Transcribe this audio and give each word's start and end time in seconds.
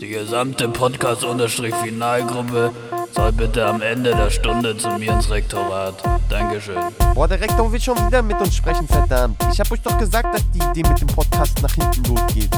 Die 0.00 0.08
gesamte 0.08 0.68
Podcast-Finalgruppe 0.68 2.70
soll 3.12 3.32
bitte 3.32 3.66
am 3.66 3.82
Ende 3.82 4.10
der 4.10 4.30
Stunde 4.30 4.76
zu 4.76 4.88
mir 4.90 5.12
ins 5.12 5.28
Rektorat. 5.30 5.94
Dankeschön. 6.28 6.76
Boah, 7.14 7.26
der 7.26 7.40
Rektor 7.40 7.72
will 7.72 7.80
schon 7.80 7.96
wieder 8.06 8.22
mit 8.22 8.40
uns 8.40 8.54
sprechen, 8.54 8.86
verdammt. 8.86 9.36
Ich 9.52 9.58
hab 9.58 9.70
euch 9.72 9.80
doch 9.80 9.98
gesagt, 9.98 10.32
dass 10.32 10.48
die 10.52 10.58
Idee 10.58 10.88
mit 10.88 11.00
dem 11.00 11.08
Podcast 11.08 11.60
nach 11.62 11.74
hinten 11.74 12.04
losgeht. 12.04 12.50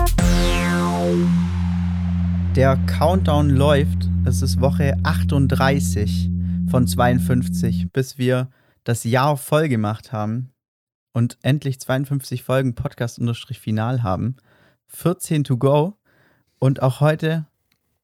Der 2.55 2.77
Countdown 2.87 3.49
läuft. 3.51 4.09
Es 4.27 4.43
ist 4.43 4.61
Woche 4.61 4.99
38 5.03 6.29
von 6.71 6.87
52, 6.87 7.91
bis 7.93 8.19
wir 8.19 8.51
das 8.85 9.05
Jahr 9.05 9.39
voll 9.39 9.69
gemacht 9.69 10.13
haben 10.13 10.53
und 11.13 11.39
endlich 11.43 11.81
52 11.81 12.43
Folgen 12.43 12.75
Podcast-Final 12.75 14.03
haben. 14.03 14.37
14 14.91 15.45
to 15.45 15.57
go. 15.57 15.97
Und 16.59 16.83
auch 16.83 17.01
heute 17.01 17.47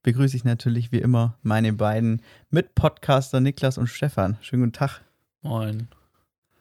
begrüße 0.02 0.36
ich 0.36 0.44
natürlich 0.44 0.92
wie 0.92 0.98
immer 0.98 1.36
meine 1.42 1.72
beiden 1.72 2.22
Mitpodcaster 2.50 3.40
Niklas 3.40 3.76
und 3.76 3.88
Stefan. 3.88 4.38
Schönen 4.40 4.62
guten 4.62 4.72
Tag. 4.72 5.00
Moin. 5.42 5.88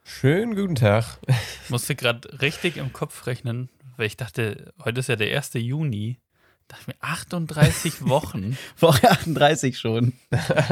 Schönen 0.03 0.55
guten 0.55 0.75
Tag. 0.75 1.05
Ich 1.27 1.69
musste 1.69 1.95
gerade 1.95 2.41
richtig 2.41 2.77
im 2.77 2.91
Kopf 2.93 3.25
rechnen, 3.27 3.69
weil 3.97 4.07
ich 4.07 4.17
dachte, 4.17 4.73
heute 4.83 4.99
ist 4.99 5.07
ja 5.09 5.15
der 5.15 5.35
1. 5.35 5.53
Juni. 5.53 6.19
Da 6.67 6.75
dachte 6.77 6.91
mir, 6.91 6.95
38 6.99 8.01
Wochen. 8.07 8.57
Woche 8.79 9.09
38 9.09 9.77
schon. 9.77 10.13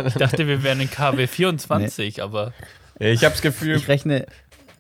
Ich 0.06 0.14
dachte, 0.16 0.48
wir 0.48 0.64
wären 0.64 0.80
in 0.82 0.90
KW 0.90 1.28
24, 1.28 2.22
aber 2.22 2.54
Ich 3.00 3.24
habe 3.24 3.34
das 3.34 3.42
Gefühl, 3.42 3.76
Ich 3.76 3.88
rechne, 3.88 4.26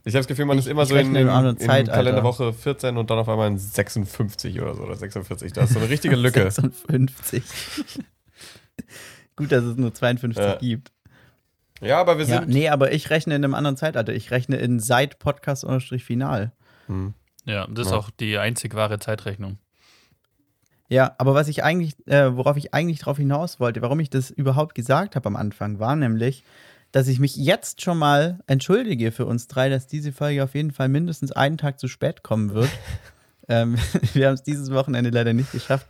ich 0.06 0.14
habe 0.14 0.20
das 0.20 0.28
Gefühl, 0.28 0.46
man 0.46 0.58
ist 0.58 0.66
ich- 0.66 0.72
immer 0.72 0.84
ich 0.84 0.90
so 0.90 0.96
in, 0.96 1.16
in, 1.16 1.28
in 1.28 1.58
Zeit, 1.60 1.70
Alter. 1.90 1.92
Kalenderwoche 1.94 2.54
14 2.54 2.98
und 2.98 3.09
dann 3.09 3.20
auf 3.20 3.30
einmal 3.30 3.48
in 3.48 3.58
56 3.58 4.62
oder 4.62 4.76
so 4.76 4.84
oder 4.84 4.95
46. 4.95 5.54
Da 5.54 5.64
ist 5.64 5.73
so 5.73 5.80
eine 5.80 5.90
richtige 5.90 6.16
Lücke. 6.16 6.50
56. 6.52 7.44
Gut, 9.36 9.52
dass 9.52 9.64
es 9.64 9.78
nur 9.78 9.94
52 9.94 10.44
Ja. 10.44 10.56
gibt. 10.58 10.92
Ja, 11.82 12.00
aber 12.00 12.18
wir 12.18 12.26
Ja, 12.26 12.40
sind. 12.42 12.50
nee, 12.50 12.70
aber 12.70 12.92
ich 12.94 13.10
rechne 13.10 13.36
in 13.36 13.44
einem 13.44 13.56
anderen 13.56 13.78
Zeitalter. 13.78 14.14
Ich 14.14 14.32
rechne 14.32 14.58
in 14.58 14.80
seit 14.80 15.20
Podcast-Final. 15.20 16.52
Hm. 16.88 17.14
ja, 17.45 17.67
das 17.67 17.88
ist 17.88 17.92
Ja. 17.92 17.98
auch 17.98 18.10
die 18.10 18.38
einzig 18.38 18.76
wahre 18.76 19.00
Zeitrechnung. 19.00 19.58
Ja, 20.90 21.16
aber 21.17 21.34
was 21.34 21.48
ich 21.48 21.64
eigentlich, 21.64 21.95
äh, 22.08 22.36
worauf 22.36 22.56
ich 22.58 22.73
eigentlich 22.73 23.00
drauf 23.00 23.17
hinaus 23.17 23.60
wollte, 23.60 23.82
warum 23.82 24.00
ich 24.00 24.10
das 24.10 24.30
überhaupt 24.30 24.76
gesagt 24.76 25.16
habe 25.16 25.28
am 25.28 25.36
Anfang, 25.36 25.80
war 25.80 25.95
nämlich, 25.95 26.44
dass 26.94 27.09
ich 27.09 27.19
mich 27.19 27.36
jetzt 27.36 27.81
schon 27.81 27.97
mal 27.97 28.39
entschuldige 28.47 29.11
für 29.11 29.25
uns 29.25 29.47
drei, 29.47 29.67
dass 29.67 29.88
diese 29.88 30.13
Folge 30.13 30.44
auf 30.44 30.55
jeden 30.55 30.72
Fall 30.72 30.88
mindestens 30.88 31.31
einen 31.33 31.58
Tag 31.58 31.80
zu 31.80 31.88
spät 31.89 32.23
kommen 32.23 32.53
wird. 32.53 32.69
ähm, 33.49 33.75
wir 34.13 34.27
haben 34.27 34.36
es 34.36 34.44
dieses 34.44 34.72
Wochenende 34.72 35.09
leider 35.09 35.33
nicht 35.33 35.52
geschafft, 35.52 35.88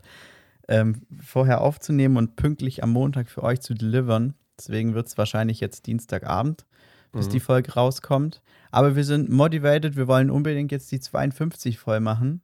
ähm, 0.68 1.02
vorher 1.22 1.62
aufzunehmen 1.62 2.18
und 2.18 2.36
pünktlich 2.36 2.82
am 2.82 2.90
Montag 2.92 3.30
für 3.30 3.44
euch 3.44 3.62
zu 3.62 3.76
delivern. 3.76 4.34
Deswegen 4.58 4.96
wird 4.96 5.08
es 5.08 5.18
wahrscheinlich 5.18 5.60
jetzt 5.60 5.86
Dienstagabend, 5.88 6.66
bis 7.12 7.28
Mhm. 7.28 7.32
die 7.32 7.40
Folge 7.42 7.74
rauskommt. 7.74 8.42
Aber 8.72 8.96
wir 8.96 9.04
sind 9.04 9.30
motivated, 9.30 9.96
wir 9.98 10.08
wollen 10.08 10.32
unbedingt 10.32 10.72
jetzt 10.72 10.92
die 10.92 11.00
52 11.00 11.78
voll 11.78 12.00
machen. 12.00 12.42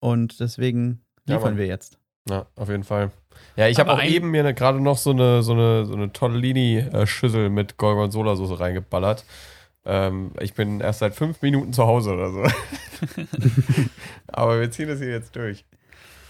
Und 0.00 0.40
deswegen 0.40 1.00
Ja, 1.28 1.36
liefern 1.36 1.52
Mann. 1.52 1.58
wir 1.58 1.66
jetzt. 1.66 1.98
Ja, 2.28 2.46
auf 2.56 2.68
jeden 2.68 2.84
Fall. 2.84 3.10
Ja, 3.56 3.68
ich 3.68 3.78
habe 3.78 3.92
auch 3.92 4.02
eben 4.02 4.30
mir 4.30 4.42
ne, 4.42 4.54
gerade 4.54 4.80
noch 4.80 4.98
so 4.98 5.10
eine, 5.10 5.42
so 5.42 5.52
eine, 5.52 5.86
so 5.86 5.94
eine 5.94 6.12
Tortellini-Schüssel 6.12 7.48
mit 7.48 7.76
Gorgonzola-Soße 7.78 8.60
reingeballert. 8.60 9.24
Ähm, 9.84 10.32
ich 10.40 10.54
bin 10.54 10.80
erst 10.80 10.98
seit 10.98 11.14
fünf 11.14 11.40
Minuten 11.42 11.72
zu 11.72 11.86
Hause 11.86 12.12
oder 12.12 12.30
so. 12.30 12.42
aber 14.26 14.60
wir 14.60 14.70
ziehen 14.70 14.88
das 14.88 14.98
hier 14.98 15.10
jetzt 15.10 15.34
durch. 15.36 15.64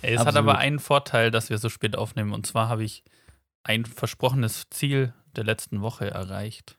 Ey, 0.02 0.14
es 0.14 0.20
hat 0.20 0.28
Absolut. 0.28 0.50
aber 0.50 0.58
einen 0.58 0.78
Vorteil, 0.78 1.30
dass 1.30 1.50
wir 1.50 1.58
so 1.58 1.68
spät 1.68 1.96
aufnehmen. 1.96 2.32
Und 2.32 2.46
zwar 2.46 2.68
habe 2.68 2.84
ich 2.84 3.02
ein 3.64 3.84
versprochenes 3.84 4.64
Ziel 4.70 5.12
der 5.34 5.44
letzten 5.44 5.80
Woche 5.80 6.10
erreicht. 6.10 6.76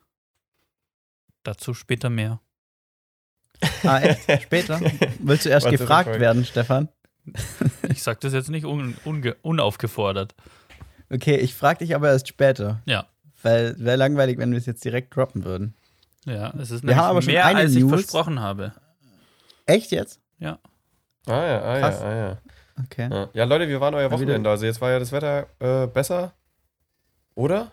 Dazu 1.43 1.73
später 1.73 2.09
mehr. 2.09 2.39
Ah, 3.83 3.99
echt? 3.99 4.43
Später? 4.43 4.79
Willst 5.19 5.45
du 5.45 5.49
erst 5.49 5.69
gefragt 5.69 6.19
werden, 6.19 6.45
Stefan? 6.45 6.89
Ich 7.89 8.03
sage 8.03 8.19
das 8.21 8.33
jetzt 8.33 8.49
nicht 8.49 8.65
un 8.65 8.95
unge 9.05 9.35
unaufgefordert. 9.41 10.35
Okay, 11.09 11.38
ich 11.38 11.55
frage 11.55 11.79
dich 11.79 11.95
aber 11.95 12.09
erst 12.09 12.27
später. 12.27 12.81
Ja. 12.85 13.07
Weil 13.41 13.75
wäre 13.79 13.97
langweilig, 13.97 14.38
wenn 14.38 14.51
wir 14.51 14.57
es 14.57 14.65
jetzt 14.65 14.83
direkt 14.83 15.15
droppen 15.15 15.45
würden. 15.45 15.73
Ja, 16.25 16.53
es 16.59 16.71
ist 16.71 16.85
Wir 16.85 16.95
haben 16.97 17.05
aber 17.05 17.21
schon 17.21 17.33
mehr, 17.33 17.45
eine 17.45 17.59
als 17.59 17.73
News. 17.73 17.83
ich 17.83 17.89
versprochen 17.89 18.41
habe. 18.41 18.73
Echt 19.66 19.91
jetzt? 19.91 20.19
Ja. 20.39 20.59
Ah 21.25 21.45
ja, 21.45 21.61
ah 21.61 21.79
Krass. 21.79 21.99
ja, 22.01 22.07
ah 22.07 22.16
ja. 22.16 22.37
Okay. 22.83 23.09
Ja. 23.11 23.29
ja, 23.33 23.43
Leute, 23.45 23.67
wir 23.67 23.81
waren 23.81 23.93
euer 23.95 24.11
Wochenende. 24.11 24.49
Also 24.49 24.66
jetzt 24.66 24.81
war 24.81 24.91
ja 24.91 24.99
das 24.99 25.11
Wetter 25.11 25.47
äh, 25.59 25.87
besser. 25.87 26.33
Oder? 27.35 27.71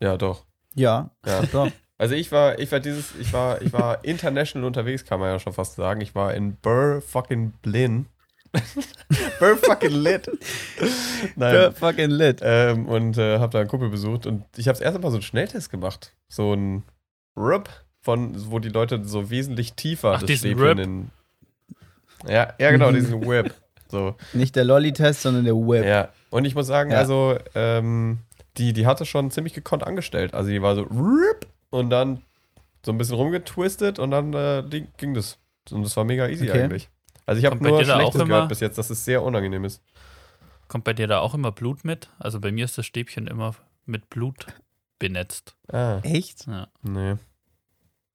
Ja, 0.00 0.16
doch. 0.16 0.44
Ja. 0.74 1.10
Ja. 1.24 1.42
Doch. 1.52 1.70
Also 1.96 2.16
ich 2.16 2.32
war, 2.32 2.58
ich 2.58 2.72
war 2.72 2.80
dieses, 2.80 3.14
ich 3.14 3.32
war, 3.32 3.62
ich 3.62 3.72
war 3.72 4.04
international 4.04 4.66
unterwegs, 4.66 5.04
kann 5.04 5.20
man 5.20 5.30
ja 5.30 5.38
schon 5.38 5.52
fast 5.52 5.76
sagen. 5.76 6.00
Ich 6.00 6.14
war 6.14 6.34
in 6.34 6.56
Burr 6.56 7.00
fucking 7.00 7.52
Blin. 7.62 8.06
Burr 9.38 9.56
fucking 9.56 9.90
lit. 9.92 10.30
Nein. 11.36 11.54
Ja, 11.54 11.70
fucking 11.72 12.10
lit. 12.10 12.40
Ähm, 12.42 12.86
und 12.86 13.18
äh, 13.18 13.38
habe 13.38 13.52
da 13.52 13.60
einen 13.60 13.68
Kumpel 13.68 13.90
besucht 13.90 14.26
und 14.26 14.44
ich 14.56 14.68
habe 14.68 14.78
das 14.78 14.80
erste 14.84 15.00
Mal 15.00 15.10
so 15.10 15.16
einen 15.16 15.22
Schnelltest 15.22 15.70
gemacht. 15.70 16.12
So 16.28 16.54
ein 16.54 16.82
RIP 17.36 17.68
von, 18.00 18.32
wo 18.50 18.58
die 18.58 18.68
Leute 18.68 19.04
so 19.04 19.30
wesentlich 19.30 19.74
tiefer 19.74 20.14
Ach, 20.16 20.22
das 20.22 20.38
Stäbchen 20.38 20.78
in. 20.78 21.10
Ja, 22.28 22.54
ja, 22.58 22.70
genau, 22.70 22.90
diesen 22.92 23.26
Whip. 23.26 23.54
So. 23.90 24.16
Nicht 24.32 24.56
der 24.56 24.64
Lolli-Test, 24.64 25.22
sondern 25.22 25.44
der 25.44 25.54
Whip. 25.54 25.84
Ja, 25.84 26.08
und 26.30 26.44
ich 26.44 26.54
muss 26.54 26.66
sagen, 26.66 26.90
Ja. 26.90 26.98
also, 26.98 27.38
ähm, 27.54 28.18
die, 28.56 28.72
die 28.72 28.86
hatte 28.86 29.04
schon 29.04 29.30
ziemlich 29.30 29.52
gekonnt 29.54 29.86
angestellt. 29.86 30.34
Also, 30.34 30.50
die 30.50 30.62
war 30.62 30.74
so 30.74 30.82
RIP 30.82 31.46
und 31.70 31.90
dann 31.90 32.22
so 32.84 32.92
ein 32.92 32.98
bisschen 32.98 33.16
rumgetwistet 33.16 33.98
und 33.98 34.10
dann 34.10 34.32
äh, 34.32 34.62
ging 34.68 34.88
ging 34.96 35.14
das. 35.14 35.38
Und 35.70 35.82
das 35.84 35.96
war 35.96 36.04
mega 36.04 36.28
easy 36.28 36.48
Okay. 36.48 36.62
eigentlich. 36.62 36.88
Also, 37.26 37.38
ich 37.40 37.46
habe 37.46 37.56
nur 37.62 37.78
dir 37.78 37.86
da 37.86 37.94
auch 37.94 37.98
Schlechtes 38.00 38.20
immer- 38.20 38.28
gehört 38.28 38.48
bis 38.48 38.60
jetzt, 38.60 38.76
dass 38.78 38.90
es 38.90 39.04
sehr 39.04 39.22
unangenehm 39.22 39.64
ist. 39.64 39.82
Kommt 40.68 40.84
bei 40.84 40.92
dir 40.92 41.06
da 41.06 41.20
auch 41.20 41.34
immer 41.34 41.52
Blut 41.52 41.84
mit? 41.84 42.10
Also 42.18 42.40
bei 42.40 42.50
mir 42.50 42.64
ist 42.64 42.76
das 42.78 42.86
Stäbchen 42.86 43.26
immer 43.26 43.54
mit 43.86 44.08
Blut 44.10 44.46
benetzt. 44.98 45.54
Ah, 45.68 45.98
Echt? 46.02 46.46
Ja. 46.46 46.68
nee. 46.82 47.16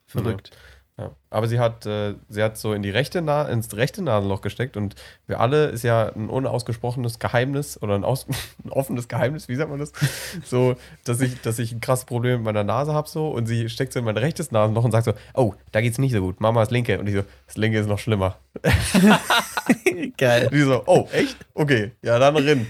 Verrückt. 0.08 0.52
Ja. 1.00 1.12
Aber 1.30 1.48
sie 1.48 1.60
hat, 1.60 1.86
äh, 1.86 2.16
sie 2.28 2.44
hat 2.44 2.58
so 2.58 2.74
in 2.74 2.82
die 2.82 2.90
rechte 2.90 3.22
Na 3.22 3.44
ins 3.44 3.74
rechte 3.78 4.02
Nasenloch 4.02 4.42
gesteckt 4.42 4.76
und 4.76 4.96
für 5.28 5.40
alle 5.40 5.68
ist 5.68 5.84
ja 5.84 6.12
ein 6.14 6.28
unausgesprochenes 6.28 7.20
Geheimnis 7.20 7.82
oder 7.82 7.96
ein, 7.96 8.04
aus 8.04 8.28
ein 8.66 8.72
offenes 8.72 9.08
Geheimnis, 9.08 9.48
wie 9.48 9.56
sagt 9.56 9.70
man 9.70 9.80
das? 9.80 9.94
So, 10.44 10.76
dass 11.06 11.22
ich, 11.22 11.40
dass 11.42 11.58
ich 11.58 11.72
ein 11.72 11.80
krasses 11.80 12.04
Problem 12.04 12.40
mit 12.40 12.46
meiner 12.46 12.66
Nase 12.66 12.94
habe 12.94 13.08
so 13.08 13.30
und 13.30 13.46
sie 13.46 13.70
steckt 13.70 13.94
so 13.94 14.00
in 14.00 14.06
mein 14.06 14.18
rechtes 14.18 14.52
Nasenloch 14.52 14.84
und 14.84 14.92
sagt 14.92 15.06
so, 15.06 15.14
oh, 15.36 15.54
da 15.72 15.80
geht's 15.80 16.00
nicht 16.00 16.12
so 16.12 16.20
gut, 16.20 16.42
Mama 16.42 16.62
ist 16.64 16.72
linke 16.72 17.00
und 17.00 17.08
ich 17.08 17.16
so, 17.16 17.24
das 17.48 17.56
linke 17.56 17.80
ist 17.80 17.88
noch 17.88 18.00
schlimmer. 18.00 18.36
Geil. 20.18 20.46
Und 20.46 20.54
die 20.54 20.62
so, 20.62 20.84
oh, 20.86 21.08
echt? 21.12 21.38
Okay, 21.54 21.92
ja 22.02 22.20
dann 22.20 22.36
rin. 22.36 22.68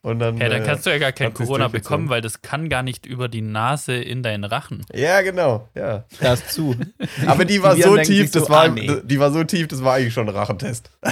Und 0.00 0.20
dann, 0.20 0.38
Ja, 0.38 0.48
dann 0.48 0.62
äh, 0.62 0.64
kannst 0.64 0.86
du 0.86 0.90
ja 0.90 0.98
gar 0.98 1.12
kein 1.12 1.34
Corona 1.34 1.68
bekommen, 1.68 2.08
weil 2.08 2.20
das 2.20 2.40
kann 2.40 2.68
gar 2.68 2.82
nicht 2.82 3.04
über 3.04 3.28
die 3.28 3.40
Nase 3.42 3.94
in 3.94 4.22
deinen 4.22 4.44
Rachen. 4.44 4.84
ja 4.94 5.22
genau, 5.22 5.68
ja. 5.74 6.04
Da 6.20 6.34
ist 6.34 6.50
zu. 6.52 6.76
Aber 7.26 7.44
die 7.44 7.62
war 7.62 7.74
Die 7.74 7.82
so 7.82 7.96
tief, 7.96 8.06
sich 8.06 8.30
so, 8.30 8.40
das 8.40 8.50
war, 8.50 8.64
ah, 8.64 8.68
nee. 8.68 8.88
die 9.04 9.18
war 9.18 9.32
so 9.32 9.42
tief, 9.44 9.66
das 9.68 9.82
war 9.82 9.94
eigentlich 9.94 10.14
schon 10.14 10.28
ein 10.28 10.34
Rachentest. 10.34 10.90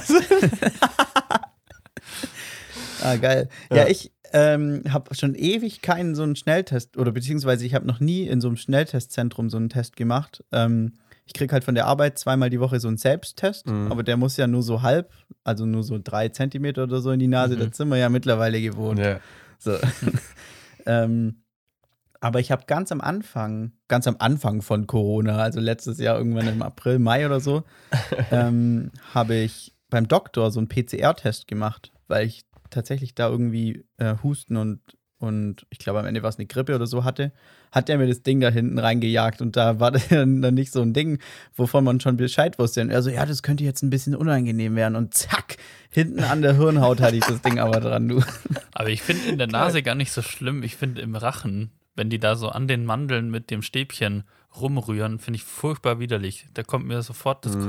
Ah, 3.02 3.16
geil. 3.16 3.48
Ja, 3.70 3.86
ich 3.86 4.10
ähm, 4.32 4.82
habe 4.88 5.14
schon 5.14 5.34
ewig 5.34 5.82
keinen 5.82 6.14
so 6.14 6.22
einen 6.22 6.34
Schnelltest 6.34 6.96
oder 6.96 7.12
beziehungsweise 7.12 7.64
ich 7.64 7.74
habe 7.74 7.86
noch 7.86 8.00
nie 8.00 8.26
in 8.26 8.40
so 8.40 8.48
einem 8.48 8.56
Schnelltestzentrum 8.56 9.50
so 9.50 9.58
einen 9.58 9.68
Test 9.68 9.96
gemacht. 9.96 10.42
Ähm, 10.50 10.94
ich 11.26 11.32
kriege 11.34 11.52
halt 11.52 11.64
von 11.64 11.74
der 11.74 11.86
Arbeit 11.86 12.18
zweimal 12.18 12.50
die 12.50 12.60
Woche 12.60 12.80
so 12.80 12.88
einen 12.88 12.96
Selbsttest, 12.96 13.66
Mhm. 13.66 13.90
aber 13.92 14.02
der 14.02 14.16
muss 14.16 14.36
ja 14.36 14.46
nur 14.46 14.62
so 14.62 14.82
halb, 14.82 15.12
also 15.44 15.66
nur 15.66 15.82
so 15.82 15.98
drei 16.02 16.28
Zentimeter 16.28 16.84
oder 16.84 17.00
so 17.00 17.10
in 17.10 17.18
die 17.18 17.26
Nase. 17.28 17.56
Mhm. 17.56 17.68
Das 17.68 17.76
sind 17.76 17.88
wir 17.88 17.96
ja 17.96 18.08
mittlerweile 18.08 18.60
gewohnt. 18.60 18.98
Ja. 19.00 19.20
So. 19.58 19.76
ähm, 20.86 21.42
aber 22.20 22.40
ich 22.40 22.50
habe 22.50 22.64
ganz 22.66 22.92
am 22.92 23.00
Anfang, 23.00 23.72
ganz 23.88 24.06
am 24.06 24.16
Anfang 24.18 24.62
von 24.62 24.86
Corona, 24.86 25.36
also 25.38 25.60
letztes 25.60 25.98
Jahr 25.98 26.16
irgendwann 26.16 26.48
im 26.48 26.62
April, 26.62 26.98
Mai 26.98 27.26
oder 27.26 27.40
so, 27.40 27.62
ähm, 28.30 28.90
habe 29.14 29.34
ich 29.34 29.74
beim 29.90 30.08
Doktor 30.08 30.50
so 30.50 30.58
einen 30.60 30.68
PCR-Test 30.68 31.46
gemacht, 31.46 31.92
weil 32.08 32.26
ich 32.26 32.44
tatsächlich 32.70 33.14
da 33.14 33.28
irgendwie 33.28 33.84
äh, 33.98 34.14
Husten 34.22 34.56
und, 34.56 34.80
und 35.18 35.66
ich 35.70 35.78
glaube 35.78 36.00
am 36.00 36.06
Ende 36.06 36.22
war 36.22 36.28
es 36.28 36.38
eine 36.38 36.46
Grippe 36.46 36.74
oder 36.74 36.86
so 36.86 37.04
hatte, 37.04 37.32
hat 37.72 37.88
der 37.88 37.96
mir 37.98 38.06
das 38.06 38.22
Ding 38.22 38.40
da 38.40 38.50
hinten 38.50 38.78
reingejagt 38.78 39.40
und 39.40 39.56
da 39.56 39.80
war 39.80 39.90
dann 40.10 40.40
nicht 40.40 40.72
so 40.72 40.82
ein 40.82 40.92
Ding, 40.92 41.18
wovon 41.54 41.84
man 41.84 42.00
schon 42.00 42.16
Bescheid 42.16 42.58
wusste. 42.58 42.82
Und 42.82 42.90
er 42.90 43.02
so, 43.02 43.10
ja, 43.10 43.24
das 43.24 43.42
könnte 43.42 43.64
jetzt 43.64 43.82
ein 43.82 43.90
bisschen 43.90 44.14
unangenehm 44.14 44.76
werden. 44.76 44.96
Und 44.96 45.14
zack, 45.14 45.56
hinten 45.90 46.20
an 46.20 46.42
der 46.42 46.56
Hirnhaut 46.56 47.00
hatte 47.00 47.16
ich 47.16 47.24
das 47.24 47.40
Ding 47.42 47.58
aber 47.58 47.80
dran, 47.80 48.08
du. 48.08 48.22
Aber 48.72 48.88
ich 48.90 49.02
finde 49.02 49.28
in 49.28 49.38
der 49.38 49.46
Nase 49.46 49.82
gar 49.82 49.94
nicht 49.94 50.12
so 50.12 50.22
schlimm. 50.22 50.62
Ich 50.62 50.76
finde 50.76 51.00
im 51.00 51.16
Rachen, 51.16 51.70
wenn 51.94 52.10
die 52.10 52.18
da 52.18 52.36
so 52.36 52.50
an 52.50 52.68
den 52.68 52.84
Mandeln 52.84 53.30
mit 53.30 53.50
dem 53.50 53.62
Stäbchen 53.62 54.24
rumrühren, 54.60 55.18
finde 55.18 55.36
ich 55.36 55.44
furchtbar 55.44 55.98
widerlich. 55.98 56.46
Da 56.54 56.62
kommt 56.62 56.86
mir 56.86 57.02
sofort 57.02 57.44
das 57.46 57.56
Mhm. 57.56 57.66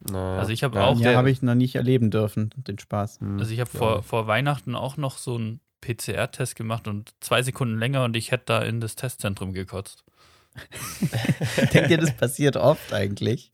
Naja. 0.00 0.38
Also 0.38 0.52
ich 0.52 0.62
habe 0.64 0.78
Ja. 0.78 0.86
auch, 0.86 0.98
Ja, 1.00 1.14
habe 1.16 1.30
ich 1.30 1.42
noch 1.42 1.54
nicht 1.54 1.74
erleben 1.74 2.10
dürfen, 2.10 2.50
den 2.56 2.78
Spaß. 2.78 3.20
Hm, 3.20 3.38
also 3.38 3.52
ich 3.52 3.60
habe 3.60 3.70
ja. 3.72 3.78
vor, 3.78 4.02
vor 4.02 4.26
Weihnachten 4.26 4.74
auch 4.74 4.96
noch 4.96 5.18
so 5.18 5.34
einen 5.36 5.60
PCR-Test 5.80 6.56
gemacht 6.56 6.88
und 6.88 7.12
zwei 7.20 7.42
Sekunden 7.42 7.78
länger 7.78 8.04
und 8.04 8.16
ich 8.16 8.30
hätte 8.30 8.44
da 8.46 8.62
in 8.62 8.80
das 8.80 8.96
Testzentrum 8.96 9.52
gekotzt. 9.52 10.04
Denkt 11.72 11.90
ihr, 11.90 11.98
das 11.98 12.16
passiert 12.16 12.56
oft 12.56 12.92
eigentlich? 12.92 13.52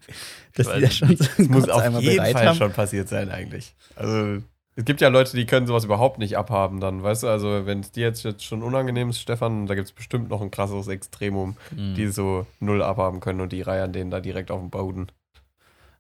Dass 0.55 0.73
die 0.73 0.81
da 0.81 0.91
schon 0.91 1.17
so 1.17 1.25
Das 1.37 1.49
muss 1.49 1.69
auf 1.69 1.83
einmal 1.83 2.03
jeden 2.03 2.25
Fall 2.25 2.47
haben? 2.49 2.57
schon 2.57 2.73
passiert 2.73 3.09
sein, 3.09 3.31
eigentlich. 3.31 3.75
Also, 3.97 4.43
es 4.77 4.85
gibt 4.85 5.01
ja 5.01 5.09
Leute, 5.09 5.37
die 5.37 5.45
können 5.47 5.67
sowas 5.67 5.85
überhaupt 5.85 6.19
nicht 6.19 6.37
abhaben, 6.39 6.81
dann, 6.81 7.03
weißt 7.03 7.25
du? 7.25 7.29
Also, 7.29 7.67
wenn 7.67 7.81
es 7.81 7.93
dir 7.93 8.05
jetzt, 8.05 8.25
jetzt 8.25 8.45
schon 8.45 8.63
unangenehm 8.63 9.11
ist, 9.11 9.21
Stefan, 9.21 9.67
da 9.67 9.75
gibt 9.75 9.89
es 9.89 9.93
bestimmt 9.93 10.31
noch 10.31 10.41
ein 10.41 10.51
krasseres 10.51 10.89
Extremum, 10.89 11.57
Mhm. 11.77 11.95
die 11.95 12.09
so 12.09 12.47
null 12.61 12.83
abhaben 12.83 13.21
können 13.21 13.41
und 13.41 13.53
die 13.53 13.63
reihen 13.63 13.93
denen 13.93 14.11
da 14.11 14.21
direkt 14.21 14.51
auf 14.51 14.61
den 14.61 14.71
Boden. 14.71 15.09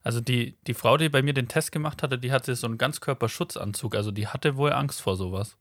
Also 0.04 0.20
die, 0.20 0.56
die 0.66 0.74
Frau, 0.74 0.98
die 0.98 1.08
bei 1.08 1.22
mir 1.22 1.32
den 1.32 1.48
Test 1.48 1.72
gemacht 1.72 2.02
hatte, 2.02 2.18
die 2.18 2.30
hatte 2.30 2.54
so 2.54 2.66
einen 2.66 2.76
Ganzkörperschutzanzug. 2.76 3.94
Also 3.96 4.10
die 4.10 4.26
hatte 4.28 4.56
wohl 4.56 4.72
Angst 4.72 5.00
vor 5.00 5.16
sowas. 5.16 5.56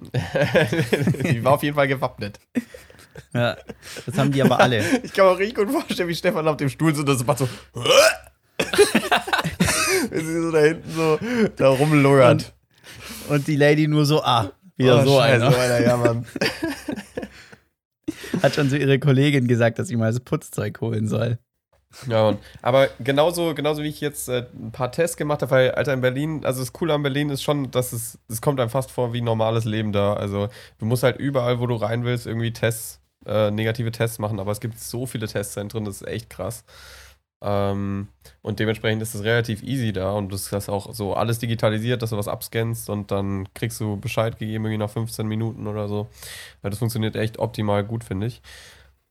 die 0.14 1.42
war 1.44 1.54
auf 1.54 1.64
jeden 1.64 1.74
Fall 1.74 1.88
gewappnet. 1.88 2.38
Ja, 3.34 3.56
das 4.06 4.16
haben 4.16 4.30
die 4.30 4.40
aber 4.40 4.60
alle. 4.60 4.84
Ich 5.02 5.12
kann 5.12 5.26
mir 5.26 5.32
auch 5.32 5.38
richtig 5.38 5.56
gut 5.56 5.70
vorstellen, 5.72 6.08
wie 6.08 6.14
Stefan 6.14 6.46
auf 6.46 6.56
dem 6.56 6.68
Stuhl 6.68 6.94
sitzt 6.94 7.08
und 7.08 7.18
das 7.18 7.26
macht 7.26 7.38
so. 7.38 7.48
Wenn 10.10 10.24
sie 10.26 10.40
so 10.42 10.52
da 10.52 10.60
hinten 10.60 10.92
so 10.92 11.18
da 11.56 11.68
rumlungert. 11.68 12.54
Und 13.28 13.48
die 13.48 13.56
Lady 13.56 13.88
nur 13.88 14.06
so, 14.06 14.22
ah, 14.22 14.52
wieder 14.76 15.02
Oh, 15.02 15.04
so 15.04 15.18
Scheiße, 15.18 15.44
einer. 15.44 15.52
so 15.52 15.58
einer, 15.58 15.80
ja, 15.80 15.96
Mann. 15.96 16.24
Hat 18.42 18.54
schon 18.54 18.70
so 18.70 18.76
ihre 18.76 19.00
Kollegin 19.00 19.48
gesagt, 19.48 19.80
dass 19.80 19.88
sie 19.88 19.96
mal 19.96 20.12
das 20.12 20.20
Putzzeug 20.20 20.80
holen 20.80 21.08
soll. 21.08 21.38
Ja, 22.06 22.24
Mann. 22.24 22.38
aber 22.60 22.88
genauso, 23.00 23.54
genauso 23.54 23.82
wie 23.82 23.88
ich 23.88 24.00
jetzt 24.00 24.28
äh, 24.28 24.46
ein 24.54 24.72
paar 24.72 24.92
Tests 24.92 25.16
gemacht 25.16 25.40
habe, 25.42 25.50
weil, 25.50 25.70
Alter, 25.72 25.94
in 25.94 26.00
Berlin, 26.02 26.44
also 26.44 26.60
das 26.60 26.72
Coole 26.72 26.92
an 26.94 27.02
Berlin 27.02 27.30
ist 27.30 27.42
schon, 27.42 27.70
dass 27.70 27.92
es, 27.92 28.18
es 28.28 28.42
kommt 28.42 28.60
einem 28.60 28.70
fast 28.70 28.90
vor 28.90 29.12
wie 29.12 29.22
normales 29.22 29.64
Leben 29.64 29.92
da. 29.92 30.12
Also 30.12 30.48
du 30.78 30.86
musst 30.86 31.02
halt 31.02 31.16
überall, 31.16 31.60
wo 31.60 31.66
du 31.66 31.74
rein 31.76 32.04
willst, 32.04 32.26
irgendwie 32.26 32.52
Tests, 32.52 33.00
äh, 33.26 33.50
negative 33.50 33.90
Tests 33.90 34.18
machen, 34.18 34.38
aber 34.38 34.52
es 34.52 34.60
gibt 34.60 34.78
so 34.78 35.06
viele 35.06 35.26
Testzentren, 35.28 35.84
das 35.84 36.02
ist 36.02 36.08
echt 36.08 36.28
krass. 36.30 36.64
Ähm, 37.40 38.08
und 38.42 38.58
dementsprechend 38.58 39.00
ist 39.00 39.14
es 39.14 39.22
relativ 39.22 39.62
easy 39.62 39.92
da 39.92 40.12
und 40.12 40.32
das 40.32 40.52
ist 40.52 40.68
auch 40.68 40.92
so 40.92 41.14
alles 41.14 41.38
digitalisiert, 41.38 42.02
dass 42.02 42.10
du 42.10 42.16
was 42.16 42.26
abscannst 42.26 42.90
und 42.90 43.10
dann 43.12 43.48
kriegst 43.54 43.80
du 43.80 43.96
Bescheid 43.96 44.38
gegeben, 44.38 44.64
irgendwie 44.64 44.78
nach 44.78 44.90
15 44.90 45.26
Minuten 45.26 45.66
oder 45.68 45.88
so. 45.88 46.08
Weil 46.62 46.70
das 46.70 46.80
funktioniert 46.80 47.16
echt 47.16 47.38
optimal 47.38 47.84
gut, 47.84 48.02
finde 48.04 48.26
ich. 48.26 48.42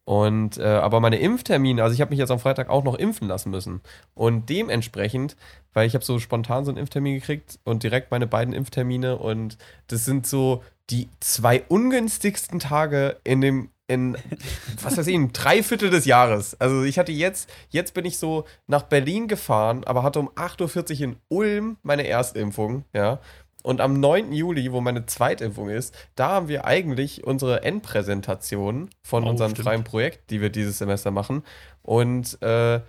Und 0.07 0.57
äh, 0.57 0.63
aber 0.63 1.01
meine 1.01 1.19
Impftermine, 1.19 1.83
also 1.83 1.93
ich 1.93 1.99
habe 1.99 2.11
mich 2.11 2.19
jetzt 2.19 2.31
am 2.31 2.39
Freitag 2.39 2.69
auch 2.69 2.85
noch 2.85 2.95
impfen 2.95 3.27
lassen 3.27 3.49
müssen. 3.49 3.81
Und 4.15 4.47
dementsprechend, 4.47 5.35
weil 5.73 5.85
ich 5.85 5.95
habe 5.95 6.05
so 6.05 6.17
spontan 6.17 6.63
so 6.63 6.71
einen 6.71 6.77
Impftermin 6.77 7.15
gekriegt 7.15 7.59
und 7.65 7.83
direkt 7.83 8.09
meine 8.09 8.25
beiden 8.25 8.53
Impftermine 8.53 9.17
und 9.17 9.57
das 9.87 10.05
sind 10.05 10.25
so 10.25 10.63
die 10.89 11.09
zwei 11.19 11.61
ungünstigsten 11.67 12.59
Tage 12.59 13.17
in 13.25 13.41
dem, 13.41 13.69
in, 13.87 14.15
was 14.81 14.97
weiß 14.97 15.07
ich, 15.07 15.15
ein 15.15 15.33
Dreiviertel 15.33 15.89
des 15.89 16.05
Jahres. 16.05 16.55
Also 16.57 16.83
ich 16.83 16.97
hatte 16.97 17.11
jetzt, 17.11 17.49
jetzt 17.67 17.93
bin 17.93 18.05
ich 18.05 18.17
so 18.17 18.45
nach 18.65 18.83
Berlin 18.83 19.27
gefahren, 19.27 19.83
aber 19.83 20.03
hatte 20.03 20.21
um 20.21 20.29
8.40 20.29 20.99
Uhr 20.99 21.01
in 21.01 21.15
Ulm 21.27 21.77
meine 21.83 22.07
Erstimpfung, 22.07 22.85
ja. 22.93 23.19
Und 23.67 23.81
am 23.81 23.99
9. 23.99 24.31
Juli, 24.31 24.71
wo 24.71 24.79
meine 24.79 25.07
Zweitimpfung 25.07 25.67
ist, 25.67 25.93
da 26.15 26.29
haben 26.29 26.47
wir 26.47 26.63
eigentlich 26.63 27.25
unsere 27.25 27.63
Endpräsentation 27.63 28.89
von 29.03 29.25
Oh, 29.25 29.29
unserem 29.29 29.51
stimmt. 29.51 29.65
freien 29.65 29.83
Projekt, 29.83 30.29
die 30.29 30.39
wir 30.39 30.49
dieses 30.49 30.77
Semester 30.77 31.11
machen. 31.11 31.43
Und 31.81 32.41
äh, 32.41 32.79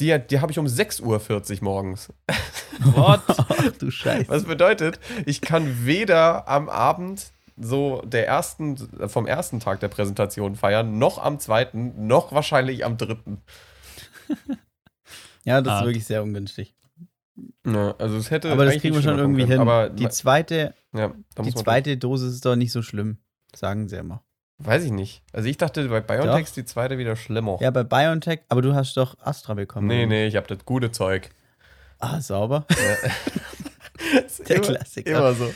die, 0.00 0.18
die 0.18 0.40
habe 0.40 0.50
ich 0.50 0.58
um 0.58 0.64
6.40 0.64 1.02
Uhr 1.58 1.64
morgens. 1.64 2.08
What? 2.80 3.20
Ach 3.26 3.72
du 3.78 3.90
Scheiße. 3.90 4.30
Was 4.30 4.44
bedeutet, 4.44 4.98
ich 5.26 5.42
kann 5.42 5.84
weder 5.84 6.48
am 6.48 6.70
Abend 6.70 7.26
so 7.58 8.00
der 8.06 8.26
ersten, 8.26 8.78
vom 9.06 9.26
ersten 9.26 9.60
Tag 9.60 9.80
der 9.80 9.88
Präsentation 9.88 10.56
feiern, 10.56 10.98
noch 10.98 11.18
am 11.18 11.38
zweiten, 11.38 12.06
noch 12.06 12.32
wahrscheinlich 12.32 12.82
am 12.86 12.96
dritten. 12.96 13.42
Ja, 15.46 15.60
das 15.60 15.74
ist 15.74 15.76
Hart. 15.76 15.86
wirklich 15.88 16.06
sehr 16.06 16.22
ungünstig. 16.22 16.74
Ja, 17.66 17.94
also 17.98 18.16
es 18.16 18.30
hätte 18.30 18.52
Aber 18.52 18.64
das 18.64 18.76
kriegen 18.78 18.94
wir 18.94 19.02
schon 19.02 19.18
irgendwie 19.18 19.40
hin. 19.42 19.58
können, 19.58 19.60
Aber 19.62 19.90
die 19.90 20.08
zweite, 20.08 20.74
ja, 20.92 21.12
die 21.44 21.54
zweite 21.54 21.96
Dosis 21.96 22.34
ist 22.34 22.44
doch 22.46 22.54
nicht 22.56 22.70
so 22.72 22.82
schlimm, 22.82 23.18
sagen 23.54 23.88
sie 23.88 23.96
immer. 23.96 24.22
Weiß 24.58 24.84
ich 24.84 24.92
nicht. 24.92 25.22
Also 25.32 25.48
ich 25.48 25.56
dachte 25.56 25.88
bei 25.88 26.00
BioNTech 26.00 26.44
ist 26.44 26.56
die 26.56 26.64
zweite 26.64 26.96
wieder 26.96 27.16
schlimmer. 27.16 27.58
Ja, 27.60 27.70
bei 27.72 27.82
BioNTech, 27.82 28.42
aber 28.48 28.62
du 28.62 28.74
hast 28.74 28.96
doch 28.96 29.16
Astra 29.20 29.54
bekommen. 29.54 29.88
nee, 29.88 30.00
oder? 30.00 30.06
nee, 30.06 30.26
ich 30.28 30.36
habe 30.36 30.46
das 30.46 30.64
gute 30.64 30.92
Zeug. 30.92 31.30
Ah, 31.98 32.20
sauber. 32.20 32.66
Ja. 32.70 33.10
Der 34.48 34.56
immer, 34.56 34.66
Klassiker. 34.66 35.18
Immer 35.18 35.34
so. 35.34 35.50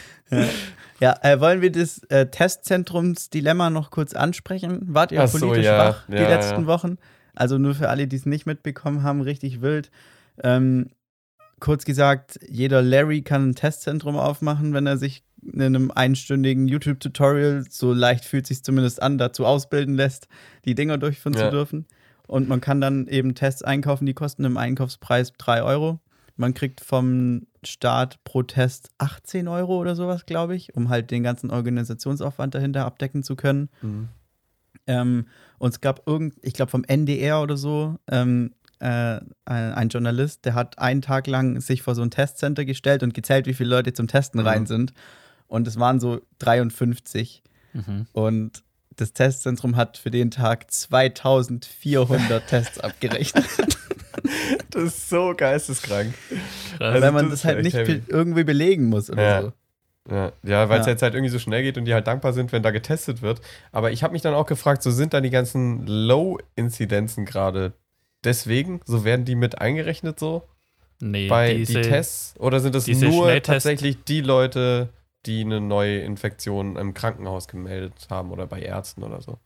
Ja, 1.00 1.16
äh, 1.22 1.38
wollen 1.40 1.60
wir 1.60 1.70
das 1.70 2.02
äh, 2.08 2.26
Testzentrumsdilemma 2.26 3.70
noch 3.70 3.90
kurz 3.90 4.14
ansprechen? 4.14 4.80
Wart 4.82 5.12
ihr 5.12 5.26
so, 5.28 5.38
politisch 5.38 5.66
ja. 5.66 5.78
wach 5.78 6.04
die 6.08 6.14
Ja, 6.14 6.28
letzten 6.28 6.62
ja. 6.62 6.66
Wochen? 6.66 6.98
Also 7.34 7.56
nur 7.58 7.74
für 7.74 7.88
alle, 7.88 8.08
die 8.08 8.16
es 8.16 8.26
nicht 8.26 8.46
mitbekommen 8.46 9.02
haben, 9.04 9.20
richtig 9.20 9.60
wild. 9.60 9.90
Ähm, 10.42 10.90
kurz 11.60 11.84
gesagt, 11.84 12.38
jeder 12.48 12.82
Larry 12.82 13.22
kann 13.22 13.50
ein 13.50 13.54
Testzentrum 13.54 14.16
aufmachen, 14.16 14.74
wenn 14.74 14.86
er 14.86 14.96
sich 14.98 15.22
in 15.42 15.62
einem 15.62 15.90
einstündigen 15.90 16.66
YouTube-Tutorial, 16.68 17.64
so 17.70 17.92
leicht 17.92 18.24
fühlt 18.24 18.46
sich 18.46 18.62
zumindest 18.64 19.00
an, 19.02 19.18
dazu 19.18 19.46
ausbilden 19.46 19.94
lässt, 19.94 20.28
die 20.64 20.74
Dinger 20.74 20.98
durchführen 20.98 21.34
Ja. 21.34 21.44
zu 21.46 21.50
dürfen. 21.50 21.86
Und 22.26 22.48
man 22.48 22.60
kann 22.60 22.80
dann 22.80 23.06
eben 23.06 23.34
Tests 23.34 23.62
einkaufen, 23.62 24.04
die 24.04 24.14
kosten 24.14 24.44
im 24.44 24.56
Einkaufspreis 24.56 25.32
3 25.38 25.62
Euro. 25.62 26.00
Man 26.36 26.54
kriegt 26.54 26.80
vom 26.80 27.46
Staat 27.64 28.22
pro 28.24 28.42
Test 28.42 28.90
18 28.98 29.48
Euro 29.48 29.78
oder 29.78 29.96
sowas, 29.96 30.26
glaube 30.26 30.54
ich, 30.54 30.74
um 30.76 30.88
halt 30.88 31.10
den 31.10 31.22
ganzen 31.22 31.50
Organisationsaufwand 31.50 32.54
dahinter 32.54 32.84
abdecken 32.84 33.22
zu 33.22 33.34
können. 33.34 33.70
Mhm. 33.82 34.08
Ähm, 34.86 35.26
und 35.58 35.70
es 35.70 35.80
gab 35.80 36.06
irgend, 36.06 36.34
ich 36.42 36.52
glaube 36.54 36.70
vom 36.70 36.84
NDR 36.84 37.42
oder 37.42 37.56
so, 37.56 37.96
ähm, 38.10 38.52
äh, 38.80 38.86
ein, 38.86 39.72
ein 39.74 39.88
Journalist, 39.88 40.44
der 40.44 40.54
hat 40.54 40.78
einen 40.78 41.02
Tag 41.02 41.26
lang 41.26 41.60
sich 41.60 41.82
vor 41.82 41.94
so 41.94 42.02
ein 42.02 42.10
Testcenter 42.10 42.64
gestellt 42.64 43.02
und 43.02 43.14
gezählt, 43.14 43.46
wie 43.46 43.54
viele 43.54 43.70
Leute 43.70 43.92
zum 43.92 44.06
Testen 44.08 44.40
Mhm. 44.40 44.46
rein 44.46 44.66
sind. 44.66 44.92
Und 45.46 45.66
es 45.66 45.78
waren 45.78 45.98
so 46.00 46.20
53. 46.40 47.42
Mhm. 47.72 48.06
Und 48.12 48.62
das 48.96 49.12
Testzentrum 49.12 49.76
hat 49.76 49.96
für 49.96 50.10
den 50.10 50.30
Tag 50.30 50.70
2400 50.70 52.46
Tests 52.48 52.80
abgerechnet. 52.80 53.44
Das 54.70 54.82
ist 54.82 55.08
so 55.08 55.32
geisteskrank. 55.36 56.12
Krass. 56.76 57.00
Weil 57.00 57.12
man 57.12 57.30
das 57.30 57.42
das 57.42 57.44
halt 57.44 57.62
nicht 57.62 57.74
heavy. 57.76 57.98
be- 57.98 58.02
irgendwie 58.12 58.44
belegen 58.44 58.86
muss 58.86 59.08
oder 59.10 59.22
Ja. 59.22 59.42
so. 59.42 59.52
Ja, 60.10 60.32
ja 60.42 60.68
weil 60.68 60.80
es 60.80 60.86
Ja. 60.86 60.92
jetzt 60.92 61.02
halt 61.02 61.14
irgendwie 61.14 61.30
so 61.30 61.38
schnell 61.38 61.62
geht 61.62 61.78
und 61.78 61.84
die 61.84 61.94
halt 61.94 62.06
dankbar 62.06 62.32
sind, 62.32 62.50
wenn 62.52 62.62
da 62.62 62.70
getestet 62.70 63.22
wird. 63.22 63.40
Aber 63.72 63.90
ich 63.92 64.02
habe 64.02 64.12
mich 64.12 64.22
dann 64.22 64.34
auch 64.34 64.46
gefragt, 64.46 64.82
so 64.82 64.90
sind 64.90 65.14
dann 65.14 65.22
die 65.22 65.30
ganzen 65.30 65.86
Low-Inzidenzen 65.86 67.24
gerade 67.24 67.72
deswegen? 68.24 68.80
So 68.84 69.04
werden 69.04 69.24
die 69.24 69.34
mit 69.34 69.60
eingerechnet 69.60 70.18
so 70.18 70.42
Nee, 71.00 71.28
bei 71.28 71.54
diese, 71.54 71.80
die 71.80 71.88
Tests? 71.88 72.34
Oder 72.38 72.60
sind 72.60 72.74
das 72.74 72.86
nur 72.88 73.40
tatsächlich 73.42 74.02
die 74.04 74.20
Leute, 74.20 74.88
die 75.26 75.42
eine 75.42 75.60
neue 75.60 76.00
Infektion 76.00 76.76
im 76.76 76.94
Krankenhaus 76.94 77.48
gemeldet 77.48 78.08
haben 78.10 78.30
oder 78.32 78.46
bei 78.46 78.60
Ärzten 78.60 79.02
oder 79.02 79.20
so? 79.20 79.38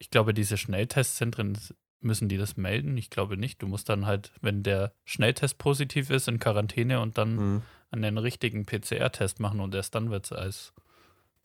ich 0.00 0.10
glaube, 0.10 0.32
diese 0.32 0.56
Schnelltestzentren 0.56 1.58
müssen 2.00 2.28
die 2.28 2.36
das 2.36 2.56
melden. 2.56 2.96
Ich 2.96 3.10
glaube 3.10 3.36
nicht. 3.36 3.60
Du 3.60 3.66
musst 3.66 3.88
dann 3.88 4.06
halt, 4.06 4.30
wenn 4.40 4.62
der 4.62 4.92
Schnelltest 5.04 5.58
positiv 5.58 6.10
ist, 6.10 6.28
in 6.28 6.38
Quarantäne 6.38 7.00
und 7.00 7.18
dann 7.18 7.36
Hm. 7.38 7.62
einen 7.90 8.16
richtigen 8.18 8.64
PCR-Test 8.64 9.40
machen 9.40 9.58
und 9.58 9.74
erst 9.74 9.96
dann 9.96 10.10
wird 10.10 10.26
es 10.26 10.32
als 10.32 10.72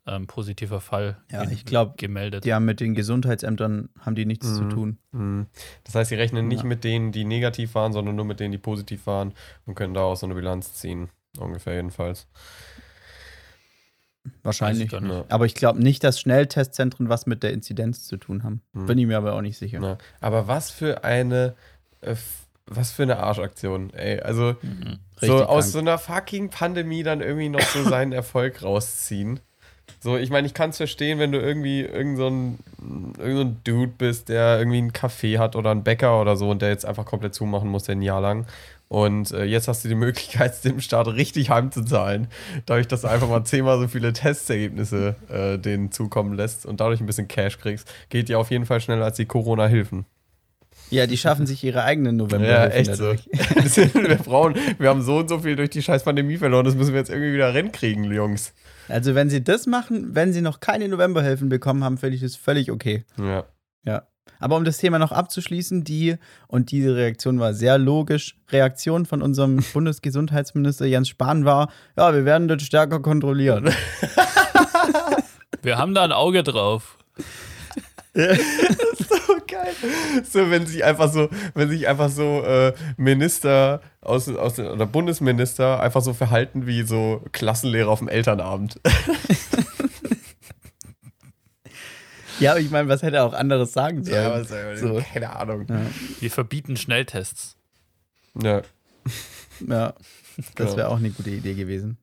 ähm, 0.06 0.28
positiver 0.28 0.82
Fall 0.82 1.18
Ja, 1.32 1.44
ge- 1.46 1.54
ich 1.54 1.66
glaub, 1.66 1.98
gemeldet. 1.98 2.44
Die 2.46 2.54
haben 2.54 2.66
mit 2.66 2.80
den 2.82 2.94
Gesundheitsämtern 2.94 3.90
haben 4.00 4.16
die 4.16 4.26
nichts 4.26 4.54
zu 4.56 4.64
Mhm. 4.64 4.70
tun. 4.70 4.98
Hm. 5.14 5.46
Das 5.86 5.96
heißt, 5.96 6.10
sie 6.10 6.16
rechnen 6.16 6.48
nicht 6.48 6.64
Ja. 6.64 6.66
mit 6.68 6.84
denen, 6.84 7.12
die 7.12 7.24
negativ 7.24 7.74
waren, 7.76 7.94
sondern 7.94 8.16
nur 8.16 8.26
mit 8.26 8.40
denen, 8.40 8.52
die 8.52 8.58
positiv 8.58 9.08
waren 9.08 9.34
und 9.66 9.76
können 9.76 9.94
daraus 9.94 10.20
so 10.20 10.26
eine 10.26 10.36
Bilanz 10.36 10.74
ziehen. 10.74 11.10
Ungefähr 11.40 11.76
jedenfalls. 11.76 12.28
Wahrscheinlich. 14.42 14.92
Ja. 14.92 15.26
Aber 15.30 15.46
ich 15.46 15.54
glaube 15.56 15.82
nicht, 15.84 16.04
dass 16.04 16.20
Schnelltestzentren 16.20 17.10
was 17.10 17.26
mit 17.26 17.44
der 17.44 17.52
Inzidenz 17.52 18.06
zu 18.08 18.16
tun 18.18 18.44
haben. 18.44 18.62
Hm. 18.74 18.86
Bin 18.86 18.98
ich 18.98 19.06
mir 19.06 19.18
aber 19.18 19.34
auch 19.34 19.42
nicht 19.42 19.58
sicher. 19.58 19.82
Ja. 19.82 19.98
Aber 20.22 20.48
was 20.48 20.72
für 20.72 21.04
eine, 21.04 21.56
äh, 22.02 22.16
was 22.66 22.92
für 22.94 23.04
eine 23.04 23.18
Arschaktion, 23.18 23.90
ey. 23.92 24.22
Also 24.22 24.56
Mhm. 24.62 25.00
so 25.20 25.44
aus 25.46 25.64
krank. 25.66 25.74
so 25.74 25.80
einer 25.80 25.98
fucking 25.98 26.50
Pandemie 26.50 27.04
dann 27.04 27.20
irgendwie 27.20 27.50
noch 27.50 27.62
so 27.62 27.84
seinen 27.84 28.12
Erfolg 28.14 28.64
rausziehen. 28.64 29.42
So, 30.04 30.18
ich 30.18 30.30
meine, 30.30 30.46
ich 30.46 30.54
kann 30.54 30.72
es 30.72 30.78
verstehen, 30.78 31.18
wenn 31.18 31.32
du 31.32 31.40
irgendwie 31.40 31.80
irgend 31.80 32.18
so, 32.18 32.28
ein, 32.28 32.60
irgend 33.18 33.38
so 33.38 33.42
ein 33.42 33.58
Dude 33.64 33.94
bist, 33.98 34.28
der 34.28 34.60
irgendwie 34.60 34.80
einen 34.80 34.92
Café 34.92 35.40
hat 35.40 35.56
oder 35.56 35.72
einen 35.72 35.86
Bäcker 35.86 36.20
oder 36.20 36.36
so 36.36 36.50
und 36.50 36.62
der 36.62 36.68
jetzt 36.68 36.86
einfach 36.86 37.06
komplett 37.06 37.34
zumachen 37.34 37.70
muss, 37.70 37.88
ein 37.88 38.02
Jahr 38.02 38.20
lang. 38.20 38.46
Und 38.90 39.32
äh, 39.32 39.46
jetzt 39.46 39.70
hast 39.70 39.86
du 39.86 39.88
die 39.88 39.96
Möglichkeit, 40.06 40.62
dem 40.66 40.82
Staat 40.82 41.08
richtig 41.08 41.50
heimzuzahlen, 41.50 42.28
dadurch, 42.66 42.90
dass 42.90 43.04
du 43.04 43.08
einfach 43.08 43.30
mal 43.30 43.46
zehnmal 43.46 43.80
so 43.80 43.88
viele 43.88 44.12
Testergebnisse 44.12 45.16
äh, 45.30 45.58
denen 45.58 45.94
zukommen 45.94 46.34
lässt 46.34 46.66
und 46.66 46.82
dadurch 46.82 47.00
ein 47.00 47.06
bisschen 47.06 47.30
Cash 47.30 47.60
kriegst, 47.60 47.90
geht 48.10 48.28
dir 48.28 48.40
auf 48.40 48.52
jeden 48.52 48.66
Fall 48.66 48.82
schneller 48.82 49.06
als 49.06 49.16
die 49.16 49.26
Corona-Hilfen. 49.26 50.06
Ja, 50.90 51.08
die 51.08 51.18
schaffen 51.18 51.48
sich 51.48 51.64
ihre 51.64 51.86
eigenen 51.86 52.18
November. 52.18 52.46
Ja, 52.46 52.68
echt 52.68 52.94
so. 52.96 53.14
wir, 53.34 54.16
brauchen, 54.18 54.56
wir 54.78 54.90
haben 54.90 55.02
so 55.02 55.20
und 55.20 55.30
so 55.30 55.40
viel 55.40 55.56
durch 55.56 55.70
die 55.70 55.82
scheiß 55.82 56.04
Pandemie 56.04 56.36
verloren, 56.36 56.66
das 56.66 56.76
müssen 56.76 56.92
wir 56.92 57.00
jetzt 57.00 57.10
irgendwie 57.10 57.34
wieder 57.34 57.56
reinkriegen, 57.56 58.12
Jungs. 58.12 58.54
Also, 58.90 59.16
wenn 59.16 59.30
sie 59.30 59.44
das 59.44 59.66
machen, 59.68 60.16
wenn 60.16 60.34
sie 60.34 60.42
noch 60.42 60.60
keine 60.60 60.88
Novemberhilfen 60.88 61.50
bekommen 61.50 61.84
haben, 61.84 61.98
finde 61.98 62.16
ich 62.16 62.22
das 62.22 62.36
völlig 62.36 62.72
okay. 62.72 63.06
Ja. 63.18 63.46
Ja. 63.86 64.08
Aber 64.40 64.58
um 64.58 64.66
das 64.66 64.78
Thema 64.78 65.00
noch 65.00 65.12
abzuschließen, 65.12 65.84
die, 65.84 66.18
und 66.48 66.72
diese 66.72 66.96
Reaktion 66.96 67.40
war 67.40 67.54
sehr 67.54 67.78
logisch, 67.78 68.38
Reaktion 68.52 69.06
von 69.06 69.22
unserem 69.22 69.64
Bundesgesundheitsminister 69.74 70.86
Jens 70.86 71.10
Spahn 71.10 71.46
war, 71.46 71.72
ja, 71.98 72.14
wir 72.14 72.26
werden 72.26 72.48
das 72.48 72.64
stärker 72.64 73.00
kontrollieren. 73.00 73.74
Wir 75.62 75.78
haben 75.78 75.94
da 75.94 76.04
ein 76.04 76.12
Auge 76.12 76.44
drauf. 76.44 76.98
so 78.16 79.38
geil. 79.48 79.74
So, 80.30 80.50
wenn 80.52 80.66
sich 80.68 80.84
einfach 80.84 81.12
so, 81.12 81.30
wenn 81.56 81.70
sich 81.70 81.88
einfach 81.88 82.10
so 82.10 82.44
äh, 82.44 82.74
Minister 82.98 83.82
aus, 84.02 84.28
aus 84.30 84.60
oder 84.60 84.86
Bundesminister 84.86 85.80
einfach 85.80 86.02
so 86.02 86.14
verhalten 86.14 86.68
wie 86.68 86.84
so 86.84 87.24
Klassenlehrer 87.32 87.90
auf 87.90 88.00
dem 88.00 88.08
Elternabend. 88.10 88.80
ja, 92.40 92.52
aber 92.52 92.60
ich 92.60 92.70
meine, 92.72 92.88
was 92.90 93.02
hätte 93.02 93.18
er 93.18 93.26
auch 93.26 93.34
anderes 93.34 93.74
sagen 93.74 94.04
sollen? 94.04 94.16
Ja, 94.16 94.32
was 94.32 94.50
soll 94.50 94.78
So. 94.78 95.02
keine 95.14 95.36
Ahnung. 95.36 95.66
Ja. 95.70 95.82
Wir 96.20 96.32
verbieten 96.32 96.78
Schnelltests. 96.78 97.56
Ja. 98.42 98.62
Ja, 99.68 99.94
das 100.38 100.54
Genau. 100.56 100.78
wäre 100.78 100.90
auch 100.90 100.98
eine 100.98 101.12
gute 101.12 101.30
Idee 101.30 101.54
gewesen. 101.54 101.98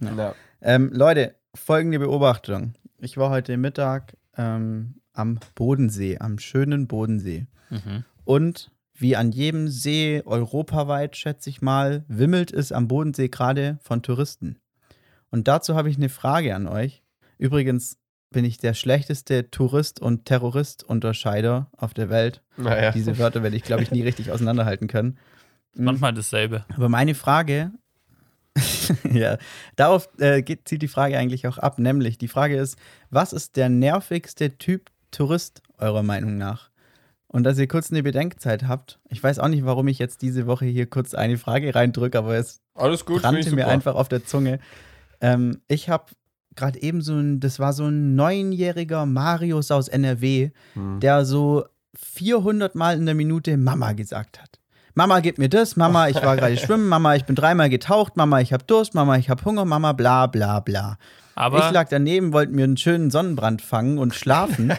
ja. 0.00 0.34
Ähm, 0.60 0.90
Leute, 0.92 1.34
folgende 1.54 1.98
Beobachtung. 1.98 2.74
Ich 2.98 3.16
war 3.16 3.30
heute 3.30 3.56
Mittag 3.56 4.16
ähm, 4.36 4.94
am 5.12 5.38
Bodensee, 5.54 6.18
am 6.18 6.38
schönen 6.38 6.86
Bodensee. 6.86 7.46
Mhm. 7.70 8.04
Und 8.24 8.70
wie 8.94 9.16
an 9.16 9.32
jedem 9.32 9.68
See 9.68 10.22
europaweit, 10.24 11.16
schätze 11.16 11.50
ich 11.50 11.62
mal, 11.62 12.04
wimmelt 12.08 12.52
es 12.52 12.72
am 12.72 12.88
Bodensee 12.88 13.28
gerade 13.28 13.78
von 13.82 14.02
Touristen. 14.02 14.58
Und 15.30 15.48
dazu 15.48 15.74
habe 15.74 15.90
ich 15.90 15.96
eine 15.96 16.08
Frage 16.08 16.54
an 16.54 16.66
euch. 16.66 17.02
Übrigens 17.38 17.98
bin 18.30 18.44
ich 18.44 18.58
der 18.58 18.74
schlechteste 18.74 19.50
Tourist- 19.50 20.00
und 20.00 20.24
Terrorist-Unterscheider 20.24 21.70
auf 21.76 21.94
der 21.94 22.10
Welt. 22.10 22.42
Naja. 22.56 22.92
Diese 22.92 23.18
Wörter 23.18 23.42
werde 23.42 23.56
ich, 23.56 23.62
glaube 23.62 23.82
ich, 23.82 23.90
nie 23.90 24.02
richtig 24.02 24.30
auseinanderhalten 24.30 24.88
können. 24.88 25.18
Manchmal 25.74 26.12
dasselbe. 26.12 26.64
Aber 26.74 26.88
meine 26.88 27.14
Frage, 27.14 27.72
ja, 29.10 29.38
darauf 29.76 30.08
äh, 30.18 30.42
geht, 30.42 30.68
zielt 30.68 30.82
die 30.82 30.88
Frage 30.88 31.16
eigentlich 31.18 31.46
auch 31.46 31.58
ab, 31.58 31.78
nämlich 31.78 32.18
die 32.18 32.28
Frage 32.28 32.56
ist, 32.56 32.76
was 33.10 33.32
ist 33.32 33.56
der 33.56 33.68
nervigste 33.68 34.58
Typ 34.58 34.90
Tourist 35.12 35.62
eurer 35.78 36.02
Meinung 36.02 36.36
nach? 36.36 36.70
Und 37.28 37.44
dass 37.44 37.56
ihr 37.58 37.68
kurz 37.68 37.90
eine 37.90 38.02
Bedenkzeit 38.02 38.64
habt. 38.64 38.98
Ich 39.08 39.22
weiß 39.22 39.38
auch 39.38 39.48
nicht, 39.48 39.64
warum 39.64 39.88
ich 39.88 39.98
jetzt 39.98 40.20
diese 40.20 40.46
Woche 40.46 40.66
hier 40.66 40.84
kurz 40.90 41.14
eine 41.14 41.38
Frage 41.38 41.74
reindrücke, 41.74 42.18
aber 42.18 42.34
es 42.36 42.60
Alles 42.74 43.06
gut, 43.06 43.22
brannte 43.22 43.50
mir 43.54 43.62
super. 43.62 43.68
einfach 43.68 43.94
auf 43.94 44.08
der 44.08 44.26
Zunge. 44.26 44.58
Ähm, 45.22 45.60
ich 45.68 45.88
habe 45.88 46.06
gerade 46.56 46.82
eben 46.82 47.00
so 47.00 47.14
ein, 47.14 47.40
das 47.40 47.58
war 47.58 47.72
so 47.72 47.84
ein 47.86 48.14
neunjähriger 48.16 49.06
Marius 49.06 49.70
aus 49.70 49.88
NRW, 49.88 50.50
Hm. 50.74 51.00
der 51.00 51.24
so 51.24 51.64
400 51.94 52.74
Mal 52.74 52.96
in 52.98 53.06
der 53.06 53.14
Minute 53.14 53.56
Mama 53.56 53.92
gesagt 53.92 54.40
hat. 54.42 54.58
Mama, 54.94 55.20
gib 55.20 55.38
mir 55.38 55.48
das, 55.48 55.76
Mama, 55.76 56.08
ich 56.08 56.16
war 56.22 56.36
gerade 56.36 56.56
schwimmen, 56.58 56.86
Mama, 56.88 57.14
ich 57.16 57.24
bin 57.24 57.34
dreimal 57.34 57.70
getaucht, 57.70 58.16
Mama, 58.18 58.40
ich 58.42 58.52
habe 58.52 58.64
Durst, 58.64 58.92
Mama, 58.94 59.16
ich 59.16 59.30
habe 59.30 59.42
Hunger, 59.42 59.64
Mama, 59.64 59.92
bla 59.94 60.26
bla 60.26 60.60
bla. 60.60 60.98
Aber 61.34 61.66
ich 61.66 61.72
lag 61.72 61.88
daneben, 61.88 62.32
wollte 62.32 62.52
mir 62.52 62.64
einen 62.64 62.76
schönen 62.76 63.10
Sonnenbrand 63.10 63.62
fangen 63.62 63.98
und 63.98 64.14
schlafen. 64.14 64.72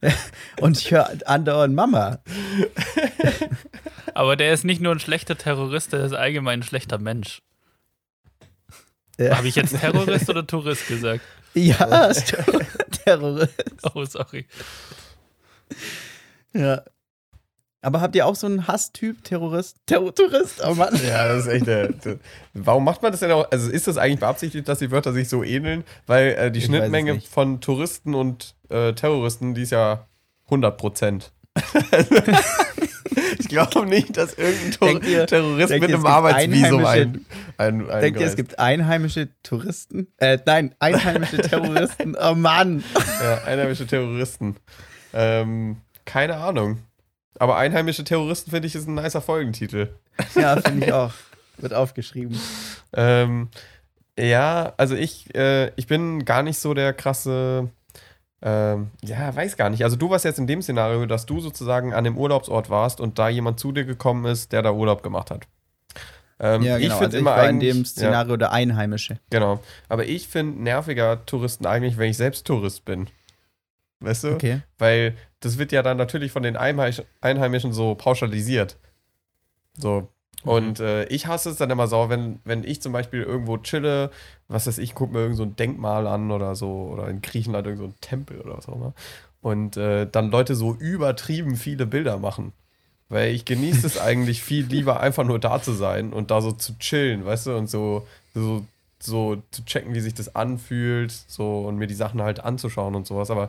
und 0.60 0.78
ich 0.78 0.90
höre 0.90 1.10
andauernd 1.26 1.74
Mama. 1.74 2.18
Aber 4.14 4.36
der 4.36 4.52
ist 4.52 4.64
nicht 4.64 4.80
nur 4.80 4.92
ein 4.92 5.00
schlechter 5.00 5.36
Terrorist, 5.36 5.92
der 5.92 6.04
ist 6.04 6.12
allgemein 6.12 6.60
ein 6.60 6.62
schlechter 6.62 6.98
Mensch. 6.98 7.42
Ja. 9.18 9.36
Habe 9.36 9.48
ich 9.48 9.54
jetzt 9.54 9.78
Terrorist 9.78 10.28
oder 10.28 10.46
Tourist 10.46 10.88
gesagt? 10.88 11.22
Ja. 11.54 12.12
Terrorist. 13.04 13.54
Oh, 13.94 14.04
sorry. 14.04 14.46
Ja. 16.52 16.82
Aber 17.84 18.00
habt 18.00 18.16
ihr 18.16 18.26
auch 18.26 18.34
so 18.34 18.46
einen 18.46 18.66
Hasstyp, 18.66 19.22
Terrorist? 19.24 19.76
Terror 19.86 20.14
Tourist? 20.14 20.62
Oh 20.66 20.74
Mann. 20.74 20.98
Ja, 21.06 21.28
das 21.28 21.46
ist 21.46 21.52
echt. 21.52 21.66
Äh, 21.68 22.18
warum 22.54 22.84
macht 22.84 23.02
man 23.02 23.12
das 23.12 23.20
denn 23.20 23.30
auch? 23.30 23.50
Also 23.50 23.70
ist 23.70 23.86
das 23.86 23.96
eigentlich 23.98 24.20
beabsichtigt, 24.20 24.66
dass 24.68 24.78
die 24.78 24.90
Wörter 24.90 25.12
sich 25.12 25.28
so 25.28 25.44
ähneln? 25.44 25.84
Weil 26.06 26.28
äh, 26.32 26.50
die 26.50 26.60
Ich 26.60 26.64
Schnittmenge 26.66 27.20
von 27.20 27.60
Touristen 27.60 28.14
und 28.14 28.54
äh, 28.70 28.92
Terroristen, 28.94 29.54
die 29.54 29.62
ist 29.62 29.70
ja 29.70 30.06
100 30.46 30.76
Prozent. 30.76 31.32
ich 33.38 33.48
glaube 33.48 33.86
nicht, 33.86 34.16
dass 34.16 34.34
irgendein 34.34 34.70
Tor 34.72 35.02
ihr- 35.04 35.26
Terrorist 35.26 35.70
mit 35.70 35.84
einem 35.84 36.06
Arbeitsvisum 36.06 36.84
Einheimische- 36.84 37.20
ein, 37.58 37.88
ein, 37.90 38.00
Denkt 38.00 38.20
ihr, 38.20 38.26
es 38.26 38.36
gibt 38.36 38.58
einheimische 38.58 39.28
Touristen? 39.42 40.08
Äh, 40.18 40.38
nein, 40.46 40.74
einheimische 40.78 41.36
Terroristen. 41.42 42.16
Oh 42.20 42.34
Mann. 42.34 42.82
Ja, 43.22 43.44
einheimische 43.44 43.86
Terroristen. 43.86 44.56
Ähm, 45.12 45.76
keine 46.04 46.36
Ahnung. 46.36 46.78
Aber 47.38 47.56
einheimische 47.56 48.04
Terroristen 48.04 48.50
finde 48.50 48.68
ich 48.68 48.74
ist 48.74 48.88
ein 48.88 48.94
nicer 48.94 49.20
Folgentitel. 49.20 49.88
Ja, 50.36 50.60
finde 50.60 50.86
ich 50.86 50.92
auch. 50.92 51.12
Wird 51.58 51.74
aufgeschrieben. 51.74 52.38
Ähm, 52.92 53.48
ja, 54.18 54.72
also 54.76 54.94
ich, 54.94 55.34
äh, 55.34 55.72
ich 55.76 55.86
bin 55.86 56.24
gar 56.24 56.42
nicht 56.42 56.58
so 56.58 56.72
der 56.74 56.92
krasse, 56.92 57.68
ähm, 58.42 58.90
ja, 59.02 59.34
weiß 59.34 59.56
gar 59.56 59.70
nicht. 59.70 59.82
Also 59.82 59.96
du 59.96 60.10
warst 60.10 60.24
jetzt 60.24 60.38
in 60.38 60.46
dem 60.46 60.62
Szenario, 60.62 61.06
dass 61.06 61.26
du 61.26 61.40
sozusagen 61.40 61.92
an 61.92 62.04
dem 62.04 62.16
Urlaubsort 62.16 62.70
warst 62.70 63.00
und 63.00 63.18
da 63.18 63.28
jemand 63.28 63.58
zu 63.58 63.72
dir 63.72 63.84
gekommen 63.84 64.24
ist, 64.26 64.52
der 64.52 64.62
da 64.62 64.72
Urlaub 64.72 65.02
gemacht 65.02 65.30
hat. 65.30 65.46
Ähm, 66.38 66.62
Ja, 66.62 66.78
genau. 66.78 66.86
Ich 66.86 66.92
finde 66.92 67.04
also 67.04 67.16
ich 67.16 67.20
immer 67.20 67.30
war 67.36 67.48
in 67.48 67.60
dem 67.60 67.84
Szenario 67.84 68.36
der 68.36 68.52
Einheimische. 68.52 69.14
Ja, 69.14 69.20
genau. 69.30 69.60
Aber 69.88 70.06
ich 70.06 70.28
finde 70.28 70.62
nerviger 70.62 71.24
Touristen 71.26 71.66
eigentlich, 71.66 71.96
wenn 71.98 72.10
ich 72.10 72.16
selbst 72.16 72.46
Tourist 72.46 72.84
bin. 72.84 73.08
Weißt 74.04 74.24
du? 74.24 74.34
Okay. 74.34 74.60
Weil 74.78 75.16
das 75.40 75.58
wird 75.58 75.72
ja 75.72 75.82
dann 75.82 75.96
natürlich 75.96 76.32
von 76.32 76.42
den 76.42 76.56
Einheimisch 76.56 77.02
Einheimischen 77.20 77.72
so 77.72 77.94
pauschalisiert. 77.94 78.76
So. 79.76 80.08
Und 80.44 80.78
äh, 80.78 81.06
ich 81.06 81.26
hasse 81.26 81.50
es 81.50 81.56
dann 81.56 81.70
immer 81.70 81.86
so, 81.86 82.10
wenn, 82.10 82.38
wenn 82.44 82.64
ich 82.64 82.82
zum 82.82 82.92
Beispiel 82.92 83.22
irgendwo 83.22 83.56
chille, 83.58 84.10
was 84.48 84.66
weiß 84.66 84.78
ich, 84.78 84.94
gucke 84.94 85.12
mir 85.14 85.20
irgend 85.20 85.36
so 85.38 85.42
ein 85.42 85.56
Denkmal 85.56 86.06
an 86.06 86.30
oder 86.30 86.54
so, 86.54 86.90
oder 86.92 87.08
in 87.08 87.22
Griechenland 87.22 87.66
irgend 87.66 87.80
so 87.80 87.86
ein 87.86 87.94
Tempel 88.02 88.40
oder 88.40 88.58
was 88.58 88.68
auch 88.68 88.76
immer. 88.76 88.92
Und 89.40 89.76
äh, 89.76 90.06
dann 90.10 90.30
Leute 90.30 90.54
so 90.54 90.74
übertrieben 90.74 91.56
viele 91.56 91.86
Bilder 91.86 92.18
machen. 92.18 92.52
Weil 93.08 93.32
ich 93.32 93.44
genieße 93.44 93.86
es 93.86 93.98
eigentlich 94.00 94.42
viel 94.42 94.66
lieber, 94.66 95.00
einfach 95.00 95.24
nur 95.24 95.38
da 95.38 95.62
zu 95.62 95.72
sein 95.72 96.12
und 96.12 96.30
da 96.30 96.40
so 96.42 96.52
zu 96.52 96.78
chillen, 96.78 97.24
weißt 97.24 97.46
du, 97.46 97.56
und 97.56 97.70
so, 97.70 98.06
so, 98.34 98.64
so 98.98 99.42
zu 99.50 99.64
checken, 99.64 99.94
wie 99.94 100.00
sich 100.00 100.14
das 100.14 100.34
anfühlt, 100.34 101.12
so 101.12 101.60
und 101.60 101.76
mir 101.76 101.86
die 101.86 101.94
Sachen 101.94 102.22
halt 102.22 102.40
anzuschauen 102.40 102.94
und 102.94 103.06
sowas. 103.06 103.30
Aber 103.30 103.48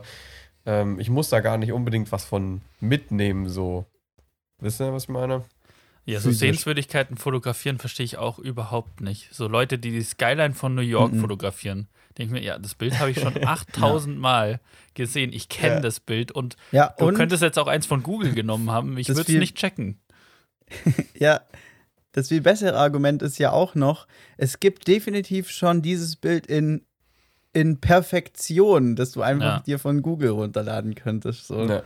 ähm, 0.66 0.98
ich 1.00 1.08
muss 1.08 1.28
da 1.30 1.40
gar 1.40 1.56
nicht 1.58 1.72
unbedingt 1.72 2.12
was 2.12 2.24
von 2.24 2.60
mitnehmen, 2.80 3.48
so. 3.48 3.86
Wisst 4.58 4.80
ihr, 4.80 4.92
was 4.92 5.04
ich 5.04 5.08
meine? 5.08 5.44
Ja, 6.04 6.20
so 6.20 6.28
Physisch. 6.28 6.38
Sehenswürdigkeiten 6.40 7.16
fotografieren 7.16 7.78
verstehe 7.78 8.04
ich 8.04 8.16
auch 8.16 8.38
überhaupt 8.38 9.00
nicht. 9.00 9.34
So 9.34 9.48
Leute, 9.48 9.78
die 9.78 9.90
die 9.90 10.02
Skyline 10.02 10.54
von 10.54 10.74
New 10.74 10.82
York 10.82 11.12
Mhm. 11.12 11.20
fotografieren. 11.20 11.88
Denke 12.16 12.32
mir, 12.34 12.42
ja, 12.42 12.58
das 12.58 12.74
Bild 12.76 12.98
habe 13.00 13.10
ich 13.10 13.20
schon 13.20 13.34
8000 13.44 14.16
Mal 14.18 14.60
gesehen. 14.94 15.32
Ich 15.32 15.48
kenne 15.48 15.74
Ja. 15.76 15.80
das 15.80 15.98
Bild 16.00 16.30
und 16.32 16.56
Ja, 16.70 16.94
du 16.98 17.06
und 17.08 17.14
könntest 17.16 17.42
jetzt 17.42 17.58
auch 17.58 17.66
eins 17.66 17.86
von 17.86 18.02
Google 18.04 18.34
genommen 18.34 18.70
haben. 18.70 18.96
Ich 18.98 19.08
würde 19.08 19.20
es 19.22 19.28
nicht 19.28 19.56
checken. 19.56 20.00
ja, 21.18 21.40
das 22.12 22.28
viel 22.28 22.40
bessere 22.40 22.78
Argument 22.78 23.20
ist 23.22 23.38
ja 23.38 23.50
auch 23.52 23.74
noch, 23.74 24.06
es 24.36 24.58
gibt 24.60 24.88
definitiv 24.88 25.50
schon 25.50 25.82
dieses 25.82 26.16
Bild 26.16 26.46
in, 26.46 26.86
in 27.56 27.80
Perfektion, 27.80 28.96
dass 28.96 29.12
du 29.12 29.22
einfach 29.22 29.56
Ja. 29.56 29.60
dir 29.60 29.78
von 29.78 30.02
Google 30.02 30.28
runterladen 30.30 30.94
könntest. 30.94 31.46
So. 31.46 31.64
Ja. 31.64 31.82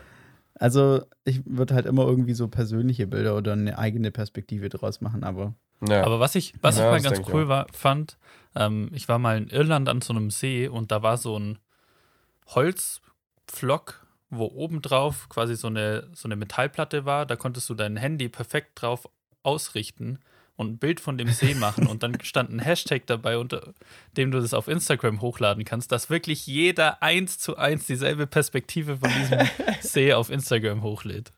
Also 0.54 1.02
ich 1.24 1.42
würde 1.46 1.74
halt 1.74 1.86
immer 1.86 2.04
irgendwie 2.04 2.34
so 2.34 2.48
persönliche 2.48 3.06
Bilder 3.06 3.36
oder 3.36 3.52
eine 3.52 3.78
eigene 3.78 4.10
Perspektive 4.10 4.68
draus 4.68 5.00
machen, 5.00 5.22
aber 5.22 5.54
Ja. 5.88 6.04
Aber 6.04 6.20
was 6.20 6.34
ich, 6.34 6.54
was 6.60 6.76
Ja, 6.76 6.84
ich 6.94 7.02
mal 7.04 7.10
ganz 7.10 7.26
cool 7.32 7.48
war, 7.48 7.66
fand, 7.72 8.18
ähm, 8.54 8.90
ich 8.92 9.08
war 9.08 9.18
mal 9.18 9.38
in 9.38 9.48
Irland 9.48 9.88
an 9.88 10.02
so 10.02 10.12
einem 10.12 10.30
See 10.30 10.68
und 10.68 10.90
da 10.90 11.02
war 11.02 11.16
so 11.16 11.38
ein 11.38 11.58
Holzpflock, 12.48 14.06
wo 14.28 14.44
obendrauf 14.46 15.28
quasi 15.28 15.56
so 15.56 15.68
eine, 15.68 16.08
so 16.12 16.26
eine 16.28 16.36
Metallplatte 16.36 17.04
war. 17.04 17.24
Da 17.26 17.36
konntest 17.36 17.70
du 17.70 17.74
dein 17.74 17.96
Handy 17.96 18.28
perfekt 18.28 18.72
drauf 18.82 19.08
ausrichten 19.42 20.18
und 20.60 20.72
ein 20.72 20.78
Bild 20.78 21.00
von 21.00 21.16
dem 21.16 21.28
See 21.28 21.54
machen. 21.54 21.86
Und 21.86 22.02
dann 22.02 22.18
stand 22.22 22.50
ein 22.50 22.58
Hashtag 22.58 23.06
dabei, 23.06 23.38
unter 23.38 23.72
dem 24.16 24.30
du 24.30 24.40
das 24.40 24.52
auf 24.52 24.68
Instagram 24.68 25.22
hochladen 25.22 25.64
kannst, 25.64 25.90
dass 25.90 26.10
wirklich 26.10 26.46
jeder 26.46 27.02
eins 27.02 27.38
zu 27.38 27.56
eins 27.56 27.86
dieselbe 27.86 28.26
Perspektive 28.26 28.98
von 28.98 29.10
diesem 29.10 29.38
See 29.80 30.12
auf 30.12 30.28
Instagram 30.28 30.82
hochlädt. 30.82 31.32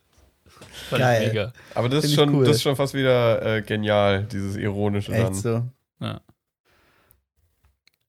Fand 0.90 1.02
Geil. 1.02 1.22
ich 1.22 1.28
mega. 1.28 1.52
Aber 1.74 1.88
das 1.88 2.04
ist, 2.04 2.14
Find 2.14 2.30
schon, 2.30 2.34
cool. 2.34 2.44
das 2.44 2.56
ist 2.56 2.62
schon 2.62 2.76
fast 2.76 2.94
wieder 2.94 3.58
äh, 3.58 3.62
genial, 3.62 4.24
dieses 4.24 4.56
Ironische 4.56 5.12
dann. 5.12 5.32
echt 5.32 5.36
so. 5.36 5.66
Ja. 6.00 6.20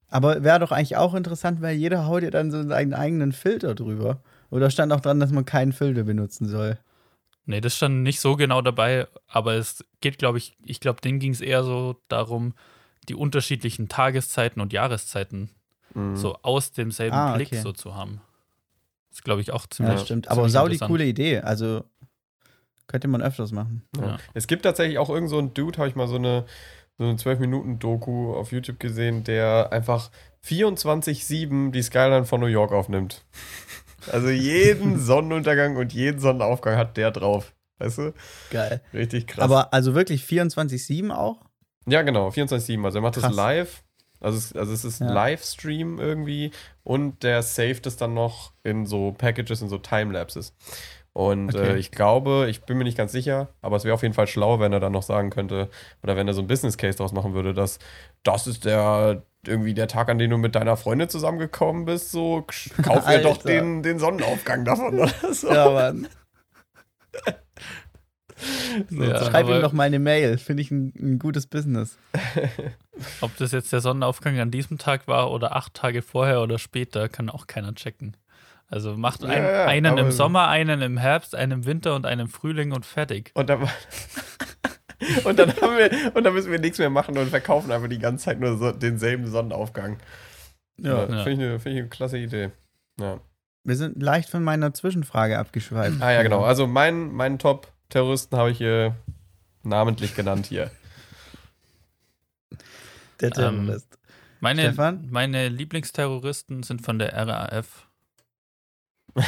Aber 0.10 0.44
wäre 0.44 0.60
doch 0.60 0.72
eigentlich 0.72 0.98
auch 0.98 1.14
interessant, 1.14 1.62
weil 1.62 1.76
jeder 1.76 2.08
haut 2.08 2.24
ja 2.24 2.32
dann 2.32 2.52
so 2.52 2.68
seinen 2.68 2.94
eigenen 2.94 3.32
Filter 3.34 3.76
drüber. 3.76 4.22
Oder 4.50 4.72
stand 4.72 4.92
auch 4.92 5.02
dran, 5.02 5.20
dass 5.20 5.32
man 5.32 5.46
keinen 5.46 5.74
Filter 5.74 6.04
benutzen 6.04 6.48
soll. 6.48 6.78
Nee, 7.46 7.60
das 7.62 7.76
stand 7.76 8.04
nicht 8.04 8.20
so 8.22 8.36
genau 8.38 8.62
dabei, 8.62 9.08
aber 9.28 9.54
es 9.56 9.84
geht, 10.02 10.18
glaube 10.18 10.38
ich, 10.38 10.56
ich 10.64 10.80
glaube, 10.80 11.02
denen 11.02 11.20
ging 11.20 11.32
es 11.34 11.42
eher 11.42 11.64
so 11.64 12.02
darum, 12.08 12.54
die 13.10 13.16
unterschiedlichen 13.16 13.90
Tageszeiten 13.90 14.62
und 14.62 14.72
Jahreszeiten 14.74 15.50
Mhm. 15.94 16.16
so 16.16 16.36
aus 16.42 16.72
demselben 16.72 17.16
Ah, 17.16 17.36
Blick 17.36 17.50
okay. 17.50 17.62
so 17.62 17.72
zu 17.74 17.94
haben. 17.96 18.22
Das 19.10 19.20
ist, 19.20 19.24
glaube 19.24 19.42
ich, 19.42 19.52
auch 19.52 19.64
Ja, 19.66 19.70
ziemlich. 19.70 20.00
stimmt. 20.02 20.28
Aber 20.30 20.50
sau 20.50 20.68
die 20.68 20.80
coole 20.80 21.06
Idee. 21.06 21.40
Also 21.42 21.84
könnte 22.88 23.08
man 23.08 23.22
öfters 23.22 23.52
machen. 23.52 23.84
Ja. 23.98 24.06
Ja. 24.08 24.18
Es 24.34 24.48
gibt 24.48 24.64
tatsächlich 24.64 24.98
auch 24.98 25.10
irgend 25.10 25.30
so 25.30 25.38
einen 25.38 25.54
Dude, 25.54 25.78
habe 25.78 25.88
ich 25.90 25.96
mal 25.96 26.08
so 26.08 26.16
eine, 26.16 26.46
so 26.98 27.04
eine 27.04 27.16
12-Minuten-Doku 27.16 28.34
auf 28.36 28.52
YouTube 28.52 28.80
gesehen, 28.80 29.24
der 29.24 29.72
einfach 29.72 30.10
24-7 30.44 31.72
die 31.72 31.82
Skyline 31.82 32.26
von 32.26 32.40
New 32.40 32.48
York 32.48 32.72
aufnimmt. 32.72 33.24
Also 34.12 34.30
jeden 34.30 35.00
Sonnenuntergang 35.04 35.76
und 35.78 35.94
jeden 35.94 36.20
Sonnenaufgang 36.20 36.76
hat 36.78 36.98
der 36.98 37.12
drauf. 37.12 37.54
Weißt 37.80 37.98
du? 37.98 38.14
Geil. 38.50 38.82
Richtig 38.94 39.28
krass. 39.28 39.44
Aber 39.44 39.74
also 39.74 39.96
wirklich 39.96 40.24
24-7 40.24 41.12
auch? 41.12 41.42
ja, 41.88 42.02
genau, 42.02 42.30
24-7. 42.30 42.84
Also 42.86 43.00
er 43.00 43.02
macht 43.02 43.18
das 43.18 43.24
Krass. 43.24 43.36
live. 43.36 43.84
Also 44.20 44.38
es, 44.38 44.56
also 44.56 44.72
es 44.72 44.86
ist 44.86 45.02
ein 45.02 45.10
Ja. 45.10 45.14
Livestream 45.16 46.00
irgendwie 46.00 46.52
und 46.84 47.24
der 47.24 47.42
saved 47.44 47.86
es 47.88 47.98
dann 47.98 48.14
noch 48.14 48.54
in 48.64 48.86
so 48.86 49.12
Packages, 49.18 49.62
in 49.62 49.68
so 49.68 49.78
Timelapses. 49.78 50.56
Und 51.12 51.54
Okay. 51.54 51.74
äh, 51.74 51.78
ich 51.78 51.92
glaube, 51.92 52.48
ich 52.50 52.62
bin 52.64 52.78
mir 52.78 52.86
nicht 52.86 52.98
ganz 52.98 53.12
sicher, 53.12 53.50
aber 53.62 53.76
es 53.76 53.84
wäre 53.84 53.94
auf 53.94 54.02
jeden 54.02 54.14
Fall 54.14 54.28
schlau, 54.28 54.60
wenn 54.62 54.72
er 54.72 54.80
dann 54.80 54.94
noch 54.94 55.04
sagen 55.04 55.30
könnte, 55.30 55.70
oder 56.04 56.16
wenn 56.16 56.28
er 56.28 56.34
so 56.34 56.42
ein 56.42 56.48
Business 56.48 56.78
Case 56.78 56.98
draus 56.98 57.12
machen 57.12 57.34
würde, 57.34 57.54
dass 57.54 57.80
das 58.24 58.48
ist 58.48 58.64
der 58.66 59.24
irgendwie 59.48 59.74
der 59.74 59.88
Tag, 59.88 60.10
an 60.10 60.18
dem 60.18 60.30
du 60.32 60.38
mit 60.38 60.56
deiner 60.56 60.78
Freundin 60.78 61.10
zusammengekommen 61.10 61.86
bist, 61.86 62.12
so 62.12 62.46
sch- 62.50 62.72
kauf 62.82 63.08
ihr 63.10 63.22
doch 63.22 63.38
den, 63.38 63.84
den 63.84 64.00
Sonnenaufgang 64.00 64.66
davon 64.66 65.00
oder 65.00 65.12
so. 65.34 65.52
Ja, 65.54 65.70
Mann. 65.72 66.08
Ja, 68.90 69.24
Schreib 69.24 69.48
ihm 69.48 69.62
doch 69.62 69.72
mal 69.72 69.84
eine 69.84 70.00
Mail. 70.00 70.38
Finde 70.38 70.62
ich 70.64 70.72
ein, 70.72 70.92
ein 71.00 71.20
gutes 71.20 71.48
Business. 71.48 71.98
Ob 73.22 73.36
das 73.38 73.52
jetzt 73.54 73.72
der 73.72 73.80
Sonnenaufgang 73.80 74.38
an 74.40 74.52
diesem 74.52 74.78
Tag 74.78 75.08
war 75.08 75.32
oder 75.32 75.56
acht 75.56 75.74
Tage 75.76 76.02
vorher 76.02 76.42
oder 76.42 76.60
später, 76.60 77.08
kann 77.08 77.30
auch 77.30 77.48
keiner 77.48 77.74
checken. 77.74 78.18
Also 78.68 78.98
macht 78.98 79.22
Ja, 79.22 79.30
ein, 79.30 79.44
ja, 79.44 79.66
einen 79.66 79.98
im 79.98 80.12
Sommer, 80.12 80.48
einen 80.50 80.82
im 80.82 80.98
Herbst, 80.98 81.36
einen 81.36 81.52
im 81.52 81.66
Winter 81.66 81.96
und 81.96 82.06
einen 82.06 82.22
im 82.22 82.28
Frühling 82.28 82.72
und 82.74 82.86
fertig. 82.86 83.32
Und 83.36 83.50
dann, 83.50 83.70
und 85.24 85.40
dann 85.40 85.50
haben 85.62 85.78
wir, 85.78 86.16
und 86.16 86.24
dann 86.24 86.34
müssen 86.34 86.52
wir 86.52 86.60
nichts 86.60 86.78
mehr 86.80 86.90
machen 86.90 87.18
und 87.18 87.30
verkaufen 87.30 87.72
einfach 87.72 87.90
die 87.90 88.00
ganze 88.00 88.26
Zeit 88.26 88.40
nur 88.40 88.58
so 88.58 88.72
denselben 88.72 89.28
Sonnenaufgang. 89.30 89.98
Ja, 90.78 91.08
Ja. 91.08 91.24
Finde 91.24 91.32
ich, 91.32 91.40
eine- 91.50 91.60
finde 91.60 91.78
ich 91.78 91.82
eine 91.82 91.90
klasse 91.90 92.18
Idee. 92.18 92.52
Ja. 93.00 93.20
Wir 93.64 93.76
sind 93.78 94.02
leicht 94.02 94.30
von 94.30 94.44
meiner 94.44 94.74
Zwischenfrage 94.74 95.40
abgeschweift. 95.40 96.02
Ah 96.02 96.12
ja, 96.12 96.22
genau. 96.24 96.44
Also 96.44 96.68
mein, 96.68 97.12
meinen 97.14 97.40
Top-Terroristen 97.40 98.36
habe 98.38 98.52
ich 98.52 98.58
hier 98.58 98.96
namentlich 99.64 100.16
genannt 100.16 100.48
hier. 100.48 100.70
Der 103.22 103.32
Terrorist. 103.32 103.98
Meine, 104.42 104.64
Stefan? 104.64 105.08
meine 105.10 105.48
Lieblingsterroristen 105.48 106.64
sind 106.64 106.82
von 106.82 107.00
der 107.00 107.14
RAF. 107.16 107.88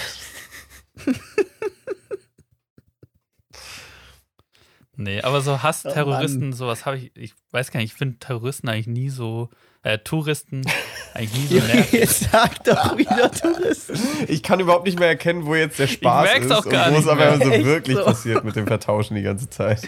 nee, 4.97 5.21
aber 5.21 5.41
so 5.41 5.61
Hass-Terroristen, 5.63 6.53
sowas 6.53 6.85
habe 6.85 6.97
ich, 6.97 7.11
ich 7.15 7.33
weiß 7.51 7.71
gar 7.71 7.79
nicht, 7.79 7.91
ich 7.91 7.97
finde 7.97 8.17
Terroristen 8.19 8.69
eigentlich 8.69 8.87
nie 8.87 9.09
so, 9.09 9.49
äh, 9.83 9.99
Touristen 9.99 10.63
eigentlich 11.13 11.51
nie 11.51 11.59
so 11.59 11.65
nervig. 11.73 11.99
Jetzt 11.99 12.31
sag 12.31 12.63
doch 12.63 12.97
wieder 12.97 13.31
Touristen. 13.31 13.99
Ich 14.27 14.43
kann 14.43 14.59
überhaupt 14.59 14.85
nicht 14.85 14.99
mehr 14.99 15.07
erkennen, 15.07 15.45
wo 15.45 15.55
jetzt 15.55 15.79
der 15.79 15.87
Spaß 15.87 16.23
merk's 16.25 16.45
ist 16.47 16.51
auch 16.51 16.67
gar 16.67 16.87
und 16.87 16.95
wo 16.95 16.99
es 16.99 17.07
aber 17.07 17.37
so 17.37 17.51
Echt 17.51 17.65
wirklich 17.65 17.97
so. 17.97 18.03
passiert 18.05 18.43
mit 18.43 18.55
dem 18.55 18.67
Vertauschen 18.67 19.15
die 19.15 19.23
ganze 19.23 19.49
Zeit. 19.49 19.87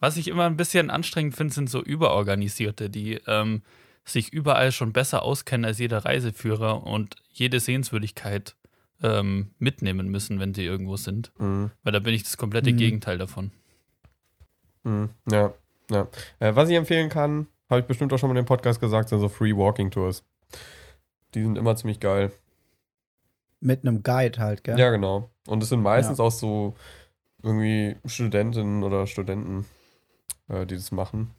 Was 0.00 0.16
ich 0.16 0.28
immer 0.28 0.44
ein 0.44 0.56
bisschen 0.56 0.90
anstrengend 0.90 1.36
finde, 1.36 1.54
sind 1.54 1.70
so 1.70 1.82
Überorganisierte, 1.82 2.90
die 2.90 3.20
ähm, 3.26 3.62
sich 4.04 4.32
überall 4.32 4.70
schon 4.70 4.92
besser 4.92 5.22
auskennen 5.22 5.64
als 5.64 5.78
jeder 5.78 6.04
Reiseführer 6.04 6.86
und 6.86 7.16
jede 7.32 7.58
Sehenswürdigkeit 7.58 8.54
ähm, 9.04 9.50
mitnehmen 9.58 10.08
müssen, 10.08 10.40
wenn 10.40 10.54
sie 10.54 10.64
irgendwo 10.64 10.96
sind. 10.96 11.30
Mhm. 11.38 11.70
Weil 11.82 11.92
da 11.92 11.98
bin 11.98 12.14
ich 12.14 12.22
das 12.22 12.36
komplette 12.38 12.72
Mhm. 12.72 12.76
Gegenteil 12.78 13.18
davon. 13.18 13.52
Mhm. 14.82 15.10
Ja, 15.30 15.52
ja. 15.90 16.08
Äh, 16.40 16.56
was 16.56 16.68
ich 16.70 16.76
empfehlen 16.76 17.10
kann, 17.10 17.46
habe 17.68 17.80
ich 17.82 17.86
bestimmt 17.86 18.12
auch 18.12 18.18
schon 18.18 18.30
mal 18.30 18.36
in 18.36 18.42
dem 18.44 18.48
Podcast 18.48 18.80
gesagt, 18.80 19.10
sind 19.10 19.20
so 19.20 19.28
Free 19.28 19.54
Walking 19.54 19.90
Tours. 19.90 20.24
Die 21.34 21.42
sind 21.42 21.58
immer 21.58 21.76
ziemlich 21.76 22.00
geil. 22.00 22.32
Mit 23.60 23.82
einem 23.86 24.02
Guide 24.02 24.38
halt, 24.38 24.64
gell? 24.64 24.78
Ja, 24.78 24.90
genau. 24.90 25.30
Und 25.46 25.62
es 25.62 25.68
sind 25.68 25.82
meistens 25.82 26.20
auch 26.20 26.30
so 26.30 26.74
irgendwie 27.42 27.96
Studentinnen 28.06 28.82
oder 28.82 29.06
Studenten, 29.06 29.66
äh, 30.48 30.64
die 30.66 30.74
das 30.76 30.92
machen. 30.92 31.30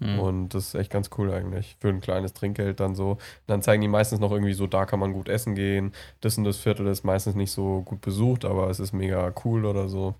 Mhm. 0.00 0.18
Und 0.18 0.48
das 0.54 0.68
ist 0.68 0.74
echt 0.74 0.90
ganz 0.90 1.10
cool 1.18 1.32
eigentlich. 1.32 1.76
Für 1.80 1.88
ein 1.88 2.00
kleines 2.00 2.32
Trinkgeld 2.32 2.80
dann 2.80 2.94
so. 2.94 3.12
Und 3.12 3.20
dann 3.46 3.62
zeigen 3.62 3.82
die 3.82 3.88
meistens 3.88 4.20
noch 4.20 4.32
irgendwie 4.32 4.54
so, 4.54 4.66
da 4.66 4.86
kann 4.86 5.00
man 5.00 5.12
gut 5.12 5.28
essen 5.28 5.54
gehen. 5.54 5.92
Das 6.20 6.36
und 6.36 6.44
das 6.44 6.56
Viertel 6.56 6.86
ist 6.86 7.04
meistens 7.04 7.34
nicht 7.34 7.52
so 7.52 7.82
gut 7.82 8.00
besucht, 8.00 8.44
aber 8.44 8.68
es 8.70 8.80
ist 8.80 8.92
mega 8.92 9.32
cool 9.44 9.64
oder 9.64 9.88
so. 9.88 10.14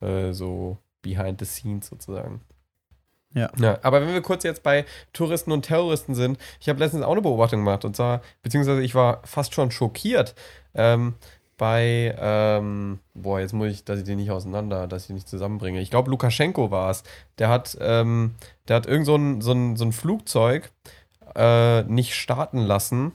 Äh, 0.00 0.32
so 0.32 0.78
behind 1.02 1.40
the 1.40 1.46
scenes 1.46 1.86
sozusagen. 1.86 2.40
Ja. 3.34 3.50
Ja, 3.58 3.78
aber 3.82 4.00
wenn 4.00 4.12
wir 4.12 4.22
kurz 4.22 4.42
jetzt 4.42 4.62
bei 4.62 4.84
Touristen 5.12 5.52
und 5.52 5.62
Terroristen 5.62 6.14
sind, 6.14 6.38
ich 6.60 6.68
habe 6.68 6.78
letztens 6.78 7.04
auch 7.04 7.12
eine 7.12 7.20
Beobachtung 7.20 7.60
gemacht 7.60 7.84
und 7.84 7.94
zwar, 7.94 8.22
beziehungsweise 8.42 8.82
ich 8.82 8.94
war 8.94 9.20
fast 9.24 9.54
schon 9.54 9.70
schockiert. 9.70 10.34
Ähm, 10.74 11.14
bei, 11.58 12.16
ähm, 12.18 13.00
boah, 13.14 13.40
jetzt 13.40 13.52
muss 13.52 13.68
ich, 13.68 13.84
dass 13.84 13.98
ich 13.98 14.04
den 14.04 14.16
nicht 14.16 14.30
auseinander, 14.30 14.86
dass 14.86 15.02
ich 15.02 15.06
den 15.08 15.16
nicht 15.16 15.28
zusammenbringe. 15.28 15.80
Ich 15.80 15.90
glaube, 15.90 16.10
Lukaschenko 16.10 16.70
war 16.70 16.90
es. 16.90 17.02
Der 17.38 17.50
hat, 17.50 17.76
ähm, 17.80 18.34
der 18.68 18.76
hat 18.76 18.86
irgend 18.86 19.06
so 19.06 19.16
ein, 19.16 19.40
so 19.42 19.52
ein, 19.52 19.76
so 19.76 19.84
ein 19.84 19.92
Flugzeug 19.92 20.70
äh, 21.34 21.82
nicht 21.82 22.14
starten 22.14 22.58
lassen, 22.58 23.12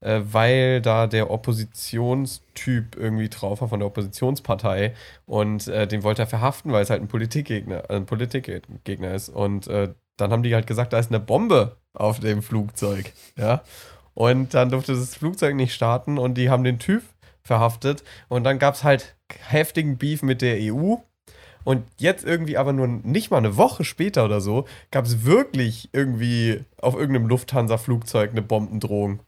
äh, 0.00 0.20
weil 0.24 0.80
da 0.80 1.06
der 1.06 1.30
Oppositionstyp 1.30 2.96
irgendwie 2.96 3.28
drauf 3.28 3.60
war 3.60 3.68
von 3.68 3.80
der 3.80 3.86
Oppositionspartei 3.88 4.94
und 5.26 5.68
äh, 5.68 5.86
den 5.86 6.02
wollte 6.02 6.22
er 6.22 6.26
verhaften, 6.26 6.72
weil 6.72 6.82
es 6.82 6.90
halt 6.90 7.02
ein 7.02 7.08
Politikgegner, 7.08 7.90
ein 7.90 8.06
Politikgegner 8.06 9.14
ist. 9.14 9.28
Und 9.28 9.68
äh, 9.68 9.92
dann 10.16 10.32
haben 10.32 10.42
die 10.42 10.54
halt 10.54 10.66
gesagt, 10.66 10.94
da 10.94 10.98
ist 10.98 11.10
eine 11.10 11.20
Bombe 11.20 11.76
auf 11.92 12.20
dem 12.20 12.42
Flugzeug. 12.42 13.12
Ja. 13.36 13.62
Und 14.14 14.54
dann 14.54 14.70
durfte 14.70 14.94
das 14.94 15.14
Flugzeug 15.14 15.54
nicht 15.56 15.74
starten 15.74 16.16
und 16.16 16.34
die 16.38 16.48
haben 16.48 16.64
den 16.64 16.78
Typ 16.78 17.02
verhaftet. 17.46 18.04
Und 18.28 18.44
dann 18.44 18.58
gab 18.58 18.74
es 18.74 18.84
halt 18.84 19.16
heftigen 19.48 19.96
Beef 19.96 20.22
mit 20.22 20.42
der 20.42 20.58
EU. 20.60 20.96
Und 21.64 21.84
jetzt 21.96 22.24
irgendwie 22.24 22.58
aber 22.58 22.72
nur 22.72 22.86
nicht 22.86 23.30
mal 23.30 23.38
eine 23.38 23.56
Woche 23.56 23.84
später 23.84 24.24
oder 24.24 24.40
so, 24.40 24.66
gab 24.92 25.04
es 25.04 25.24
wirklich 25.24 25.88
irgendwie 25.92 26.64
auf 26.80 26.94
irgendeinem 26.94 27.26
Lufthansa-Flugzeug 27.26 28.30
eine 28.30 28.42
Bombendrohung. 28.42 29.20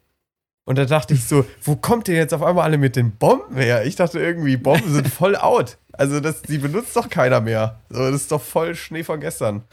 Und 0.65 0.77
da 0.77 0.85
dachte 0.85 1.15
ich 1.15 1.25
so, 1.25 1.45
wo 1.63 1.77
kommt 1.77 2.07
denn 2.07 2.15
jetzt 2.15 2.35
auf 2.35 2.43
einmal 2.43 2.65
alle 2.65 2.79
mit 2.79 2.95
den 2.95 3.13
Bomben 3.13 3.57
her? 3.57 3.87
Ich 3.87 3.97
dachte 3.97 4.21
irgendwie, 4.21 4.57
Bomben 4.57 4.93
sind 4.93 5.09
voll 5.09 5.35
out. 5.35 5.79
Also 5.93 6.21
das, 6.21 6.43
die 6.43 6.59
benutzt 6.59 6.95
doch 6.95 7.09
keiner 7.09 7.41
mehr. 7.41 7.81
So, 7.89 8.09
das 8.11 8.23
ist 8.23 8.33
doch 8.33 8.43
voll 8.43 8.75
Schnee 8.77 9.03
von 9.03 9.19
gestern. 9.19 9.65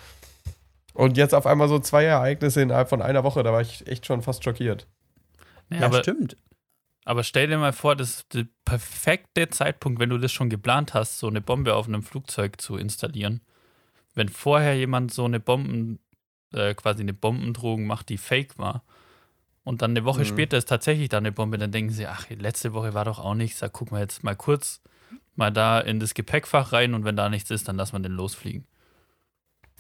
Und 0.95 1.17
jetzt 1.17 1.35
auf 1.35 1.45
einmal 1.45 1.67
so 1.67 1.77
zwei 1.79 2.05
Ereignisse 2.05 2.61
innerhalb 2.61 2.89
von 2.89 3.01
einer 3.01 3.23
Woche, 3.23 3.43
da 3.43 3.51
war 3.51 3.61
ich 3.61 3.85
echt 3.85 4.05
schon 4.05 4.21
fast 4.21 4.43
schockiert. 4.43 4.87
Ja, 5.69 5.81
Ja, 5.81 5.85
aber, 5.87 5.99
stimmt. 5.99 6.37
Aber 7.05 7.23
stell 7.23 7.47
dir 7.47 7.57
mal 7.57 7.71
vor, 7.73 7.95
das 7.95 8.09
ist 8.09 8.33
der 8.33 8.47
perfekte 8.65 9.47
Zeitpunkt, 9.49 9.99
wenn 9.99 10.09
du 10.09 10.17
das 10.17 10.31
schon 10.31 10.49
geplant 10.49 10.93
hast, 10.93 11.19
so 11.19 11.27
eine 11.27 11.39
Bombe 11.41 11.75
auf 11.75 11.87
einem 11.87 12.03
Flugzeug 12.03 12.59
zu 12.59 12.75
installieren. 12.77 13.41
Wenn 14.15 14.27
vorher 14.29 14.75
jemand 14.75 15.13
so 15.13 15.25
eine 15.25 15.39
Bomben, 15.39 15.99
äh, 16.53 16.73
quasi 16.73 17.01
eine 17.01 17.13
Bombendrohung 17.13 17.85
macht, 17.85 18.09
die 18.09 18.17
fake 18.17 18.57
war. 18.57 18.83
Und 19.63 19.81
dann 19.81 19.91
eine 19.91 20.03
Woche 20.05 20.21
Mhm. 20.21 20.25
später 20.25 20.57
ist 20.57 20.69
tatsächlich 20.69 21.09
da 21.09 21.17
eine 21.17 21.31
Bombe, 21.31 21.57
dann 21.57 21.71
denken 21.71 21.91
sie, 21.91 22.07
ach, 22.07 22.27
letzte 22.29 22.73
Woche 22.73 22.93
war 22.93 23.05
doch 23.05 23.19
auch 23.19 23.33
nichts, 23.35 23.59
da 23.59 23.69
gucken 23.69 23.97
wir 23.97 24.01
jetzt 24.01 24.23
mal 24.23 24.35
kurz 24.35 24.81
mal 25.35 25.51
da 25.51 25.79
in 25.79 25.99
das 25.99 26.13
Gepäckfach 26.13 26.71
rein 26.71 26.93
und 26.93 27.03
wenn 27.03 27.15
da 27.15 27.29
nichts 27.29 27.51
ist, 27.51 27.67
dann 27.67 27.75
lassen 27.77 27.93
wir 27.93 27.99
den 27.99 28.13
losfliegen. 28.13 28.65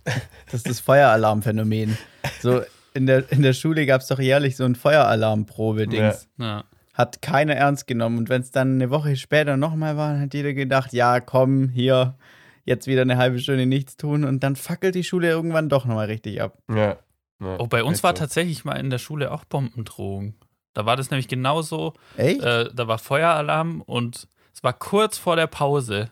Das 0.45 0.53
ist 0.55 0.69
das 0.69 0.79
Feueralarmphänomen. 0.81 1.97
So, 2.39 2.61
in 2.93 3.07
der, 3.07 3.31
in 3.31 3.41
der 3.41 3.53
Schule 3.53 3.85
gab 3.87 4.01
es 4.01 4.07
doch 4.07 4.19
jährlich 4.19 4.55
so 4.55 4.63
ein 4.63 4.75
Feueralarmprobe-Dings. 4.75 6.27
Ja. 6.37 6.63
Hat 6.95 7.21
keiner 7.21 7.55
ernst 7.55 7.87
genommen. 7.87 8.17
Und 8.17 8.29
wenn 8.29 8.41
es 8.41 8.51
dann 8.51 8.75
eine 8.75 8.89
Woche 8.89 9.15
später 9.15 9.57
nochmal 9.57 9.97
war, 9.97 10.13
dann 10.13 10.21
hat 10.21 10.33
jeder 10.33 10.53
gedacht, 10.53 10.93
ja, 10.93 11.19
komm, 11.19 11.69
hier, 11.69 12.17
jetzt 12.63 12.87
wieder 12.87 13.03
eine 13.03 13.17
halbe 13.17 13.39
Stunde 13.39 13.65
nichts 13.65 13.97
tun. 13.97 14.23
Und 14.23 14.43
dann 14.43 14.55
fackelt 14.55 14.95
die 14.95 15.03
Schule 15.03 15.29
irgendwann 15.29 15.69
doch 15.69 15.85
nochmal 15.85 16.07
richtig 16.07 16.41
ab. 16.41 16.57
Ja. 16.69 16.97
ja 17.39 17.59
Oh, 17.59 17.67
bei 17.67 17.83
uns 17.83 18.01
war 18.01 18.11
so. 18.11 18.19
tatsächlich 18.19 18.65
mal 18.65 18.79
in 18.79 18.89
der 18.89 18.97
Schule 18.97 19.31
auch 19.31 19.45
Bombendrohung. 19.45 20.35
Da 20.73 20.85
war 20.85 20.97
das 20.97 21.11
nämlich 21.11 21.27
genauso. 21.27 21.93
Echt? 22.17 22.41
Äh, 22.41 22.69
da 22.73 22.87
war 22.87 22.97
Feueralarm 22.97 23.81
und 23.81 24.27
es 24.53 24.63
war 24.63 24.73
kurz 24.73 25.17
vor 25.17 25.35
der 25.35 25.47
Pause. 25.47 26.11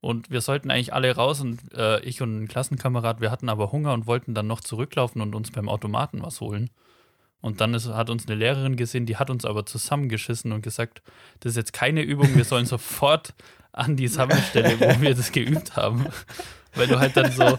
Und 0.00 0.30
wir 0.30 0.42
sollten 0.42 0.70
eigentlich 0.70 0.92
alle 0.92 1.14
raus 1.14 1.40
und 1.40 1.60
äh, 1.74 2.00
ich 2.00 2.20
und 2.20 2.42
ein 2.42 2.48
Klassenkamerad, 2.48 3.22
wir 3.22 3.30
hatten 3.30 3.48
aber 3.48 3.72
Hunger 3.72 3.94
und 3.94 4.06
wollten 4.06 4.34
dann 4.34 4.46
noch 4.46 4.60
zurücklaufen 4.60 5.22
und 5.22 5.34
uns 5.34 5.50
beim 5.50 5.70
Automaten 5.70 6.22
was 6.22 6.42
holen. 6.42 6.68
Und 7.44 7.60
dann 7.60 7.74
ist, 7.74 7.86
hat 7.88 8.08
uns 8.08 8.26
eine 8.26 8.36
Lehrerin 8.36 8.74
gesehen, 8.74 9.04
die 9.04 9.18
hat 9.18 9.28
uns 9.28 9.44
aber 9.44 9.66
zusammengeschissen 9.66 10.50
und 10.52 10.62
gesagt, 10.62 11.02
das 11.40 11.50
ist 11.50 11.56
jetzt 11.56 11.72
keine 11.74 12.00
Übung, 12.00 12.34
wir 12.34 12.44
sollen 12.44 12.64
sofort 12.64 13.34
an 13.70 13.96
die 13.96 14.08
Sammelstelle, 14.08 14.80
wo 14.80 15.00
wir 15.02 15.14
das 15.14 15.30
geübt 15.30 15.76
haben. 15.76 16.06
Weil 16.74 16.86
du 16.86 16.98
halt 16.98 17.18
dann 17.18 17.30
so 17.30 17.58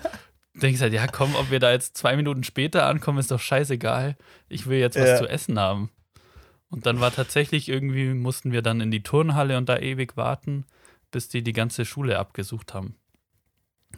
denkst 0.56 0.82
halt, 0.82 0.92
ja 0.94 1.06
komm, 1.06 1.36
ob 1.36 1.52
wir 1.52 1.60
da 1.60 1.72
jetzt 1.72 1.96
zwei 1.98 2.16
Minuten 2.16 2.44
später 2.44 2.88
ankommen, 2.88 3.20
ist 3.20 3.30
doch 3.30 3.40
scheißegal. 3.40 4.16
Ich 4.50 4.66
will 4.66 4.80
jetzt 4.80 4.98
was 5.00 5.10
Ja. 5.10 5.18
zu 5.18 5.28
essen 5.30 5.60
haben. 5.60 5.92
Und 6.70 6.88
dann 6.88 7.00
war 7.00 7.12
tatsächlich 7.14 7.70
irgendwie, 7.70 8.14
mussten 8.16 8.52
wir 8.52 8.64
dann 8.64 8.82
in 8.82 8.90
die 8.90 9.04
Turnhalle 9.04 9.56
und 9.56 9.70
da 9.70 9.78
ewig 9.78 10.18
warten, 10.18 10.66
bis 11.12 11.28
die 11.30 11.44
die 11.44 11.54
ganze 11.54 11.86
Schule 11.86 12.18
abgesucht 12.18 12.74
haben. 12.74 12.96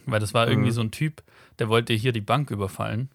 Weil 0.04 0.20
das 0.20 0.34
war 0.34 0.48
irgendwie 0.48 0.68
Mhm. 0.68 0.74
so 0.74 0.80
ein 0.82 0.90
Typ, 0.90 1.22
der 1.58 1.70
wollte 1.70 1.94
hier 1.94 2.12
die 2.12 2.20
Bank 2.20 2.50
überfallen 2.50 3.08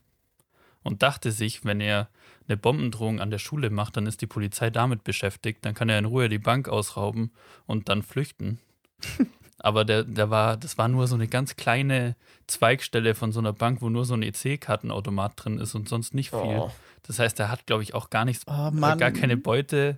und 0.82 1.04
dachte 1.04 1.32
sich, 1.32 1.64
wenn 1.66 1.80
er 1.82 2.10
eine 2.48 2.58
Bombendrohung 2.58 3.20
an 3.20 3.32
der 3.32 3.40
Schule 3.40 3.70
macht, 3.70 3.98
dann 3.98 4.06
ist 4.06 4.22
die 4.22 4.28
Polizei 4.28 4.70
damit 4.70 5.04
beschäftigt, 5.04 5.66
dann 5.66 5.74
kann 5.74 5.90
er 5.90 6.00
in 6.00 6.06
Ruhe 6.06 6.30
die 6.30 6.40
Bank 6.40 6.68
ausrauben 6.68 7.32
und 7.66 7.90
dann 7.90 8.04
flüchten. 8.04 8.60
Aber 9.60 9.86
der, 9.86 10.04
der 10.04 10.30
war, 10.30 10.58
das 10.58 10.78
war 10.78 10.90
nur 10.90 11.08
so 11.08 11.16
eine 11.16 11.28
ganz 11.28 11.56
kleine 11.56 12.18
Zweigstelle 12.48 13.16
von 13.16 13.32
so 13.32 13.40
einer 13.40 13.54
Bank, 13.54 13.82
wo 13.82 13.90
nur 13.90 14.04
so 14.04 14.14
ein 14.14 14.22
EC-Kartenautomat 14.22 15.34
drin 15.38 15.58
ist 15.58 15.74
und 15.74 15.88
sonst 15.88 16.14
nicht 16.14 16.32
viel. 16.32 16.40
Oh. 16.40 16.72
Das 17.04 17.20
heißt, 17.20 17.40
er 17.40 17.50
hat, 17.50 17.66
glaube 17.66 17.84
ich, 17.84 17.94
auch 17.94 18.10
gar 18.10 18.26
nichts, 18.26 18.46
Oh 18.48 18.72
äh, 18.76 18.98
gar 18.98 19.12
keine 19.12 19.38
Beute 19.38 19.96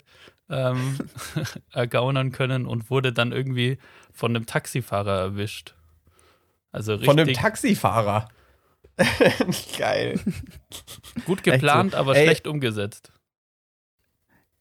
ähm, 0.50 0.98
ergaunern 1.72 2.32
können 2.32 2.68
und 2.68 2.92
wurde 2.92 3.12
dann 3.12 3.32
irgendwie 3.32 3.80
von 4.14 4.36
einem 4.36 4.46
Taxifahrer 4.46 5.20
erwischt. 5.20 5.74
Also 6.72 6.94
richtig 6.94 7.08
Von 7.08 7.20
einem 7.20 7.34
Taxifahrer. 7.34 8.28
Geil. 9.78 10.20
gut 11.26 11.40
Echt 11.40 11.46
so. 11.46 11.52
geplant, 11.52 11.96
aber 11.96 12.16
Ey. 12.16 12.26
schlecht 12.26 12.48
umgesetzt. 12.48 13.12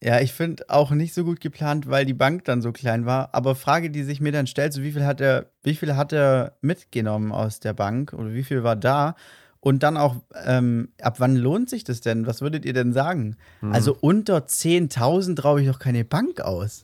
Ja, 0.03 0.19
ich 0.19 0.33
finde 0.33 0.65
auch 0.69 0.91
nicht 0.91 1.13
so 1.13 1.23
gut 1.23 1.39
geplant, 1.39 1.89
weil 1.89 2.05
die 2.05 2.13
Bank 2.13 2.45
dann 2.45 2.61
so 2.61 2.71
klein 2.71 3.05
war. 3.05 3.33
Aber 3.33 3.55
Frage, 3.55 3.89
die 3.89 4.03
sich 4.03 4.21
mir 4.21 4.31
dann 4.31 4.45
stellt, 4.45 4.73
so 4.73 4.83
wie 4.83 4.91
viel 4.91 5.05
hat 5.05 5.21
er, 5.21 5.51
wie 5.63 5.75
viel 5.75 5.95
hat 5.95 6.13
er 6.13 6.57
mitgenommen 6.61 7.31
aus 7.31 7.59
der 7.59 7.73
Bank 7.73 8.13
oder 8.13 8.33
wie 8.33 8.43
viel 8.43 8.63
war 8.63 8.75
da? 8.75 9.15
Und 9.61 9.81
dann 9.81 9.97
auch, 9.97 10.17
ähm, 10.45 10.89
ab 11.01 11.19
wann 11.19 11.35
lohnt 11.35 11.71
sich 11.71 11.83
das 11.83 12.01
denn? 12.01 12.27
Was 12.27 12.41
würdet 12.41 12.65
ihr 12.65 12.73
denn 12.73 12.93
sagen? 12.93 13.37
Hm. 13.61 13.71
Also 13.73 13.97
unter 13.99 14.45
10.000 14.45 15.35
traue 15.35 15.61
ich 15.61 15.67
doch 15.67 15.79
keine 15.79 16.05
Bank 16.05 16.41
aus. 16.41 16.83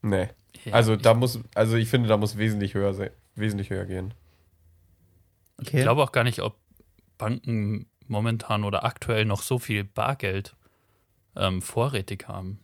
Nee. 0.00 0.28
Also 0.72 0.94
ich, 0.94 1.02
da 1.02 1.14
muss, 1.14 1.38
also 1.54 1.76
ich 1.76 1.88
finde, 1.88 2.08
da 2.08 2.16
muss 2.16 2.38
wesentlich 2.38 2.74
höher 2.74 2.94
sein, 2.94 3.10
wesentlich 3.36 3.70
höher 3.70 3.84
gehen. 3.84 4.14
Okay. 5.60 5.76
ich 5.78 5.82
glaube 5.84 6.02
auch 6.02 6.10
gar 6.10 6.24
nicht, 6.24 6.40
ob 6.40 6.56
Banken 7.18 7.86
momentan 8.06 8.64
oder 8.64 8.84
aktuell 8.84 9.24
noch 9.24 9.42
so 9.42 9.58
viel 9.58 9.84
Bargeld 9.84 10.56
ähm, 11.36 11.62
vorrätig 11.62 12.28
haben. 12.28 12.60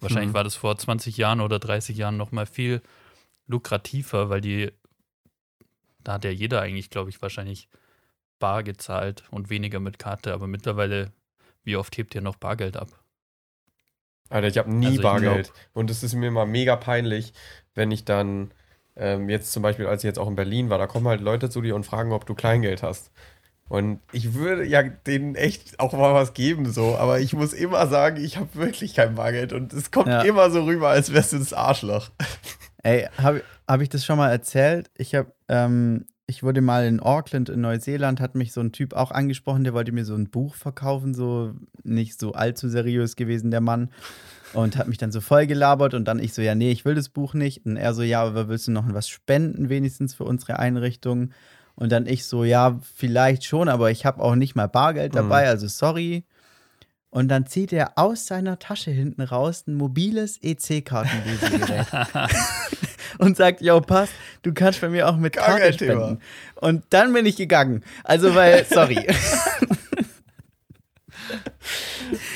Wahrscheinlich 0.00 0.30
Mhm. 0.30 0.34
war 0.34 0.44
das 0.44 0.56
vor 0.56 0.76
20 0.76 1.16
Jahren 1.16 1.40
oder 1.40 1.58
30 1.58 1.96
Jahren 1.96 2.16
noch 2.16 2.32
mal 2.32 2.46
viel 2.46 2.82
lukrativer, 3.46 4.30
weil 4.30 4.40
die, 4.40 4.72
da 6.04 6.14
hat 6.14 6.24
ja 6.24 6.30
jeder 6.30 6.60
eigentlich, 6.60 6.90
glaube 6.90 7.10
ich, 7.10 7.22
wahrscheinlich 7.22 7.68
bar 8.38 8.62
gezahlt 8.62 9.24
und 9.30 9.50
weniger 9.50 9.80
mit 9.80 9.98
Karte. 9.98 10.34
Aber 10.34 10.46
mittlerweile, 10.46 11.12
wie 11.64 11.76
oft 11.76 11.96
hebt 11.98 12.14
ihr 12.14 12.22
noch 12.22 12.36
Bargeld 12.36 12.76
ab? 12.76 12.88
Alter, 14.30 14.48
ich 14.48 14.58
habe 14.58 14.72
nie 14.72 14.98
Also 14.98 15.02
Bargeld. 15.02 15.52
Und 15.74 15.90
es 15.90 16.02
ist 16.02 16.14
mir 16.14 16.28
immer 16.28 16.46
mega 16.46 16.76
peinlich, 16.76 17.32
wenn 17.74 17.90
ich 17.90 18.04
dann 18.04 18.52
ähm, 18.96 19.28
jetzt 19.28 19.52
zum 19.52 19.62
Beispiel, 19.62 19.86
als 19.86 20.02
ich 20.02 20.08
jetzt 20.08 20.18
auch 20.18 20.28
in 20.28 20.36
Berlin 20.36 20.70
war, 20.70 20.78
da 20.78 20.86
kommen 20.86 21.06
halt 21.08 21.20
Leute 21.20 21.50
zu 21.50 21.60
dir 21.60 21.74
und 21.76 21.84
fragen, 21.84 22.12
ob 22.12 22.26
du 22.26 22.34
Kleingeld 22.34 22.82
hast. 22.82 23.10
Und 23.72 24.00
ich 24.12 24.34
würde 24.34 24.66
ja 24.66 24.82
denen 24.82 25.34
echt 25.34 25.80
auch 25.80 25.94
mal 25.94 26.12
was 26.12 26.34
geben, 26.34 26.70
so, 26.70 26.94
aber 26.98 27.20
ich 27.20 27.32
muss 27.32 27.54
immer 27.54 27.86
sagen, 27.86 28.22
ich 28.22 28.36
habe 28.36 28.54
wirklich 28.54 28.94
kein 28.94 29.14
Bargeld 29.14 29.54
und 29.54 29.72
es 29.72 29.90
kommt 29.90 30.08
Ja. 30.08 30.20
immer 30.20 30.50
so 30.50 30.64
rüber, 30.64 30.90
als 30.90 31.10
wärst 31.14 31.32
du 31.32 31.38
das 31.38 31.54
Arschloch. 31.54 32.10
Ey, 32.82 33.08
habe 33.16 33.42
hab 33.66 33.80
ich 33.80 33.88
das 33.88 34.04
schon 34.04 34.18
mal 34.18 34.28
erzählt? 34.30 34.90
Ich 34.98 35.14
habe, 35.14 35.32
ähm, 35.48 36.04
ich 36.26 36.42
wurde 36.42 36.60
mal 36.60 36.84
in 36.84 37.00
Auckland 37.00 37.48
in 37.48 37.62
Neuseeland, 37.62 38.20
hat 38.20 38.34
mich 38.34 38.52
so 38.52 38.60
ein 38.60 38.72
Typ 38.72 38.92
auch 38.92 39.10
angesprochen, 39.10 39.64
der 39.64 39.72
wollte 39.72 39.92
mir 39.92 40.04
so 40.04 40.16
ein 40.16 40.28
Buch 40.28 40.54
verkaufen, 40.54 41.14
so 41.14 41.54
nicht 41.82 42.20
so 42.20 42.32
allzu 42.32 42.68
seriös 42.68 43.16
gewesen, 43.16 43.50
der 43.50 43.62
Mann. 43.62 43.88
Und 44.52 44.76
hat 44.76 44.86
mich 44.86 44.98
dann 44.98 45.12
so 45.12 45.22
voll 45.22 45.46
gelabert 45.46 45.94
und 45.94 46.04
dann 46.04 46.18
ich 46.18 46.34
so, 46.34 46.42
ja, 46.42 46.54
nee, 46.54 46.70
ich 46.72 46.84
will 46.84 46.94
das 46.94 47.08
Buch 47.08 47.32
nicht. 47.32 47.64
Und 47.64 47.78
er 47.78 47.94
so, 47.94 48.02
ja, 48.02 48.22
aber 48.22 48.48
willst 48.48 48.68
du 48.68 48.72
noch 48.72 48.84
was 48.92 49.08
spenden, 49.08 49.70
wenigstens 49.70 50.12
für 50.12 50.24
unsere 50.24 50.58
Einrichtung? 50.58 51.30
Und 51.74 51.90
dann 51.90 52.06
ich 52.06 52.26
so, 52.26 52.44
ja, 52.44 52.78
vielleicht 52.94 53.44
schon, 53.44 53.68
aber 53.68 53.90
ich 53.90 54.04
habe 54.04 54.22
auch 54.22 54.34
nicht 54.34 54.54
mal 54.54 54.68
Bargeld 54.68 55.14
dabei, 55.14 55.48
also 55.48 55.68
sorry. 55.68 56.24
Und 57.10 57.28
dann 57.28 57.46
zieht 57.46 57.72
er 57.74 57.98
aus 57.98 58.26
seiner 58.26 58.58
Tasche 58.58 58.90
hinten 58.90 59.20
raus 59.20 59.64
ein 59.66 59.74
mobiles 59.74 60.38
EC-Kartenlesegerät 60.42 61.86
und 63.18 63.36
sagt, 63.36 63.60
yo, 63.60 63.80
passt, 63.80 64.12
du 64.42 64.52
kannst 64.52 64.80
bei 64.80 64.88
mir 64.88 65.08
auch 65.08 65.16
mit 65.16 65.34
Gar 65.34 65.58
Karte 65.58 65.72
spenden. 65.74 66.20
Und 66.54 66.84
dann 66.90 67.12
bin 67.12 67.26
ich 67.26 67.36
gegangen. 67.36 67.84
Also, 68.04 68.34
weil, 68.34 68.64
sorry. 68.70 69.06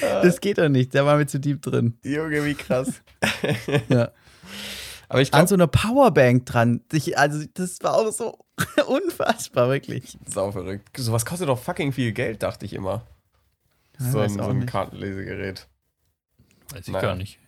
das 0.01 0.40
geht 0.40 0.59
doch 0.59 0.68
nicht, 0.68 0.94
der 0.94 1.07
war 1.07 1.16
mir 1.16 1.27
zu 1.27 1.40
deep 1.40 1.62
drin. 1.62 1.99
Junge, 2.03 2.44
wie 2.44 2.55
krass. 2.55 3.03
Ja. 3.88 4.11
Aber 5.09 5.22
ich 5.22 5.33
An 5.33 5.46
glaube, 5.46 5.49
so 5.49 5.55
einer 5.55 5.66
Powerbank 5.68 6.46
dran. 6.46 6.83
Ich, 6.92 7.16
also, 7.16 7.44
das 7.55 7.79
war 7.83 7.94
auch 7.94 8.11
so 8.12 8.38
unfassbar, 8.87 9.69
wirklich. 9.69 10.16
sau 10.27 10.51
verrückt. 10.53 10.88
Sowas 10.97 11.27
kostet 11.27 11.49
doch 11.49 11.59
fucking 11.59 11.92
viel 11.92 12.12
Geld, 12.12 12.42
dachte 12.42 12.64
ich 12.64 12.73
immer. 12.73 13.03
Ja, 13.99 14.11
so 14.11 14.21
ein, 14.21 14.31
so 14.31 14.42
ein. 14.42 14.66
Kartenlesegerät. 14.66 15.66
Weiß 16.73 16.87
ich 16.87 16.92
Naja. 16.92 17.09
gar 17.09 17.16
nicht. 17.16 17.38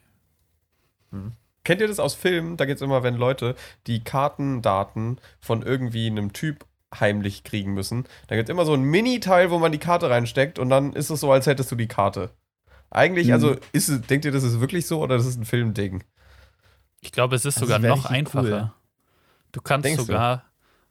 Kennt 1.65 1.81
ihr 1.81 1.89
das 1.89 1.99
aus 2.01 2.15
Filmen? 2.15 2.57
Da 2.57 2.67
geht 2.67 2.77
es 2.77 2.83
immer, 2.83 3.03
wenn 3.03 3.17
Leute 3.17 3.55
die 3.87 4.05
Kartendaten 4.05 5.19
von 5.41 5.63
irgendwie 5.63 6.07
einem 6.07 6.33
Typ 6.33 6.67
heimlich 6.95 7.45
kriegen 7.45 7.75
müssen. 7.75 8.05
Da 8.29 8.37
gibt 8.37 8.49
es 8.49 8.53
immer 8.53 8.65
so 8.65 8.73
ein 8.75 8.83
Mini-Teil, 8.83 9.51
wo 9.51 9.59
man 9.59 9.73
die 9.73 9.79
Karte 9.79 10.09
reinsteckt 10.11 10.59
und 10.59 10.71
dann 10.71 10.93
ist 10.95 11.11
es 11.11 11.21
so, 11.21 11.31
als 11.33 11.47
hättest 11.47 11.71
du 11.71 11.77
die 11.77 11.89
Karte. 11.89 12.31
Eigentlich, 12.91 13.27
Mhm. 13.29 13.33
also, 13.35 13.57
ist 13.73 13.89
es, 13.89 14.01
denkt 14.03 14.25
ihr, 14.25 14.33
das 14.33 14.43
ist 14.45 14.61
wirklich 14.61 14.87
so 14.87 15.01
oder 15.03 15.17
das 15.19 15.27
ist 15.27 15.37
ein 15.39 15.45
Filmding? 15.45 16.05
Ich 17.01 17.13
glaube, 17.13 17.37
es 17.37 17.45
ist 17.45 17.57
Also 17.59 17.67
sogar 17.67 17.79
noch 17.79 18.11
richtig 18.11 18.11
cool. 18.11 18.17
einfacher. 18.17 18.75
Du 19.53 19.61
kannst 19.61 19.85
Denkst 19.85 19.99
du? 20.01 20.05
sogar 20.07 20.45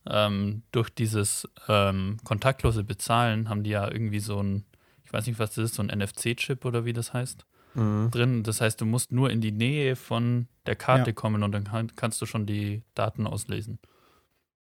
ähm, 0.10 0.64
durch 0.72 0.90
dieses 0.90 1.48
ähm, 1.68 2.18
kontaktlose 2.24 2.84
Bezahlen 2.84 3.50
haben 3.50 3.64
die 3.64 3.72
ja 3.72 3.90
irgendwie 3.92 4.20
so 4.20 4.42
ein, 4.42 4.66
ich 5.04 5.12
weiß 5.14 5.26
nicht, 5.28 5.40
was 5.40 5.56
das 5.56 5.66
ist, 5.72 5.76
so 5.76 5.84
ein 5.84 5.90
NFC-Chip 5.90 6.66
oder 6.66 6.86
wie 6.86 6.94
das 6.94 7.14
heißt, 7.14 7.46
Mhm. 7.76 8.10
drin. 8.12 8.44
Das 8.44 8.60
heißt, 8.62 8.82
du 8.82 8.86
musst 8.86 9.12
nur 9.12 9.30
in 9.30 9.40
die 9.42 9.52
Nähe 9.52 9.96
von 9.96 10.48
der 10.66 10.76
Karte 10.76 11.12
Ja. 11.12 11.14
kommen 11.16 11.44
und 11.44 11.52
dann 11.52 11.66
kann, 11.66 11.96
kannst 11.96 12.20
du 12.22 12.26
schon 12.26 12.46
die 12.48 12.82
Daten 12.96 13.28
auslesen. 13.28 13.78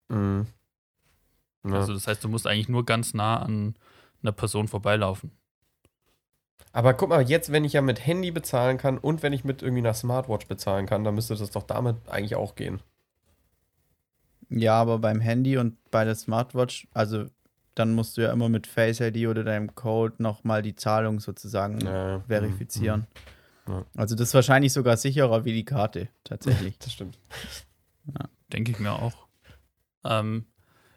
Mhm. 0.08 0.46
Ja. 1.64 1.72
Also 1.74 1.92
das 1.92 2.06
heißt, 2.06 2.22
du 2.24 2.28
musst 2.28 2.46
eigentlich 2.46 2.68
nur 2.68 2.86
ganz 2.86 3.12
nah 3.14 3.42
an 3.42 3.74
einer 4.22 4.32
Person 4.32 4.68
vorbeilaufen. 4.68 5.32
Aber 6.72 6.94
guck 6.94 7.08
mal, 7.08 7.28
jetzt, 7.28 7.50
wenn 7.50 7.64
ich 7.64 7.72
ja 7.72 7.82
mit 7.82 8.06
Handy 8.06 8.30
bezahlen 8.30 8.78
kann 8.78 8.96
und 8.96 9.22
wenn 9.24 9.32
ich 9.32 9.44
mit 9.44 9.60
irgendwie 9.62 9.80
einer 9.82 9.94
Smartwatch 9.94 10.46
bezahlen 10.46 10.86
kann, 10.86 11.02
dann 11.02 11.14
müsste 11.16 11.34
das 11.34 11.50
doch 11.50 11.64
damit 11.64 11.96
eigentlich 12.08 12.36
auch 12.36 12.54
gehen. 12.54 12.80
Ja, 14.50 14.74
aber 14.74 14.98
beim 14.98 15.20
Handy 15.20 15.56
und 15.56 15.76
bei 15.90 16.04
der 16.04 16.14
Smartwatch, 16.14 16.88
also 16.92 17.26
dann 17.74 17.94
musst 17.94 18.16
du 18.16 18.22
ja 18.22 18.32
immer 18.32 18.48
mit 18.48 18.66
Face 18.66 19.00
ID 19.00 19.28
oder 19.28 19.44
deinem 19.44 19.74
Code 19.74 20.16
nochmal 20.18 20.60
die 20.62 20.74
Zahlung 20.74 21.20
sozusagen 21.20 21.80
Ja, 21.80 22.20
verifizieren. 22.26 23.06
Mhm. 23.66 23.72
Ja. 23.72 23.86
Also 23.96 24.16
das 24.16 24.28
ist 24.28 24.34
wahrscheinlich 24.34 24.72
sogar 24.72 24.96
sicherer 24.96 25.44
wie 25.44 25.52
die 25.52 25.64
Karte, 25.64 26.08
tatsächlich. 26.24 26.76
Das 26.80 26.92
stimmt. 26.92 27.18
Denke 28.52 28.72
ich 28.72 28.80
mir 28.80 28.92
auch. 28.92 29.28
Ähm, 30.04 30.46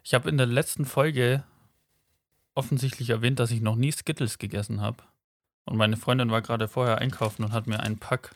ich 0.02 0.14
habe 0.14 0.28
in 0.28 0.36
der 0.36 0.46
letzten 0.46 0.84
Folge 0.84 1.44
offensichtlich 2.54 3.10
erwähnt, 3.10 3.38
dass 3.38 3.50
ich 3.52 3.60
noch 3.60 3.76
nie 3.76 3.92
Skittles 3.92 4.38
gegessen 4.38 4.80
habe. 4.80 5.04
Und 5.64 5.76
meine 5.76 5.96
Freundin 5.96 6.30
war 6.30 6.42
gerade 6.42 6.66
vorher 6.68 6.98
einkaufen 6.98 7.44
und 7.44 7.52
hat 7.52 7.66
mir 7.66 7.80
einen 7.80 7.98
Pack 7.98 8.34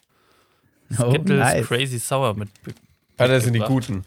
Oh, 0.98 1.10
Skittles 1.10 1.38
nice. 1.38 1.66
Crazy 1.66 1.98
Sour 1.98 2.34
mit. 2.34 2.48
Ah, 3.18 3.26
das 3.28 3.44
sind 3.44 3.52
die 3.52 3.58
guten. 3.60 4.04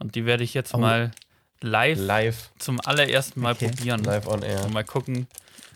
Und 0.00 0.14
die 0.16 0.26
werde 0.26 0.42
ich 0.42 0.52
jetzt 0.54 0.74
Oh. 0.74 0.78
mal 0.78 1.12
live, 1.60 1.98
Live, 1.98 2.50
zum 2.58 2.80
allerersten 2.80 3.40
Mal 3.40 3.52
Okay. 3.52 3.68
probieren. 3.68 4.02
live 4.02 4.26
on 4.26 4.42
air. 4.42 4.64
Und 4.64 4.72
mal 4.72 4.82
gucken, 4.84 5.28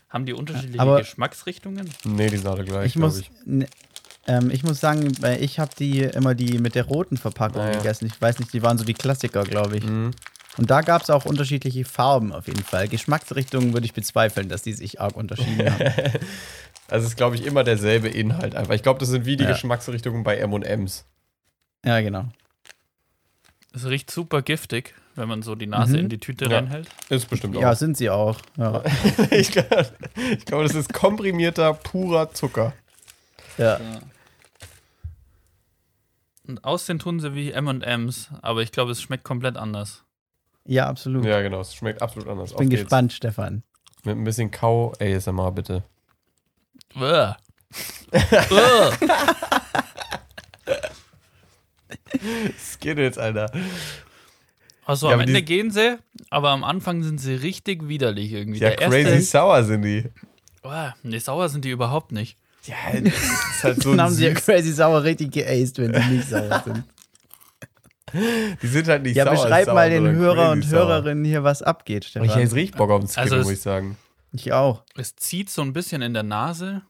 haben 0.08 0.26
die 0.26 0.32
unterschiedliche 0.32 0.80
Aber- 0.80 0.98
Geschmacksrichtungen? 0.98 1.88
Nee, 2.04 2.30
die 2.30 2.38
sind 2.38 2.46
alle 2.48 2.64
gleich, 2.64 2.86
Ich 2.86 2.96
muss, 2.96 3.22
ne, 3.44 3.66
ähm, 4.26 4.50
ich 4.50 4.62
muss 4.64 4.80
sagen, 4.80 5.12
weil 5.20 5.42
ich 5.42 5.58
habe 5.58 5.70
die 5.78 6.00
immer 6.00 6.34
die 6.34 6.58
mit 6.58 6.74
der 6.74 6.86
roten 6.86 7.16
Verpackung 7.18 7.60
Ah, 7.62 7.70
ja. 7.72 7.76
gegessen. 7.78 8.06
Ich 8.06 8.20
weiß 8.20 8.38
nicht, 8.40 8.52
die 8.52 8.62
waren 8.62 8.78
so 8.78 8.84
die 8.84 8.94
Klassiker, 8.94 9.44
glaube 9.44 9.76
ich. 9.76 9.84
Mhm. 9.84 10.12
Und 10.56 10.70
da 10.70 10.82
gab 10.82 11.02
es 11.02 11.10
auch 11.10 11.24
unterschiedliche 11.24 11.84
Farben 11.84 12.32
auf 12.32 12.46
jeden 12.46 12.62
Fall. 12.62 12.86
Geschmacksrichtungen 12.88 13.72
würde 13.74 13.86
ich 13.86 13.92
bezweifeln, 13.92 14.48
dass 14.48 14.62
die 14.62 14.72
sich 14.72 15.00
arg 15.00 15.16
unterschieden 15.16 15.70
haben. 15.70 15.92
Also 16.86 17.04
es 17.06 17.12
ist, 17.12 17.16
glaube 17.16 17.34
ich, 17.34 17.46
immer 17.46 17.64
derselbe 17.64 18.08
Inhalt 18.08 18.54
einfach. 18.54 18.74
Ich 18.74 18.82
glaube, 18.82 19.00
das 19.00 19.08
sind 19.08 19.24
wie 19.24 19.38
die 19.38 19.44
Ja. 19.44 19.52
Geschmacksrichtungen 19.52 20.22
bei 20.22 20.36
M&M's. 20.36 21.06
Ja, 21.82 21.98
genau. 22.02 22.26
Es 23.74 23.84
riecht 23.86 24.10
super 24.10 24.40
giftig, 24.42 24.94
wenn 25.16 25.28
man 25.28 25.42
so 25.42 25.54
die 25.56 25.66
Nase 25.66 25.94
Mhm. 25.94 26.04
in 26.04 26.08
die 26.10 26.18
Tüte 26.20 26.44
Ja. 26.46 26.56
reinhält. 26.58 26.88
Ist 27.08 27.28
bestimmt 27.28 27.56
Ja, 27.56 27.72
auch. 27.72 27.76
sind 27.76 27.96
sie 27.96 28.08
auch. 28.10 28.38
Ja. 28.56 28.82
ich 29.30 29.50
glaube, 29.50 29.90
glaub, 30.46 30.62
das 30.62 30.74
ist 30.74 30.92
komprimierter, 30.92 31.74
purer 31.74 32.32
Zucker. 32.32 32.72
ja. 33.58 33.80
Und 36.46 36.62
aussehen 36.62 36.98
tun 36.98 37.20
sie 37.20 37.34
wie 37.34 37.52
M&M's, 37.52 38.28
aber 38.42 38.60
ich 38.60 38.70
glaube, 38.70 38.92
es 38.92 39.00
schmeckt 39.00 39.24
komplett 39.24 39.56
anders. 39.56 40.04
Ja, 40.66 40.86
absolut. 40.88 41.24
Ja, 41.24 41.40
genau. 41.40 41.60
Es 41.60 41.74
schmeckt 41.74 42.02
absolut 42.02 42.28
anders. 42.28 42.50
ich 42.50 42.56
bin 42.56 42.66
Auf 42.66 42.70
geht's. 42.70 42.82
gespannt, 42.82 43.12
Stefan. 43.14 43.62
Mit 44.04 44.16
ein 44.16 44.24
bisschen 44.24 44.50
Kau-ASMR, 44.50 45.52
bitte. 45.52 45.82
Uah. 46.94 47.36
Uah. 48.50 48.92
Skittles, 52.58 53.18
Alter. 53.18 53.50
Also 54.86 55.08
Ja, 55.08 55.14
am 55.14 55.20
Ende 55.20 55.42
gehen 55.42 55.70
sie, 55.70 55.98
aber 56.30 56.50
am 56.50 56.62
Anfang 56.64 57.02
sind 57.02 57.18
sie 57.18 57.34
richtig 57.34 57.88
widerlich 57.88 58.32
irgendwie. 58.32 58.58
Ja, 58.60 58.70
Der 58.70 58.88
crazy 58.88 59.08
erste, 59.10 59.22
sour 59.22 59.64
sind 59.64 59.82
die. 59.82 60.04
Uah, 60.62 60.94
nee, 61.02 61.18
sauer 61.18 61.48
sind 61.48 61.64
die 61.64 61.70
überhaupt 61.70 62.12
nicht. 62.12 62.36
Ja, 62.64 62.76
das 62.98 63.12
ist 63.12 63.64
halt 63.64 63.82
so 63.82 63.90
Dann 63.96 64.02
haben 64.06 64.14
sie 64.14 64.24
ja 64.26 64.32
Crazy 64.34 64.72
Sauer 64.72 65.02
richtig 65.04 65.32
geaced, 65.32 65.78
wenn 65.78 65.92
sie 65.94 66.10
nicht 66.16 66.28
sauer 66.28 66.62
sind. 66.64 66.84
Die 68.62 68.66
sind 68.66 68.88
halt 68.88 69.02
nicht 69.02 69.16
Ja, 69.16 69.24
sauer. 69.24 69.34
beschreib 69.34 69.64
sauer, 69.66 69.74
mal 69.74 69.90
den 69.90 70.06
Hörer 70.12 70.52
und. 70.52 70.66
Hörerinnen 70.66 71.24
hier, 71.24 71.44
was 71.44 71.62
abgeht, 71.62 72.04
Ich 72.04 72.10
Stefan. 72.10 72.28
hätte 72.28 72.40
jetzt 72.40 72.54
richtig 72.54 72.76
Bock 72.76 72.90
auf 72.90 73.00
den 73.00 73.08
Skittle, 73.08 73.22
Also 73.22 73.36
es- 73.36 73.44
muss 73.44 73.52
ich 73.54 73.60
sagen. 73.60 73.96
Ich 74.32 74.52
auch. 74.52 74.82
Es 74.96 75.14
zieht 75.16 75.48
so 75.50 75.62
ein 75.62 75.72
bisschen 75.72 76.02
in 76.02 76.12
der 76.14 76.22
Nase. 76.22 76.82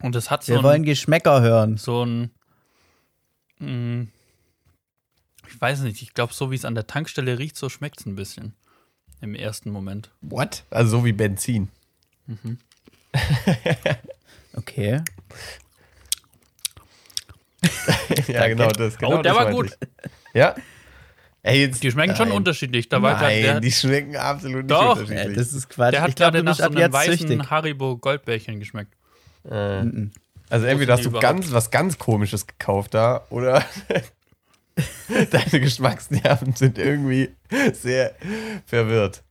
Und 0.00 0.16
es 0.16 0.30
hat 0.30 0.42
so 0.44 0.52
Wir 0.54 0.62
wollen 0.62 0.82
ein, 0.82 0.84
Geschmäcker 0.84 1.40
hören. 1.42 1.76
so 1.76 2.04
ein 2.04 2.30
mh, 3.64 4.06
ich 5.48 5.60
weiß 5.60 5.80
nicht, 5.80 6.00
ich 6.02 6.14
glaube, 6.14 6.32
so 6.34 6.50
wie 6.50 6.54
es 6.56 6.64
an 6.64 6.74
der 6.74 6.86
Tankstelle 6.86 7.38
riecht, 7.38 7.56
so 7.56 7.68
schmeckt 7.68 8.00
es 8.00 8.06
ein 8.06 8.16
bisschen. 8.16 8.54
Im 9.20 9.34
ersten 9.34 9.70
Moment. 9.70 10.10
What? 10.20 10.64
Also 10.70 10.98
so 10.98 11.04
wie 11.04 11.12
Benzin. 11.12 11.68
Okay. 14.56 15.02
ja, 18.28 18.46
genau 18.48 18.68
das. 18.70 18.96
Genau 18.98 19.18
Oh, 19.18 19.22
der 19.22 19.32
das 19.34 19.36
war 19.44 19.50
gut. 19.50 19.76
Ich. 19.80 20.10
Ja? 20.34 20.54
Ey, 21.42 21.60
jetzt, 21.62 21.82
Die 21.82 21.90
schmecken 21.90 22.14
schon 22.16 22.28
nein. 22.28 22.36
unterschiedlich. 22.36 22.88
Da 22.88 23.02
war 23.02 23.12
grad 23.14 23.22
Nein, 23.22 23.42
der, 23.42 23.60
die 23.60 23.72
schmecken 23.72 24.16
absolut 24.16 24.64
nicht 24.64 24.70
Doch. 24.70 24.96
Äh, 24.96 25.00
unterschiedlich. 25.00 25.36
das 25.36 25.52
ist 25.52 25.68
Quatsch. 25.68 25.92
der 25.92 26.02
hat 26.02 26.16
gerade 26.16 26.42
nach 26.42 26.56
so 26.56 26.62
einem 26.64 26.92
weißen 26.92 27.28
süchtig. 27.28 27.50
Haribo 27.50 27.96
Goldbärchen 27.98 28.60
geschmeckt. 28.60 28.94
äh, 29.50 29.82
Mhm. 29.82 30.12
Also 30.50 30.66
entweder 30.66 30.94
hast 30.94 31.04
du 31.04 31.08
überhaupt- 31.08 31.22
ganz 31.22 31.52
was 31.52 31.70
ganz 31.70 31.98
komisches 31.98 32.46
gekauft 32.46 32.94
da 32.94 33.24
oder 33.30 33.64
deine 35.30 35.60
Geschmacksnerven 35.60 36.54
sind 36.54 36.78
irgendwie 36.78 37.30
sehr 37.72 38.14
verwirrt. 38.66 39.22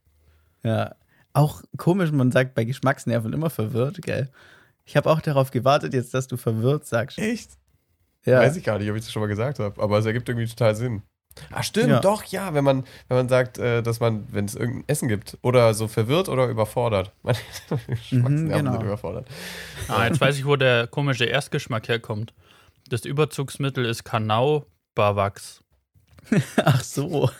Ja. 0.62 0.94
Auch 1.32 1.62
komisch, 1.76 2.12
man 2.12 2.30
sagt 2.30 2.54
bei 2.54 2.64
Geschmacksnerven 2.64 3.32
immer 3.32 3.50
verwirrt, 3.50 4.00
gell? 4.02 4.30
Ich 4.84 4.96
habe 4.96 5.10
auch 5.10 5.20
darauf 5.20 5.50
gewartet, 5.50 5.92
jetzt, 5.94 6.14
dass 6.14 6.26
du 6.28 6.36
verwirrt 6.36 6.86
sagst. 6.86 7.18
Echt? 7.18 7.50
Ja. 8.24 8.40
Weiß 8.40 8.56
ich 8.56 8.64
gar 8.64 8.78
nicht, 8.78 8.88
ob 8.90 8.96
ich 8.96 9.02
das 9.02 9.12
schon 9.12 9.20
mal 9.20 9.26
gesagt 9.26 9.58
habe, 9.58 9.82
aber 9.82 9.98
es 9.98 10.06
ergibt 10.06 10.28
irgendwie 10.28 10.46
total 10.46 10.74
Sinn. 10.76 11.02
Ah, 11.50 11.62
stimmt, 11.62 11.88
Ja. 11.88 12.00
doch, 12.00 12.22
ja, 12.24 12.54
wenn 12.54 12.62
man, 12.64 12.84
wenn 13.08 13.16
man 13.16 13.28
sagt, 13.28 13.58
äh, 13.58 13.82
dass 13.82 13.98
man, 14.00 14.26
wenn 14.30 14.44
es 14.44 14.54
irgendein 14.54 14.84
Essen 14.86 15.08
gibt, 15.08 15.36
oder 15.42 15.74
so 15.74 15.88
verwirrt 15.88 16.28
oder 16.28 16.46
überfordert. 16.46 17.12
Meine 17.22 17.38
Geschmacksnerven 17.88 18.48
genau. 18.48 18.72
sind 18.72 18.82
überfordert. 18.84 19.28
Ah, 19.88 20.06
jetzt 20.06 20.20
weiß 20.20 20.36
ich, 20.38 20.46
wo 20.46 20.56
der 20.56 20.86
komische 20.86 21.24
Erstgeschmack 21.24 21.88
herkommt. 21.88 22.32
Das 22.88 23.04
Überzugsmittel 23.04 23.84
ist 23.84 24.04
Kanau 24.04 24.66
Bavax. 24.94 25.62
Ach 26.64 26.82
so. 26.84 27.30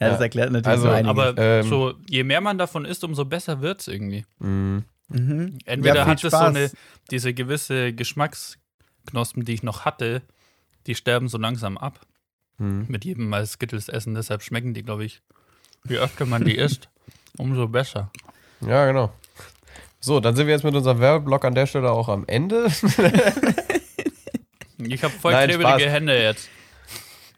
ja, 0.00 0.08
das 0.10 0.18
Ja. 0.18 0.22
erklärt 0.24 0.52
natürlich 0.52 0.66
Also, 0.68 0.82
so 0.88 0.90
einiges. 0.90 1.10
Aber 1.10 1.38
Ähm. 1.38 1.68
so, 1.68 1.94
je 2.08 2.22
mehr 2.24 2.40
man 2.40 2.58
davon 2.58 2.84
isst, 2.84 3.02
umso 3.04 3.24
besser 3.24 3.60
wird 3.62 3.80
es 3.80 3.88
irgendwie. 3.88 4.24
Mhm. 4.38 4.84
mhm. 5.08 5.58
Entweder 5.64 5.96
Ja, 5.96 6.06
hat 6.06 6.22
es 6.22 6.30
so 6.30 6.36
eine, 6.36 6.70
diese 7.10 7.32
gewisse 7.34 7.92
Geschmacksknospen, 7.92 9.44
die 9.44 9.54
ich 9.54 9.62
noch 9.62 9.84
hatte, 9.84 10.22
die 10.88 10.94
sterben 10.96 11.28
so 11.28 11.38
langsam 11.38 11.78
ab. 11.78 12.00
Mhm. 12.58 12.86
Mit 12.88 13.04
jedem 13.04 13.28
Mal 13.28 13.46
Skittles 13.46 13.88
essen. 13.88 14.14
Deshalb 14.14 14.42
schmecken 14.42 14.74
die, 14.74 14.82
glaube 14.82 15.04
ich, 15.04 15.22
je 15.88 15.98
öfter 15.98 16.26
man 16.26 16.44
die 16.44 16.56
isst, 16.56 16.88
umso 17.38 17.68
besser. 17.68 18.10
Ja, 18.60 18.84
genau. 18.86 19.12
So, 20.00 20.18
dann 20.20 20.34
sind 20.34 20.46
wir 20.46 20.54
jetzt 20.54 20.64
mit 20.64 20.74
unserem 20.74 20.98
Werbeblock 21.00 21.44
an 21.44 21.54
der 21.54 21.66
Stelle 21.66 21.90
auch 21.92 22.08
am 22.08 22.24
Ende. 22.26 22.66
Ich 24.80 25.02
habe 25.02 25.12
voll 25.12 25.32
Nein, 25.32 25.48
klebrige 25.48 25.80
Spaß. 25.80 25.92
Hände 25.92 26.22
jetzt. 26.22 26.48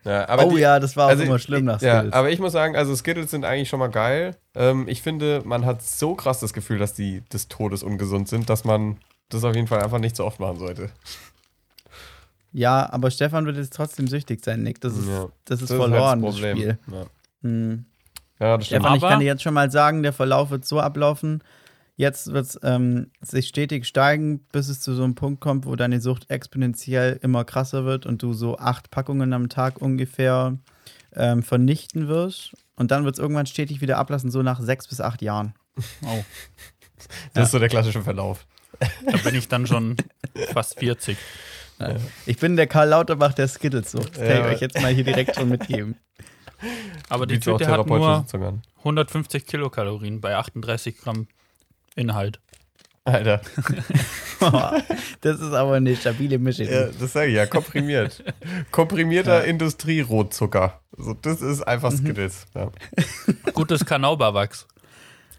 ja, 0.05 0.29
aber 0.29 0.45
oh 0.47 0.51
die, 0.55 0.61
ja, 0.61 0.79
das 0.79 0.95
war 0.97 1.07
auch 1.07 1.11
also 1.11 1.23
immer 1.23 1.39
schlimm 1.39 1.65
nach 1.65 1.81
Ja, 1.81 1.95
Skittles. 2.01 2.13
aber 2.13 2.31
ich 2.31 2.39
muss 2.39 2.53
sagen, 2.53 2.77
also 2.77 2.95
Skittles 2.95 3.31
sind 3.31 3.47
eigentlich 3.47 3.69
schon 3.71 3.79
mal 3.79 3.89
geil. 3.89 4.37
Ähm, 4.55 4.87
ich 4.89 5.01
finde, 5.01 5.43
man 5.47 5.65
hat 5.65 5.83
so 5.83 6.15
krass 6.15 6.41
das 6.41 6.53
Gefühl, 6.53 6.79
dass 6.79 6.93
die 6.93 7.23
des 7.33 7.49
Todes 7.49 7.83
ungesund 7.83 8.29
sind, 8.29 8.51
dass 8.51 8.65
man 8.65 8.99
das 9.31 9.43
auf 9.45 9.55
jeden 9.55 9.69
Fall 9.69 9.81
einfach 9.83 9.99
nicht 9.99 10.17
so 10.17 10.27
oft 10.27 10.39
machen 10.39 10.59
sollte. 10.59 10.91
Ja, 12.53 12.93
aber 12.93 13.11
Stefan 13.11 13.47
wird 13.47 13.57
jetzt 13.57 13.75
trotzdem 13.75 14.09
süchtig 14.09 14.45
sein, 14.45 14.63
Nick. 14.63 14.81
Das 14.81 14.97
ist, 14.97 15.09
Ja. 15.09 15.29
das 15.45 15.63
ist 15.63 15.71
Das 15.71 15.77
verloren, 15.77 16.23
halt 16.23 16.33
das 16.33 16.39
Spiel. 16.39 16.79
Ja. 16.91 17.07
Hm. 17.43 17.85
ja, 18.39 18.57
das 18.57 18.67
stimmt. 18.67 18.83
Stefan, 18.83 18.97
ich 18.97 19.03
kann 19.03 19.21
dir 19.21 19.27
jetzt 19.27 19.43
schon 19.43 19.55
mal 19.55 19.71
sagen, 19.71 20.03
der 20.03 20.13
Verlauf 20.13 20.51
wird 20.51 20.65
so 20.65 20.81
ablaufen. 20.81 21.43
Jetzt 21.97 22.33
wird 22.33 22.47
es 22.47 22.59
ähm, 22.63 23.11
sich 23.21 23.47
stetig 23.49 23.87
steigen, 23.87 24.41
bis 24.53 24.69
es 24.69 24.81
zu 24.81 24.95
so 24.95 25.05
einem 25.05 25.15
Punkt 25.15 25.41
kommt, 25.43 25.67
wo 25.67 25.77
deine 25.77 26.01
Sucht 26.01 26.31
exponentiell 26.31 27.19
immer 27.23 27.45
krasser 27.45 27.85
wird 27.85 28.07
und 28.07 28.23
du 28.23 28.33
so 28.33 28.57
acht 28.57 28.91
Packungen 28.91 29.33
am 29.35 29.51
Tag 29.51 29.83
ungefähr 29.83 30.57
ähm, 31.15 31.43
vernichten 31.43 32.09
wirst. 32.09 32.53
Und 32.77 32.91
dann 32.91 33.05
wird 33.05 33.17
es 33.17 33.19
irgendwann 33.19 33.45
stetig 33.45 33.83
wieder 33.83 33.99
ablassen, 33.99 34.31
so 34.31 34.43
nach 34.43 34.61
sechs 34.61 34.89
bis 34.89 35.01
acht 35.01 35.21
Jahren. 35.23 35.55
Oh, 36.05 36.25
Das 37.35 37.47
ist 37.47 37.53
so 37.53 37.59
der 37.59 37.69
klassische 37.69 38.03
Verlauf. 38.03 38.47
da 39.11 39.17
bin 39.19 39.35
ich 39.35 39.49
dann 39.49 39.67
schon 39.67 39.97
fast 40.53 40.79
40. 40.79 41.17
Ich 42.27 42.39
bin 42.39 42.57
der 42.57 42.67
Karl 42.67 42.89
Lauterbach 42.89 43.33
der 43.35 43.49
Skittles-Sucht. 43.49 44.11
Das 44.17 44.19
kann 44.19 44.27
Ja. 44.29 44.47
ich 44.49 44.55
euch 44.57 44.61
jetzt 44.61 44.81
mal 44.81 44.93
hier 44.93 45.05
direkt 45.05 45.37
schon 45.37 45.49
mitgeben. 45.49 45.97
Aber 47.09 47.27
die 47.27 47.41
Tüte 47.41 47.67
hat 47.67 47.87
nur 47.87 48.21
Sitzung 48.21 48.45
an. 48.45 48.63
150 48.79 49.47
Kilokalorien 49.47 50.21
bei 50.21 50.37
38 50.37 50.99
Gramm 50.99 51.27
Inhalt. 51.97 52.41
Alter, 53.05 53.41
das 55.23 55.41
ist 55.41 55.53
aber 55.55 55.75
eine 55.75 55.97
stabile 55.97 56.39
Mischung. 56.39 56.67
ja, 56.69 56.87
das 56.89 57.13
sage 57.15 57.29
ich 57.29 57.35
ja, 57.37 57.47
komprimiert. 57.47 58.23
Komprimierter 58.71 59.45
Industrierotzucker. 59.45 60.81
So, 60.99 61.15
das 61.15 61.41
ist 61.41 61.63
einfach 61.63 61.93
Skittles. 61.93 62.47
Ja. 62.55 62.71
Gutes 63.55 63.85
Kanauberwachs. 63.87 64.67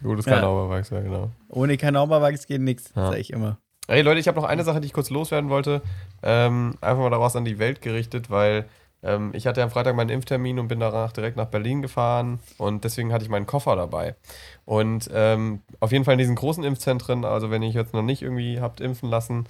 Gutes 0.02 0.26
Ja. 0.26 0.34
Kanauberwachs, 0.36 0.90
ja, 0.90 1.00
genau. 1.00 1.30
Ohne 1.48 1.76
Kanauberwachs 1.76 2.46
geht 2.48 2.60
nichts, 2.60 2.90
Ja. 2.96 3.06
sage 3.10 3.20
ich 3.20 3.30
immer. 3.32 3.58
Hey 3.88 4.02
Leute, 4.02 4.18
ich 4.20 4.26
habe 4.28 4.40
noch 4.40 4.46
eine 4.48 4.64
Sache, 4.64 4.80
die 4.80 4.86
ich 4.86 4.92
kurz 4.92 5.10
loswerden 5.10 5.48
wollte. 5.48 5.82
Ähm, 6.22 6.74
einfach 6.80 7.02
mal 7.02 7.10
daraus 7.10 7.36
an 7.36 7.44
die 7.44 7.58
Welt 7.58 7.82
gerichtet, 7.82 8.30
weil 8.30 8.66
ähm, 9.02 9.32
ich 9.34 9.46
hatte 9.46 9.62
am 9.62 9.70
Freitag 9.70 9.96
meinen 9.96 10.10
Impftermin 10.10 10.58
und 10.58 10.68
bin 10.68 10.80
danach 10.80 11.12
direkt 11.12 11.36
nach 11.36 11.46
Berlin 11.46 11.82
gefahren 11.82 12.40
und 12.58 12.84
deswegen 12.84 13.12
hatte 13.12 13.24
ich 13.24 13.30
meinen 13.30 13.46
Koffer 13.46 13.76
dabei. 13.76 14.14
Und 14.64 15.10
ähm, 15.12 15.60
auf 15.80 15.92
jeden 15.92 16.04
Fall 16.04 16.14
in 16.14 16.18
diesen 16.18 16.36
großen 16.36 16.64
Impfzentren, 16.64 17.24
also 17.24 17.50
wenn 17.50 17.62
ihr 17.62 17.70
jetzt 17.70 17.94
noch 17.94 18.02
nicht 18.02 18.22
irgendwie 18.22 18.60
habt 18.60 18.80
impfen 18.80 19.08
lassen 19.08 19.46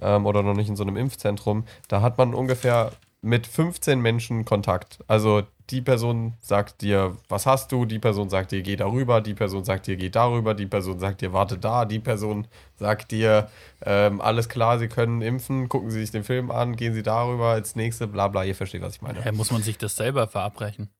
ähm, 0.00 0.26
oder 0.26 0.42
noch 0.42 0.54
nicht 0.54 0.68
in 0.68 0.76
so 0.76 0.84
einem 0.84 0.96
Impfzentrum, 0.96 1.64
da 1.88 2.00
hat 2.02 2.18
man 2.18 2.34
ungefähr 2.34 2.92
mit 3.22 3.46
15 3.46 4.00
Menschen 4.00 4.44
Kontakt. 4.44 4.98
Also 5.06 5.42
die 5.70 5.80
Person 5.80 6.34
sagt 6.40 6.82
dir, 6.82 7.16
was 7.28 7.46
hast 7.46 7.70
du? 7.70 7.86
Die 7.86 8.00
Person 8.00 8.28
sagt 8.28 8.50
dir, 8.50 8.62
geh 8.62 8.76
darüber. 8.76 9.20
Die 9.20 9.32
Person 9.32 9.64
sagt 9.64 9.86
dir, 9.86 9.96
geh 9.96 10.10
darüber. 10.10 10.54
Die 10.54 10.66
Person 10.66 10.98
sagt 10.98 11.20
dir, 11.20 11.32
warte 11.32 11.56
da. 11.56 11.84
Die 11.84 12.00
Person 12.00 12.48
sagt 12.76 13.12
dir, 13.12 13.48
ähm, 13.86 14.20
alles 14.20 14.48
klar, 14.48 14.78
Sie 14.80 14.88
können 14.88 15.22
impfen. 15.22 15.68
Gucken 15.68 15.90
Sie 15.90 16.00
sich 16.00 16.10
den 16.10 16.24
Film 16.24 16.50
an. 16.50 16.74
Gehen 16.74 16.94
Sie 16.94 17.04
darüber 17.04 17.50
als 17.50 17.76
nächste. 17.76 18.08
Bla 18.08 18.28
bla. 18.28 18.44
Ihr 18.44 18.56
versteht, 18.56 18.82
was 18.82 18.96
ich 18.96 19.02
meine. 19.02 19.22
Hä, 19.22 19.30
muss 19.32 19.52
man 19.52 19.62
sich 19.62 19.78
das 19.78 19.94
selber 19.96 20.26
verabreichen? 20.26 20.90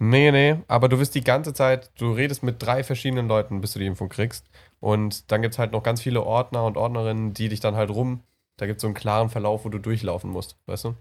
Nee, 0.00 0.30
nee, 0.30 0.56
aber 0.68 0.88
du 0.88 1.00
wirst 1.00 1.16
die 1.16 1.24
ganze 1.24 1.52
Zeit, 1.54 1.90
du 1.98 2.12
redest 2.12 2.44
mit 2.44 2.62
drei 2.62 2.84
verschiedenen 2.84 3.26
Leuten, 3.26 3.60
bis 3.60 3.72
du 3.72 3.80
die 3.80 3.86
Impfung 3.86 4.08
kriegst. 4.08 4.46
Und 4.78 5.32
dann 5.32 5.42
gibt 5.42 5.54
es 5.54 5.58
halt 5.58 5.72
noch 5.72 5.82
ganz 5.82 6.00
viele 6.00 6.22
Ordner 6.22 6.64
und 6.64 6.76
Ordnerinnen, 6.76 7.34
die 7.34 7.48
dich 7.48 7.58
dann 7.58 7.74
halt 7.74 7.90
rum. 7.90 8.22
Da 8.58 8.66
gibt 8.66 8.78
es 8.78 8.82
so 8.82 8.86
einen 8.86 8.94
klaren 8.94 9.28
Verlauf, 9.28 9.64
wo 9.64 9.70
du 9.70 9.78
durchlaufen 9.78 10.30
musst, 10.30 10.56
weißt 10.66 10.84
du? 10.84 10.94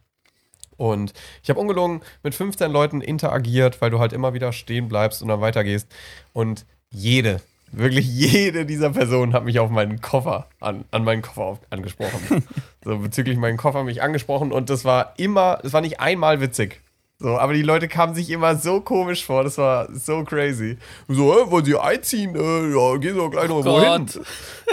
Und 0.77 1.13
ich 1.43 1.49
habe 1.49 1.59
ungelogen 1.59 2.01
mit 2.23 2.35
15 2.35 2.71
Leuten 2.71 3.01
interagiert, 3.01 3.81
weil 3.81 3.89
du 3.89 3.99
halt 3.99 4.13
immer 4.13 4.33
wieder 4.33 4.53
stehen 4.53 4.87
bleibst 4.87 5.21
und 5.21 5.27
dann 5.27 5.41
weitergehst. 5.41 5.87
Und 6.33 6.65
jede, 6.89 7.41
wirklich 7.71 8.07
jede 8.07 8.65
dieser 8.65 8.91
Personen 8.91 9.33
hat 9.33 9.43
mich 9.43 9.59
auf 9.59 9.69
meinen 9.69 10.01
Koffer, 10.01 10.47
an, 10.59 10.85
an 10.91 11.03
meinen 11.03 11.21
Koffer 11.21 11.43
auf, 11.43 11.59
angesprochen. 11.69 12.43
so 12.83 12.97
bezüglich 12.99 13.37
meinen 13.37 13.57
Koffer 13.57 13.83
mich 13.83 14.01
angesprochen 14.01 14.51
und 14.51 14.69
das 14.69 14.85
war 14.85 15.13
immer, 15.17 15.59
es 15.63 15.73
war 15.73 15.81
nicht 15.81 15.99
einmal 15.99 16.41
witzig. 16.41 16.81
So, 17.19 17.39
aber 17.39 17.53
die 17.53 17.63
Leute 17.63 17.87
kamen 17.87 18.13
sich 18.13 18.29
immer 18.29 18.55
so 18.55 18.79
komisch 18.79 19.25
vor, 19.25 19.43
das 19.43 19.57
war 19.57 19.91
so 19.91 20.23
crazy. 20.23 20.77
So, 21.07 21.33
äh, 21.33 21.49
wollen 21.49 21.65
sie 21.65 21.75
einziehen? 21.75 22.35
Äh, 22.35 22.69
ja, 22.71 22.97
gehen 22.97 23.13
sie 23.15 23.19
doch 23.19 23.31
gleich 23.31 23.49
noch 23.49 23.65
irgendwo 23.65 23.81
hin. 23.81 24.07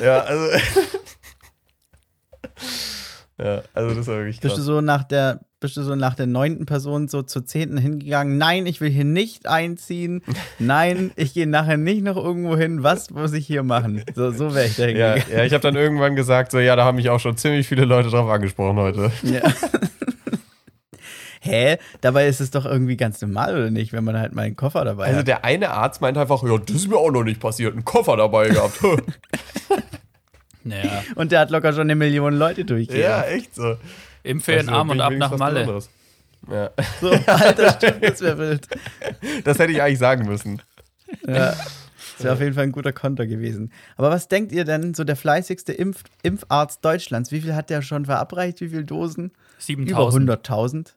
Ja, 0.02 0.18
also. 0.20 0.58
ja, 3.38 3.62
also 3.72 3.94
das 3.94 4.06
war 4.06 4.16
wirklich 4.16 4.40
Bist 4.40 4.56
krass. 4.56 4.66
du 4.66 4.72
so 4.72 4.82
nach 4.82 5.04
der, 5.04 5.40
bist 5.64 5.78
du 5.78 5.82
so 5.82 5.94
nach 5.94 6.14
der 6.14 6.26
neunten 6.26 6.66
Person 6.66 7.08
so 7.08 7.22
zur 7.22 7.46
zehnten 7.46 7.78
hingegangen. 7.78 8.36
Nein, 8.36 8.66
ich 8.66 8.82
will 8.82 8.90
hier 8.90 9.04
nicht 9.06 9.46
einziehen. 9.48 10.22
Nein, 10.58 11.10
ich 11.16 11.32
gehe 11.32 11.46
nachher 11.46 11.78
nicht 11.78 12.02
noch 12.04 12.16
irgendwo 12.16 12.54
hin. 12.54 12.82
Was 12.82 13.08
muss 13.08 13.32
ich 13.32 13.46
hier 13.46 13.62
machen? 13.62 14.04
So, 14.14 14.30
so 14.30 14.54
wäre 14.54 14.66
ich 14.66 14.76
da 14.76 14.82
Ja, 14.88 15.14
hingegangen. 15.14 15.38
ja 15.38 15.44
ich 15.44 15.52
habe 15.54 15.62
dann 15.62 15.74
irgendwann 15.74 16.16
gesagt, 16.16 16.52
so, 16.52 16.58
ja, 16.58 16.76
da 16.76 16.84
haben 16.84 16.96
mich 16.96 17.08
auch 17.08 17.18
schon 17.18 17.38
ziemlich 17.38 17.66
viele 17.66 17.86
Leute 17.86 18.10
drauf 18.10 18.28
angesprochen 18.28 18.76
heute. 18.76 19.10
Ja. 19.22 19.40
Hä? 21.40 21.78
Dabei 22.02 22.26
ist 22.28 22.40
es 22.40 22.50
doch 22.50 22.64
irgendwie 22.66 22.96
ganz 22.96 23.20
normal, 23.22 23.54
oder 23.54 23.70
nicht, 23.70 23.92
wenn 23.94 24.04
man 24.04 24.18
halt 24.18 24.34
mal 24.34 24.42
einen 24.42 24.56
Koffer 24.56 24.84
dabei 24.84 25.06
Also 25.06 25.18
hat. 25.20 25.28
der 25.28 25.44
eine 25.44 25.70
Arzt 25.70 26.00
meint 26.02 26.16
einfach, 26.18 26.42
ja, 26.42 26.58
das 26.58 26.76
ist 26.76 26.88
mir 26.88 26.96
auch 26.96 27.10
noch 27.10 27.24
nicht 27.24 27.40
passiert, 27.40 27.72
einen 27.72 27.84
Koffer 27.84 28.16
dabei 28.18 28.48
gehabt. 28.48 28.78
Naja, 30.66 31.02
Und 31.14 31.30
der 31.30 31.40
hat 31.40 31.50
locker 31.50 31.72
schon 31.74 31.82
eine 31.82 31.94
Million 31.94 32.34
Leute 32.34 32.64
durchgejagt. 32.64 33.02
ja, 33.02 33.22
echt 33.34 33.54
so. 33.54 33.76
Impfe 34.24 34.52
in 34.52 34.66
den 34.66 34.68
Arm 34.70 34.90
und 34.90 35.00
ab 35.00 35.12
nach 35.16 35.36
Malle. 35.36 35.80
Ja, 36.50 36.70
So, 37.00 37.10
Alter, 37.10 37.72
stimmt, 37.72 38.02
das 38.02 38.20
wäre 38.20 38.38
wild. 38.38 38.68
das 39.44 39.58
hätte 39.58 39.72
ich 39.72 39.80
eigentlich 39.80 39.98
sagen 39.98 40.26
müssen. 40.26 40.60
Ja. 41.26 41.54
Das 42.16 42.24
wäre 42.24 42.34
auf 42.34 42.40
jeden 42.40 42.54
Fall 42.54 42.64
ein 42.64 42.72
guter 42.72 42.92
Konter 42.92 43.26
gewesen. 43.26 43.72
Aber 43.96 44.10
was 44.10 44.28
denkt 44.28 44.52
ihr 44.52 44.64
denn, 44.64 44.94
so 44.94 45.04
der 45.04 45.16
fleißigste 45.16 45.72
Impf 45.72 46.04
Impfarzt 46.22 46.84
Deutschlands, 46.84 47.32
wie 47.32 47.40
viel 47.40 47.54
hat 47.54 47.70
der 47.70 47.82
schon 47.82 48.04
verabreicht? 48.04 48.60
Wie 48.60 48.68
viele 48.68 48.84
Dosen? 48.84 49.32
Über 49.66 50.10
7000. 50.10 50.30
100.000? 50.30 50.92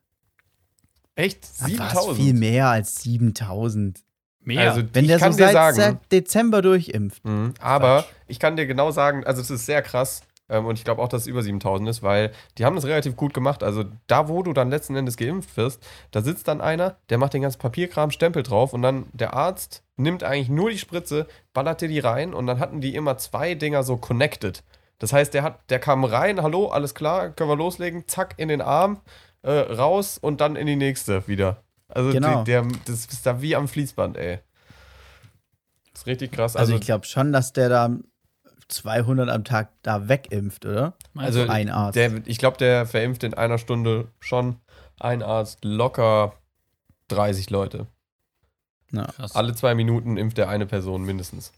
Echt? 1.16 1.40
Ach, 1.60 1.64
was, 1.64 1.70
7000? 1.70 2.18
viel 2.18 2.34
mehr 2.34 2.68
als 2.68 3.02
7000. 3.02 4.04
Mehr. 4.42 4.72
Also, 4.72 4.84
Wenn 4.94 5.06
ich 5.06 5.10
der 5.10 5.20
kann 5.20 5.32
so 5.34 5.38
dir 5.40 5.46
seit, 5.46 5.54
sagen, 5.54 5.76
seit 5.76 6.12
Dezember 6.12 6.62
durchimpft. 6.62 7.26
Mhm. 7.26 7.54
Aber 7.60 8.06
ich 8.28 8.40
kann 8.40 8.56
dir 8.56 8.68
genau 8.68 8.92
sagen, 8.92 9.26
also 9.26 9.42
es 9.42 9.50
ist 9.50 9.66
sehr 9.66 9.82
krass 9.82 10.22
ähm, 10.50 10.66
und 10.66 10.78
ich 10.78 10.86
glaube 10.86 11.02
auch, 11.02 11.08
dass 11.10 11.22
es 11.24 11.28
über 11.28 11.42
7000 11.42 11.90
ist, 11.90 12.04
weil 12.04 12.32
die 12.58 12.66
haben 12.66 12.76
das 12.76 12.86
relativ 12.86 13.16
gut 13.16 13.34
gemacht. 13.34 13.64
Also 13.64 13.86
da, 14.08 14.28
wo 14.30 14.44
du 14.44 14.54
dann 14.54 14.70
letzten 14.70 14.96
Endes 14.96 15.18
geimpft 15.18 15.56
wirst, 15.58 15.86
da 16.12 16.22
sitzt 16.22 16.48
dann 16.48 16.62
einer, 16.62 16.98
der 17.10 17.18
macht 17.18 17.34
den 17.34 17.42
ganzen 17.42 17.60
Papierkram, 17.60 18.12
Stempel 18.12 18.44
drauf 18.44 18.74
und 18.74 18.82
dann 18.82 19.08
der 19.14 19.34
Arzt 19.34 19.84
nimmt 19.98 20.24
eigentlich 20.24 20.50
nur 20.50 20.70
die 20.70 20.78
Spritze, 20.78 21.28
ballert 21.54 21.82
dir 21.82 21.88
die 21.88 22.00
rein 22.00 22.34
und 22.34 22.48
dann 22.48 22.60
hatten 22.60 22.82
die 22.82 22.96
immer 22.96 23.18
zwei 23.18 23.56
Dinger 23.56 23.84
so 23.84 23.98
connected. 23.98 24.64
Das 25.00 25.14
heißt, 25.14 25.34
der, 25.34 25.44
hat, 25.44 25.60
der 25.70 25.80
kam 25.80 26.04
rein, 26.04 26.42
hallo, 26.42 26.68
alles 26.68 26.96
klar, 26.96 27.30
können 27.30 27.50
wir 27.50 27.56
loslegen, 27.56 28.08
zack, 28.08 28.36
in 28.38 28.48
den 28.48 28.62
Arm, 28.62 29.02
äh, 29.44 29.52
raus 29.52 30.18
und 30.18 30.42
dann 30.42 30.56
in 30.56 30.66
die 30.66 30.76
nächste 30.76 31.28
wieder. 31.28 31.64
Also 31.88 32.12
Genau. 32.12 32.44
der, 32.44 32.64
der, 32.64 32.72
das 32.86 33.06
ist 33.06 33.26
da 33.26 33.42
wie 33.42 33.56
am 33.56 33.68
Fließband, 33.68 34.18
ey. 34.18 34.40
Das 35.92 36.02
ist 36.02 36.08
richtig 36.08 36.32
krass. 36.32 36.56
Also, 36.56 36.74
Also, 36.74 36.80
ich 36.80 36.86
glaube 36.86 37.06
schon, 37.06 37.32
dass 37.32 37.54
der 37.54 37.70
da 37.70 37.90
200 38.68 39.30
am 39.30 39.44
Tag 39.44 39.72
da 39.82 40.08
wegimpft, 40.10 40.66
oder? 40.66 40.94
Also 41.16 41.44
ein 41.48 41.70
Arzt. 41.70 41.96
Der, 41.96 42.26
ich 42.28 42.38
glaube, 42.38 42.58
der 42.58 42.86
verimpft 42.86 43.24
in 43.24 43.34
einer 43.34 43.58
Stunde 43.58 44.12
schon 44.20 44.58
ein 45.00 45.24
Arzt 45.24 45.64
locker 45.64 46.34
30 47.10 47.50
Leute. 47.50 47.88
Krass. 48.92 49.36
Alle 49.36 49.54
zwei 49.54 49.76
Minuten 49.76 50.18
impft 50.18 50.38
er 50.38 50.50
eine 50.50 50.66
Person 50.66 51.04
mindestens. 51.04 51.52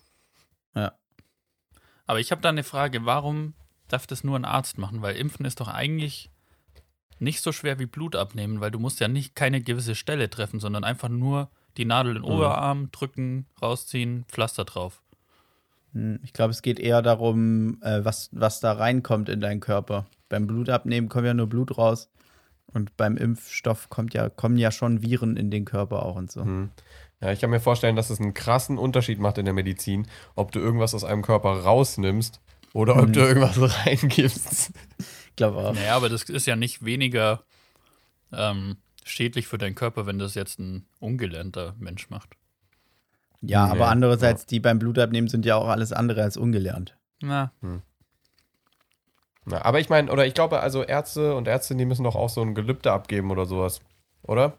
Aber 2.05 2.19
ich 2.19 2.31
habe 2.31 2.41
da 2.41 2.49
eine 2.49 2.63
Frage, 2.63 3.05
warum 3.05 3.53
darf 3.87 4.07
das 4.07 4.23
nur 4.23 4.35
ein 4.35 4.43
Arzt 4.45 4.79
machen? 4.79 5.03
Weil 5.03 5.15
Impfen 5.15 5.45
ist 5.45 5.59
doch 5.59 5.67
eigentlich 5.67 6.31
nicht 7.19 7.43
so 7.43 7.51
schwer 7.51 7.77
wie 7.77 7.85
Blut 7.85 8.15
abnehmen, 8.15 8.61
weil 8.61 8.71
du 8.71 8.79
musst 8.79 8.99
ja 8.99 9.07
nicht 9.07 9.35
keine 9.35 9.61
gewisse 9.61 9.93
Stelle 9.93 10.27
treffen, 10.27 10.59
sondern 10.59 10.83
einfach 10.83 11.09
nur 11.09 11.51
die 11.77 11.85
Nadel 11.85 12.15
in 12.15 12.23
den 12.23 12.27
Mhm. 12.31 12.35
Oberarm 12.35 12.91
drücken, 12.91 13.45
rausziehen, 13.61 14.25
Pflaster 14.27 14.65
drauf. 14.65 15.03
Hm, 15.93 16.19
Ich 16.23 16.33
glaube, 16.33 16.51
es 16.51 16.61
geht 16.61 16.79
eher 16.79 17.01
darum, 17.01 17.81
äh, 17.81 18.03
was, 18.03 18.29
was 18.31 18.59
da 18.59 18.73
reinkommt 18.73 19.29
in 19.29 19.41
deinen 19.41 19.59
Körper. 19.59 20.05
Beim 20.29 20.47
Blutabnehmen 20.47 21.09
kommt 21.09 21.25
ja 21.25 21.33
nur 21.33 21.47
Blut 21.47 21.77
raus. 21.77 22.09
Und 22.71 22.95
beim 22.97 23.17
Impfstoff 23.17 23.89
kommt 23.89 24.13
ja, 24.13 24.29
kommen 24.29 24.55
ja 24.57 24.71
schon 24.71 25.01
Viren 25.01 25.37
in 25.37 25.49
den 25.49 25.65
Körper 25.65 26.03
auch 26.05 26.15
und 26.15 26.31
so. 26.31 26.45
Mhm. 26.45 26.69
Ja, 27.19 27.31
ich 27.31 27.39
kann 27.41 27.49
mir 27.49 27.59
vorstellen, 27.59 27.95
dass 27.95 28.11
es 28.11 28.19
einen 28.19 28.35
krassen 28.35 28.77
Unterschied 28.77 29.19
macht 29.19 29.39
in 29.39 29.45
der 29.45 29.55
Medizin, 29.55 30.07
ob 30.35 30.51
du 30.51 30.59
irgendwas 30.59 30.93
aus 30.93 31.03
einem 31.03 31.23
Körper 31.23 31.49
rausnimmst 31.63 32.39
oder 32.73 32.95
ob 32.97 33.07
Mhm. 33.07 33.13
du 33.13 33.19
irgendwas 33.21 33.57
reingibst. 33.85 34.71
Ich 34.99 35.35
glaube 35.35 35.57
auch. 35.57 35.73
Naja, 35.73 35.95
aber 35.95 36.09
das 36.09 36.23
ist 36.23 36.45
ja 36.45 36.55
nicht 36.55 36.85
weniger 36.85 37.43
ähm, 38.31 38.77
schädlich 39.03 39.47
für 39.47 39.57
deinen 39.57 39.73
Körper, 39.75 40.05
wenn 40.05 40.19
das 40.19 40.35
jetzt 40.35 40.59
ein 40.59 40.85
ungelernter 40.99 41.73
Mensch 41.79 42.09
macht. 42.11 42.35
Ja, 43.41 43.67
Nee, 43.67 43.71
aber 43.71 43.87
andererseits, 43.89 44.45
die 44.45 44.59
beim 44.59 44.79
Blutabnehmen 44.79 45.29
sind 45.29 45.45
ja 45.45 45.55
auch 45.55 45.67
alles 45.67 45.93
andere 45.93 46.23
als 46.23 46.37
ungelernt. 46.37 46.97
Na, 47.21 47.51
Na, 49.45 49.63
aber 49.63 49.79
ich 49.79 49.89
meine, 49.89 50.11
oder 50.11 50.25
ich 50.25 50.33
glaube, 50.33 50.59
also 50.59 50.83
Ärzte 50.83 51.35
und 51.35 51.47
Ärztinnen, 51.47 51.79
die 51.79 51.85
müssen 51.85 52.03
doch 52.03 52.15
auch 52.15 52.29
so 52.29 52.41
ein 52.41 52.55
Gelübde 52.55 52.91
abgeben 52.91 53.31
oder 53.31 53.45
sowas. 53.45 53.81
Oder? 54.21 54.53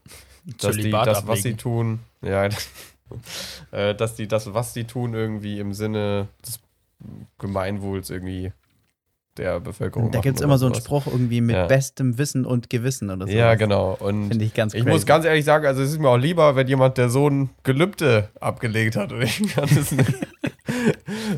dass 0.59 0.77
die 0.77 0.91
das, 0.91 1.27
was 1.27 1.43
sie 1.43 1.51
ablegen. 1.51 1.59
tun, 1.59 2.01
ja, 2.23 2.49
äh, 3.73 3.95
dass 3.95 4.15
die 4.15 4.29
das, 4.29 4.53
was 4.55 4.75
sie 4.75 4.85
tun, 4.85 5.15
irgendwie 5.15 5.59
im 5.59 5.73
Sinne 5.75 6.29
des 6.47 6.61
Gemeinwohls 7.39 8.11
irgendwie 8.11 8.53
der 9.37 9.61
Bevölkerung 9.61 10.11
da 10.11 10.21
gibt 10.21 10.37
es 10.37 10.43
immer 10.43 10.59
so 10.59 10.67
einen. 10.67 10.75
Spruch 10.75 11.07
irgendwie 11.07 11.41
mit 11.41 11.55
Ja. 11.57 11.67
bestem 11.67 12.19
Wissen 12.19 12.45
und 12.45 12.69
Gewissen 12.69 13.11
oder 13.11 13.27
so. 13.27 13.33
Ja, 13.33 13.55
genau. 13.55 13.95
Finde 13.97 14.45
ich 14.45 14.55
ganz 14.55 14.75
ich 14.75 14.83
crazy. 14.83 14.93
muss 14.93 15.07
ganz 15.07 15.25
ehrlich 15.25 15.45
sagen, 15.45 15.67
also 15.67 15.83
es 15.83 15.91
ist 15.93 15.99
mir 16.01 16.09
auch 16.09 16.17
lieber, 16.17 16.57
wenn 16.57 16.67
jemand, 16.67 16.99
der 16.99 17.09
so 17.09 17.29
ein 17.29 17.51
Gelübde 17.63 18.29
abgelegt 18.41 18.97
hat 18.97 19.13
oder, 19.13 19.23
ich 19.23 19.41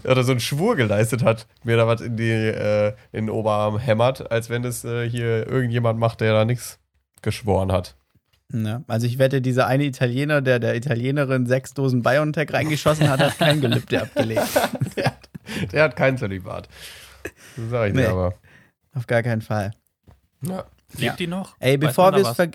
oder 0.04 0.24
so 0.24 0.32
einen 0.32 0.40
Schwur 0.40 0.76
geleistet 0.76 1.22
hat, 1.22 1.46
mir 1.64 1.76
da 1.76 1.86
was 1.86 2.00
in, 2.00 2.16
die, 2.16 2.30
äh, 2.30 2.88
in 3.12 3.26
den 3.26 3.30
Oberarm 3.30 3.78
hämmert, 3.78 4.30
als 4.30 4.50
wenn 4.50 4.62
das 4.62 4.84
äh, 4.84 5.08
hier 5.08 5.46
irgendjemand 5.46 5.98
macht, 5.98 6.20
der 6.20 6.32
da 6.32 6.44
nichts 6.44 6.78
geschworen 7.22 7.72
hat. 7.72 7.96
Ja, 8.52 8.82
also 8.86 9.06
ich 9.06 9.18
wette, 9.18 9.40
dieser 9.40 9.66
eine 9.66 9.84
Italiener, 9.84 10.42
der 10.42 10.58
der 10.58 10.76
Italienerin 10.76 11.46
sechs 11.46 11.72
Dosen 11.72 12.02
BioNTech 12.02 12.52
reingeschossen 12.52 13.08
hat, 13.08 13.20
hat 13.20 13.38
kein 13.38 13.60
Gelübde 13.62 14.02
abgelegt. 14.02 14.42
der, 14.96 15.04
hat, 15.06 15.72
der 15.72 15.82
hat 15.84 15.96
kein 15.96 16.18
Zölibat. 16.18 16.68
Das 17.56 17.70
sag 17.70 17.88
ich 17.88 17.94
Nee. 17.94 18.02
dir 18.02 18.10
aber. 18.10 18.34
Auf 18.94 19.06
gar 19.06 19.22
keinen 19.22 19.42
Fall. 19.42 19.72
Ja. 20.42 20.64
Lebt 20.92 21.00
Ja. 21.02 21.16
die 21.16 21.26
noch? 21.26 21.56
Ey, 21.60 21.76
bevor 21.78 22.12
wir 22.12 22.26
es 22.26 22.36
ver 22.36 22.50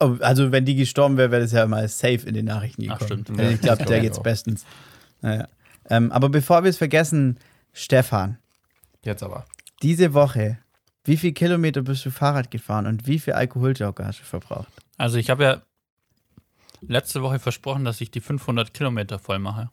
oh, 0.00 0.16
Also, 0.20 0.50
wenn 0.52 0.64
die 0.64 0.74
gestorben 0.74 1.16
wäre, 1.16 1.30
wäre 1.30 1.42
das 1.42 1.52
ja 1.52 1.66
mal 1.66 1.86
safe 1.88 2.26
in 2.26 2.34
den 2.34 2.46
Nachrichten 2.46 2.90
Ach, 2.90 2.98
gekommen. 2.98 3.24
stimmt. 3.24 3.30
Also 3.38 3.42
Ja, 3.42 3.50
ich 3.56 3.60
glaube, 3.60 3.84
der 3.84 4.00
geht's 4.00 4.18
auch. 4.18 4.22
bestens. 4.22 4.64
Naja. 5.20 5.48
Ähm, 5.88 6.10
aber 6.12 6.28
bevor 6.28 6.62
wir 6.64 6.70
es 6.70 6.78
vergessen, 6.78 7.38
Stefan, 7.72 8.38
Jetzt 9.04 9.22
aber. 9.22 9.44
diese 9.82 10.12
Woche, 10.14 10.58
wie 11.04 11.16
viel 11.16 11.32
Kilometer 11.32 11.82
bist 11.82 12.04
du 12.04 12.10
Fahrrad 12.10 12.50
gefahren 12.50 12.86
und 12.86 13.06
wie 13.06 13.18
viel 13.18 13.34
Alkoholjogger 13.34 14.06
hast 14.06 14.20
du 14.20 14.24
verbraucht? 14.24 14.68
Also 14.96 15.18
ich 15.18 15.30
habe 15.30 15.44
ja 15.44 15.62
letzte 16.82 17.22
Woche 17.22 17.38
versprochen, 17.38 17.84
dass 17.84 18.00
ich 18.00 18.10
die 18.10 18.20
500 18.20 18.74
Kilometer 18.74 19.18
voll 19.18 19.38
mache. 19.38 19.70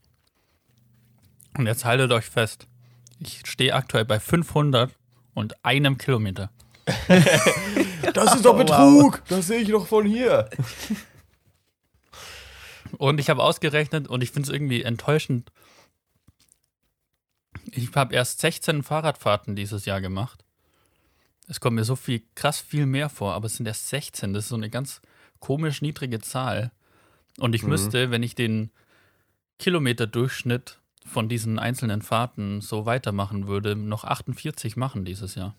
Und 1.58 1.65
jetzt 1.65 1.86
haltet 1.86 2.12
euch 2.12 2.25
fest. 2.25 2.67
Ich 3.19 3.41
stehe 3.45 3.73
aktuell 3.73 4.06
bei 4.06 4.19
500 4.19 4.91
und 5.34 5.63
einem 5.65 5.97
Kilometer. 5.97 6.51
Das 8.13 8.36
ist 8.36 8.45
doch 8.45 8.53
Oh, 8.56 8.58
Betrug! 8.58 9.21
Das 9.27 9.47
sehe 9.47 9.60
ich 9.60 9.69
doch 9.69 9.86
von 9.86 10.06
hier. 10.06 10.49
Und 12.97 13.19
ich 13.19 13.30
habe 13.30 13.43
ausgerechnet 13.43 14.08
und 14.08 14.23
ich 14.23 14.32
finde 14.32 14.47
es 14.47 14.53
irgendwie 14.53 14.82
enttäuschend. 14.84 15.51
Ich 17.71 17.93
habe 17.95 18.15
erst 18.15 18.39
16 18.39 18.82
Fahrradfahrten 18.84 19.56
dieses 19.56 19.86
Jahr 19.86 19.99
gemacht. 20.01 20.45
Es 21.47 21.60
kommt 21.60 21.75
mir 21.75 21.84
so 21.84 21.95
viel, 21.95 22.23
krass 22.36 22.60
viel 22.60 22.86
mehr 22.86 23.10
vor, 23.10 23.34
aber 23.34 23.45
es 23.47 23.56
sind 23.58 23.65
erst 23.67 23.89
16. 23.89 24.34
Das 24.34 24.45
ist 24.45 24.49
so 24.49 24.56
eine 24.56 24.69
ganz 24.69 25.01
komisch 25.39 25.82
niedrige 25.82 26.19
Zahl. 26.19 26.71
Und 27.38 27.53
ich 27.56 27.63
Mhm. 27.63 27.69
müsste, 27.69 28.10
wenn 28.10 28.23
ich 28.23 28.36
den 28.36 28.71
Kilometerdurchschnitt 29.60 30.80
von 31.08 31.30
diesen 31.30 31.60
einzelnen 31.60 32.02
Fahrten 32.02 32.62
so 32.62 32.86
weitermachen 32.86 33.48
würde, 33.48 33.76
noch 33.76 34.04
48 34.04 34.78
machen 34.78 35.06
dieses 35.06 35.36
Jahr. 35.36 35.56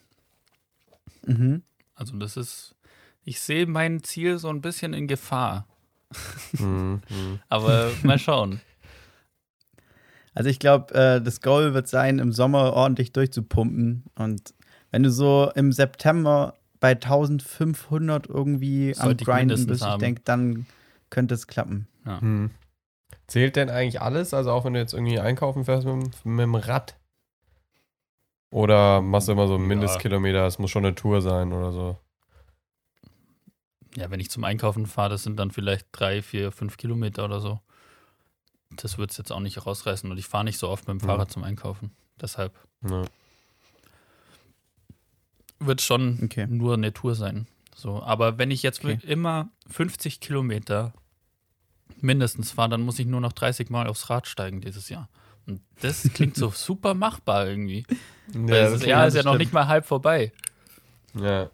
Mhm. 1.27 1.63
Also 1.95 2.17
das 2.17 2.37
ist, 2.37 2.75
ich 3.25 3.41
sehe 3.41 3.67
mein 3.67 4.03
Ziel 4.03 4.39
so 4.39 4.49
ein 4.49 4.61
bisschen 4.61 4.95
in 4.95 5.09
Gefahr. 5.09 5.67
Mhm, 6.53 7.01
mhm. 7.09 7.41
Aber 7.49 7.91
mal 8.03 8.19
schauen. 8.19 8.61
Also 10.35 10.51
ich 10.51 10.61
glaube, 10.61 10.95
äh, 10.95 11.21
das 11.21 11.41
Goal 11.41 11.75
wird 11.75 11.89
sein, 11.89 12.21
im 12.21 12.33
Sommer 12.33 12.73
ordentlich 12.73 13.13
durchzupumpen. 13.13 14.05
Und 14.15 14.55
wenn 14.91 15.03
du 15.03 15.11
so 15.11 15.51
im 15.55 15.73
September 15.73 16.55
bei 16.79 16.91
1500 16.91 18.29
irgendwie 18.29 18.95
am 18.97 19.07
Sollte 19.07 19.23
ich 19.23 19.27
Grinden 19.27 19.67
bist, 19.67 19.85
ich 19.85 19.97
denke, 19.97 20.23
dann 20.25 20.67
könnte 21.11 21.35
es 21.35 21.47
klappen. 21.47 21.89
Hm. 22.05 22.51
Zählt 23.29 23.57
denn 23.57 23.71
eigentlich 23.71 24.01
alles? 24.01 24.35
Also 24.35 24.51
auch 24.51 24.65
wenn 24.65 24.73
du 24.75 24.81
jetzt 24.81 24.95
irgendwie 24.95 25.21
einkaufen 25.21 25.65
fährst 25.65 25.87
mit, 25.87 25.95
dem- 26.25 26.35
mit 26.35 26.43
dem 26.45 26.55
Rad? 26.57 26.97
Oder 28.51 29.03
machst 29.03 29.29
du 29.29 29.33
immer 29.33 29.47
so 29.47 29.55
einen 29.55 29.65
Ja. 29.65 29.69
Mindestkilometer? 29.69 30.47
Es 30.47 30.59
muss 30.59 30.71
schon 30.71 30.85
eine 30.87 30.95
Tour 30.95 31.21
sein 31.21 31.53
oder 31.53 31.71
so. 31.71 31.99
Ja, 33.97 34.11
wenn 34.11 34.21
ich 34.21 34.31
zum 34.31 34.45
Einkaufen 34.45 34.87
fahre, 34.87 35.11
das 35.11 35.23
sind 35.23 35.39
dann 35.39 35.51
vielleicht 35.51 35.87
drei, 35.93 36.23
vier, 36.23 36.53
fünf 36.53 36.77
Kilometer 36.79 37.25
oder 37.27 37.41
so. 37.41 37.61
Das 38.71 38.97
wird 38.99 39.11
es 39.11 39.17
jetzt 39.19 39.33
auch 39.33 39.41
nicht 39.41 39.65
rausreißen 39.67 40.11
und 40.11 40.19
ich 40.19 40.27
fahre 40.27 40.45
nicht 40.45 40.59
so 40.59 40.69
oft 40.69 40.89
mit 40.89 41.01
dem. 41.01 41.07
Fahrrad 41.07 41.31
zum 41.31 41.43
Einkaufen. 41.45 41.91
Deshalb 42.21 42.55
Ja. 42.89 43.05
wird 45.59 45.81
schon 45.83 46.19
Okay. 46.25 46.47
nur 46.49 46.75
eine 46.75 46.93
Tour 46.93 47.15
sein. 47.15 47.47
So, 47.75 48.03
aber 48.03 48.39
wenn 48.39 48.51
ich 48.51 48.63
jetzt 48.63 48.85
Okay. 48.85 48.99
immer 49.03 49.49
50 49.69 50.21
Kilometer 50.21 50.93
mindestens 52.01 52.53
fahre, 52.53 52.71
dann 52.71 52.83
muss 52.83 52.99
ich 52.99 53.07
nur 53.07 53.21
noch 53.21 53.33
30 53.33 53.71
Mal 53.71 53.87
aufs 53.87 54.09
Rad 54.11 54.27
steigen 54.27 54.61
dieses 54.61 54.89
Jahr. 54.89 55.09
Und 55.47 55.61
das 55.81 56.09
klingt 56.15 56.37
so 56.37 56.51
super 56.55 56.95
machbar 56.95 57.47
irgendwie. 57.49 57.85
Weil 58.33 58.71
das 58.73 58.85
Jahr 58.85 59.07
ist 59.07 59.15
ja 59.15 59.23
noch 59.23 59.33
stimmt. 59.33 59.39
nicht 59.41 59.53
mal 59.53 59.67
halb 59.69 59.87
vorbei. 59.87 60.33
Ja. 61.15 61.51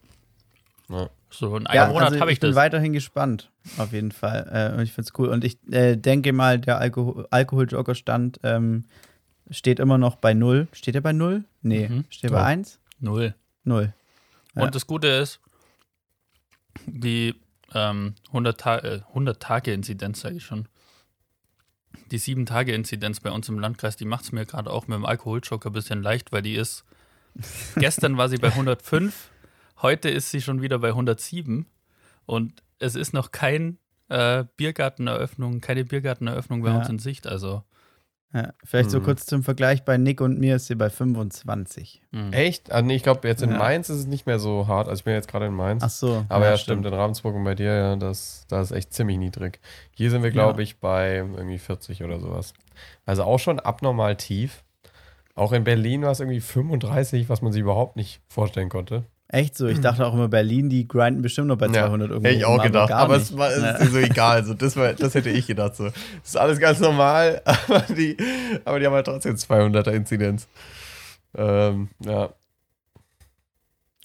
So, 1.30 1.56
in 1.56 1.66
einem 1.66 1.74
Ja, 1.76 1.86
Monat 1.88 2.08
also 2.10 2.20
habe 2.20 2.30
ich, 2.30 2.36
ich 2.36 2.40
bin 2.40 2.50
das. 2.50 2.56
weiterhin 2.56 2.92
gespannt, 2.92 3.50
auf 3.78 3.92
jeden 3.92 4.12
Fall. 4.12 4.48
Äh, 4.52 4.76
und 4.76 4.82
ich 4.82 4.92
finde 4.92 5.08
es 5.12 5.18
cool. 5.18 5.28
Und 5.28 5.44
ich 5.44 5.58
äh, 5.72 5.96
denke 5.96 6.32
mal, 6.32 6.58
der 6.60 6.78
Alkohol 6.78 7.26
Alkoholjogger-Stand 7.30 8.40
ähm, 8.44 8.84
steht 9.50 9.80
immer 9.80 9.98
noch 9.98 10.16
bei 10.16 10.34
null. 10.34 10.68
Steht 10.72 10.94
er 10.94 11.00
bei 11.00 11.12
null? 11.12 11.44
Nee, 11.62 11.88
Mhm. 11.88 12.04
steht 12.10 12.30
Doch. 12.30 12.36
bei 12.36 12.44
eins? 12.44 12.78
Null. 13.00 13.34
Null. 13.64 13.92
Ja. 14.54 14.62
Und 14.62 14.74
das 14.74 14.86
Gute 14.86 15.08
ist, 15.08 15.40
die 16.86 17.34
ähm, 17.74 18.14
100, 18.28 18.60
Ta 18.60 18.78
äh, 18.78 19.00
100 19.08 19.40
Tage 19.42 19.72
Inzidenz, 19.72 20.20
sage 20.20 20.36
ich 20.36 20.44
schon. 20.44 20.68
Die 22.10 22.18
7 22.18 22.46
Tage 22.46 22.72
Inzidenz 22.74 23.20
bei 23.20 23.30
uns 23.30 23.48
im 23.48 23.58
Landkreis, 23.58 23.96
die 23.96 24.04
macht 24.04 24.24
es 24.24 24.32
mir 24.32 24.46
gerade 24.46 24.70
auch 24.70 24.86
mit 24.88 24.96
dem 24.96 25.04
Alkoholjoker 25.06 25.70
ein 25.70 25.72
bisschen 25.72 26.02
leicht, 26.02 26.32
weil 26.32 26.42
die 26.42 26.54
ist. 26.54 26.84
gestern 27.76 28.16
war 28.16 28.28
sie 28.28 28.36
bei 28.38 28.48
105, 28.48 29.30
heute 29.82 30.08
ist 30.08 30.30
sie 30.30 30.40
schon 30.40 30.62
wieder 30.62 30.78
bei 30.78 30.88
107 30.88 31.66
und 32.26 32.62
es 32.78 32.94
ist 32.94 33.12
noch 33.12 33.32
kein 33.32 33.78
äh, 34.08 34.44
Biergarteneröffnung, 34.56 35.60
keine 35.60 35.84
Biergarteneröffnung 35.84 36.62
bei 36.62 36.68
Ja. 36.70 36.78
uns 36.78 36.88
in 36.88 36.98
Sicht. 37.00 37.26
Also 37.26 37.64
Ja, 38.34 38.52
vielleicht 38.64 38.90
so 38.90 38.98
Mhm. 38.98 39.04
kurz 39.04 39.26
zum 39.26 39.44
Vergleich: 39.44 39.84
bei 39.84 39.96
Nick 39.96 40.20
und 40.20 40.40
mir 40.40 40.56
ist 40.56 40.66
sie 40.66 40.74
bei 40.74 40.90
25. 40.90 42.02
mh. 42.10 42.30
Echt? 42.32 42.68
Nee, 42.82 42.96
ich 42.96 43.04
glaube, 43.04 43.28
jetzt 43.28 43.42
in 43.42 43.50
Ja. 43.52 43.58
Mainz 43.58 43.88
ist 43.88 43.98
es 43.98 44.06
nicht 44.06 44.26
mehr 44.26 44.40
so 44.40 44.66
hart. 44.66 44.88
Also 44.88 44.98
ich 45.00 45.04
bin 45.04 45.14
jetzt 45.14 45.28
gerade 45.28 45.46
in 45.46 45.52
Mainz. 45.54 45.84
Ach 45.84 45.90
so. 45.90 46.26
Aber 46.28 46.46
ja, 46.46 46.56
stimmt, 46.56 46.84
in 46.84 46.92
Ravensburg 46.92 47.34
und 47.36 47.44
bei 47.44 47.54
dir, 47.54 47.72
ja, 47.72 47.96
das, 47.96 48.44
das 48.48 48.70
ist 48.72 48.76
echt 48.76 48.92
ziemlich 48.92 49.18
niedrig. 49.18 49.60
Hier 49.92 50.10
sind 50.10 50.24
wir, 50.24 50.32
glaube 50.32 50.62
ich, 50.64 50.80
bei 50.80 51.16
irgendwie 51.18 51.58
40 51.58 52.02
oder 52.02 52.18
sowas. 52.18 52.54
Also 53.06 53.22
auch 53.22 53.38
schon 53.38 53.60
abnormal 53.60 54.16
tief. 54.16 54.64
Auch 55.36 55.52
in 55.52 55.62
Berlin 55.64 56.02
war 56.02 56.10
es 56.10 56.20
irgendwie 56.20 56.40
35, 56.40 57.28
was 57.28 57.40
man 57.40 57.52
sich 57.52 57.60
überhaupt 57.62 57.94
nicht 57.96 58.20
vorstellen 58.28 58.68
konnte. 58.68 59.04
Echt 59.28 59.56
so? 59.56 59.66
Ich 59.66 59.80
dachte 59.80 60.06
auch 60.06 60.12
immer, 60.14 60.28
Berlin, 60.28 60.68
die 60.68 60.86
grinden 60.86 61.22
bestimmt 61.22 61.48
noch 61.48 61.56
bei 61.56 61.68
200 61.68 62.10
irgendwo. 62.10 62.28
Hätte 62.28 62.38
ich 62.38 62.44
auch 62.44 62.62
gedacht, 62.62 62.92
aber 62.92 63.14
nicht. 63.18 63.30
es 63.30 63.36
war 63.36 63.50
Ja. 63.56 63.70
ist 63.76 63.92
so 63.92 63.98
egal. 63.98 64.44
So, 64.44 64.54
das, 64.54 64.76
war, 64.76 64.92
das 64.92 65.14
hätte 65.14 65.30
ich 65.30 65.46
gedacht. 65.46 65.74
So. 65.76 65.84
Das 65.84 65.94
ist 66.24 66.36
alles 66.36 66.60
ganz 66.60 66.78
normal, 66.78 67.40
aber 67.44 67.80
die, 67.94 68.16
aber 68.64 68.78
die 68.78 68.86
haben 68.86 68.92
halt 68.92 69.06
trotzdem 69.06 69.34
200er 69.34 69.90
Inzidenz. 69.92 70.46
Ähm, 71.36 71.88
ja. 72.04 72.28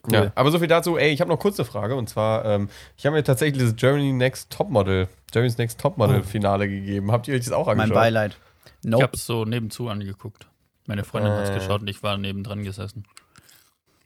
Cool. 0.07 0.13
ja. 0.13 0.31
Aber 0.35 0.49
so 0.51 0.59
viel 0.59 0.67
dazu. 0.69 0.97
Ey, 0.97 1.11
ich 1.11 1.19
habe 1.21 1.29
noch 1.29 1.37
kurz 1.39 1.59
eine 1.59 1.65
Frage 1.65 1.95
und 1.95 2.07
zwar, 2.09 2.45
ähm, 2.45 2.69
ich 2.97 3.05
habe 3.05 3.15
mir 3.17 3.23
tatsächlich 3.23 3.61
das 3.61 3.75
Germany 3.75 4.13
Next 4.13 4.49
Topmodel, 4.49 5.09
Germany's 5.31 5.57
Next 5.57 5.79
Topmodel 5.79 6.21
Oh. 6.21 6.23
Finale 6.23 6.69
gegeben. 6.69 7.11
Habt 7.11 7.27
ihr 7.27 7.35
euch 7.35 7.43
das 7.43 7.51
auch 7.51 7.67
Mein 7.67 7.81
angeschaut? 7.81 7.95
Beileid. 7.95 8.37
Ich 8.81 8.89
Nope. 8.89 9.03
habe 9.03 9.15
es 9.17 9.25
so 9.25 9.43
nebenzu 9.43 9.89
angeguckt. 9.89 10.47
Meine 10.87 11.03
Freundin 11.03 11.33
hat 11.33 11.43
es 11.43 11.49
Äh. 11.49 11.55
geschaut 11.55 11.81
und 11.81 11.89
ich 11.89 12.01
war 12.01 12.17
nebendran 12.17 12.63
gesessen. 12.63 13.03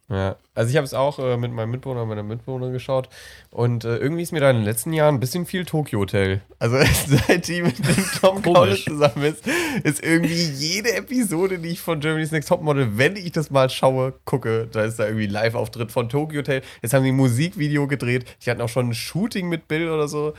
Ja, 0.09 0.35
also 0.53 0.69
ich 0.69 0.75
habe 0.75 0.85
es 0.85 0.93
auch 0.93 1.17
äh, 1.17 1.37
mit 1.37 1.53
meinem 1.53 1.71
Mitbewohner 1.71 2.01
und 2.03 2.09
meiner 2.09 2.23
Mitbewohnerin 2.23 2.73
geschaut 2.73 3.07
und 3.51 3.85
äh, 3.85 3.97
irgendwie 3.97 4.21
ist 4.21 4.33
mir 4.33 4.41
da 4.41 4.49
in 4.49 4.57
den 4.57 4.65
letzten 4.65 4.91
Jahren 4.91 5.15
ein 5.15 5.19
bisschen 5.21 5.45
viel 5.45 5.63
Tokyo 5.65 5.99
Hotel. 6.01 6.41
Also 6.59 6.77
seit 7.07 7.47
die 7.47 7.61
mit 7.61 7.79
dem 7.79 8.05
Tom 8.19 8.41
Collins 8.41 8.83
zusammen 8.83 9.23
ist, 9.23 9.47
ist 9.83 10.03
irgendwie 10.03 10.33
jede 10.33 10.93
Episode, 10.93 11.57
die 11.57 11.69
ich 11.69 11.79
von 11.81 12.01
Germany's 12.01 12.31
Next 12.31 12.49
Topmodel, 12.49 12.97
wenn 12.97 13.15
ich 13.15 13.31
das 13.31 13.49
mal 13.49 13.69
schaue, 13.69 14.13
gucke, 14.25 14.67
da 14.71 14.83
ist 14.83 14.99
da 14.99 15.05
irgendwie 15.05 15.27
Live-Auftritt 15.27 15.91
von 15.91 16.09
Tokyo 16.09 16.39
Hotel. 16.39 16.61
Jetzt 16.81 16.93
haben 16.93 17.03
die 17.03 17.11
ein 17.11 17.15
Musikvideo 17.15 17.87
gedreht. 17.87 18.25
Die 18.45 18.51
hatten 18.51 18.61
auch 18.61 18.69
schon 18.69 18.89
ein 18.89 18.93
Shooting 18.93 19.47
mit 19.47 19.69
Bill 19.69 19.89
oder 19.89 20.09
so. 20.09 20.33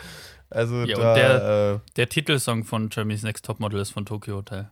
Also 0.51 0.85
Ja, 0.85 0.97
und 0.97 1.03
da, 1.03 1.15
der- 1.15 1.75
äh, 1.77 1.79
Der 1.97 2.09
Titelsong 2.11 2.65
von 2.65 2.91
Germany's 2.91 3.23
Next 3.23 3.47
Topmodel 3.47 3.81
ist 3.81 3.91
von 3.91 4.05
Tokyo 4.05 4.37
Hotel. 4.37 4.71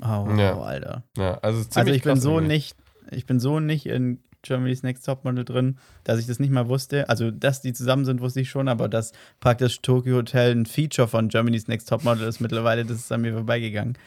Oh, 0.00 0.26
Ja. 0.36 0.58
Alter. 0.58 1.02
ja, 1.16 1.34
also 1.42 1.60
ziemlich 1.64 1.76
Also 1.76 1.92
ich 1.92 2.02
bin 2.02 2.16
so 2.20 2.30
irgendwie. 2.38 2.54
nicht, 2.54 2.76
ich 3.10 3.26
bin 3.26 3.40
so 3.40 3.60
nicht 3.60 3.86
in 3.86 4.20
Germany's 4.42 4.82
Next 4.82 5.04
Topmodel 5.04 5.44
drin, 5.44 5.78
dass 6.04 6.20
ich 6.20 6.26
das 6.26 6.38
nicht 6.38 6.50
mal 6.50 6.68
wusste. 6.68 7.08
Also, 7.08 7.30
dass 7.30 7.60
die 7.60 7.72
zusammen 7.72 8.04
sind, 8.04 8.20
wusste 8.20 8.40
ich 8.40 8.50
schon, 8.50 8.68
aber 8.68 8.88
dass 8.88 9.12
praktisch 9.40 9.80
Tokyo 9.80 10.16
Hotel 10.16 10.52
ein 10.52 10.66
Feature 10.66 11.08
von 11.08 11.28
Germany's 11.28 11.68
Next 11.68 11.88
Topmodel 11.88 12.28
ist 12.28 12.40
mittlerweile, 12.40 12.84
das 12.84 12.98
ist 12.98 13.12
an 13.12 13.22
mir 13.22 13.32
vorbeigegangen. 13.32 13.98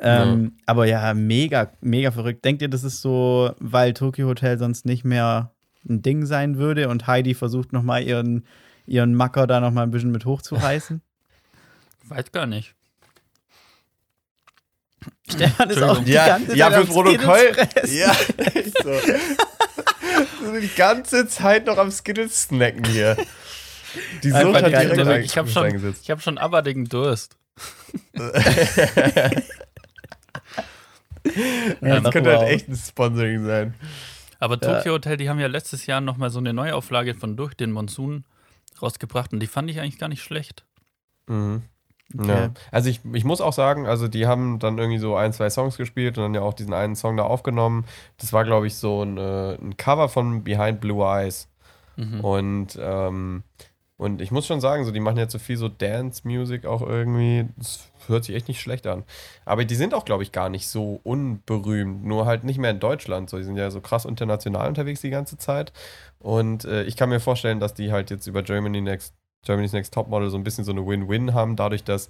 Ähm, 0.00 0.52
Aber 0.66 0.86
ja, 0.86 1.14
mega, 1.14 1.70
mega 1.80 2.10
verrückt. 2.10 2.44
Denkt 2.44 2.62
ihr, 2.62 2.68
das 2.68 2.84
ist 2.84 3.00
so, 3.00 3.54
weil 3.58 3.94
Tokyo 3.94 4.26
Hotel 4.26 4.58
sonst 4.58 4.86
nicht 4.86 5.04
mehr 5.04 5.52
ein 5.88 6.02
Ding 6.02 6.26
sein 6.26 6.56
würde 6.56 6.88
und 6.88 7.06
Heidi 7.06 7.34
versucht 7.34 7.72
nochmal 7.72 8.02
ihren, 8.02 8.44
ihren 8.86 9.14
Macker 9.14 9.46
da 9.46 9.60
nochmal 9.60 9.84
ein 9.84 9.90
bisschen 9.90 10.10
mit 10.10 10.24
hochzureißen? 10.24 11.00
Weiß 12.08 12.32
gar 12.32 12.46
nicht. 12.46 12.74
Stefan 15.28 15.70
ist 15.70 15.82
auch 15.82 16.02
die 16.04 16.12
Ja, 16.12 16.26
ganze 16.26 16.56
ja, 16.56 16.70
Zeit 16.70 16.74
für 16.74 16.80
am 16.80 16.86
Protokoll. 17.04 17.56
Ja, 17.88 18.14
so. 18.82 18.92
so. 20.42 20.60
Die 20.60 20.70
ganze 20.76 21.26
Zeit 21.28 21.66
noch 21.66 21.78
am 21.78 21.90
Skittles 21.90 22.42
snacken 22.44 22.84
hier. 22.84 23.16
Die 24.22 24.30
Sucht 24.30 24.54
hat 24.62 24.66
direkt 24.66 24.98
ein- 24.98 25.22
ich 25.22 25.36
habe 25.38 25.48
schon, 25.48 25.64
eingesetzt. 25.64 26.00
ich 26.04 26.10
hab 26.10 26.20
schon 26.22 26.38
abartigen 26.38 26.84
Durst. 26.88 27.36
Ja, 31.80 32.00
Das 32.00 32.12
könnte 32.12 32.30
wow. 32.32 32.40
halt 32.40 32.50
echt 32.50 32.68
ein 32.68 32.76
Sponsoring 32.76 33.46
sein. 33.46 33.74
Aber 34.40 34.58
Ja. 34.60 34.76
Tokyo 34.76 34.92
Hotel, 34.94 35.16
die 35.16 35.28
haben 35.30 35.40
ja 35.40 35.46
letztes 35.46 35.86
Jahr 35.86 36.00
nochmal 36.02 36.28
so 36.30 36.38
eine 36.38 36.52
Neuauflage 36.52 37.14
von 37.14 37.36
Durch 37.36 37.54
den 37.54 37.72
Monsun 37.72 38.24
rausgebracht 38.82 39.32
und 39.32 39.40
die 39.40 39.46
fand 39.46 39.70
ich 39.70 39.80
eigentlich 39.80 39.98
gar 39.98 40.08
nicht 40.08 40.22
schlecht. 40.22 40.64
Mhm. 41.26 41.62
Okay. 42.16 42.28
Ja. 42.28 42.50
Also 42.70 42.90
ich, 42.90 43.00
ich 43.12 43.24
muss 43.24 43.40
auch 43.40 43.52
sagen, 43.52 43.86
also 43.86 44.08
die 44.08 44.26
haben 44.26 44.58
dann 44.58 44.78
irgendwie 44.78 44.98
so 44.98 45.16
ein, 45.16 45.32
zwei 45.32 45.50
Songs 45.50 45.76
gespielt 45.76 46.16
und 46.16 46.24
dann 46.24 46.34
ja 46.34 46.42
auch 46.42 46.54
diesen 46.54 46.72
einen 46.72 46.96
Song 46.96 47.16
da 47.16 47.24
aufgenommen. 47.24 47.84
Das 48.18 48.32
war, 48.32 48.44
glaube 48.44 48.66
ich, 48.66 48.76
so 48.76 49.02
ein, 49.02 49.18
äh, 49.18 49.54
ein 49.54 49.76
Cover 49.76 50.08
von 50.08 50.44
Behind 50.44 50.80
Blue 50.80 51.04
Eyes. 51.04 51.48
Mhm. 51.96 52.20
Und, 52.20 52.78
ähm, 52.80 53.42
und 53.96 54.20
ich 54.20 54.30
muss 54.30 54.46
schon 54.46 54.60
sagen, 54.60 54.84
so, 54.84 54.90
die 54.90 55.00
machen 55.00 55.18
jetzt 55.18 55.32
so 55.32 55.38
viel 55.38 55.56
so 55.56 55.68
Dance-Music 55.68 56.66
auch 56.66 56.82
irgendwie. 56.82 57.46
Das 57.56 57.88
hört 58.08 58.24
sich 58.24 58.34
echt 58.34 58.48
nicht 58.48 58.60
schlecht 58.60 58.86
an. 58.86 59.04
Aber 59.44 59.64
die 59.64 59.76
sind 59.76 59.94
auch, 59.94 60.04
glaube 60.04 60.24
ich, 60.24 60.32
gar 60.32 60.48
nicht 60.48 60.68
so 60.68 61.00
unberühmt. 61.04 62.04
Nur 62.04 62.26
halt 62.26 62.44
nicht 62.44 62.58
mehr 62.58 62.72
in 62.72 62.80
Deutschland. 62.80 63.30
So, 63.30 63.38
die 63.38 63.44
sind 63.44 63.56
ja 63.56 63.70
so 63.70 63.80
krass 63.80 64.04
international 64.04 64.68
unterwegs 64.68 65.00
die 65.00 65.10
ganze 65.10 65.38
Zeit. 65.38 65.72
Und 66.18 66.64
äh, 66.64 66.84
ich 66.84 66.96
kann 66.96 67.08
mir 67.08 67.20
vorstellen, 67.20 67.60
dass 67.60 67.74
die 67.74 67.92
halt 67.92 68.10
jetzt 68.10 68.26
über 68.26 68.42
Germany 68.42 68.80
Next, 68.80 69.14
Germany's 69.44 69.72
Next 69.72 69.94
Topmodel 69.94 70.30
so 70.30 70.36
ein 70.36 70.44
bisschen 70.44 70.64
so 70.64 70.72
eine 70.72 70.86
Win-Win 70.86 71.34
haben. 71.34 71.56
Dadurch, 71.56 71.84
dass 71.84 72.08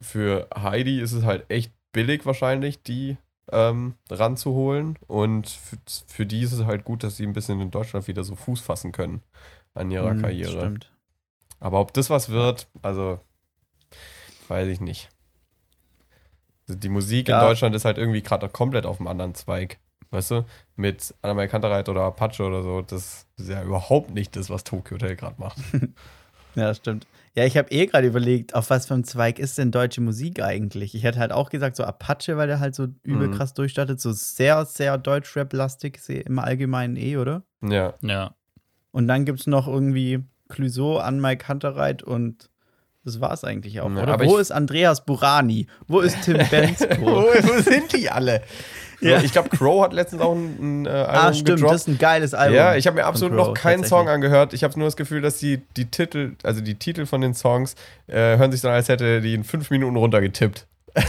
für 0.00 0.48
Heidi 0.56 1.00
ist 1.00 1.12
es 1.12 1.24
halt 1.24 1.50
echt 1.50 1.72
billig 1.92 2.24
wahrscheinlich, 2.26 2.82
die 2.82 3.16
ähm, 3.50 3.94
ranzuholen. 4.10 4.98
Und 5.06 5.48
für, 5.48 5.76
für 6.06 6.26
die 6.26 6.42
ist 6.42 6.52
es 6.52 6.64
halt 6.64 6.84
gut, 6.84 7.02
dass 7.02 7.16
sie 7.16 7.26
ein 7.26 7.32
bisschen 7.32 7.60
in 7.60 7.70
Deutschland 7.70 8.06
wieder 8.08 8.24
so 8.24 8.34
Fuß 8.36 8.60
fassen 8.60 8.92
können 8.92 9.22
an 9.74 9.90
ihrer 9.90 10.10
Hm, 10.10 10.20
Karriere. 10.22 10.50
Stimmt. 10.52 10.92
Aber 11.60 11.80
ob 11.80 11.92
das 11.92 12.10
was 12.10 12.28
wird, 12.28 12.68
also 12.82 13.20
weiß 14.48 14.68
ich 14.68 14.80
nicht. 14.80 15.08
Also 16.68 16.78
Die 16.78 16.88
Musik 16.88 17.28
Ja. 17.28 17.40
in 17.40 17.46
Deutschland 17.48 17.74
ist 17.74 17.84
halt 17.84 17.98
irgendwie 17.98 18.22
gerade 18.22 18.48
komplett 18.48 18.86
auf 18.86 19.00
einem 19.00 19.08
anderen 19.08 19.34
Zweig. 19.34 19.78
Weißt 20.10 20.30
du? 20.30 20.44
Mit 20.76 21.14
Anna 21.20 21.46
Kantereit 21.48 21.88
oder 21.88 22.02
Apache 22.02 22.42
oder 22.42 22.62
so. 22.62 22.80
Das 22.82 23.26
ist 23.36 23.48
ja 23.48 23.62
überhaupt 23.62 24.10
nicht 24.10 24.36
das, 24.36 24.48
was 24.48 24.64
Tokyo 24.64 24.94
Hotel 24.96 25.16
gerade 25.16 25.38
macht. 25.40 25.58
Ja, 26.54 26.68
das 26.68 26.78
stimmt. 26.78 27.06
Ja, 27.34 27.44
ich 27.44 27.56
habe 27.56 27.70
eh 27.70 27.86
gerade 27.86 28.06
überlegt, 28.08 28.54
auf 28.54 28.70
was 28.70 28.86
für 28.86 28.94
einem 28.94 29.04
Zweig 29.04 29.38
ist 29.38 29.58
denn 29.58 29.70
deutsche 29.70 30.00
Musik 30.00 30.42
eigentlich? 30.42 30.94
Ich 30.94 31.04
hätte 31.04 31.20
halt 31.20 31.30
auch 31.30 31.50
gesagt, 31.50 31.76
so 31.76 31.84
Apache, 31.84 32.36
weil 32.36 32.48
der 32.48 32.58
halt 32.58 32.74
so 32.74 32.88
übel 33.04 33.28
Mhm. 33.28 33.32
krass 33.34 33.54
durchstartet, 33.54 34.00
so 34.00 34.10
sehr, 34.12 34.64
sehr 34.64 34.98
Deutschrap-lastig 34.98 36.00
im 36.08 36.38
Allgemeinen 36.40 36.96
eh, 36.96 37.16
oder? 37.16 37.42
Ja. 37.62 37.94
Ja. 38.02 38.34
Und 38.90 39.06
dann 39.06 39.24
gibt 39.24 39.40
es 39.40 39.46
noch 39.46 39.68
irgendwie 39.68 40.20
Clouseau, 40.48 40.98
an 40.98 41.20
Mike 41.20 41.46
Hunterreit 41.46 42.02
und 42.02 42.50
das 43.04 43.20
war's 43.20 43.44
eigentlich 43.44 43.80
auch. 43.80 43.90
Ja, 43.94 44.02
oder? 44.02 44.14
aber 44.14 44.24
Wo 44.26 44.38
ist 44.38 44.50
Andreas 44.50 45.04
Burani? 45.04 45.66
Wo 45.86 46.00
ist 46.00 46.20
Tim 46.22 46.38
wo, 46.40 46.50
Bensko? 46.50 47.04
wo 47.06 47.60
sind 47.62 47.92
die 47.92 48.10
alle? 48.10 48.42
Ja. 49.00 49.22
Ich 49.22 49.32
glaube, 49.32 49.48
Crow 49.50 49.84
hat 49.84 49.92
letztens 49.92 50.20
auch 50.22 50.34
ein, 50.34 50.82
ein 50.82 50.86
äh, 50.86 50.88
Album 50.88 51.14
ah, 51.14 51.32
stimmt, 51.32 51.48
gedroppt. 51.48 51.74
das 51.74 51.80
ist 51.82 51.88
ein 51.88 51.98
geiles 51.98 52.34
Album. 52.34 52.56
Ja, 52.56 52.74
ich 52.74 52.86
habe 52.86 52.96
mir 52.96 53.04
absolut 53.04 53.36
Crow, 53.36 53.48
noch 53.48 53.54
keinen 53.54 53.84
Song 53.84 54.08
angehört. 54.08 54.52
Ich 54.52 54.64
habe 54.64 54.76
nur 54.78 54.88
das 54.88 54.96
Gefühl, 54.96 55.20
dass 55.20 55.38
die, 55.38 55.62
die 55.76 55.86
Titel, 55.86 56.32
also 56.42 56.60
die 56.60 56.74
Titel 56.74 57.06
von 57.06 57.20
den 57.20 57.34
Songs, 57.34 57.74
äh, 58.08 58.36
hören 58.36 58.50
sich 58.50 58.64
an, 58.64 58.72
als 58.72 58.88
hätte 58.88 59.20
die 59.20 59.34
in 59.34 59.44
fünf 59.44 59.70
Minuten 59.70 59.96
runtergetippt. 59.96 60.66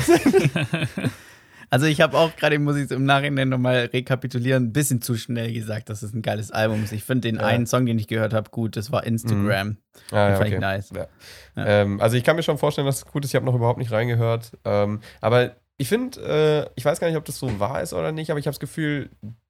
Also 1.72 1.86
ich 1.86 2.02
habe 2.02 2.18
auch 2.18 2.36
gerade, 2.36 2.58
muss 2.58 2.78
ich 2.78 2.86
es 2.86 2.92
im 2.92 3.06
Nachhinein 3.06 3.50
nochmal 3.50 3.90
rekapitulieren, 3.94 4.66
ein 4.66 4.74
bisschen 4.74 5.02
zu 5.02 5.16
schnell 5.16 5.54
gesagt, 5.54 5.90
dass 5.90 6.02
es 6.02 6.14
ein 6.14 6.24
geiles 6.24 6.50
Album 6.50 6.84
ist. 6.84 6.92
Ich 6.94 7.04
finde 7.04 7.28
den 7.28 7.36
Ja. 7.36 7.44
Mhm. 7.44 7.48
einen 7.48 7.66
Song, 7.68 7.86
den 7.86 8.00
ich 8.00 8.08
gehört 8.08 8.34
habe, 8.34 8.50
gut. 8.50 8.76
Das 8.76 8.92
war 8.92 9.04
Instagram. 9.04 9.78
Ah, 10.12 10.30
Den 10.30 10.38
fand 10.38 10.50
ich 10.52 10.60
nice. 10.60 10.90
Ja. 10.96 11.08
Ja. 11.56 11.66
Ähm, 11.68 12.02
also 12.02 12.18
ich 12.18 12.24
kann 12.24 12.36
mir 12.36 12.44
schon 12.44 12.58
vorstellen, 12.58 12.88
dass 12.88 12.98
es 12.98 13.06
gut 13.06 13.24
ist. 13.24 13.32
Ich 13.32 13.36
habe 13.36 13.46
noch 13.46 13.54
überhaupt 13.54 13.78
nicht 13.78 13.92
reingehört. 13.92 14.52
Ähm, 14.66 15.02
aber 15.22 15.58
ich 15.80 15.88
finde, 15.90 16.22
äh, 16.68 16.70
ich 16.76 16.86
weiß 16.86 17.00
gar 17.00 17.08
nicht, 17.08 17.18
ob 17.18 17.26
das 17.26 17.40
so 17.40 17.60
wahr 17.60 17.82
ist 17.82 17.94
oder 17.94 18.12
nicht, 18.12 18.30
aber 18.30 18.40
ich 18.40 18.46
habe 18.46 18.54
das 18.54 18.60
Gefühl, 18.60 19.10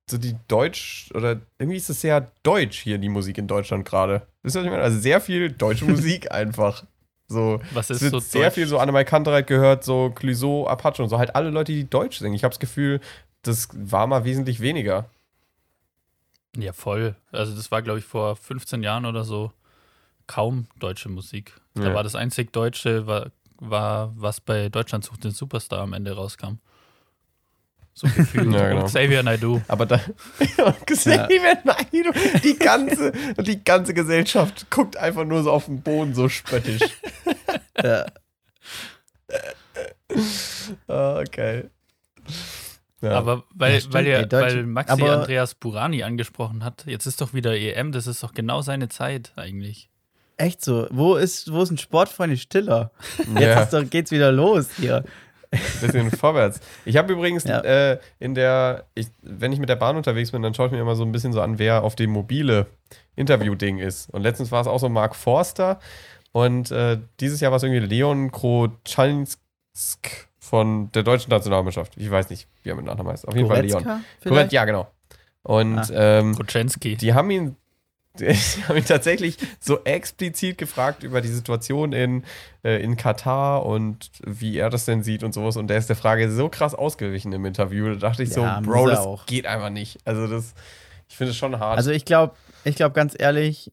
so 0.09 0.17
die 0.17 0.35
Deutsch, 0.47 1.09
oder 1.13 1.41
irgendwie 1.57 1.77
ist 1.77 1.89
es 1.89 1.99
sehr 2.01 2.31
deutsch 2.43 2.79
hier, 2.79 2.97
die 2.97 3.09
Musik 3.09 3.37
in 3.37 3.47
Deutschland 3.47 3.83
gerade. 3.85 4.25
Wisst 4.41 4.55
ihr, 4.55 4.59
was 4.59 4.65
ich 4.65 4.71
meine? 4.71 4.83
Also 4.83 4.97
sehr 4.99 5.19
viel 5.19 5.51
deutsche 5.51 5.85
Musik 5.89 6.31
einfach. 6.31 6.85
So, 7.27 7.59
Was 7.73 7.89
es 7.91 7.97
ist 7.97 8.01
wird 8.03 8.11
so 8.13 8.19
sehr 8.19 8.45
deutsch? 8.45 8.53
viel 8.55 8.67
so 8.67 8.79
Annemai 8.79 9.03
Kantereit 9.03 9.45
gehört, 9.47 9.83
so 9.83 10.09
Clouseau, 10.15 10.65
Apache 10.65 11.03
und 11.03 11.09
so. 11.09 11.19
Halt 11.19 11.35
alle 11.35 11.49
Leute, 11.51 11.71
die 11.73 11.87
Deutsch 11.87 12.17
singen. 12.19 12.33
Ich 12.33 12.43
habe 12.43 12.53
das 12.53 12.59
Gefühl, 12.59 13.01
das 13.43 13.67
war 13.73 14.07
mal 14.07 14.23
wesentlich 14.25 14.61
weniger. 14.61 15.09
Ja, 16.57 16.73
voll. 16.73 17.15
Also 17.31 17.55
das 17.55 17.71
war, 17.71 17.81
glaube 17.83 17.99
ich, 17.99 18.05
vor 18.05 18.35
15 18.35 18.81
Jahren 18.81 19.05
oder 19.05 19.23
so 19.23 19.51
kaum 20.27 20.67
deutsche 20.79 21.09
Musik. 21.09 21.53
Da 21.75 21.83
Ja. 21.89 21.93
war 21.93 22.03
das 22.03 22.15
einzig 22.15 22.51
Deutsche, 22.51 23.05
war, 23.07 23.27
war, 23.59 24.11
was 24.15 24.41
bei 24.41 24.69
Deutschland 24.69 25.03
sucht 25.05 25.23
den 25.23 25.31
Superstar 25.31 25.79
am 25.81 25.93
Ende 25.93 26.13
rauskam. 26.15 26.59
So 27.93 28.07
gefühlt. 28.15 28.53
Ja, 28.53 28.69
genau. 28.69 28.81
Und 28.81 28.87
Xavier 28.87 29.23
Naidoo. 29.23 29.61
Aber 29.67 29.85
da. 29.85 29.99
Xavier 30.85 31.57
Naidoo, 31.65 32.11
die 32.43 32.57
ganze, 32.57 33.11
die 33.41 33.63
ganze 33.63 33.93
Gesellschaft 33.93 34.69
guckt 34.69 34.95
einfach 34.95 35.25
nur 35.25 35.43
so 35.43 35.51
auf 35.51 35.65
den 35.65 35.81
Boden 35.81 36.13
so 36.13 36.29
spöttisch. 36.29 36.81
Ja. 37.81 38.05
Ah, 40.87 41.23
geil. 41.31 41.71
Ja. 43.01 43.11
Aber 43.11 43.45
weil, 43.55 43.79
Ja, 43.79 43.93
weil, 43.93 44.25
Deutsche- 44.27 44.55
weil 44.57 44.65
Maxi 44.65 44.91
aber- 44.91 45.11
Andreas 45.19 45.55
Burani 45.55 46.03
angesprochen 46.03 46.63
hat, 46.65 46.85
jetzt 46.85 47.05
ist 47.05 47.21
doch 47.21 47.33
wieder 47.33 47.55
EM, 47.55 47.91
das 47.93 48.07
ist 48.07 48.21
doch 48.23 48.33
genau 48.33 48.61
seine 48.61 48.89
Zeit 48.89 49.31
eigentlich. 49.37 49.88
Echt 50.39 50.63
so. 50.63 50.87
Wo 50.89 51.15
ist, 51.15 51.51
wo 51.51 51.61
ist 51.61 51.69
ein 51.71 51.77
Sportfreund 51.77 52.39
Stiller? 52.39 52.91
Jetzt 53.17 53.39
Ja. 53.41 53.61
ist 53.63 53.73
doch, 53.73 53.89
geht's 53.89 54.09
wieder 54.11 54.31
los 54.31 54.69
hier. 54.77 55.03
bisschen 55.81 56.11
vorwärts. 56.11 56.59
Ich 56.85 56.95
habe 56.95 57.11
übrigens 57.13 57.43
Ja. 57.43 57.59
äh, 57.61 57.99
in 58.19 58.35
der, 58.35 58.85
ich, 58.95 59.07
wenn 59.21 59.51
ich 59.51 59.59
mit 59.59 59.67
der 59.67 59.75
Bahn 59.75 59.95
unterwegs 59.97 60.31
bin, 60.31 60.41
dann 60.43 60.53
schaue 60.53 60.67
ich 60.67 60.71
mir 60.71 60.79
immer 60.79 60.95
so 60.95 61.03
ein 61.03 61.11
bisschen 61.11 61.33
so 61.33 61.41
an, 61.41 61.57
wer 61.59 61.83
auf 61.83 61.95
dem 61.95 62.11
mobile 62.11 62.67
Interview-Ding 63.15 63.79
ist. 63.79 64.09
Und 64.13 64.21
letztens 64.21 64.51
war 64.51 64.61
es 64.61 64.67
auch 64.67 64.79
so 64.79 64.89
Mark 64.89 65.15
Forster 65.15 65.79
und 66.31 66.69
äh, 66.71 66.99
dieses 67.19 67.39
Jahr 67.41 67.51
war 67.51 67.57
es 67.57 67.63
irgendwie 67.63 67.79
Leon 67.85 68.31
Kroczansk 68.31 69.39
von 70.39 70.91
der 70.91 71.03
deutschen 71.03 71.31
Nationalmannschaft. 71.31 71.93
Ich 71.97 72.09
weiß 72.09 72.29
nicht, 72.29 72.47
wie 72.63 72.69
er 72.69 72.75
mit 72.75 72.85
Nachnamen 72.85 73.11
heißt. 73.11 73.27
Auf 73.27 73.35
jeden 73.35 73.47
Fall 73.47 73.61
Leon. 73.65 73.83
Goretzka 73.83 74.01
vielleicht? 74.21 74.51
ja, 74.53 74.65
genau. 74.65 74.87
Und 75.43 75.79
Ah. 75.79 76.21
ähm, 76.21 76.37
die 77.01 77.13
haben 77.13 77.29
ihn, 77.31 77.55
die 78.19 78.33
haben 78.67 78.77
ihn 78.77 78.85
tatsächlich 78.85 79.37
so 79.59 79.83
explizit 79.83 80.57
gefragt 80.57 81.03
über 81.03 81.21
die 81.21 81.27
Situation 81.27 81.93
in, 81.93 82.23
äh, 82.63 82.81
in 82.81 82.97
Katar 82.97 83.65
und 83.65 84.09
wie 84.25 84.57
er 84.57 84.69
das 84.69 84.85
denn 84.85 85.03
sieht 85.03 85.23
und 85.23 85.33
sowas. 85.33 85.57
Und 85.57 85.67
der 85.67 85.77
ist 85.77 85.89
der 85.89 85.95
Frage 85.95 86.31
so 86.31 86.49
krass 86.49 86.73
ausgewichen 86.73 87.31
im 87.33 87.45
Interview. 87.45 87.87
Da 87.89 87.95
dachte 87.95 88.23
ich 88.23 88.29
Ja, 88.29 88.61
so, 88.63 88.69
Bro, 88.69 88.87
das 88.87 88.99
auch. 88.99 89.25
geht 89.25 89.45
einfach 89.45 89.69
nicht. 89.69 89.99
Also 90.05 90.27
das, 90.27 90.53
ich 91.07 91.15
finde 91.15 91.31
es 91.31 91.37
schon 91.37 91.59
hart. 91.59 91.77
Also 91.77 91.91
ich 91.91 92.05
glaube, 92.05 92.35
ich 92.63 92.75
glaube 92.75 92.93
ganz 92.93 93.15
ehrlich, 93.17 93.71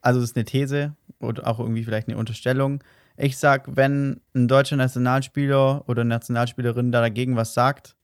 also 0.00 0.20
das 0.20 0.30
ist 0.30 0.36
eine 0.36 0.44
These 0.44 0.94
oder 1.20 1.46
auch 1.46 1.60
irgendwie 1.60 1.84
vielleicht 1.84 2.08
eine 2.08 2.16
Unterstellung. 2.16 2.82
Ich 3.16 3.38
sag, 3.38 3.76
wenn 3.76 4.20
ein 4.34 4.48
deutscher 4.48 4.76
Nationalspieler 4.76 5.88
oder 5.88 6.04
Nationalspielerin 6.04 6.90
da 6.90 7.00
dagegen 7.00 7.36
was 7.36 7.54
sagt, 7.54 7.94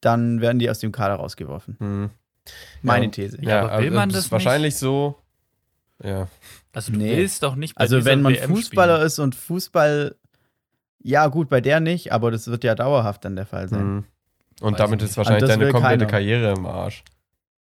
dann 0.00 0.40
werden 0.40 0.58
die 0.58 0.68
aus 0.68 0.80
dem 0.80 0.90
Kader 0.90 1.14
rausgeworfen. 1.14 1.76
hm. 1.78 2.10
Meine 2.82 3.06
Ja, 3.06 3.10
These. 3.10 3.38
Ja, 3.42 3.60
aber 3.62 3.78
will 3.78 3.84
also 3.86 3.96
man 3.96 4.08
das 4.08 4.16
das 4.16 4.24
ist 4.26 4.32
wahrscheinlich 4.32 4.76
so. 4.76 5.18
Ja. 6.02 6.28
Also 6.72 6.92
du 6.92 6.98
Nee. 6.98 7.16
willst 7.16 7.42
doch 7.42 7.54
nicht 7.54 7.74
bei 7.76 7.82
Also 7.82 8.04
wenn 8.04 8.22
man 8.22 8.34
WM 8.34 8.50
Fußballer 8.50 8.94
spielen. 8.96 9.06
ist 9.06 9.18
und 9.18 9.34
Fußball, 9.34 10.16
ja 11.02 11.26
gut, 11.28 11.48
bei 11.48 11.60
der 11.60 11.80
nicht, 11.80 12.12
aber 12.12 12.30
das 12.30 12.46
wird 12.48 12.64
ja 12.64 12.74
dauerhaft 12.74 13.24
dann 13.24 13.36
der 13.36 13.46
Fall 13.46 13.68
sein. 13.68 13.80
Hm. 13.80 14.04
Und 14.60 14.72
Weiß 14.74 14.78
damit 14.78 15.02
ist 15.02 15.10
nicht. 15.10 15.16
wahrscheinlich 15.18 15.48
deine 15.48 15.70
komplette 15.70 15.98
keiner. 15.98 16.06
Karriere 16.10 16.52
im 16.56 16.66
Arsch. 16.66 17.02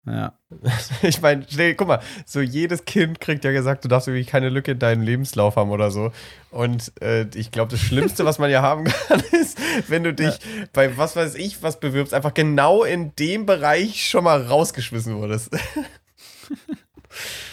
Ja. 0.06 0.32
Ich 1.02 1.20
meine, 1.20 1.44
guck 1.76 1.88
mal, 1.88 2.00
so 2.26 2.40
jedes 2.40 2.84
Kind 2.84 3.20
kriegt 3.20 3.44
ja 3.44 3.52
gesagt, 3.52 3.84
du 3.84 3.88
darfst 3.88 4.08
irgendwie 4.08 4.24
keine 4.24 4.48
Lücke 4.48 4.72
in 4.72 4.78
deinem 4.78 5.02
Lebenslauf 5.02 5.56
haben 5.56 5.70
oder 5.70 5.90
so. 5.90 6.12
Und 6.50 6.92
äh, 7.02 7.26
ich 7.34 7.50
glaube, 7.50 7.70
das 7.70 7.80
Schlimmste, 7.80 8.24
was 8.24 8.38
man 8.38 8.50
ja 8.50 8.62
haben 8.62 8.84
kann, 9.08 9.20
ist, 9.32 9.58
wenn 9.88 10.04
du 10.04 10.12
dich 10.14 10.34
bei 10.72 10.96
was 10.96 11.16
weiß 11.16 11.34
ich 11.36 11.62
was 11.62 11.80
bewirbst, 11.80 12.14
einfach 12.14 12.34
genau 12.34 12.84
in 12.84 13.14
dem 13.16 13.46
Bereich 13.46 14.08
schon 14.08 14.24
mal 14.24 14.42
rausgeschmissen 14.42 15.16
wurdest. 15.16 15.50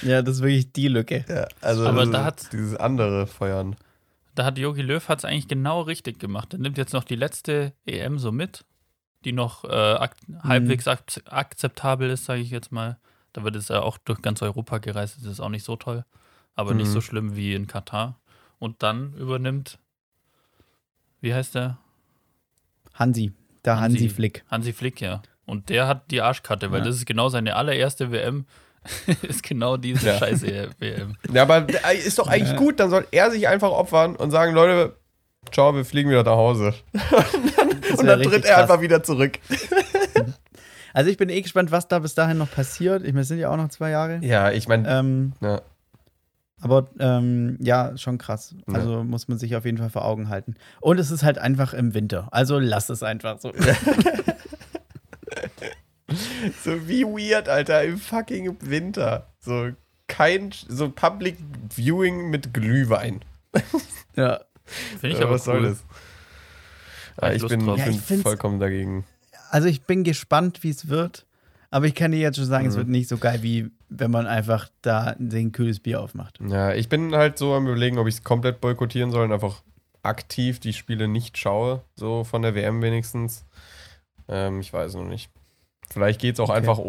ja, 0.01 0.21
das 0.21 0.35
ist 0.37 0.41
wirklich 0.41 0.71
die 0.73 0.87
Lücke. 0.87 1.25
Ja, 1.27 1.47
also 1.61 1.87
Aber 1.87 2.01
das 2.03 2.11
da 2.11 2.23
hat- 2.25 2.53
dieses 2.53 2.75
andere 2.75 3.27
Feuern. 3.27 3.75
Da 4.35 4.45
hat 4.45 4.59
Jogi 4.59 4.83
Löw 4.83 5.07
hat 5.09 5.19
es 5.19 5.25
eigentlich 5.25 5.47
genau 5.47 5.81
richtig 5.81 6.19
gemacht. 6.19 6.53
Er 6.53 6.59
nimmt 6.59 6.77
jetzt 6.77 6.93
noch 6.93 7.03
die 7.03 7.15
letzte 7.15 7.73
EM 7.87 8.19
so 8.19 8.31
mit, 8.31 8.65
die 9.27 9.33
noch 9.33 9.65
äh, 9.65 9.67
ak 9.67 10.15
halbwegs 10.41 10.87
ak 10.87 11.03
akzeptabel 11.25 12.09
ist, 12.09 12.23
sage 12.25 12.39
ich 12.41 12.49
jetzt 12.49 12.71
mal. 12.71 12.97
Da 13.33 13.43
wird 13.43 13.55
es 13.57 13.67
ja 13.67 13.81
auch 13.81 13.97
durch 13.97 14.21
ganz 14.21 14.41
Europa 14.41 14.77
gereist, 14.77 15.17
das 15.19 15.25
ist 15.33 15.39
auch 15.41 15.49
nicht 15.49 15.65
so 15.65 15.75
toll, 15.75 16.05
aber 16.55 16.73
nicht 16.73 16.87
Mhm. 16.87 16.93
so 16.93 17.01
schlimm 17.01 17.35
wie 17.35 17.53
in 17.53 17.67
Katar. 17.67 18.17
Und 18.57 18.81
dann 18.83 19.13
übernimmt, 19.15 19.77
wie 21.21 21.33
heißt 21.33 21.55
der? 21.55 21.77
Hansi, 22.93 23.33
der 23.65 23.79
Hansi. 23.79 23.97
Hansi, 23.99 24.09
Flick. 24.09 24.43
Hansi 24.49 24.73
Flick, 24.73 25.01
ja. 25.01 25.21
Und 25.45 25.69
der 25.69 25.87
hat 25.87 26.09
die 26.11 26.21
Arschkarte, 26.21 26.71
weil 26.71 26.79
Ja. 26.79 26.85
das 26.85 26.95
ist 26.95 27.05
genau 27.05 27.29
seine 27.29 27.55
allererste 27.55 28.11
WM. 28.11 28.45
ist 29.23 29.43
genau 29.43 29.75
diese 29.77 30.07
Ja. 30.07 30.17
scheiße 30.17 30.69
WM. 30.79 31.15
Ja, 31.33 31.41
aber 31.43 31.67
ist 31.93 32.17
doch 32.19 32.27
eigentlich 32.27 32.51
Ja. 32.51 32.57
gut, 32.57 32.79
dann 32.79 32.89
soll 32.89 33.05
er 33.11 33.29
sich 33.31 33.47
einfach 33.47 33.69
opfern 33.71 34.15
und 34.15 34.31
sagen, 34.31 34.53
Leute, 34.53 34.95
ciao, 35.51 35.75
wir 35.75 35.85
fliegen 35.85 36.09
wieder 36.09 36.23
nach 36.23 36.31
Hause. 36.37 36.73
und 36.93 37.57
dann, 37.57 37.69
und 37.97 38.05
dann 38.05 38.21
tritt 38.23 38.45
er 38.45 38.55
krass. 38.55 38.61
einfach 38.63 38.81
wieder 38.81 39.03
zurück. 39.03 39.39
Also 40.93 41.11
ich 41.11 41.17
bin 41.17 41.29
eh 41.29 41.41
gespannt, 41.41 41.71
was 41.71 41.87
da 41.87 41.99
bis 41.99 42.15
dahin 42.15 42.37
noch 42.39 42.49
passiert. 42.49 43.03
Ich 43.03 43.09
meine, 43.09 43.21
es 43.21 43.27
sind 43.27 43.37
ja 43.39 43.49
auch 43.51 43.57
noch 43.57 43.69
zwei 43.69 43.91
Jahre. 43.91 44.19
Ja, 44.23 44.51
ich 44.51 44.67
meine, 44.67 44.89
Ähm, 44.89 45.33
ja. 45.41 45.61
aber 46.61 46.87
ähm, 46.99 47.57
ja, 47.61 47.95
schon 47.97 48.17
krass. 48.17 48.55
Ja. 48.67 48.73
Also 48.75 49.03
muss 49.03 49.27
man 49.27 49.37
sich 49.37 49.55
auf 49.55 49.65
jeden 49.65 49.77
Fall 49.77 49.91
vor 49.91 50.05
Augen 50.05 50.29
halten. 50.29 50.55
Und 50.81 50.99
es 50.99 51.11
ist 51.11 51.23
halt 51.23 51.37
einfach 51.37 51.73
im 51.75 51.93
Winter. 51.93 52.29
Also 52.31 52.57
lass 52.57 52.89
es 52.89 53.03
einfach 53.03 53.39
so. 53.39 53.51
So 56.63 56.87
wie 56.87 57.03
weird, 57.03 57.49
Alter, 57.49 57.83
im 57.83 57.97
fucking 57.97 58.55
Winter. 58.61 59.27
So 59.39 59.71
kein, 60.07 60.51
so 60.69 60.89
Public 60.89 61.37
Viewing 61.69 62.29
mit 62.29 62.53
Glühwein. 62.53 63.23
ja. 64.15 64.39
Finde 64.67 65.07
ich 65.15 65.19
Ja, 65.19 65.25
aber 65.25 65.35
was 65.35 65.47
cool. 65.47 65.53
soll 65.53 65.63
das? 65.63 65.83
Ja, 67.21 67.27
Hab 67.29 67.33
ich 67.33 67.47
bin, 67.47 67.61
ich 67.61 67.67
Ja, 67.77 67.85
bin 67.85 67.93
ich 67.93 68.01
find's- 68.01 68.23
vollkommen 68.23 68.59
dagegen. 68.59 69.05
Also 69.49 69.67
ich 69.67 69.81
bin 69.83 70.03
gespannt, 70.03 70.63
wie 70.63 70.69
es 70.69 70.87
wird. 70.89 71.25
Aber 71.69 71.85
ich 71.85 71.95
kann 71.95 72.11
dir 72.11 72.19
jetzt 72.19 72.37
schon 72.37 72.45
sagen, 72.45 72.67
es 72.67 72.75
Mhm. 72.75 72.77
wird 72.79 72.87
nicht 72.89 73.09
so 73.09 73.17
geil, 73.17 73.43
wie 73.43 73.69
wenn 73.89 74.11
man 74.11 74.25
einfach 74.27 74.69
da 74.81 75.15
ein 75.19 75.51
kühles 75.51 75.79
Bier 75.81 75.99
aufmacht. 76.01 76.39
Ja, 76.47 76.73
ich 76.73 76.87
bin 76.89 77.13
halt 77.15 77.37
so 77.37 77.53
am 77.53 77.65
überlegen, 77.67 77.97
ob 77.97 78.07
ich 78.07 78.15
es 78.15 78.23
komplett 78.23 78.61
boykottieren 78.61 79.11
soll 79.11 79.25
und 79.25 79.33
einfach 79.33 79.63
aktiv 80.03 80.59
die 80.59 80.71
Spiele 80.73 81.07
nicht 81.09 81.37
schaue, 81.37 81.81
so 81.95 82.23
von 82.23 82.41
der 82.41 82.55
WM 82.55 82.81
wenigstens. 82.81 83.45
Ähm, 84.29 84.61
ich 84.61 84.71
weiß 84.71 84.93
noch 84.95 85.03
nicht. 85.05 85.29
Vielleicht 85.89 86.21
geht 86.21 86.35
es 86.35 86.39
auch 86.39 86.49
Okay. 86.49 86.57
einfach, 86.59 86.79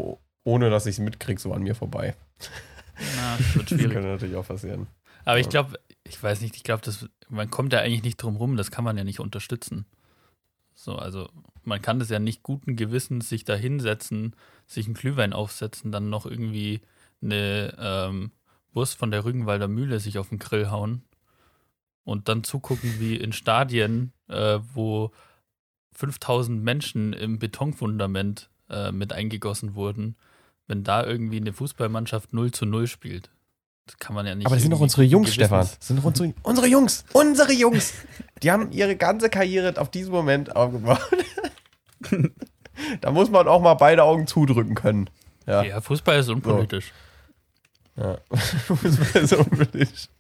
ohne 0.45 0.71
dass 0.71 0.87
ich 0.87 0.97
es 0.97 0.99
mitkriege, 1.01 1.41
so 1.41 1.53
an 1.53 1.63
mir 1.63 1.75
vorbei. 1.75 2.15
Na, 3.17 3.37
das 3.37 3.55
wird 3.55 3.71
Das 3.71 3.79
schwierig. 3.79 3.93
könnte 3.93 4.09
natürlich 4.09 4.37
auch 4.37 4.47
passieren. 4.47 4.87
Aber 5.25 5.39
ich 5.41 5.49
glaube, 5.49 5.79
ich 6.09 6.23
weiß 6.23 6.41
nicht, 6.41 6.57
ich 6.57 6.63
glaube, 6.63 6.83
man 7.29 7.51
kommt 7.51 7.73
ja 7.73 7.81
eigentlich 7.81 8.03
nicht 8.03 8.17
drum 8.17 8.37
rum, 8.37 8.57
das 8.57 8.71
kann 8.71 8.85
man 8.85 8.97
ja 8.97 9.05
nicht 9.05 9.21
unterstützen. 9.21 9.87
So, 10.75 10.97
also 10.97 11.29
man 11.65 11.83
kann 11.83 11.99
das 11.99 12.09
ja 12.09 12.19
nicht 12.19 12.43
guten 12.43 12.77
Gewissens 12.77 13.29
sich 13.29 13.45
da 13.45 13.55
hinsetzen, 13.55 14.37
sich 14.67 14.87
einen 14.87 14.95
Glühwein 14.95 15.33
aufsetzen, 15.33 15.93
dann 15.93 16.09
noch 16.09 16.25
irgendwie 16.25 16.83
eine 17.21 17.75
ähm, 17.79 18.31
Wurst 18.73 18.97
von 18.97 19.11
der 19.11 19.25
Rügenwalder 19.25 19.69
Mühle 19.69 19.99
sich 20.01 20.19
auf 20.19 20.29
den 20.29 20.39
Grill 20.39 20.71
hauen 20.71 21.03
und 22.05 22.29
dann 22.29 22.45
zugucken, 22.45 23.01
wie 23.01 23.17
in 23.17 23.33
Stadien, 23.33 24.13
äh, 24.29 24.61
wo 24.73 25.11
5000 25.93 26.63
Menschen 26.63 27.13
im 27.13 27.39
Betonfundament 27.39 28.51
äh, 28.71 28.93
mit 28.93 29.13
eingegossen 29.13 29.75
wurden, 29.75 30.17
wenn 30.69 30.85
da 30.85 31.05
irgendwie 31.05 31.39
eine 31.39 31.53
Fußballmannschaft 31.53 32.33
0 32.33 32.53
zu 32.53 32.67
0 32.67 32.87
spielt. 32.87 33.31
Das 33.89 33.99
kann 33.99 34.15
man 34.15 34.27
ja 34.27 34.35
nicht. 34.35 34.47
Aber 34.47 34.55
das 34.57 34.63
sind 34.63 34.71
doch 34.71 34.81
unsere 34.81 35.03
Jungs, 35.03 35.33
Stefan. 35.33 35.61
Das 35.61 35.79
sind 35.81 35.99
doch 35.99 36.05
unsere, 36.05 36.35
unsere 36.43 36.67
Jungs. 36.67 37.05
Unsere 37.15 37.53
Jungs. 37.53 37.95
Die 38.43 38.51
haben 38.51 38.71
ihre 38.71 38.97
ganze 38.97 39.31
Karriere 39.31 39.81
auf 39.81 39.91
diesen 39.91 40.13
Moment 40.13 40.55
aufgebaut. 40.55 41.01
da 43.01 43.11
muss 43.11 43.31
man 43.31 43.49
auch 43.49 43.63
mal 43.63 43.75
beide 43.75 44.03
Augen 44.05 44.27
zudrücken 44.27 44.75
können. 44.75 45.09
Ja. 45.47 45.63
Ja, 45.63 45.81
Fußball 45.81 46.19
ist 46.21 46.29
unpolitisch. 46.29 46.93
ja. 47.97 48.19
Fußball 48.37 49.23
ist 49.23 49.33
unbedingt. 49.33 50.11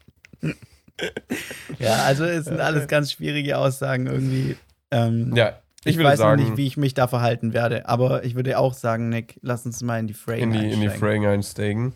Ja, 1.78 2.04
also 2.04 2.24
es 2.24 2.46
sind 2.46 2.60
alles 2.60 2.88
ganz 2.88 3.12
schwierige 3.12 3.58
Aussagen 3.58 4.06
irgendwie. 4.06 4.56
Ähm, 4.90 5.36
Ja, 5.36 5.58
ich, 5.84 5.92
ich 5.92 5.96
würde 5.98 6.08
weiß 6.10 6.18
sagen, 6.18 6.40
noch 6.42 6.48
nicht, 6.48 6.56
wie 6.56 6.66
ich 6.66 6.76
mich 6.76 6.94
da 6.94 7.06
verhalten 7.06 7.52
werde, 7.52 7.88
aber 7.88 8.24
ich 8.24 8.34
würde 8.34 8.58
auch 8.58 8.72
sagen, 8.74 9.10
Nick, 9.10 9.38
lass 9.42 9.64
uns 9.64 9.82
mal 9.82 10.00
in 10.00 10.06
die 10.06 10.14
Frame 10.14 10.38
in 10.40 10.52
die, 10.52 10.58
in 10.58 10.80
die 10.80 10.88
einsteigen. 10.88 10.98
Frame 10.98 11.26
einsteigen. 11.26 11.92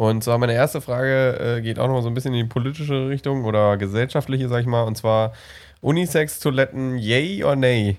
Und 0.00 0.24
zwar 0.24 0.38
meine 0.38 0.54
erste 0.54 0.80
Frage 0.80 1.58
äh, 1.58 1.60
geht 1.60 1.78
auch 1.78 1.86
noch 1.86 2.00
so 2.00 2.08
ein 2.08 2.14
bisschen 2.14 2.32
in 2.32 2.46
die 2.46 2.48
politische 2.50 3.10
Richtung 3.10 3.44
oder 3.44 3.76
gesellschaftliche, 3.76 4.48
sag 4.48 4.62
ich 4.62 4.66
mal. 4.66 4.84
Und 4.84 4.96
zwar 4.96 5.34
Unisex-Toiletten, 5.82 6.96
yay 6.96 7.44
or 7.44 7.54
nay? 7.54 7.98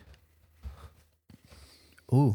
Oh. 2.08 2.34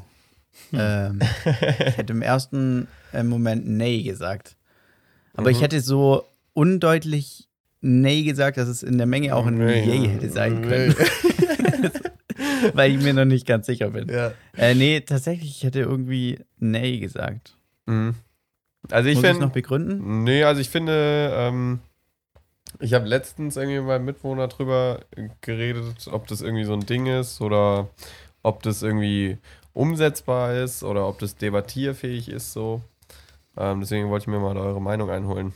Ähm, 0.73 1.19
ich 1.45 1.97
hätte 1.97 2.13
im 2.13 2.23
ersten 2.23 2.87
äh, 3.13 3.25
Moment 3.25 3.67
Nee 3.67 4.05
gesagt. 4.05 4.55
Aber 5.35 5.51
Mhm. 5.51 5.57
ich 5.57 5.63
hätte 5.63 5.81
so 5.81 6.23
undeutlich 6.53 7.49
Nee 7.81 8.23
gesagt, 8.23 8.59
dass 8.59 8.69
es 8.69 8.85
in 8.85 8.99
der 8.99 9.07
Menge 9.09 9.35
auch 9.35 9.47
ein 9.47 9.59
Nee. 9.59 9.83
Yay 9.85 10.09
hätte 10.11 10.31
sein 10.31 10.63
können. 10.63 10.95
Weil 12.73 12.93
ich 12.93 13.03
mir 13.03 13.15
noch 13.15 13.25
nicht 13.25 13.49
ganz 13.49 13.67
sicher 13.67 13.91
bin. 13.91 14.09
Ja. 14.11 14.31
Äh, 14.57 14.77
nee, 14.77 15.01
tatsächlich, 15.01 15.51
ich 15.51 15.65
hätte 15.65 15.81
irgendwie 15.81 16.39
Nee 16.61 16.99
gesagt. 17.01 17.57
Mhm. 17.87 18.15
Also 18.91 19.09
ich 19.09 19.17
Muss 19.17 19.25
ich 19.25 19.39
noch 19.39 19.53
begründen? 19.53 20.25
Nee, 20.25 20.45
also 20.45 20.61
ich 20.61 20.71
finde, 20.71 21.33
ähm, 21.35 21.81
ich 22.81 22.95
habe 22.95 23.07
letztens 23.07 23.57
irgendwie 23.57 23.79
mit 23.79 23.87
meinem 23.87 24.05
Mitwohner 24.05 24.49
drüber 24.49 25.01
geredet, 25.41 26.09
ob 26.11 26.27
das 26.27 26.41
irgendwie 26.41 26.65
so 26.65 26.75
ein 26.75 26.87
Ding 26.87 27.07
ist 27.07 27.41
oder 27.41 27.89
ob 28.43 28.63
das 28.63 28.83
irgendwie 28.83 29.39
umsetzbar 29.73 30.55
ist 30.55 30.83
oder 30.83 31.09
ob 31.09 31.19
das 31.19 31.37
debattierfähig 31.37 32.29
ist 32.29 32.53
so. 32.53 32.83
Ähm, 33.57 33.81
deswegen 33.81 34.09
wollte 34.11 34.25
ich 34.25 34.29
mir 34.29 34.39
mal 34.39 34.57
eure 34.57 34.81
Meinung 34.81 35.11
einholen. 35.11 35.53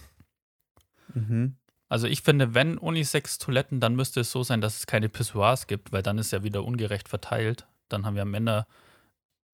Mhm. 1.15 1.57
Also 1.89 2.07
ich 2.07 2.23
finde, 2.23 2.55
wenn 2.55 2.79
Unisex-Toiletten, 2.79 3.81
dann 3.81 3.97
müsste 3.97 4.21
es 4.21 4.31
so 4.31 4.43
sein, 4.43 4.61
dass 4.61 4.79
es 4.79 4.87
keine 4.87 5.09
Pissoirs 5.09 5.67
gibt, 5.67 5.93
weil 5.93 6.03
dann 6.03 6.19
ist 6.19 6.31
ja 6.31 6.43
wieder 6.43 6.65
ungerecht 6.65 7.09
verteilt. 7.09 7.67
Dann 7.89 8.07
haben 8.07 8.17
ja 8.17 8.25
Männer 8.25 8.67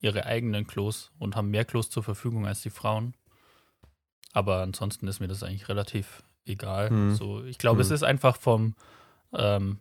ihre 0.01 0.27
eigenen 0.27 0.67
Klos 0.67 1.11
und 1.19 1.35
haben 1.35 1.51
mehr 1.51 1.65
Klos 1.65 1.89
zur 1.89 2.03
Verfügung 2.03 2.47
als 2.47 2.61
die 2.61 2.71
Frauen. 2.71 3.15
Aber 4.37 4.61
ansonsten 4.61 5.09
ist 5.09 5.19
mir 5.19 5.29
das 5.29 5.43
eigentlich 5.43 5.67
relativ 5.71 6.23
egal. 6.45 6.91
Hm. 6.91 7.15
So, 7.15 7.43
ich 7.45 7.57
glaube, 7.57 7.81
es 7.81 7.89
Hm. 7.89 7.95
ist 7.95 8.03
einfach 8.03 8.37
vom, 8.37 8.75
ähm, 9.33 9.79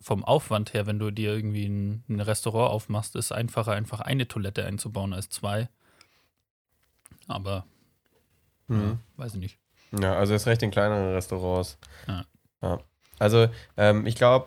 vom 0.00 0.24
Aufwand 0.24 0.74
her, 0.74 0.86
wenn 0.86 0.98
du 0.98 1.12
dir 1.12 1.32
irgendwie 1.32 1.66
ein, 1.66 2.02
ein 2.08 2.18
Restaurant 2.20 2.72
aufmachst, 2.72 3.14
ist 3.14 3.30
einfacher, 3.30 3.70
einfach 3.72 4.00
eine 4.00 4.26
Toilette 4.26 4.66
einzubauen 4.66 5.12
als 5.12 5.28
zwei. 5.28 5.68
Aber 7.28 7.64
ja, 8.68 8.74
Mhm. 8.76 8.98
weiß 9.16 9.34
ich 9.34 9.40
nicht. 9.40 9.58
Ja, 9.92 10.14
also 10.16 10.34
ist 10.34 10.46
recht 10.46 10.62
in 10.64 10.72
kleineren 10.72 11.12
Restaurants. 11.12 11.78
Ja. 12.08 12.24
Ja. 12.62 12.78
Also, 13.20 13.46
ähm, 13.76 14.04
ich 14.06 14.16
glaube, 14.16 14.46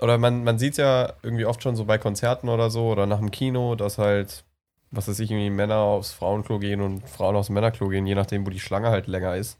oder 0.00 0.18
man, 0.18 0.44
man 0.44 0.58
sieht 0.58 0.72
es 0.72 0.76
ja 0.76 1.14
irgendwie 1.22 1.46
oft 1.46 1.62
schon 1.62 1.74
so 1.76 1.86
bei 1.86 1.96
Konzerten 1.96 2.50
oder 2.50 2.68
so 2.70 2.88
oder 2.90 3.06
nach 3.06 3.18
dem 3.20 3.30
Kino, 3.30 3.76
dass 3.76 3.96
halt, 3.96 4.44
was 4.90 5.08
weiß 5.08 5.18
ich, 5.20 5.30
irgendwie 5.30 5.50
Männer 5.50 5.78
aufs 5.78 6.12
Frauenklo 6.12 6.58
gehen 6.58 6.80
und 6.80 7.08
Frauen 7.08 7.36
aufs 7.36 7.50
Männerklo 7.50 7.88
gehen, 7.88 8.06
je 8.06 8.14
nachdem, 8.14 8.46
wo 8.46 8.50
die 8.50 8.60
Schlange 8.60 8.88
halt 8.90 9.06
länger 9.06 9.36
ist. 9.36 9.58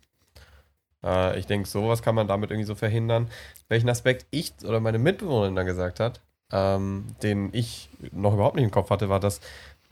Äh, 1.04 1.38
ich 1.38 1.46
denke, 1.46 1.68
sowas 1.68 2.02
kann 2.02 2.14
man 2.14 2.28
damit 2.28 2.50
irgendwie 2.50 2.66
so 2.66 2.74
verhindern. 2.74 3.28
Welchen 3.68 3.88
Aspekt 3.88 4.26
ich 4.30 4.52
oder 4.64 4.80
meine 4.80 4.98
Mitbewohnerin 4.98 5.56
dann 5.56 5.66
gesagt 5.66 6.00
hat, 6.00 6.20
ähm, 6.52 7.06
den 7.22 7.50
ich 7.52 7.88
noch 8.12 8.34
überhaupt 8.34 8.56
nicht 8.56 8.64
im 8.64 8.70
Kopf 8.70 8.90
hatte, 8.90 9.08
war, 9.08 9.20
dass 9.20 9.40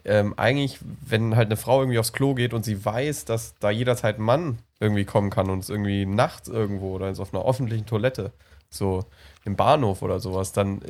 ähm, 0.04 0.34
eigentlich, 0.36 0.78
wenn 1.04 1.36
halt 1.36 1.48
eine 1.48 1.56
Frau 1.56 1.80
irgendwie 1.80 1.98
aufs 1.98 2.12
Klo 2.12 2.34
geht 2.34 2.54
und 2.54 2.64
sie 2.64 2.84
weiß, 2.84 3.24
dass 3.24 3.54
da 3.58 3.70
jederzeit 3.70 4.18
ein 4.18 4.22
Mann 4.22 4.58
irgendwie 4.78 5.04
kommen 5.04 5.30
kann 5.30 5.50
und 5.50 5.60
es 5.60 5.68
irgendwie 5.68 6.06
nachts 6.06 6.48
irgendwo 6.48 6.94
oder 6.94 7.10
auf 7.18 7.34
einer 7.34 7.44
öffentlichen 7.44 7.86
Toilette, 7.86 8.32
so 8.70 9.04
im 9.44 9.56
Bahnhof 9.56 10.02
oder 10.02 10.20
sowas, 10.20 10.52
dann 10.52 10.80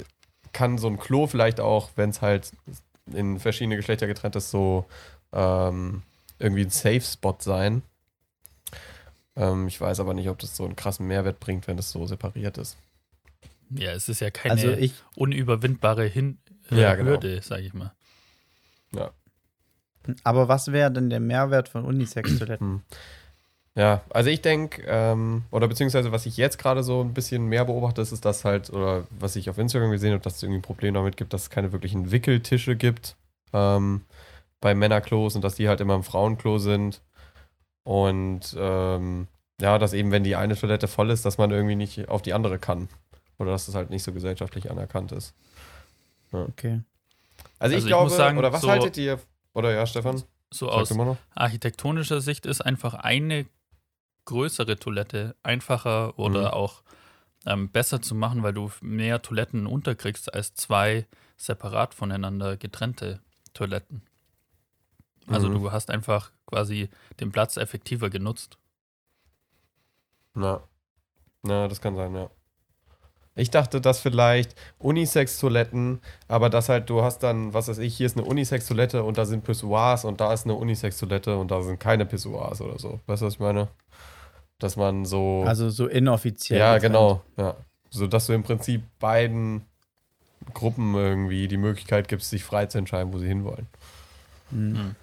kann 0.52 0.78
so 0.78 0.88
ein 0.88 0.98
Klo 0.98 1.26
vielleicht 1.26 1.60
auch, 1.60 1.90
wenn 1.96 2.10
es 2.10 2.22
halt 2.22 2.52
in 3.12 3.38
verschiedene 3.38 3.76
Geschlechter 3.76 4.06
getrennt 4.06 4.36
ist, 4.36 4.50
so 4.50 4.86
ähm, 5.32 6.02
irgendwie 6.38 6.62
ein 6.62 6.70
Safe-Spot 6.70 7.36
sein. 7.40 7.82
Ähm, 9.36 9.68
ich 9.68 9.80
weiß 9.80 10.00
aber 10.00 10.14
nicht, 10.14 10.28
ob 10.28 10.38
das 10.38 10.56
so 10.56 10.64
einen 10.64 10.76
krassen 10.76 11.06
Mehrwert 11.06 11.40
bringt, 11.40 11.66
wenn 11.66 11.78
es 11.78 11.90
so 11.90 12.06
separiert 12.06 12.58
ist. 12.58 12.76
Ja, 13.70 13.92
es 13.92 14.08
ist 14.08 14.20
ja 14.20 14.30
keine 14.30 14.52
Also 14.54 14.70
ich, 14.70 14.94
unüberwindbare 15.16 16.06
Hin 16.06 16.38
äh, 16.70 16.80
Ja, 16.80 16.94
genau. 16.94 17.10
Hürde, 17.10 17.42
sage 17.42 17.62
ich 17.62 17.74
mal. 17.74 17.92
aber 20.22 20.48
was 20.48 20.70
wäre 20.72 20.90
denn 20.92 21.10
der 21.10 21.20
Mehrwert 21.20 21.68
von 21.68 21.84
Unisex-Toiletten? 21.84 22.82
Ja, 23.76 24.00
also 24.08 24.30
ich 24.30 24.40
denke, 24.40 24.82
ähm, 24.86 25.44
oder 25.50 25.68
beziehungsweise 25.68 26.10
was 26.10 26.24
ich 26.24 26.38
jetzt 26.38 26.58
gerade 26.58 26.82
so 26.82 27.02
ein 27.02 27.12
bisschen 27.12 27.44
mehr 27.46 27.66
beobachte, 27.66 28.00
ist, 28.00 28.10
ist 28.10 28.24
das 28.24 28.44
halt, 28.46 28.70
oder 28.70 29.06
was 29.10 29.36
ich 29.36 29.50
auf 29.50 29.58
Instagram 29.58 29.90
gesehen 29.90 30.12
habe, 30.14 30.22
dass 30.22 30.36
es 30.36 30.42
irgendwie 30.42 30.60
ein 30.60 30.62
Problem 30.62 30.94
damit 30.94 31.18
gibt, 31.18 31.34
dass 31.34 31.42
es 31.42 31.50
keine 31.50 31.72
wirklichen 31.72 32.10
Wickeltische 32.10 32.74
gibt 32.74 33.16
ähm, 33.52 34.00
bei 34.62 34.74
Männerklos 34.74 35.36
und 35.36 35.42
dass 35.44 35.56
die 35.56 35.68
halt 35.68 35.82
immer 35.82 35.94
im 35.94 36.04
Frauenklo 36.04 36.56
sind. 36.58 37.02
Und 37.84 38.56
ähm, 38.58 39.28
ja, 39.60 39.78
dass 39.78 39.92
eben, 39.92 40.10
wenn 40.10 40.24
die 40.24 40.36
eine 40.36 40.56
Toilette 40.56 40.88
voll 40.88 41.10
ist, 41.10 41.24
dass 41.26 41.36
man 41.38 41.50
irgendwie 41.50 41.76
nicht 41.76 42.08
auf 42.08 42.22
die 42.22 42.32
andere 42.32 42.58
kann. 42.58 42.88
Oder 43.38 43.50
dass 43.50 43.66
das 43.66 43.74
halt 43.74 43.90
nicht 43.90 44.02
so 44.02 44.12
gesellschaftlich 44.12 44.70
anerkannt 44.70 45.12
ist. 45.12 45.34
Okay. 46.32 46.80
Also, 47.58 47.74
Also 47.74 47.76
ich 47.76 47.82
ich 47.82 47.86
glaube, 47.88 48.04
muss 48.08 48.16
sagen, 48.16 48.38
oder 48.38 48.52
was 48.52 48.62
so- 48.62 48.70
haltet 48.70 48.96
ihr, 48.96 49.20
oder 49.52 49.72
ja, 49.72 49.86
Stefan, 49.86 50.22
So 50.50 50.66
sag 50.66 50.98
aus 50.98 51.16
architektonischer 51.34 52.20
Sicht 52.22 52.46
ist 52.46 52.62
einfach 52.62 52.94
eine 52.94 53.44
größere 54.26 54.76
Toilette 54.78 55.34
einfacher 55.42 56.18
oder 56.18 56.40
Mhm. 56.42 56.46
auch 56.54 56.82
ähm, 57.46 57.70
besser 57.70 58.02
zu 58.02 58.14
machen, 58.14 58.42
weil 58.42 58.52
du 58.52 58.70
mehr 58.80 59.22
Toiletten 59.22 59.66
unterkriegst 59.66 60.34
als 60.34 60.54
zwei 60.54 61.06
separat 61.36 61.94
voneinander 61.94 62.56
getrennte 62.56 63.20
Toiletten. 63.54 64.02
Also 65.28 65.48
Mhm. 65.48 65.54
du 65.54 65.72
hast 65.72 65.90
einfach 65.90 66.32
quasi 66.46 66.88
den 67.20 67.30
Platz 67.32 67.56
effektiver 67.56 68.10
genutzt. 68.10 68.58
Na. 70.34 70.60
Na, 71.42 71.68
das 71.68 71.80
kann 71.80 71.94
sein, 71.96 72.14
ja. 72.14 72.30
Ich 73.38 73.50
dachte, 73.50 73.80
dass 73.82 74.00
vielleicht 74.00 74.54
Unisex-Toiletten, 74.78 76.00
aber 76.26 76.48
dass 76.48 76.68
halt, 76.70 76.88
du 76.88 77.02
hast 77.02 77.18
dann, 77.22 77.52
was 77.52 77.68
weiß 77.68 77.78
ich, 77.78 77.94
hier 77.96 78.06
ist 78.06 78.16
eine 78.16 78.26
Unisex-Toilette 78.26 79.02
und 79.04 79.18
da 79.18 79.26
sind 79.26 79.44
Pissoirs 79.44 80.04
und 80.06 80.20
da 80.20 80.32
ist 80.32 80.44
eine 80.46 80.54
Unisex-Toilette 80.54 81.36
und 81.36 81.50
da 81.50 81.62
sind 81.62 81.78
keine 81.78 82.06
Pissoirs 82.06 82.60
oder 82.62 82.78
so. 82.78 83.00
Weißt 83.06 83.20
du, 83.22 83.26
was 83.26 83.34
ich 83.34 83.40
meine? 83.40 83.68
Dass 84.58 84.76
man 84.76 85.04
so. 85.04 85.44
Also 85.46 85.68
so 85.70 85.86
inoffiziell. 85.86 86.58
ja, 86.60 86.74
getrennt. 86.74 86.92
genau. 86.94 87.22
Ja. 87.36 87.56
So 87.90 88.06
dass 88.06 88.26
du 88.26 88.32
im 88.32 88.42
Prinzip 88.42 88.82
beiden 88.98 89.62
Gruppen 90.54 90.94
irgendwie 90.94 91.48
die 91.48 91.56
Möglichkeit 91.56 92.08
gibst, 92.08 92.30
sich 92.30 92.42
frei 92.44 92.66
zu 92.66 92.78
entscheiden, 92.78 93.12
wo 93.12 93.18
sie 93.18 93.26
hinwollen. 93.28 93.66
Mhm. 94.50 94.76
Hm. 94.78 94.94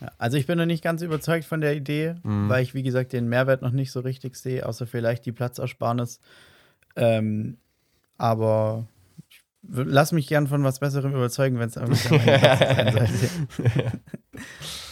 Ja, 0.00 0.12
also 0.18 0.36
ich 0.36 0.46
bin 0.46 0.58
noch 0.58 0.66
nicht 0.66 0.82
ganz 0.84 1.02
überzeugt 1.02 1.44
von 1.44 1.60
der 1.60 1.74
Idee, 1.74 2.14
Mhm. 2.22 2.48
weil 2.48 2.62
ich, 2.62 2.72
wie 2.74 2.82
gesagt, 2.84 3.12
den 3.12 3.28
Mehrwert 3.28 3.62
noch 3.62 3.72
nicht 3.72 3.90
so 3.90 4.00
richtig 4.00 4.36
sehe, 4.36 4.64
außer 4.66 4.86
vielleicht 4.86 5.26
die 5.26 5.32
Platzersparnis. 5.32 6.20
Ähm, 6.94 7.56
aber 8.16 8.86
lass 9.62 10.12
mich 10.12 10.28
gern 10.28 10.46
von 10.46 10.62
was 10.62 10.78
Besserem 10.80 11.14
überzeugen, 11.14 11.58
wenn 11.58 11.68
es 11.68 11.74
sein 11.74 11.94
sollte. 12.92 13.30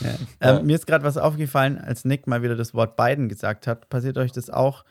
ja. 0.01 0.09
Ja. 0.43 0.59
ähm, 0.59 0.67
mir 0.67 0.77
ist 0.77 0.87
gerade 0.87 1.05
was 1.05 1.17
aufgefallen, 1.17 1.79
als 1.79 2.05
Nick 2.05 2.27
mal 2.27 2.43
wieder 2.43 2.57
das 2.57 2.75
Wort 2.75 2.97
Biden 2.97 3.29
gesagt 3.29 3.67
hat. 3.67 3.89
Passiert 3.89 4.19
euch 4.19 4.33
das 4.33 4.51
auch 4.51 4.85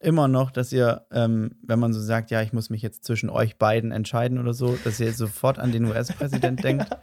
immer 0.00 0.28
noch, 0.28 0.50
dass 0.50 0.70
ihr, 0.72 1.06
ähm, 1.12 1.52
wenn 1.62 1.78
man 1.78 1.92
so 1.92 2.00
sagt, 2.00 2.30
ja, 2.30 2.42
ich 2.42 2.52
muss 2.52 2.68
mich 2.70 2.82
jetzt 2.82 3.04
zwischen 3.04 3.30
euch 3.30 3.56
beiden 3.56 3.90
entscheiden 3.90 4.38
oder 4.38 4.52
so, 4.52 4.76
dass 4.84 5.00
ihr 5.00 5.12
sofort 5.14 5.58
an 5.58 5.72
den 5.72 5.84
US-Präsident 5.86 6.62
denkt? 6.62 6.88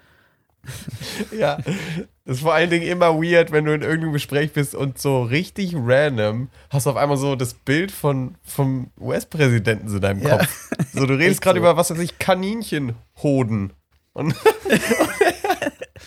Ja, 1.35 1.57
das 2.23 2.35
ist 2.37 2.41
vor 2.41 2.53
allen 2.53 2.69
Dingen 2.69 2.85
immer 2.85 3.15
weird, 3.15 3.51
wenn 3.51 3.65
du 3.65 3.73
in 3.73 3.81
irgendeinem 3.81 4.13
Gespräch 4.13 4.53
bist 4.53 4.75
und 4.75 4.99
so 4.99 5.23
richtig 5.23 5.73
random 5.75 6.49
hast 6.69 6.85
du 6.85 6.91
auf 6.91 6.97
einmal 6.97 7.17
so 7.17 7.35
das 7.35 7.55
Bild 7.55 7.91
von, 7.91 8.35
vom 8.43 8.91
US-Präsidenten 8.99 9.87
in 9.87 10.01
deinem 10.01 10.21
Ja. 10.21 10.37
Kopf. 10.37 10.69
So, 10.93 11.07
du 11.07 11.15
redest 11.17 11.41
gerade 11.41 11.57
so. 11.57 11.61
über, 11.61 11.77
was 11.77 11.89
weiß 11.89 11.97
ich, 11.97 12.19
Kaninchenhoden. 12.19 13.73
Und, 14.13 14.35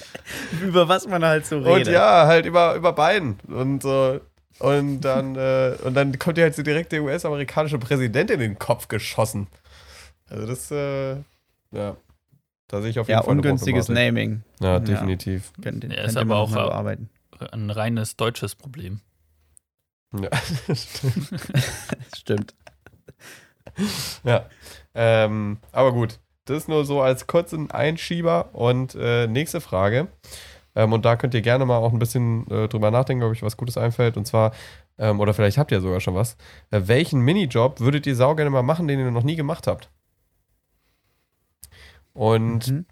Über 0.62 0.88
was 0.88 1.06
man 1.06 1.24
halt 1.24 1.46
so 1.46 1.58
redet. 1.58 1.88
und 1.88 1.92
ja, 1.92 2.26
halt 2.26 2.46
über, 2.46 2.74
über 2.74 2.92
Biden. 2.92 3.38
Und 3.48 3.82
so. 3.82 4.20
Und 4.60 5.00
dann, 5.00 5.34
äh, 5.36 5.76
und 5.84 5.94
dann 5.94 6.18
kommt 6.18 6.38
dir 6.38 6.42
halt 6.44 6.54
so 6.54 6.62
direkt 6.62 6.92
der 6.92 7.02
US-amerikanische 7.02 7.78
Präsident 7.78 8.30
in 8.30 8.40
den 8.40 8.58
Kopf 8.58 8.88
geschossen. 8.88 9.48
Also 10.30 10.46
das, 10.46 10.70
äh, 10.70 11.16
ja. 11.72 11.96
Da 12.68 12.80
sehe 12.80 12.90
ich 12.90 12.98
auf 12.98 13.08
jeden 13.08 13.18
Ja, 13.18 13.22
Fall 13.24 13.32
ungünstiges. 13.36 13.88
Naming. 13.88 14.42
Ja, 14.60 14.78
definitiv. 14.80 15.52
Könnt, 15.62 15.84
Ja, 15.84 15.90
könnt 15.90 16.06
ist 16.08 16.16
ihr 16.16 16.20
aber 16.22 16.36
auch, 16.36 16.50
äh, 16.52 16.54
bearbeiten. 16.54 17.10
Ein 17.52 17.70
reines 17.70 18.16
deutsches 18.16 18.54
Problem. 18.54 19.00
Ja. 20.18 20.30
Stimmt. 22.16 22.54
Ja. 24.22 24.46
Ähm, 24.94 25.58
aber 25.72 25.92
gut, 25.92 26.20
das 26.44 26.68
nur 26.68 26.84
so 26.84 27.00
als 27.02 27.26
kurzen 27.26 27.70
Einschieber. 27.70 28.50
Und 28.52 28.94
äh, 28.94 29.26
nächste 29.26 29.60
Frage. 29.60 30.08
Ähm, 30.74 30.92
und 30.92 31.04
da 31.04 31.16
könnt 31.16 31.34
ihr 31.34 31.42
gerne 31.42 31.64
mal 31.66 31.78
auch 31.78 31.92
ein 31.92 31.98
bisschen 31.98 32.50
äh, 32.50 32.68
drüber 32.68 32.90
nachdenken, 32.90 33.24
ob 33.24 33.30
euch 33.32 33.42
was 33.42 33.56
Gutes 33.56 33.76
einfällt. 33.78 34.16
Und 34.16 34.26
zwar, 34.26 34.52
ähm, 34.98 35.20
oder 35.20 35.34
vielleicht 35.34 35.58
habt 35.58 35.70
ihr 35.72 35.80
sogar 35.80 36.00
schon 36.00 36.14
was. 36.14 36.36
Äh, 36.70 36.82
welchen 36.86 37.20
Minijob 37.20 37.80
würdet 37.80 38.06
ihr 38.06 38.16
saugerne 38.16 38.50
mal 38.50 38.62
machen, 38.62 38.88
den 38.88 38.98
ihr 39.00 39.10
noch 39.10 39.22
nie 39.22 39.36
gemacht 39.36 39.66
habt? 39.66 39.88
Und 42.12 42.68
Mhm. 42.68 42.86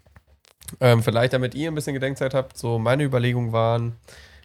ähm, 0.79 1.03
vielleicht, 1.03 1.33
damit 1.33 1.55
ihr 1.55 1.69
ein 1.71 1.75
bisschen 1.75 1.93
Gedenkzeit 1.93 2.33
habt, 2.33 2.57
so 2.57 2.79
meine 2.79 3.03
Überlegungen 3.03 3.51
waren, 3.51 3.95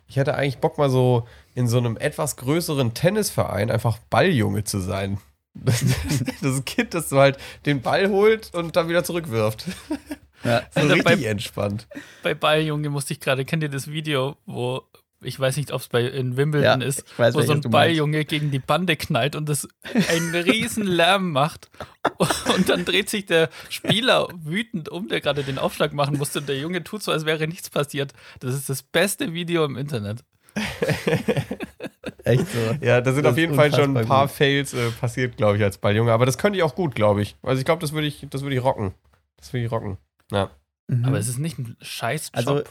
ich 0.06 0.16
hätte 0.16 0.34
eigentlich 0.34 0.58
Bock 0.58 0.78
mal 0.78 0.88
so 0.90 1.26
in 1.54 1.68
so 1.68 1.78
einem 1.78 1.96
etwas 1.96 2.36
größeren 2.36 2.94
Tennisverein 2.94 3.70
einfach 3.70 3.98
Balljunge 4.10 4.64
zu 4.64 4.78
sein. 4.80 5.18
Das, 5.64 5.84
das 6.42 6.64
Kind, 6.64 6.94
das 6.94 7.08
so 7.08 7.18
halt 7.18 7.36
den 7.66 7.80
Ball 7.82 8.08
holt 8.08 8.54
und 8.54 8.76
dann 8.76 8.88
wieder 8.88 9.04
zurückwirft. 9.04 9.64
Ja. 9.68 10.62
So 10.72 10.80
Alter, 10.82 10.94
richtig 10.94 11.04
bei- 11.04 11.24
entspannt. 11.24 11.88
Bei 12.22 12.32
Balljunge 12.32 12.90
musste 12.90 13.12
ich 13.12 13.18
gerade, 13.18 13.44
kennt 13.44 13.64
ihr 13.64 13.68
das 13.68 13.90
Video, 13.90 14.36
wo, 14.46 14.82
ich 15.20 15.38
weiß 15.38 15.56
nicht, 15.56 15.72
ob 15.72 15.80
es 15.80 15.88
bei 15.88 16.02
in 16.06 16.36
Wimbledon 16.36 16.80
Ja, 16.80 16.86
ist, 16.86 17.04
weiß, 17.18 17.34
wo 17.34 17.42
so 17.42 17.54
ein. 17.54 17.60
Balljunge 17.62 18.24
gegen 18.24 18.52
die 18.52 18.60
Bande 18.60 18.94
knallt 18.94 19.34
und 19.34 19.48
das 19.48 19.66
einen 20.08 20.32
riesen 20.36 20.84
Lärm 20.86 21.32
macht. 21.32 21.70
Und 22.54 22.68
dann 22.68 22.84
dreht 22.84 23.10
sich 23.10 23.26
der 23.26 23.50
Spieler 23.68 24.28
wütend 24.44 24.88
um, 24.90 25.08
der 25.08 25.20
gerade 25.20 25.42
den 25.42 25.58
Aufschlag 25.58 25.92
machen 25.92 26.16
musste 26.18 26.38
und 26.38 26.48
der 26.48 26.56
Junge 26.60 26.84
tut 26.84 27.02
so, 27.02 27.10
als 27.10 27.26
wäre 27.26 27.48
nichts 27.48 27.68
passiert. 27.68 28.12
Das 28.38 28.54
ist 28.54 28.68
das 28.70 28.84
beste 28.84 29.32
Video 29.34 29.64
im 29.64 29.76
Internet. 29.76 30.22
Echt 32.28 32.46
so. 32.52 32.58
Ja, 32.86 33.00
da 33.00 33.12
sind 33.12 33.24
Das 33.24 33.32
auf 33.32 33.38
jeden 33.38 33.54
Fall 33.54 33.72
schon 33.74 33.96
ein 33.96 34.06
paar 34.06 34.26
gut. 34.26 34.36
Fails 34.36 34.74
äh, 34.74 34.90
passiert, 34.90 35.36
glaube 35.36 35.56
ich, 35.56 35.62
als 35.62 35.78
Balljunge. 35.78 36.12
Aber 36.12 36.26
das 36.26 36.38
könnte 36.38 36.56
ich 36.58 36.62
auch 36.62 36.74
gut, 36.74 36.94
glaube 36.94 37.22
ich. 37.22 37.36
Also 37.42 37.58
ich 37.58 37.64
glaube, 37.64 37.80
das 37.80 37.92
würde 37.92 38.06
ich, 38.06 38.26
das 38.30 38.42
würde 38.42 38.54
ich 38.56 38.62
rocken. 38.62 38.94
Das 39.36 39.52
würde 39.52 39.64
ich 39.64 39.70
rocken. 39.72 39.98
Ja. 40.30 40.50
Mhm. 40.88 41.04
Aber 41.04 41.18
es 41.18 41.28
ist 41.28 41.38
nicht 41.38 41.58
ein 41.58 41.76
scheiß 41.80 42.26
Job. 42.26 42.36
Also- 42.36 42.62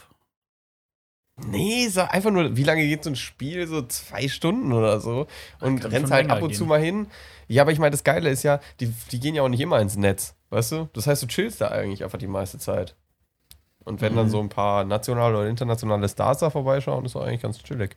Nee, 1.46 1.86
so 1.86 2.00
einfach 2.00 2.32
nur, 2.32 2.56
wie 2.56 2.64
lange 2.64 2.82
geht 2.84 3.04
so 3.04 3.10
ein 3.10 3.16
Spiel? 3.16 3.68
So 3.68 3.82
zwei 3.82 4.26
Stunden 4.26 4.72
oder 4.72 5.00
so. 5.00 5.28
Und 5.60 5.84
rennst 5.84 6.10
halt 6.12 6.28
ab 6.30 6.42
und 6.42 6.48
gehen. 6.48 6.56
zu 6.58 6.66
mal 6.66 6.80
hin. 6.80 7.06
Ja, 7.46 7.62
aber 7.62 7.70
ich 7.70 7.78
meine, 7.78 7.92
das 7.92 8.02
Geile 8.02 8.28
ist 8.28 8.42
ja, 8.42 8.58
die, 8.80 8.92
die 9.12 9.20
gehen 9.20 9.36
ja 9.36 9.42
auch 9.42 9.48
nicht 9.48 9.60
immer 9.60 9.78
ins 9.80 9.96
Netz, 9.96 10.34
weißt 10.50 10.72
du? 10.72 10.88
Das 10.94 11.06
heißt, 11.06 11.22
du 11.22 11.28
chillst 11.28 11.60
da 11.60 11.68
eigentlich 11.68 12.02
einfach 12.02 12.18
die 12.18 12.26
meiste 12.26 12.58
Zeit. 12.58 12.96
Und 13.84 14.00
wenn 14.00 14.16
dann 14.16 14.26
Mhm. 14.26 14.30
so 14.30 14.40
ein 14.40 14.48
paar 14.48 14.84
nationale 14.84 15.38
oder 15.38 15.46
internationale 15.48 16.08
Stars 16.08 16.38
da 16.40 16.50
vorbeischauen, 16.50 17.04
ist 17.04 17.14
doch 17.14 17.22
eigentlich 17.24 17.40
ganz 17.42 17.62
chillig. 17.62 17.96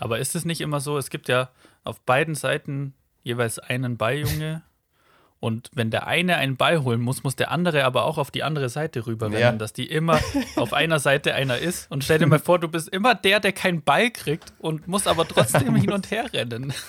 Aber 0.00 0.18
ist 0.18 0.34
es 0.34 0.44
nicht 0.44 0.60
immer 0.60 0.80
so, 0.80 0.98
es 0.98 1.10
gibt 1.10 1.28
ja 1.28 1.50
auf 1.84 2.00
beiden 2.00 2.34
Seiten 2.34 2.94
jeweils 3.22 3.58
einen 3.58 3.96
Balljunge 3.96 4.62
und 5.40 5.70
wenn 5.74 5.90
der 5.90 6.06
eine 6.06 6.36
einen 6.36 6.56
Ball 6.56 6.82
holen 6.82 7.00
muss, 7.00 7.22
muss 7.22 7.36
der 7.36 7.50
andere 7.50 7.84
aber 7.84 8.04
auch 8.04 8.18
auf 8.18 8.30
die 8.30 8.42
andere 8.42 8.68
Seite 8.68 9.06
rüberrennen, 9.06 9.40
Ja. 9.40 9.52
dass 9.52 9.72
die 9.72 9.86
immer 9.86 10.18
auf 10.56 10.72
einer 10.72 10.98
Seite 10.98 11.34
einer 11.34 11.58
ist. 11.58 11.90
Und 11.90 12.04
stell 12.04 12.18
dir 12.18 12.26
mal 12.26 12.38
vor, 12.38 12.58
du 12.58 12.68
bist 12.68 12.88
immer 12.88 13.14
der, 13.14 13.40
der 13.40 13.52
keinen 13.52 13.82
Ball 13.82 14.10
kriegt 14.10 14.52
und 14.58 14.88
muss 14.88 15.06
aber 15.06 15.26
trotzdem 15.28 15.74
hin 15.76 15.92
und 15.92 16.10
her 16.10 16.32
rennen. 16.32 16.72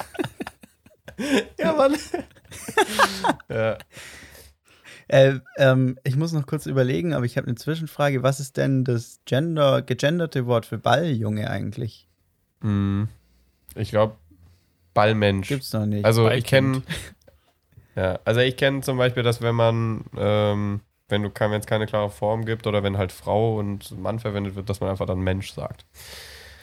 Ja, 1.58 1.74
Mann. 1.74 1.98
ja. 3.50 3.78
Äh, 5.08 5.40
ähm, 5.58 5.98
ich 6.04 6.16
muss 6.16 6.32
noch 6.34 6.46
kurz 6.46 6.66
überlegen, 6.66 7.14
aber 7.14 7.26
ich 7.26 7.36
habe 7.36 7.48
eine 7.48 7.56
Zwischenfrage. 7.56 8.24
Was 8.24 8.40
ist 8.40 8.58
denn 8.58 8.84
das 8.86 9.20
Gender, 9.26 9.82
gegenderte 9.82 10.46
Wort 10.46 10.66
für 10.66 10.78
Balljunge 10.78 11.50
eigentlich? 11.50 12.08
Hm. 12.62 13.08
Ich 13.76 13.90
glaube, 13.90 14.16
Ballmensch. 14.94 15.48
Gibt's 15.48 15.74
noch 15.74 15.86
nicht. 15.86 16.06
Also 16.06 16.30
ich 16.30 16.44
kenne, 16.44 16.84
ja, 17.96 18.20
also 18.26 18.40
ich 18.42 18.58
kenne 18.58 18.82
zum 18.82 18.98
Beispiel, 18.98 19.24
dass 19.24 19.42
wenn 19.42 19.56
man, 19.56 20.06
ähm, 20.18 20.82
wenn 21.08 21.24
du 21.24 21.30
kein, 21.30 21.52
wenn 21.52 21.60
es 21.60 21.68
keine 21.68 21.86
klare 21.86 22.10
Form 22.10 22.46
gibt 22.46 22.68
oder 22.68 22.84
wenn 22.84 22.98
halt 22.98 23.12
Frau 23.12 23.58
und 23.58 23.98
Mann 24.00 24.20
verwendet 24.20 24.56
wird, 24.56 24.70
dass 24.70 24.80
man 24.80 24.90
einfach 24.90 25.06
dann 25.06 25.20
Mensch 25.20 25.52
sagt. 25.54 25.86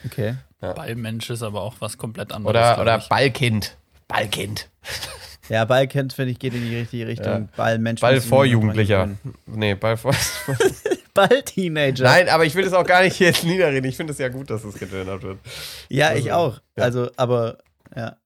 okay. 0.05 0.35
Ballmensch 0.59 1.29
ist 1.29 1.43
aber 1.43 1.61
auch 1.61 1.75
was 1.79 1.97
komplett 1.97 2.31
anderes. 2.31 2.49
Oder, 2.49 2.81
oder. 2.81 3.03
Ballkind. 3.09 3.77
Ballkind. 4.07 4.69
Ja, 5.49 5.65
Ballkind, 5.65 6.13
finde 6.13 6.31
ich, 6.31 6.39
geht 6.39 6.53
in 6.53 6.61
die 6.61 6.75
richtige 6.75 7.07
Richtung. 7.07 7.27
Ja. 7.27 7.47
Ball 7.55 7.79
müssen 7.79 8.01
wir 8.01 8.21
vor 8.21 8.45
Jugendlicher. 8.45 9.09
Nee, 9.45 9.75
Ball 9.75 9.97
vor. 9.97 10.13
gewöhnen. 10.45 10.75
Ball-Teenager. 11.13 12.03
Nein, 12.03 12.29
aber 12.29 12.45
ich 12.45 12.53
will 12.53 12.63
das 12.63 12.73
auch 12.73 12.85
gar 12.85 13.01
nicht 13.01 13.19
jetzt 13.19 13.43
niederreden. 13.43 13.89
Ich 13.89 13.97
finde 13.97 14.13
es 14.13 14.19
ja 14.19 14.29
gut, 14.29 14.49
dass 14.49 14.63
es 14.63 14.75
gegendert 14.75 15.23
wird. 15.23 15.39
Ja, 15.89 16.09
Also, 16.09 16.19
ich 16.19 16.31
auch. 16.31 16.59
ja. 16.77 16.83
Also, 16.83 17.09
aber 17.17 17.57
ja. 17.95 18.17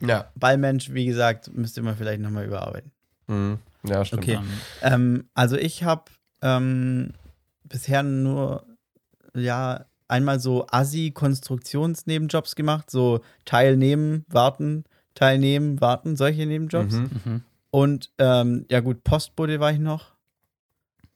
Ja. 0.00 0.30
Ballmensch, 0.36 0.92
wie 0.92 1.06
gesagt, 1.06 1.50
müsste 1.52 1.82
man 1.82 1.96
vielleicht 1.96 2.20
nochmal 2.20 2.44
überarbeiten. 2.46 2.92
Mhm. 3.26 3.58
Ja, 3.82 4.04
stimmt. 4.04 4.22
Okay. 4.22 4.38
Ähm, 4.82 5.28
also 5.34 5.56
ich 5.56 5.82
habe 5.82 6.04
ähm, 6.42 7.12
bisher 7.64 8.02
nur 8.04 8.64
ja 9.34 9.86
einmal 10.06 10.38
so 10.40 10.66
Assi-Konstruktionsnebenjobs 10.70 12.54
gemacht, 12.54 12.90
so 12.90 13.20
teilnehmen, 13.44 14.24
warten, 14.28 14.84
teilnehmen, 15.18 15.80
warten, 15.80 16.16
solche 16.16 16.46
Nebenjobs. 16.46 16.94
Mhm. 16.94 17.10
mhm. 17.24 17.42
Und 17.70 18.10
ähm, 18.18 18.64
ja 18.70 18.80
gut, 18.80 19.04
Postbote 19.04 19.60
war 19.60 19.70
ich 19.72 19.78
noch. 19.78 20.12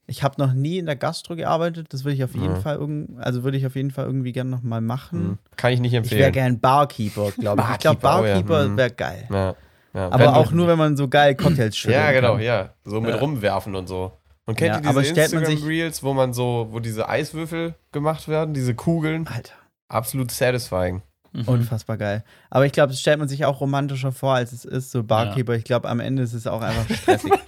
Ich 0.06 0.22
habe 0.22 0.34
noch 0.38 0.52
nie 0.52 0.76
in 0.78 0.84
der 0.86 0.96
Gastro 0.96 1.36
gearbeitet. 1.36 1.86
Das 1.94 2.04
würde 2.04 2.14
ich 2.16 2.24
auf 2.24 2.34
jeden 2.34 2.46
Ja. 2.56 2.60
Fall 2.60 2.76
irgend, 2.76 3.18
also 3.18 3.44
würde 3.44 3.56
ich 3.56 3.64
auf 3.64 3.74
jeden 3.76 3.90
Fall 3.90 4.04
irgendwie 4.04 4.32
gerne 4.32 4.50
noch 4.50 4.62
mal 4.62 4.80
machen. 4.82 5.22
Mhm. 5.22 5.38
Kann 5.56 5.72
ich 5.72 5.80
nicht 5.80 5.92
Ich 5.94 6.10
wäre 6.10 6.26
empfehlen. 6.26 6.32
gern 6.32 6.60
Barkeeper, 6.60 7.30
glaube 7.38 7.62
ich. 7.62 7.70
Ich 7.70 7.78
glaube, 7.78 8.00
Barkeeper, 8.00 8.58
oh 8.58 8.62
ja. 8.62 8.68
Mhm. 8.68 8.76
wäre 8.76 8.90
geil. 8.90 9.26
ja. 9.30 9.54
Ja. 9.94 10.06
Aber 10.06 10.18
Wenn 10.20 10.28
auch 10.28 10.52
nur, 10.52 10.68
wenn 10.68 10.78
man 10.78 10.96
so 10.96 11.06
geil 11.06 11.34
Cocktails 11.34 11.76
schüttelt. 11.76 12.00
Ja, 12.02 12.12
genau, 12.12 12.34
kann. 12.36 12.42
ja. 12.42 12.70
So 12.84 13.00
mit 13.02 13.10
Ja. 13.10 13.16
rumwerfen 13.16 13.74
und 13.74 13.86
so. 13.86 14.12
Und 14.46 14.56
kennt 14.56 14.82
Ja, 14.84 14.90
ihr 14.90 15.00
diese 15.02 15.20
Instagram-Reels, 15.20 16.02
wo 16.02 16.14
man 16.14 16.32
so, 16.32 16.68
wo 16.70 16.80
diese 16.80 17.08
Eiswürfel 17.10 17.74
gemacht 17.92 18.26
werden, 18.26 18.54
diese 18.54 18.74
Kugeln? 18.74 19.26
Alter. 19.26 19.52
Absolut 19.88 20.30
satisfying. 20.30 21.02
Mhm. 21.32 21.48
Unfassbar 21.48 21.96
geil. 21.96 22.24
Aber 22.50 22.66
ich 22.66 22.72
glaube, 22.72 22.90
das 22.90 23.00
stellt 23.00 23.18
man 23.18 23.28
sich 23.28 23.44
auch 23.44 23.60
romantischer 23.60 24.12
vor, 24.12 24.34
als 24.34 24.52
es 24.52 24.64
ist, 24.64 24.90
so 24.90 25.02
Barkeeper. 25.02 25.54
Ich 25.54 25.64
glaube, 25.64 25.88
am 25.88 26.00
Ende 26.00 26.22
ist 26.22 26.34
es 26.34 26.46
auch 26.46 26.62
einfach 26.62 26.94
stressig. 26.94 27.32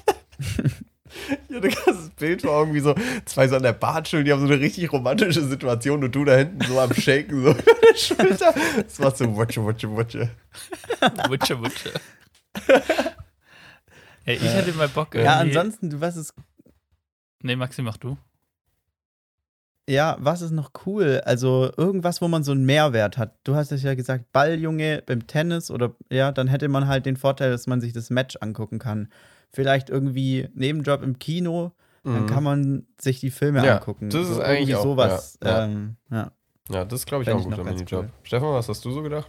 Ja, 1.49 1.61
du 1.61 1.69
kannst 1.69 1.87
das 1.87 2.11
Bild 2.11 2.43
vor 2.43 2.59
irgendwie 2.59 2.81
so, 2.81 2.93
zwei 3.25 3.47
so 3.47 3.55
an 3.55 3.63
der 3.63 3.73
Bartschule, 3.73 4.25
die 4.25 4.33
haben 4.33 4.41
so 4.41 4.53
eine 4.53 4.59
richtig 4.61 4.93
romantische 4.93 5.45
Situation 5.45 6.03
und 6.03 6.13
du 6.13 6.25
da 6.25 6.39
hinten 6.39 6.61
so 6.65 6.81
am 6.81 6.93
Shaken, 6.93 7.41
so 7.45 7.51
über 7.53 7.63
der 7.63 7.97
Schulter. 7.97 8.53
Das 8.83 8.99
macht 8.99 9.17
so 9.19 9.37
Wutsche, 9.37 9.63
Wutsche, 9.63 9.89
Wutsche. 9.93 10.31
Wutsche, 11.29 11.61
Wutsche. 11.61 11.93
Ey, 14.25 14.35
ich 14.37 14.43
hätte 14.43 14.73
mal 14.73 14.89
Bock 14.89 15.15
ja, 15.15 15.37
ansonsten, 15.39 15.89
du, 15.89 16.01
was 16.01 16.17
ist, 16.17 16.35
Nee, 17.45 17.57
Maxi, 17.57 17.83
mach 17.83 17.99
du. 17.99 18.17
Ja, 19.89 20.17
was 20.19 20.41
ist 20.43 20.51
noch 20.53 20.71
cool? 20.87 21.21
Also 21.25 21.71
irgendwas, 21.77 22.21
wo 22.23 22.29
man 22.29 22.43
so 22.45 22.53
einen 22.53 22.65
Mehrwert 22.65 23.19
hat. 23.19 23.35
Du 23.45 23.55
hast 23.55 23.71
es 23.73 23.83
ja 23.83 23.95
gesagt, 23.95 24.33
Balljunge 24.33 25.03
beim 25.05 25.27
Tennis 25.27 25.71
oder 25.71 25.95
ja, 26.11 26.33
dann 26.33 26.49
hätte 26.49 26.69
man 26.69 26.87
halt 26.89 27.05
den 27.07 27.17
Vorteil, 27.17 27.51
dass 27.51 27.67
man 27.67 27.81
sich 27.81 27.93
das 27.93 28.11
Match 28.11 28.37
angucken 28.41 28.79
kann. 28.79 29.09
Vielleicht 29.51 29.91
irgendwie 29.91 30.49
Nebenjob 30.55 31.03
im 31.03 31.19
Kino, 31.19 31.73
dann 32.03 32.23
Mhm. 32.23 32.27
kann 32.27 32.43
man 32.45 32.87
sich 33.01 33.21
die 33.21 33.31
Filme 33.31 33.65
Ja, 33.65 33.77
angucken. 33.77 34.11
das 34.11 34.29
ist 34.29 34.37
so 34.37 34.43
eigentlich 34.43 34.61
irgendwie 34.71 34.75
auch, 34.77 34.83
sowas. 34.83 35.39
ja. 35.45 35.65
Ähm, 35.65 35.97
ja. 36.11 36.33
Ja, 36.71 36.85
das 36.85 37.01
ist, 37.01 37.07
glaube 37.07 37.23
ich, 37.23 37.29
Fänd 37.29 37.41
auch 37.41 37.45
ein 37.45 37.51
noch 37.51 37.59
guter 37.59 37.71
Minijob. 37.73 38.05
cool. 38.07 38.11
Stefan, 38.23 38.53
was 38.55 38.69
hast 38.69 38.85
du 38.85 38.91
so 38.91 39.03
gedacht? 39.03 39.29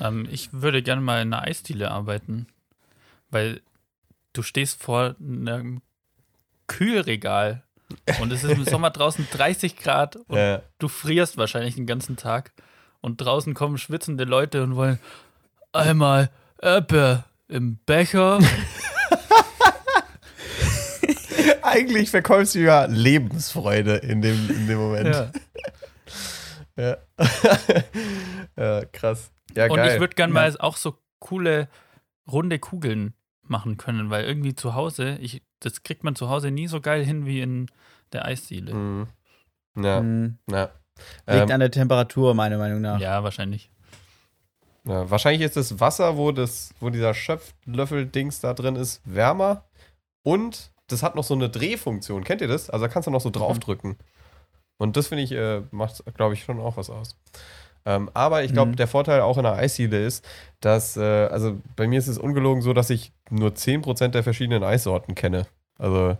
Ähm, 0.00 0.26
ich 0.30 0.52
würde 0.52 0.82
gerne 0.82 1.00
mal 1.00 1.22
in 1.22 1.32
einer 1.32 1.42
Eisdiele 1.44 1.90
arbeiten, 1.90 2.46
weil 3.30 3.60
du 4.32 4.42
stehst 4.42 4.80
vor 4.82 5.14
einem 5.20 5.82
Kühlregal 6.66 7.63
und 8.20 8.32
es 8.32 8.44
ist 8.44 8.50
im 8.52 8.64
Sommer 8.64 8.90
draußen 8.90 9.26
30 9.32 9.76
Grad 9.76 10.16
und 10.16 10.36
Ja. 10.36 10.62
du 10.78 10.88
frierst 10.88 11.36
wahrscheinlich 11.36 11.74
den 11.76 11.86
ganzen 11.86 12.16
Tag 12.16 12.52
und 13.00 13.18
draußen 13.20 13.54
kommen 13.54 13.78
schwitzende 13.78 14.24
Leute 14.24 14.62
und 14.62 14.76
wollen 14.76 14.98
einmal 15.72 16.30
Erdbeer 16.60 17.24
im 17.48 17.78
Becher. 17.86 18.38
Eigentlich 21.62 22.10
verkaufst 22.10 22.54
du 22.54 22.60
ja 22.60 22.84
Lebensfreude 22.86 23.96
in 23.96 24.22
dem, 24.22 24.48
in 24.50 24.66
dem 24.66 24.78
Moment. 24.78 25.14
ja. 25.14 25.30
Ja. 26.76 26.96
ja, 28.56 28.84
krass. 28.86 29.30
Ja, 29.54 29.66
Und 29.66 29.76
geil. 29.76 29.94
ich 29.94 30.00
würde 30.00 30.16
gerne 30.16 30.32
mal 30.32 30.56
auch 30.58 30.76
so 30.76 30.98
coole 31.20 31.68
runde 32.26 32.58
Kugeln 32.58 33.14
machen 33.48 33.76
können, 33.76 34.10
weil 34.10 34.24
irgendwie 34.24 34.54
zu 34.54 34.74
Hause, 34.74 35.16
ich, 35.20 35.42
das 35.60 35.82
kriegt 35.82 36.04
man 36.04 36.14
zu 36.16 36.28
Hause 36.30 36.50
nie 36.50 36.66
so 36.66 36.80
geil 36.80 37.04
hin 37.04 37.26
wie 37.26 37.40
in 37.40 37.66
der 38.12 38.24
Eisdiele. 38.24 38.74
Mhm. 38.74 39.06
Ja, 39.76 39.98
Hm, 39.98 40.38
ja. 40.50 40.70
Liegt 41.26 41.48
Ähm, 41.48 41.50
an 41.50 41.60
der 41.60 41.70
Temperatur, 41.72 42.34
meiner 42.34 42.58
Meinung 42.58 42.80
nach. 42.80 43.00
Ja, 43.00 43.24
wahrscheinlich. 43.24 43.70
ja. 44.84 45.10
Wahrscheinlich 45.10 45.42
ist 45.42 45.56
das 45.56 45.80
Wasser, 45.80 46.16
wo, 46.16 46.30
das, 46.30 46.72
wo 46.80 46.90
dieser 46.90 47.14
Schöpflöffel-Dings 47.14 48.40
da 48.40 48.54
drin 48.54 48.76
ist, 48.76 49.00
wärmer. 49.04 49.64
Und 50.22 50.70
das 50.86 51.02
hat 51.02 51.16
noch 51.16 51.24
so 51.24 51.34
eine 51.34 51.48
Drehfunktion. 51.50 52.22
Kennt 52.24 52.40
ihr 52.42 52.48
das? 52.48 52.70
Also 52.70 52.84
da 52.86 52.92
kannst 52.92 53.06
du 53.06 53.10
noch 53.10 53.20
so 53.20 53.30
draufdrücken. 53.30 53.96
Und 54.78 54.96
das 54.96 55.08
finde 55.08 55.24
ich, 55.24 55.32
äh, 55.32 55.62
macht, 55.70 56.04
glaube 56.14 56.34
ich, 56.34 56.44
schon 56.44 56.60
auch 56.60 56.76
was 56.76 56.90
aus. 56.90 57.16
Ähm, 57.86 58.10
aber 58.14 58.44
ich 58.44 58.52
glaube, 58.52 58.72
Mhm. 58.72 58.76
der 58.76 58.86
Vorteil 58.88 59.20
auch 59.20 59.36
in 59.36 59.42
der 59.42 59.54
Eisdiele 59.54 60.04
ist, 60.04 60.24
dass, 60.60 60.96
äh, 60.96 61.02
also 61.02 61.58
bei 61.76 61.86
mir 61.86 61.98
ist 61.98 62.08
es 62.08 62.16
ungelogen 62.18 62.62
so, 62.62 62.72
dass 62.72 62.88
ich 62.90 63.12
nur 63.30 63.54
10% 63.54 64.14
der 64.14 64.22
verschiedenen 64.22 64.62
Eissorten 64.62 65.14
kenne. 65.14 65.46
Also 65.78 66.16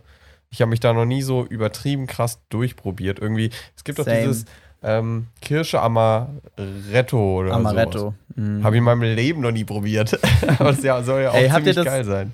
ich 0.51 0.61
habe 0.61 0.69
mich 0.69 0.79
da 0.79 0.93
noch 0.93 1.05
nie 1.05 1.21
so 1.23 1.43
übertrieben 1.45 2.05
krass 2.07 2.39
durchprobiert. 2.49 3.19
Irgendwie, 3.19 3.49
es 3.75 3.83
gibt 3.83 3.97
doch 3.99 4.05
Same. 4.05 4.19
dieses 4.19 4.45
ähm, 4.83 5.27
Kirsche 5.41 5.81
Amaretto 5.81 7.39
oder 7.39 7.53
Amaretto. 7.53 8.13
Mhm. 8.35 8.63
Habe 8.63 8.75
ich 8.75 8.79
in 8.79 8.83
meinem 8.83 9.01
Leben 9.01 9.41
noch 9.41 9.51
nie 9.51 9.63
probiert. 9.63 10.19
aber 10.59 10.69
es 10.71 10.83
ja, 10.83 11.01
soll 11.03 11.23
ja 11.23 11.31
auch 11.31 11.35
Ey, 11.35 11.49
ziemlich 11.49 11.75
das- 11.75 11.85
geil 11.85 12.03
sein. 12.05 12.33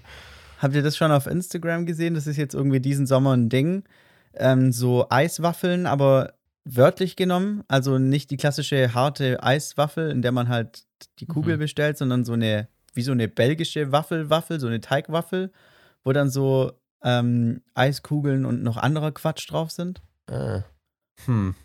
Habt 0.59 0.75
ihr 0.75 0.83
das 0.83 0.95
schon 0.95 1.11
auf 1.11 1.25
Instagram 1.25 1.85
gesehen? 1.87 2.13
Das 2.13 2.27
ist 2.27 2.37
jetzt 2.37 2.53
irgendwie 2.53 2.79
diesen 2.79 3.07
Sommer 3.07 3.35
ein 3.35 3.49
Ding. 3.49 3.83
Ähm, 4.35 4.71
so 4.71 5.07
Eiswaffeln, 5.09 5.87
aber 5.87 6.33
wörtlich 6.65 7.15
genommen. 7.15 7.63
Also 7.67 7.97
nicht 7.97 8.29
die 8.31 8.37
klassische 8.37 8.93
harte 8.93 9.41
Eiswaffel, 9.43 10.09
in 10.11 10.21
der 10.21 10.31
man 10.31 10.47
halt 10.49 10.83
die 11.19 11.25
Kugel 11.25 11.55
Mhm. 11.55 11.59
bestellt, 11.61 11.97
sondern 11.97 12.23
so 12.25 12.33
eine, 12.33 12.67
wie 12.93 13.01
so 13.01 13.11
eine 13.11 13.27
belgische 13.27 13.91
Waffelwaffel, 13.91 14.59
so 14.59 14.67
eine 14.67 14.81
Teigwaffel, 14.81 15.51
wo 16.03 16.11
dann 16.13 16.29
so 16.29 16.71
ähm, 17.03 17.61
Eiskugeln 17.73 18.45
und 18.45 18.61
noch 18.61 18.77
anderer 18.77 19.11
Quatsch 19.11 19.49
drauf 19.49 19.71
sind. 19.71 20.01
Ah. 20.29 20.61
Hm. 21.25 21.55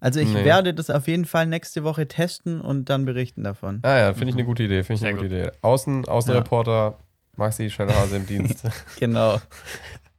Also 0.00 0.18
ich 0.20 0.32
Nee. 0.32 0.46
werde 0.46 0.72
das 0.72 0.88
auf 0.88 1.06
jeden 1.08 1.26
Fall 1.26 1.44
nächste 1.46 1.84
Woche 1.84 2.08
testen 2.08 2.62
und 2.62 2.86
dann 2.88 3.04
berichten 3.04 3.44
davon. 3.44 3.80
Ah 3.82 3.98
ja, 3.98 4.14
finde 4.14 4.30
ich 4.30 4.34
eine 4.36 4.46
gute 4.46 4.62
Idee. 4.62 4.82
Finde 4.82 4.94
ich 4.94 5.00
Sehr 5.00 5.10
eine 5.10 5.18
gute 5.18 5.28
gut. 5.28 5.38
Idee. 5.38 5.52
Außen, 5.60 6.06
Außenreporter, 6.08 6.98
Maxi 7.36 7.68
Schellhase 7.68 8.16
im 8.16 8.26
Dienst. 8.26 8.62
Genau. 8.98 9.38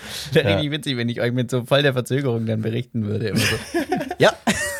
Wäre 0.32 0.48
Ja. 0.48 0.54
richtig 0.56 0.70
witzig, 0.72 0.96
wenn 0.96 1.08
ich 1.08 1.20
euch 1.20 1.32
mit 1.32 1.50
so 1.50 1.64
voll 1.64 1.82
der 1.82 1.92
Verzögerung 1.92 2.46
dann 2.46 2.62
berichten 2.62 3.06
würde. 3.06 3.28
Immer 3.28 3.38
so. 3.40 3.56
ja, 4.18 4.32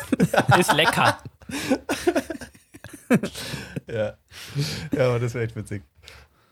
Ist 0.59 0.73
lecker. 0.73 1.17
ja. 3.87 4.13
ja, 4.91 5.05
aber 5.09 5.19
das 5.19 5.33
wäre 5.33 5.45
echt 5.45 5.55
witzig. 5.55 5.81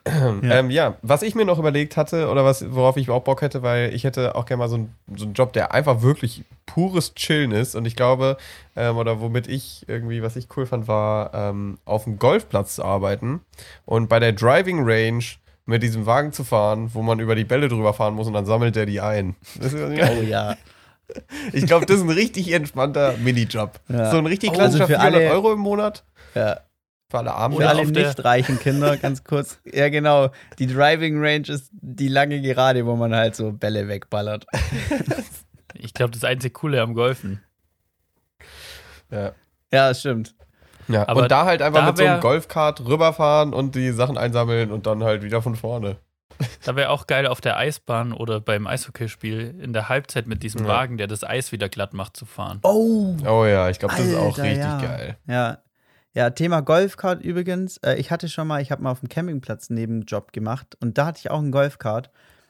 Ja. 0.07 0.39
Ähm, 0.41 0.71
ja, 0.71 0.95
was 1.01 1.21
ich 1.21 1.35
mir 1.35 1.43
noch 1.43 1.59
überlegt 1.59 1.97
hatte 1.97 2.29
oder 2.29 2.45
was, 2.45 2.71
worauf 2.73 2.95
ich 2.95 3.09
auch 3.09 3.23
Bock 3.23 3.41
hätte, 3.41 3.61
weil 3.61 3.93
ich 3.93 4.05
hätte 4.05 4.35
auch 4.35 4.45
gerne 4.45 4.59
mal 4.59 4.69
so, 4.69 4.75
einen- 4.75 4.95
so 5.17 5.25
einen 5.25 5.33
Job, 5.33 5.51
der 5.51 5.73
einfach 5.73 6.01
wirklich 6.01 6.45
pures 6.65 7.13
Chillen 7.13 7.51
ist. 7.51 7.75
Und 7.75 7.85
ich 7.85 7.97
glaube, 7.97 8.37
ähm, 8.77 8.95
oder 8.95 9.19
womit 9.19 9.47
ich 9.49 9.83
irgendwie, 9.89 10.21
was 10.23 10.37
ich 10.37 10.47
cool 10.55 10.65
fand, 10.65 10.87
war, 10.87 11.33
ähm, 11.33 11.77
auf 11.83 12.05
dem 12.05 12.19
Golfplatz 12.19 12.75
zu 12.75 12.85
arbeiten 12.85 13.41
und 13.85 14.07
bei 14.07 14.19
der 14.21 14.31
Driving 14.31 14.79
Range 14.89 15.25
mit 15.67 15.83
diesem 15.83 16.05
Wagen 16.07 16.33
zu 16.33 16.43
fahren, 16.43 16.89
wo 16.93 17.03
man 17.03 17.19
über 17.19 17.35
die 17.35 17.43
Bälle 17.43 17.67
drüber 17.67 17.93
fahren 17.93 18.15
muss 18.15 18.25
und 18.25 18.33
dann 18.33 18.45
sammelt 18.47 18.75
der 18.75 18.85
die 18.87 19.01
ein. 19.01 19.35
Das 19.59 19.73
ist, 19.73 19.81
oh 19.83 20.21
ja. 20.23 20.55
ich 21.53 21.65
glaube, 21.67 21.85
das 21.85 21.97
ist 21.97 22.03
ein 22.03 22.09
richtig 22.09 22.51
entspannter 22.51 23.15
Minijob. 23.17 23.79
Ja. 23.89 24.09
So 24.09 24.17
ein 24.17 24.25
richtig 24.25 24.49
Oh, 24.51 24.53
klassischer 24.53 24.85
also 24.85 24.93
für 24.95 24.99
400 24.99 25.21
alle- 25.21 25.31
Euro 25.31 25.53
im 25.53 25.59
Monat 25.59 26.03
ja. 26.35 26.61
für 27.09 27.17
alle 27.19 27.33
Armen. 27.33 27.57
Für 27.57 27.69
alle 27.69 27.85
nicht 27.85 28.23
reichen 28.23 28.59
Kinder, 28.59 28.97
ganz 28.97 29.23
kurz. 29.23 29.59
Ja, 29.65 29.89
genau. 29.89 30.29
Die 30.57 30.67
Driving 30.67 31.19
Range 31.19 31.47
ist 31.49 31.69
die 31.73 32.07
lange 32.07 32.41
Gerade, 32.41 32.85
wo 32.85 32.95
man 32.95 33.13
halt 33.13 33.35
so 33.35 33.51
Bälle 33.51 33.87
wegballert. 33.87 34.47
Ich 35.73 35.93
glaube, 35.93 36.11
das 36.11 36.23
einzige 36.23 36.53
Coole 36.53 36.81
am 36.81 36.93
Golfen. 36.95 37.41
Ja. 39.11 39.33
Ja, 39.71 39.89
das 39.89 39.99
stimmt. 39.99 40.33
Ja, 40.87 41.07
Aber 41.07 41.23
und 41.23 41.31
da 41.31 41.45
halt 41.45 41.61
einfach 41.61 41.81
da 41.81 41.87
mit 41.87 41.97
so 41.97 42.05
einem 42.05 42.21
Golfkart 42.21 42.85
rüberfahren 42.85 43.53
und 43.53 43.75
die 43.75 43.91
Sachen 43.91 44.17
einsammeln 44.17 44.71
und 44.71 44.87
dann 44.87 45.03
halt 45.03 45.23
wieder 45.23 45.41
von 45.41 45.55
vorne. 45.55 45.97
Da 46.63 46.75
wäre 46.75 46.89
auch 46.89 47.07
geil, 47.07 47.25
auf 47.25 47.41
der 47.41 47.57
Eisbahn 47.57 48.13
oder 48.13 48.39
beim 48.39 48.67
Eishockeyspiel 48.67 49.59
in 49.59 49.73
der 49.73 49.89
Halbzeit 49.89 50.27
mit 50.27 50.43
diesem 50.43 50.61
Ja. 50.61 50.67
Wagen, 50.67 50.97
der 50.97 51.07
das 51.07 51.23
Eis 51.23 51.51
wieder 51.51 51.67
glatt 51.67 51.93
macht, 51.93 52.15
zu 52.15 52.25
fahren. 52.25 52.59
Oh! 52.63 53.15
Oh 53.25 53.45
ja, 53.45 53.69
ich 53.69 53.79
glaube, 53.79 53.95
das 53.97 54.05
ist 54.05 54.15
auch 54.15 54.37
richtig 54.37 54.57
ja. 54.57 54.79
geil. 54.79 55.17
Ja. 55.27 55.57
Ja, 56.13 56.31
Thema 56.31 56.61
Golfkart 56.61 57.21
übrigens. 57.21 57.77
Äh, 57.77 57.95
ich 57.95 58.09
hatte 58.09 58.27
schon 58.27 58.47
mal, 58.47 58.59
ich 58.59 58.71
habe 58.71 58.81
mal 58.81 58.89
auf 58.89 59.01
dem 59.01 59.09
Campingplatz 59.09 59.69
einen 59.69 59.79
Nebenjob 59.79 60.33
gemacht 60.33 60.75
und 60.79 60.97
da 60.97 61.07
hatte 61.07 61.19
ich 61.19 61.29
auch 61.29 61.37
einen 61.37 61.51
Golfkart. 61.51 62.09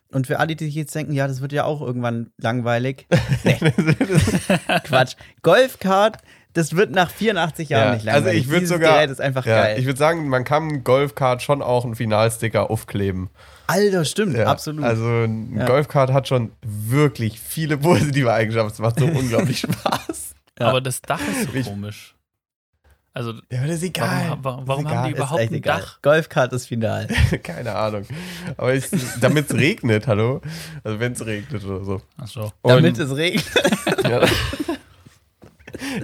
Und 0.09 0.25
für 0.25 0.39
alle, 0.39 0.55
die 0.55 0.65
sich 0.65 0.75
jetzt 0.75 0.95
denken, 0.95 1.11
ja, 1.11 1.27
das 1.27 1.41
wird 1.41 1.51
ja 1.51 1.65
auch 1.65 1.81
irgendwann 1.81 2.31
langweilig. 2.38 3.07
Nee. 3.43 3.57
Quatsch. 4.85 5.15
Golfkart, 5.41 6.19
das 6.58 6.76
wird 6.76 6.91
nach 6.91 7.10
84 7.12 7.70
Jahren 7.70 7.84
Ja, 7.89 7.93
nicht 7.95 8.08
also 8.08 8.18
langweilig. 8.26 8.41
ich 8.43 8.49
würd 8.49 8.62
Dieses 8.62 8.76
sogar- 8.76 8.93
Gerät 8.95 9.10
ist 9.12 9.22
einfach 9.22 9.45
Ja, 9.45 9.62
geil. 9.62 9.80
ich 9.80 9.86
würde 9.86 9.99
sagen, 9.99 10.28
man 10.28 10.43
kann 10.43 10.64
einem 10.64 10.84
Golfkart 10.84 11.41
schon 11.41 11.62
auch 11.62 11.86
einen 11.86 11.95
Finalsticker 11.95 12.70
aufkleben. 12.70 13.30
Alter, 13.68 14.05
stimmt, 14.05 14.36
Ja, 14.36 14.45
absolut. 14.47 14.84
Also 14.84 15.03
ein 15.05 15.55
Ja. 15.58 15.66
Golfkart 15.66 16.12
hat 16.14 16.28
schon 16.28 16.51
wirklich 16.64 17.39
viele 17.39 17.78
positive 17.78 18.32
Eigenschaften. 18.34 18.72
Es 18.72 18.80
macht 18.80 18.99
so 18.99 19.05
unglaublich 19.05 19.60
Spaß. 19.60 20.34
Ja. 20.60 20.68
Aber 20.70 20.82
das 20.82 21.01
Dach 21.01 21.20
ist 21.20 21.51
so 21.51 21.58
Ich- 21.58 21.68
komisch. 21.68 22.14
Also, 23.14 23.34
Ja, 23.51 23.58
aber 23.60 23.68
das 23.68 23.78
ist 23.78 23.84
egal. 23.84 24.38
warum, 24.41 24.43
warum, 24.43 24.68
warum 24.68 24.86
ist 24.86 24.91
haben 24.91 25.03
die 25.05 25.10
egal. 25.10 25.12
ist 25.12 25.18
überhaupt 25.18 25.41
ein 25.41 25.53
egal. 25.55 25.80
Dach? 25.82 26.01
Golfkart 26.03 26.53
ist 26.53 26.68
final. 26.68 27.08
Keine 27.43 27.76
Ahnung. 27.76 28.03
Aber 28.58 28.74
damit 29.20 29.49
es 29.49 29.55
regnet, 29.58 30.05
hallo? 30.05 30.39
Also 30.84 30.99
wenn 30.99 31.14
es 31.14 31.26
regnet 31.26 31.64
oder 31.66 31.84
so. 31.84 32.01
Achso. 32.22 32.51
Und- 32.62 32.72
Damit 32.72 32.97
es 32.99 33.16
regnet. 33.16 33.43
Ja. 34.08 34.22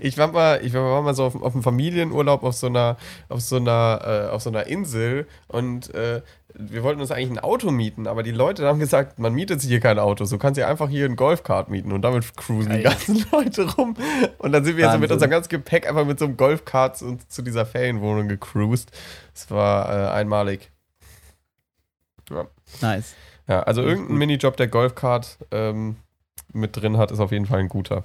Ich 0.02 0.18
war 0.18 0.32
mal, 0.32 0.60
ich 0.64 0.74
war 0.74 1.02
mal 1.02 1.14
so 1.14 1.26
auf, 1.26 1.42
auf 1.42 1.54
einem 1.54 1.64
Familienurlaub 1.64 2.44
auf 2.44 2.56
so 2.56 2.68
einer, 2.68 2.98
auf 3.30 3.42
so 3.42 3.58
einer, 3.58 4.28
äh, 4.30 4.32
auf 4.32 4.42
so 4.42 4.50
einer 4.50 4.68
Insel 4.68 5.28
und 5.48 5.94
äh, 5.94 6.22
wir 6.56 6.84
wollten 6.84 7.02
uns 7.02 7.12
eigentlich 7.12 7.32
ein 7.32 7.40
Auto 7.40 7.72
mieten, 7.72 8.08
aber 8.08 8.22
die 8.22 8.32
Leute 8.32 8.68
haben 8.68 8.80
gesagt, 8.80 9.18
man 9.18 9.34
mietet 9.34 9.62
sich 9.62 9.70
hier 9.70 9.80
kein 9.80 9.98
Auto, 9.98 10.26
so 10.26 10.38
kannst 10.38 10.60
du 10.60 10.68
einfach 10.68 10.90
hier 10.90 11.06
ein 11.06 11.16
Golfkart 11.16 11.70
mieten 11.70 11.92
und 11.92 12.02
damit 12.04 12.36
cruisen 12.38 12.72
die 12.72 12.84
Geil. 12.84 12.94
ganzen 12.94 13.26
Leute 13.32 13.74
rum. 13.74 13.96
Und 14.38 14.52
dann 14.52 14.64
sind 14.64 14.78
wir 14.78 14.86
so 14.86 14.98
mit 14.98 15.02
Wahnsinn. 15.02 15.14
unserem 15.14 15.32
ganzen 15.32 15.50
Gepäck 15.50 15.88
einfach 15.88 16.06
mit 16.06 16.20
so 16.20 16.26
einem 16.26 16.38
Golfkart 16.38 16.98
zu, 16.98 17.18
zu 17.28 17.42
dieser 17.42 17.66
Ferienwohnung 17.66 18.28
gecruised. 18.28 18.92
Es 19.34 19.50
war 19.50 19.90
äh, 19.90 20.12
einmalig. 20.12 20.72
Nice. 22.82 23.16
Ja, 23.48 23.62
also 23.64 23.82
irgendein. 23.82 24.18
Minijob, 24.18 24.58
der 24.58 24.68
Golfkart 24.68 25.38
ähm, 25.52 25.98
mit 26.54 26.78
drin 26.78 26.98
hat, 26.98 27.12
ist 27.12 27.20
auf 27.20 27.32
jeden 27.32 27.46
Fall 27.46 27.60
ein 27.60 27.70
guter. 27.70 28.04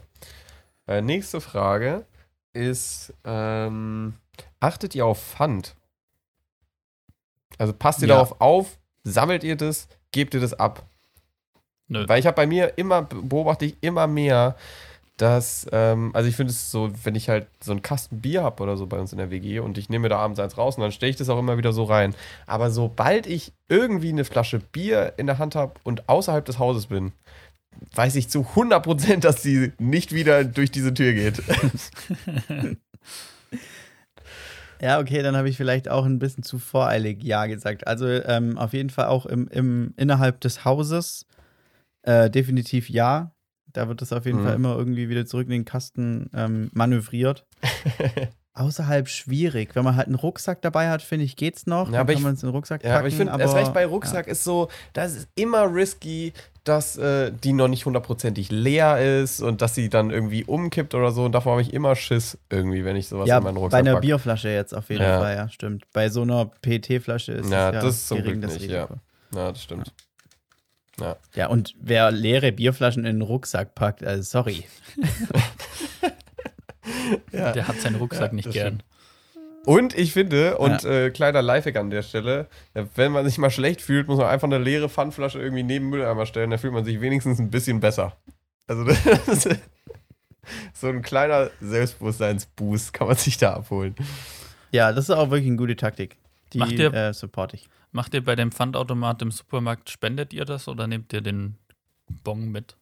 Äh, 0.89 1.03
nächste 1.03 1.41
Frage 1.41 2.05
ist: 2.53 3.12
ähm, 3.24 4.14
Achtet 4.61 4.95
ihr 4.95 5.07
auf 5.07 5.22
Pfand? 5.22 5.76
Also 7.59 7.72
passt 7.72 8.03
ihr 8.03 8.09
Ja. 8.09 8.14
darauf 8.14 8.41
auf? 8.41 8.78
Sammelt 9.05 9.45
ihr 9.45 9.57
das? 9.57 9.89
Gebt 10.12 10.34
ihr 10.34 10.41
das 10.41 10.55
ab? 10.55 10.84
Nö. 11.89 12.05
Weil 12.09 12.20
ich 12.20 12.26
habe 12.26 12.34
bei 12.36 12.47
mir 12.47 12.76
immer, 12.76 13.03
beobachte 13.03 13.64
ich 13.64 13.76
immer 13.80 14.07
mehr, 14.07 14.57
dass, 15.16 15.66
ähm, 15.72 16.11
also 16.14 16.28
ich 16.28 16.36
finde 16.36 16.53
es 16.53 16.70
so, 16.70 16.91
wenn 17.05 17.16
ich 17.16 17.28
halt 17.28 17.49
so 17.61 17.72
einen 17.72 17.82
Kasten 17.82 18.20
Bier 18.20 18.45
habe 18.45 18.62
oder 18.62 18.76
so 18.76 18.86
bei 18.86 18.99
uns 19.01 19.11
in 19.11 19.18
der 19.18 19.30
WG 19.30 19.59
und 19.59 19.76
ich 19.76 19.89
nehme 19.89 20.03
mir 20.03 20.09
da 20.11 20.18
abends 20.18 20.39
eins 20.39 20.57
raus 20.57 20.76
und 20.76 20.82
dann 20.82 20.93
stelle 20.93 21.11
ich 21.11 21.16
das 21.16 21.28
auch 21.28 21.39
immer 21.39 21.59
wieder 21.59 21.72
so 21.72 21.84
rein. 21.84 22.14
Aber 22.47 22.70
sobald 22.70 23.26
ich 23.26 23.53
irgendwie 23.68 24.11
eine 24.11 24.24
Flasche 24.24 24.61
Bier 24.61 25.14
in 25.16 25.26
der 25.26 25.39
Hand 25.39 25.57
habe 25.57 25.74
und 25.82 26.09
außerhalb 26.09 26.45
des 26.45 26.59
Hauses 26.61 26.86
bin, 26.86 27.12
weiß 27.94 28.16
ich 28.16 28.28
zu 28.28 28.40
100%, 28.42 29.20
dass 29.20 29.42
sie 29.42 29.72
nicht 29.78 30.12
wieder 30.12 30.44
durch 30.44 30.70
diese 30.70 30.92
Tür 30.94 31.12
geht. 31.12 31.42
Ja, 34.80 35.00
okay, 35.00 35.22
dann 35.22 35.36
habe 35.36 35.48
ich 35.48 35.56
vielleicht 35.56 35.88
auch 35.88 36.04
ein 36.04 36.20
bisschen 36.20 36.44
zu 36.44 36.58
voreilig 36.60 37.22
Ja 37.24 37.46
gesagt. 37.46 37.86
Also 37.88 38.06
ähm, 38.06 38.56
auf 38.58 38.72
jeden 38.74 38.90
Fall 38.90 39.06
auch 39.06 39.26
im, 39.26 39.48
im, 39.48 39.92
innerhalb 39.96 40.40
des 40.40 40.64
Hauses 40.64 41.26
äh, 42.02 42.30
definitiv 42.30 42.88
Ja. 42.88 43.32
Da 43.72 43.86
wird 43.88 44.00
es 44.02 44.12
auf 44.12 44.24
jeden 44.24 44.40
Mhm. 44.40 44.44
Fall 44.44 44.54
immer 44.54 44.76
irgendwie 44.76 45.08
wieder 45.08 45.26
zurück 45.26 45.46
in 45.46 45.50
den 45.50 45.64
Kasten 45.64 46.30
ähm, 46.32 46.70
manövriert. 46.72 47.44
Außerhalb 48.54 49.08
schwierig. 49.08 49.74
Wenn 49.76 49.84
man 49.84 49.94
halt 49.96 50.06
einen 50.06 50.14
Rucksack 50.16 50.62
dabei 50.62 50.88
hat, 50.90 51.02
finde 51.02 51.24
ich, 51.26 51.36
geht's 51.36 51.66
noch. 51.66 51.86
Ja, 51.86 51.92
Dann 51.92 52.00
aber 52.02 52.12
kann 52.12 52.18
ich- 52.18 52.24
man 52.24 52.34
es 52.34 52.42
in 52.42 52.48
den 52.48 52.54
Rucksack 52.54 52.80
packen. 52.82 52.92
Ja, 52.92 52.98
aber 53.00 53.08
ich 53.08 53.14
finde, 53.16 53.36
erst 53.38 53.54
recht 53.56 53.74
bei 53.74 53.84
Rucksack 53.84 54.26
ist 54.28 54.42
so, 54.44 54.68
das 54.94 55.14
ist 55.16 55.28
immer 55.34 55.72
risky, 55.72 56.32
dass 56.68 56.96
äh, 56.96 57.32
die 57.32 57.52
noch 57.52 57.68
nicht 57.68 57.86
hundertprozentig 57.86 58.50
leer 58.50 58.98
ist 59.22 59.40
und 59.40 59.62
dass 59.62 59.74
sie 59.74 59.88
dann 59.88 60.10
irgendwie 60.10 60.44
umkippt 60.44 60.94
oder 60.94 61.10
so. 61.10 61.24
Und 61.24 61.32
davor 61.32 61.52
habe 61.52 61.62
ich 61.62 61.72
immer 61.72 61.96
Schiss 61.96 62.38
irgendwie, 62.50 62.84
wenn 62.84 62.96
ich 62.96 63.08
sowas 63.08 63.28
Ja, 63.28 63.38
in 63.38 63.44
meinen 63.44 63.54
bei 63.54 63.60
Rucksack 63.60 63.80
einer 63.80 63.92
packe. 63.94 64.06
Bierflasche 64.06 64.48
jetzt 64.50 64.74
auf 64.74 64.90
jeden 64.90 65.02
Ja. 65.02 65.18
Fall, 65.18 65.36
ja, 65.36 65.48
stimmt. 65.48 65.84
Bei 65.92 66.08
so 66.08 66.22
einer 66.22 66.46
PET-Flasche 66.46 67.32
ist 67.32 67.50
Ja, 67.50 67.68
es 67.70 67.74
ja 67.74 67.80
das 67.82 67.94
ist 67.94 68.08
zum 68.08 68.18
gering, 68.18 68.40
Glück 68.40 68.50
das 68.52 68.60
nicht, 68.60 68.70
ja. 68.70 68.88
Ja, 69.34 69.52
das 69.52 69.62
stimmt. 69.62 69.92
Ja, 71.34 71.46
und 71.46 71.74
wer 71.80 72.10
leere 72.10 72.50
Bierflaschen 72.50 73.04
in 73.04 73.20
den 73.20 73.22
Rucksack 73.22 73.76
packt, 73.76 74.04
also 74.04 74.22
sorry. 74.22 74.64
Ja. 77.32 77.52
Der 77.52 77.68
hat 77.68 77.80
seinen 77.80 77.96
Rucksack 77.96 78.30
Ja, 78.30 78.34
nicht 78.34 78.46
das 78.48 78.54
gern. 78.54 78.82
Und 79.64 79.96
ich 79.98 80.12
finde, 80.12 80.56
und 80.59 80.84
äh, 80.84 81.11
kleiner 81.11 81.42
Lifehack 81.42 81.76
an 81.76 81.90
der 81.90 82.02
Stelle, 82.02 82.46
ja, 82.74 82.86
wenn 82.94 83.12
man 83.12 83.24
sich 83.26 83.36
mal 83.38 83.50
schlecht 83.50 83.82
fühlt, 83.82 84.09
muss 84.09 84.18
man 84.18 84.26
einfach 84.28 84.46
eine 84.46 84.59
leere 84.59 84.88
Pfandflasche 84.88 85.40
irgendwie 85.40 85.62
neben 85.62 85.90
Mülleimer 85.90 86.24
stellen, 86.26 86.50
da 86.50 86.56
fühlt 86.59 86.72
man 86.72 86.84
sich 86.84 87.00
wenigstens 87.00 87.38
ein 87.38 87.50
bisschen 87.50 87.80
besser. 87.80 88.16
Also 88.66 88.84
das 89.26 89.46
ist 89.46 89.59
so 90.72 90.88
ein 90.88 91.02
kleiner 91.02 91.50
Selbstbewusstseinsboost 91.61 92.92
kann 92.92 93.09
man 93.09 93.16
sich 93.16 93.36
da 93.36 93.54
abholen. 93.54 93.94
Ja, 94.70 94.92
das 94.92 95.04
ist 95.04 95.11
auch 95.11 95.30
wirklich 95.30 95.48
eine 95.48 95.56
gute 95.56 95.76
Taktik. 95.76 96.16
Die 96.52 96.59
Macht 96.59 96.72
ihr- 96.72 96.92
äh, 96.92 97.12
support 97.12 97.54
ich. 97.54 97.68
Macht 97.90 98.12
ihr 98.14 98.22
bei 98.22 98.36
dem 98.36 98.52
Pfandautomat 98.52 99.22
im 99.22 99.30
Supermarkt, 99.30 99.90
spendet 99.90 100.32
ihr 100.32 100.44
das 100.44 100.68
oder 100.68 100.86
nehmt 100.86 101.12
ihr 101.12 101.22
den 101.22 101.56
Bon 102.09 102.50
mit? 102.50 102.76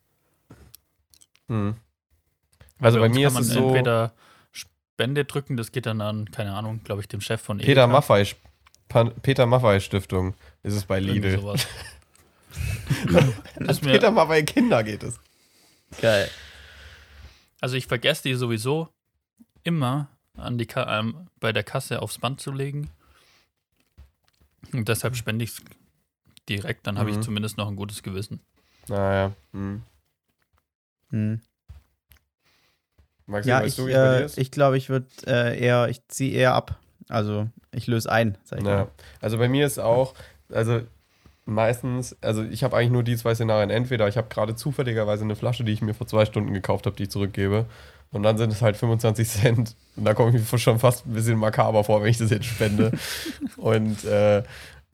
Hm. 1.49 1.77
Also 2.81 2.99
bei 2.99 3.07
uns 3.07 3.15
mir 3.17 3.29
kann 3.29 3.41
ist 3.43 3.49
es 3.49 3.55
man 3.55 3.63
so, 3.65 4.09
Spende 4.97 5.27
drücken, 5.27 5.59
das 5.59 5.73
geht 5.73 5.85
dann 5.85 6.01
an, 6.01 6.31
keine 6.31 6.55
Ahnung, 6.55 6.83
glaube 6.83 7.03
ich, 7.03 7.09
dem 7.09 7.21
Chef 7.21 7.43
von 7.43 7.59
Peter 7.59 7.71
Edeka. 7.83 7.87
Maffei, 7.87 8.27
Pan- 8.89 9.13
Peter 9.21 9.45
Maffei 9.45 9.79
Stiftung 9.79 10.33
ist 10.63 10.73
es 10.73 10.87
bei 10.87 11.01
Lidl. 11.01 11.39
sowas. 11.39 11.67
An 13.67 13.77
Peter 13.83 14.11
Maffei 14.11 14.43
Kinder 14.43 14.83
geht 14.83 15.03
es. 15.03 15.21
Geil. 16.01 16.31
Also 17.61 17.77
ich 17.77 17.87
vergesse 17.87 18.23
die 18.23 18.35
sowieso 18.37 18.89
immer 19.65 20.09
an 20.35 20.57
die 20.57 20.65
Ka 20.65 20.99
ähm, 20.99 21.29
bei 21.41 21.53
der 21.53 21.63
Kasse 21.63 22.01
aufs 22.01 22.17
Band 22.19 22.41
zu 22.41 22.51
legen. 22.51 22.89
Und 24.73 24.89
deshalb 24.89 25.15
spende 25.15 25.45
ich 25.45 25.51
es 25.51 25.63
direkt, 26.49 26.87
dann 26.87 26.99
habe 26.99 27.13
Mhm. 27.13 27.19
ich 27.19 27.25
zumindest 27.25 27.59
noch 27.59 27.69
ein 27.69 27.77
gutes 27.77 28.03
Gewissen. 28.03 28.41
Naja. 28.89 29.33
Hm. 29.53 29.83
Hm. 31.11 31.43
Maxi, 33.27 33.49
Ja, 33.49 33.63
weißt 33.63 33.79
ich, 33.79 33.87
äh, 33.89 34.27
ich 34.41 34.51
glaube, 34.51 34.77
ich 34.79 34.89
würde 34.89 35.07
äh, 35.27 35.59
eher, 35.59 35.89
ich 35.89 36.07
ziehe 36.09 36.33
eher 36.33 36.55
ab. 36.55 36.79
Also 37.09 37.49
ich 37.73 37.87
löse 37.87 38.11
ein, 38.11 38.37
sag 38.45 38.61
ich 38.61 38.67
Ja. 38.67 38.77
mal. 38.77 38.89
Also 39.21 39.39
bei 39.39 39.49
mir 39.49 39.67
ist 39.67 39.79
auch, 39.79 40.15
also 40.53 40.81
meistens, 41.45 42.17
also 42.21 42.43
ich 42.43 42.65
habe 42.65 42.77
eigentlich 42.77 42.91
nur 42.91 43.03
die 43.03 43.17
zwei 43.17 43.35
Szenarien. 43.35 43.71
Entweder 43.71 44.09
ich 44.09 44.17
habe 44.17 44.29
gerade 44.29 44.55
zufälligerweise 44.57 45.25
eine 45.25 45.37
Flasche, 45.37 45.65
die 45.65 45.73
ich 45.73 45.83
mir 45.83 45.95
vor 45.95 46.07
zwei 46.07 46.25
Stunden 46.25 46.53
gekauft 46.53 46.87
habe, 46.87 46.97
die 46.97 47.05
ich 47.05 47.11
zurückgebe. 47.11 47.67
Und 48.13 48.23
dann 48.23 48.39
sind 48.39 48.53
es 48.53 48.63
halt 48.63 48.77
25 48.77 49.29
Cent. 49.29 49.77
Und 49.97 50.05
da 50.05 50.15
komme 50.15 50.37
ich 50.37 50.53
mir 50.53 50.59
schon 50.59 50.79
fast 50.79 51.07
ein 51.07 51.13
bisschen 51.13 51.39
makaber 51.39 51.85
vor, 51.85 52.03
wenn 52.03 52.09
ich 52.11 52.19
das 52.19 52.31
jetzt 52.31 52.47
spende. 52.47 52.93
und 53.57 54.05
äh, 54.05 54.43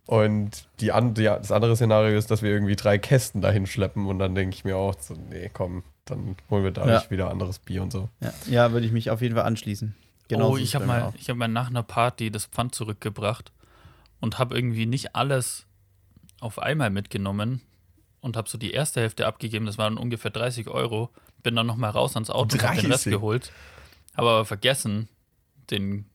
und 0.06 0.66
die, 0.80 0.90
an, 0.92 1.14
die, 1.14 1.24
das 1.24 1.52
andere 1.52 1.76
Szenario 1.76 2.18
ist, 2.18 2.30
dass 2.30 2.42
wir 2.42 2.50
irgendwie 2.50 2.74
drei 2.76 2.98
Kästen 2.98 3.40
dahin 3.40 3.66
schleppen. 3.66 4.06
Und 4.06 4.18
dann 4.18 4.34
denke 4.34 4.54
ich 4.54 4.64
mir 4.64 4.76
auch 4.76 4.94
so, 4.98 5.14
nee, 5.30 5.48
komm, 5.52 5.84
dann 6.04 6.36
holen 6.50 6.64
wir 6.64 6.70
dadurch 6.70 7.04
Ja. 7.04 7.10
wieder 7.10 7.30
anderes 7.30 7.58
Bier 7.58 7.82
und 7.82 7.92
so. 7.92 8.08
Ja, 8.20 8.32
ja 8.48 8.72
würde 8.72 8.86
ich 8.86 8.92
mich 8.92 9.10
auf 9.10 9.20
jeden 9.20 9.34
Fall 9.34 9.44
anschließen. 9.44 9.94
Genau 10.28 10.52
oh, 10.52 10.56
ich 10.56 10.74
habe 10.74 10.86
mal, 10.86 11.12
ich 11.16 11.28
hab 11.28 11.36
mal 11.36 11.48
nach 11.48 11.68
einer 11.68 11.82
Party 11.82 12.30
das 12.30 12.46
Pfand 12.46 12.74
zurückgebracht 12.74 13.52
und 14.20 14.38
habe 14.38 14.54
irgendwie 14.54 14.86
nicht 14.86 15.14
alles 15.14 15.66
auf 16.40 16.58
einmal 16.58 16.90
mitgenommen 16.90 17.60
und 18.20 18.36
habe 18.36 18.48
so 18.48 18.56
die 18.58 18.72
erste 18.72 19.00
Hälfte 19.00 19.26
abgegeben. 19.26 19.66
Das 19.66 19.78
waren 19.78 19.96
ungefähr 19.98 20.30
30 20.30 20.68
Euro. 20.68 21.10
Bin 21.42 21.56
dann 21.56 21.66
nochmal 21.66 21.90
raus 21.90 22.14
ans 22.14 22.30
Auto 22.30 22.56
und 22.56 22.62
hab 22.62 22.74
den 22.74 22.90
Rest 22.90 23.06
30? 23.06 23.12
geholt. 23.12 23.52
Habe 24.16 24.28
aber 24.28 24.44
vergessen, 24.44 25.08
den 25.70 26.06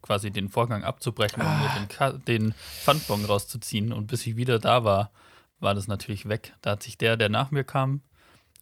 quasi 0.00 0.30
den 0.30 0.48
Vorgang 0.48 0.84
abzubrechen 0.84 1.42
und 1.42 1.48
mir 1.60 1.68
den, 1.76 1.88
Ka 1.88 2.12
den 2.12 2.54
Pfandbon 2.84 3.24
rauszuziehen. 3.24 3.92
Und 3.92 4.06
bis 4.06 4.26
ich 4.26 4.36
wieder 4.36 4.58
da 4.58 4.84
war, 4.84 5.10
war 5.58 5.74
das 5.74 5.88
natürlich 5.88 6.28
weg. 6.28 6.54
Da 6.62 6.72
hat 6.72 6.82
sich 6.82 6.96
der, 6.98 7.16
der 7.16 7.28
nach 7.28 7.50
mir 7.50 7.64
kam, 7.64 8.02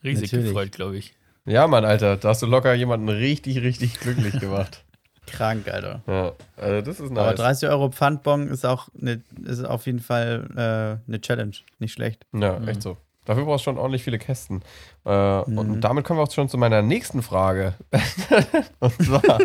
riesig 0.04 0.30
Natürlich. 0.32 0.52
gefreut, 0.52 0.72
glaube 0.72 0.96
ich. 0.98 1.14
Ja, 1.46 1.66
Mann, 1.66 1.84
Alter, 1.84 2.16
da 2.16 2.28
hast 2.30 2.42
du 2.42 2.46
locker 2.46 2.72
jemanden 2.74 3.08
richtig, 3.08 3.62
richtig 3.62 3.98
glücklich 4.00 4.38
gemacht. 4.38 4.84
Krank, 5.26 5.68
Alter. 5.68 6.02
Ja, 6.06 6.32
also 6.56 6.80
das 6.82 7.00
ist 7.00 7.10
Aber 7.10 7.30
nice. 7.30 7.36
30 7.40 7.68
Euro 7.70 7.90
Pfandbon 7.90 8.48
ist 8.48 8.64
auch 8.66 8.88
eine, 9.00 9.22
ist 9.44 9.64
auf 9.64 9.86
jeden 9.86 10.00
Fall 10.00 10.46
äh, 10.54 11.08
eine 11.08 11.20
Challenge. 11.20 11.54
Nicht 11.78 11.92
schlecht. 11.92 12.26
Ja, 12.32 12.58
Mhm. 12.58 12.68
echt 12.68 12.82
so. 12.82 12.96
Dafür 13.24 13.44
brauchst 13.46 13.62
du 13.64 13.70
schon 13.70 13.78
ordentlich 13.78 14.04
viele 14.04 14.18
Kästen. 14.18 14.62
Äh, 15.06 15.10
Und 15.40 15.68
Mhm. 15.68 15.80
damit 15.80 16.04
kommen 16.04 16.18
wir 16.18 16.24
auch 16.24 16.30
schon 16.30 16.50
zu 16.50 16.58
meiner 16.58 16.82
nächsten 16.82 17.22
Frage. 17.22 17.74
und 18.80 18.92
zwar, 19.02 19.38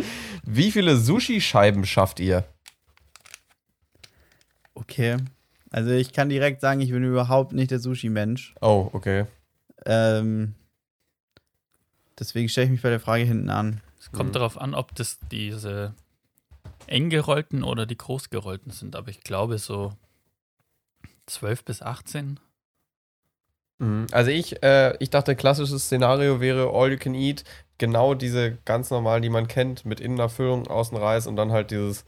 wie 0.43 0.69
viele 0.71 0.97
Sushi-Scheiben 0.97 1.85
schafft 1.85 2.19
ihr? 2.19 2.43
Okay. 4.73 5.17
Also 5.71 5.91
ich 5.91 6.13
kann 6.13 6.29
direkt 6.29 6.61
sagen, 6.61 6.81
ich 6.81 6.91
bin 6.91 7.03
überhaupt 7.03 7.53
nicht 7.53 7.71
der 7.71 7.79
Sushi-Mensch. 7.79 8.55
Oh, 8.61 8.89
okay. 8.93 9.25
Ähm, 9.85 10.55
deswegen 12.17 12.49
stelle 12.49 12.65
ich 12.65 12.71
mich 12.71 12.81
bei 12.81 12.89
der 12.89 12.99
Frage 12.99 13.23
hinten 13.23 13.49
an. 13.49 13.81
Es 13.99 14.11
kommt 14.11 14.29
Mhm. 14.29 14.33
darauf 14.33 14.57
an, 14.59 14.73
ob 14.75 14.95
das 14.95 15.19
diese 15.31 15.93
eng 16.87 17.09
gerollten 17.09 17.63
oder 17.63 17.85
die 17.85 17.97
groß 17.97 18.29
gerollten 18.29 18.71
sind. 18.71 18.95
Aber 18.95 19.09
ich 19.09 19.21
glaube 19.21 19.57
so 19.57 19.93
12 21.27 21.63
bis 21.65 21.81
18. 21.81 22.39
Mhm. 23.79 24.07
Also 24.11 24.31
ich, 24.31 24.61
äh, 24.63 24.95
ich 24.99 25.09
dachte, 25.09 25.35
klassisches 25.35 25.85
Szenario 25.85 26.39
wäre 26.41 26.69
All 26.73 26.91
You 26.91 26.97
Can 26.97 27.13
Eat. 27.15 27.43
Genau 27.77 28.13
diese 28.13 28.57
ganz 28.65 28.89
normalen, 28.91 29.21
die 29.21 29.29
man 29.29 29.47
kennt, 29.47 29.85
mit 29.85 29.99
Innenerfüllung, 30.01 30.67
außen 30.67 30.97
Reis 30.97 31.27
und 31.27 31.35
dann 31.37 31.51
halt 31.51 31.71
dieses 31.71 32.03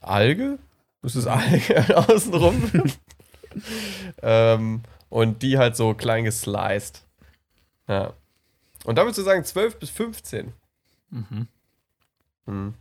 Alge. 0.00 0.58
Das 1.02 1.16
ist 1.16 1.26
Alge 1.26 1.96
außenrum. 2.08 2.70
ähm, 4.22 4.82
und 5.08 5.42
die 5.42 5.58
halt 5.58 5.76
so 5.76 5.94
klein 5.94 6.24
gesliced. 6.24 7.02
Ja. 7.88 8.12
Und 8.84 8.96
da 8.96 9.02
würdest 9.02 9.18
du 9.18 9.22
sagen 9.22 9.44
12 9.44 9.78
bis 9.78 9.90
15. 9.90 10.52
Mhm. 11.10 11.48
Mhm. 12.46 12.74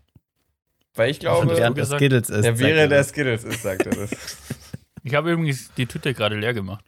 Weil 0.94 1.10
ich 1.12 1.20
glaube, 1.20 1.56
Während 1.56 1.78
der 1.78 1.84
gesagt? 1.84 2.00
Skittles 2.00 2.30
ist. 2.30 2.60
wäre 2.60 2.80
er 2.80 2.88
der. 2.88 3.04
Skittles 3.04 3.44
ist, 3.44 3.64
sagt 3.64 3.86
er 3.86 3.96
das. 3.96 4.12
Ich 5.04 5.14
habe 5.14 5.32
übrigens 5.32 5.72
die 5.76 5.86
Tüte 5.86 6.16
gerade 6.16 6.36
leer 6.36 6.56
gemacht. 6.56 6.84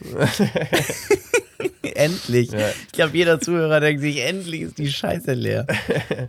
Endlich. 1.82 2.50
ja. 2.52 2.68
Ich 2.68 2.92
glaube, 2.92 3.16
jeder 3.16 3.40
Zuhörer 3.40 3.80
denkt 3.80 4.00
sich, 4.02 4.20
endlich 4.20 4.62
ist 4.62 4.78
die 4.78 4.90
Scheiße 4.90 5.32
leer. 5.32 5.66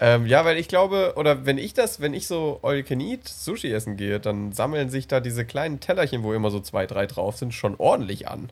Ähm, 0.00 0.26
ja, 0.26 0.44
weil 0.44 0.56
ich 0.56 0.68
glaube, 0.68 1.14
oder 1.16 1.44
wenn 1.44 1.58
ich 1.58 1.74
das, 1.74 2.00
wenn 2.00 2.14
ich 2.14 2.26
so 2.26 2.60
All 2.62 2.76
You 2.76 2.82
Can 2.82 2.98
Eat 2.98 3.28
Sushi 3.28 3.70
essen 3.70 3.96
gehe, 3.98 4.20
dann 4.20 4.50
sammeln 4.52 4.88
sich 4.88 5.06
da 5.06 5.20
diese 5.20 5.44
kleinen 5.44 5.80
Tellerchen, 5.80 6.22
wo 6.22 6.32
immer 6.32 6.50
so 6.50 6.60
zwei, 6.60 6.86
drei 6.86 7.06
drauf 7.06 7.36
sind, 7.36 7.52
schon 7.52 7.76
ordentlich 7.76 8.26
an. 8.26 8.50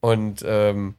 Und 0.00 0.42
ähm, 0.46 0.94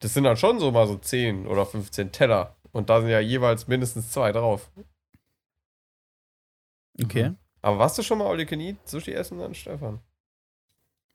das 0.00 0.14
sind 0.14 0.24
dann 0.24 0.38
schon 0.38 0.58
so 0.58 0.70
mal 0.72 0.86
so 0.86 0.96
10 0.96 1.46
oder 1.46 1.66
15 1.66 2.10
Teller. 2.10 2.56
Und 2.72 2.88
da 2.88 3.00
sind 3.00 3.10
ja 3.10 3.20
jeweils 3.20 3.68
mindestens 3.68 4.10
zwei 4.10 4.32
drauf. 4.32 4.70
Okay. 7.00 7.32
Aber 7.62 7.78
warst 7.78 7.98
du 7.98 8.02
schon 8.02 8.18
mal 8.18 8.28
All 8.28 8.40
You 8.40 8.46
Can 8.46 8.60
Eat 8.60 8.76
Sushi 8.88 9.12
essen 9.12 9.38
dann, 9.38 9.54
Stefan? 9.54 10.00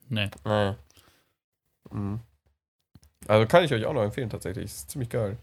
Nee. 0.08 0.30
Ah, 0.43 0.64
ja. 0.64 0.78
Mhm. 1.91 2.20
Also 3.28 3.45
kann 3.47 3.63
ich 3.63 3.73
euch 3.73 3.86
auch 3.86 3.93
noch 3.93 4.03
empfehlen, 4.03 4.30
tatsächlich. 4.30 4.65
Ist 4.65 4.91
ziemlich 4.91 5.09
geil. 5.09 5.38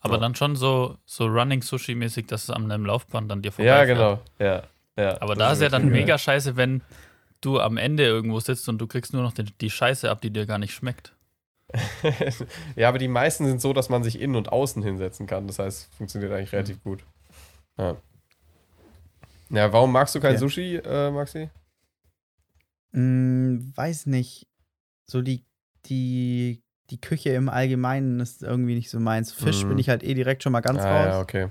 Aber 0.00 0.14
Ja. 0.14 0.20
dann 0.20 0.34
schon 0.34 0.56
so, 0.56 0.96
so 1.04 1.26
Running 1.26 1.60
Sushi-mäßig, 1.60 2.26
dass 2.26 2.44
es 2.44 2.50
an 2.50 2.70
einem 2.70 2.86
Laufband 2.86 3.30
an 3.30 3.42
dir 3.42 3.48
Ja, 3.48 3.52
vorbeifährt. 3.52 3.88
genau. 3.88 4.20
Ja, 4.38 4.62
ja. 4.96 5.20
Aber 5.20 5.34
Das 5.34 5.38
da 5.38 5.52
ist 5.52 5.62
ja 5.62 5.68
dann 5.68 5.82
geil. 5.82 5.90
mega 5.92 6.16
scheiße, 6.16 6.56
wenn 6.56 6.82
du 7.42 7.60
am 7.60 7.76
Ende 7.76 8.04
irgendwo 8.04 8.40
sitzt 8.40 8.68
und 8.68 8.78
du 8.78 8.86
kriegst 8.86 9.12
nur 9.12 9.22
noch 9.22 9.32
die, 9.32 9.44
die 9.44 9.70
Scheiße 9.70 10.10
ab, 10.10 10.20
die 10.22 10.30
dir 10.30 10.46
gar 10.46 10.58
nicht 10.58 10.72
schmeckt. 10.74 11.14
ja, 12.76 12.88
aber 12.88 12.98
die 12.98 13.08
meisten 13.08 13.46
sind 13.46 13.60
so, 13.60 13.72
dass 13.72 13.88
man 13.90 14.02
sich 14.02 14.20
innen 14.20 14.36
und 14.36 14.50
außen 14.50 14.82
hinsetzen 14.82 15.26
kann. 15.26 15.46
Das 15.46 15.58
heißt, 15.58 15.94
funktioniert 15.94 16.32
eigentlich 16.32 16.52
relativ 16.52 16.82
gut. 16.82 17.04
Ja. 17.78 17.96
Ja, 19.50 19.72
warum 19.72 19.92
magst 19.92 20.14
du 20.14 20.20
kein 20.20 20.32
Ja. 20.34 20.38
Sushi, 20.38 20.76
äh, 20.76 21.10
Maxi? 21.10 21.50
Hm, 22.92 23.72
weiß 23.76 24.06
nicht. 24.06 24.46
So 25.06 25.22
die, 25.22 25.44
die, 25.86 26.62
die 26.90 27.00
Küche 27.00 27.30
im 27.30 27.48
Allgemeinen 27.48 28.20
ist 28.20 28.42
irgendwie 28.42 28.74
nicht 28.74 28.90
so 28.90 29.00
meins. 29.00 29.32
Fisch 29.32 29.64
Mhm. 29.64 29.70
bin 29.70 29.78
ich 29.78 29.88
halt 29.88 30.02
eh 30.02 30.14
direkt 30.14 30.42
schon 30.42 30.52
mal 30.52 30.60
ganz 30.60 30.80
ah, 30.80 30.90
raus. 30.90 31.06
ja, 31.06 31.20
okay. 31.20 31.48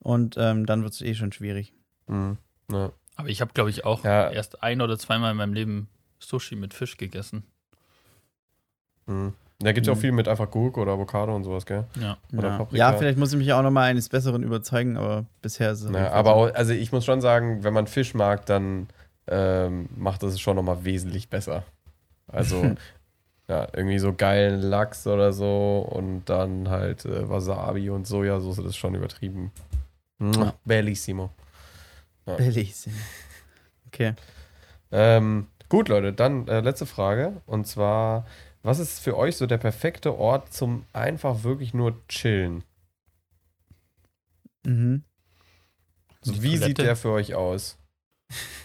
Und 0.00 0.36
ähm, 0.38 0.66
dann 0.66 0.82
wird 0.82 0.92
es 0.92 1.00
eh 1.00 1.14
schon 1.14 1.32
schwierig. 1.32 1.72
Mhm. 2.08 2.36
Ja. 2.70 2.92
Aber 3.16 3.28
ich 3.28 3.40
habe, 3.40 3.52
glaube 3.54 3.70
ich, 3.70 3.84
auch 3.84 4.04
Ja. 4.04 4.30
erst 4.30 4.62
ein 4.62 4.80
oder 4.80 4.98
zweimal 4.98 5.30
in 5.30 5.36
meinem 5.36 5.54
Leben 5.54 5.88
Sushi 6.18 6.56
mit 6.56 6.74
Fisch 6.74 6.96
gegessen. 6.96 7.44
Mhm. 9.06 9.34
Da 9.60 9.72
gibt 9.72 9.86
es 9.86 9.90
auch 9.92 9.96
Mhm. 9.96 10.00
viel 10.00 10.12
mit 10.12 10.28
einfach 10.28 10.50
Gurke 10.50 10.80
oder 10.80 10.92
Avocado 10.92 11.34
und 11.34 11.44
sowas, 11.44 11.64
gell? 11.64 11.84
Ja. 12.00 12.16
Oder 12.36 12.48
Ja. 12.48 12.58
Paprika. 12.58 12.76
ja, 12.76 12.92
vielleicht 12.98 13.18
muss 13.18 13.32
ich 13.32 13.38
mich 13.38 13.52
auch 13.52 13.62
noch 13.62 13.70
mal 13.70 13.84
eines 13.84 14.08
Besseren 14.08 14.42
überzeugen, 14.42 14.96
aber 14.96 15.26
bisher 15.42 15.70
ist 15.70 15.82
es. 15.82 15.90
Ja, 15.94 16.10
aber 16.10 16.30
so. 16.30 16.36
auch, 16.36 16.54
also 16.54 16.72
ich 16.72 16.90
muss 16.92 17.04
schon 17.04 17.20
sagen, 17.20 17.62
wenn 17.62 17.72
man 17.72 17.86
Fisch 17.86 18.14
mag, 18.14 18.46
dann 18.46 18.88
ähm, 19.26 19.88
macht 19.96 20.22
das 20.22 20.34
es 20.34 20.40
schon 20.40 20.56
nochmal 20.56 20.84
wesentlich 20.84 21.30
besser. 21.30 21.62
Also, 22.26 22.74
ja, 23.48 23.68
irgendwie 23.72 23.98
so 23.98 24.14
geilen 24.14 24.60
Lachs 24.62 25.06
oder 25.06 25.32
so 25.32 25.86
und 25.90 26.24
dann 26.26 26.68
halt 26.70 27.04
äh, 27.04 27.28
Wasabi 27.28 27.90
und 27.90 28.06
Sojasauce, 28.06 28.56
das 28.56 28.66
ist 28.66 28.76
schon 28.76 28.94
übertrieben. 28.94 29.52
Ja. 30.20 30.54
Bellissimo. 30.64 31.30
Bellissimo. 32.24 32.96
Okay. 33.88 34.14
Ähm, 34.90 35.48
gut, 35.68 35.88
Leute, 35.88 36.12
dann 36.12 36.48
äh, 36.48 36.60
letzte 36.60 36.86
Frage. 36.86 37.42
Und 37.46 37.66
zwar, 37.66 38.26
was 38.62 38.78
ist 38.78 39.00
für 39.00 39.16
euch 39.16 39.36
so 39.36 39.46
der 39.46 39.58
perfekte 39.58 40.16
Ort 40.16 40.52
zum 40.52 40.84
einfach 40.92 41.42
wirklich 41.42 41.74
nur 41.74 42.00
chillen? 42.08 42.64
Mhm. 44.64 45.04
So, 46.22 46.32
Die 46.32 46.42
wie 46.42 46.50
sieht 46.52 46.60
Toilette? 46.60 46.82
der 46.84 46.96
für 46.96 47.10
euch 47.10 47.34
aus? 47.34 47.76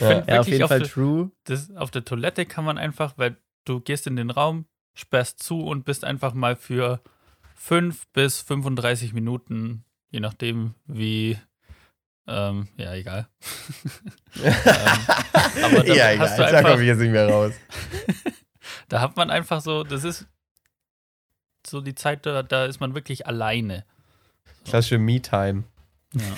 Ja. 0.00 0.24
Ja, 0.26 0.40
auf 0.40 0.48
jeden 0.48 0.62
auf 0.62 0.68
Fall 0.68 0.80
der- 0.80 0.88
true. 0.88 1.30
Das, 1.44 1.70
auf 1.76 1.90
der 1.90 2.04
Toilette 2.04 2.46
kann 2.46 2.64
man 2.64 2.78
einfach, 2.78 3.14
weil 3.16 3.36
du 3.64 3.80
gehst 3.80 4.06
in 4.06 4.16
den 4.16 4.30
Raum, 4.30 4.66
sperrst 4.94 5.42
zu 5.42 5.60
und 5.64 5.84
bist 5.84 6.04
einfach 6.04 6.32
mal 6.34 6.56
für 6.56 7.00
5 7.56 8.06
bis 8.08 8.40
35 8.40 9.12
Minuten, 9.12 9.84
je 10.10 10.20
nachdem 10.20 10.74
wie, 10.86 11.38
ähm, 12.26 12.68
ja, 12.76 12.94
egal. 12.94 13.28
ähm, 14.42 14.54
aber 15.64 15.82
da 15.84 15.94
ja, 15.94 16.12
egal, 16.12 16.28
du 16.30 16.36
da 16.36 16.46
einfach, 16.46 16.70
komme 16.70 16.82
ich 16.82 16.88
jetzt 16.88 16.98
nicht 17.00 17.10
mehr 17.12 17.28
raus. 17.28 17.52
da 18.88 19.00
hat 19.00 19.16
man 19.16 19.30
einfach 19.30 19.60
so, 19.60 19.84
das 19.84 20.04
ist 20.04 20.26
so 21.66 21.80
die 21.80 21.94
Zeit, 21.94 22.24
da, 22.26 22.42
da 22.42 22.64
ist 22.66 22.80
man 22.80 22.94
wirklich 22.94 23.26
alleine. 23.26 23.84
Klassische 24.64 24.98
Me-Time. 24.98 25.64
Ja. 26.14 26.22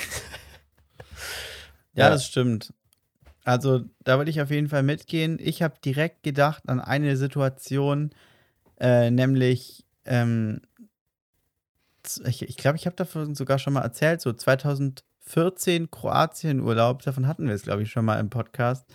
Ja, 1.94 2.04
Ja. 2.04 2.10
das 2.10 2.26
stimmt. 2.26 2.72
Also, 3.48 3.80
da 4.04 4.18
würde 4.18 4.30
ich 4.30 4.42
auf 4.42 4.50
jeden 4.50 4.68
Fall 4.68 4.82
mitgehen. 4.82 5.38
Ich 5.40 5.62
habe 5.62 5.76
direkt 5.82 6.22
gedacht 6.22 6.68
an 6.68 6.80
eine 6.80 7.16
Situation, 7.16 8.10
äh, 8.78 9.10
nämlich, 9.10 9.86
ähm, 10.04 10.60
ich 12.04 12.20
glaube, 12.20 12.44
ich, 12.50 12.56
glaub, 12.58 12.74
ich 12.74 12.84
habe 12.84 12.96
davon 12.96 13.34
sogar 13.34 13.58
schon 13.58 13.72
mal 13.72 13.80
erzählt, 13.80 14.20
so 14.20 14.34
2014 14.34 15.90
Kroatien-Urlaub, 15.90 17.00
davon 17.00 17.26
hatten 17.26 17.46
wir 17.46 17.54
es, 17.54 17.62
glaube 17.62 17.82
ich, 17.84 17.90
schon 17.90 18.04
mal 18.04 18.20
im 18.20 18.28
Podcast. 18.28 18.86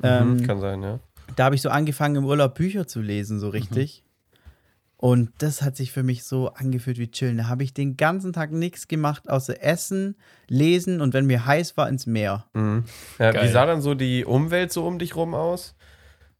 Mhm, 0.00 0.06
Ähm, 0.08 0.42
kann 0.44 0.58
sein, 0.58 0.82
ja. 0.82 0.98
da 1.36 1.44
habe 1.44 1.54
ich 1.54 1.62
so 1.62 1.68
angefangen, 1.68 2.16
im 2.16 2.24
Urlaub 2.24 2.56
Bücher 2.56 2.88
zu 2.88 3.00
lesen, 3.00 3.38
so 3.38 3.48
richtig. 3.48 4.02
Und 5.00 5.30
das 5.38 5.62
hat 5.62 5.76
sich 5.76 5.92
für 5.92 6.02
mich 6.02 6.24
so 6.24 6.48
angefühlt 6.48 6.98
wie 6.98 7.08
chillen. 7.10 7.38
Da 7.38 7.46
habe 7.46 7.62
ich 7.62 7.72
den 7.72 7.96
ganzen 7.96 8.32
Tag 8.32 8.50
nichts 8.50 8.88
gemacht, 8.88 9.28
außer 9.30 9.62
Essen, 9.62 10.16
Lesen 10.48 11.00
und 11.00 11.14
wenn 11.14 11.24
mir 11.26 11.46
heiß 11.46 11.76
war, 11.76 11.88
ins 11.88 12.06
Meer. 12.06 12.46
Mhm. 12.52 12.84
Ja, 13.20 13.32
wie 13.42 13.48
sah 13.48 13.64
dann 13.64 13.80
so 13.80 13.94
die 13.94 14.24
Umwelt 14.24 14.72
so 14.72 14.84
um 14.84 14.98
dich 14.98 15.14
rum 15.14 15.34
aus? 15.34 15.76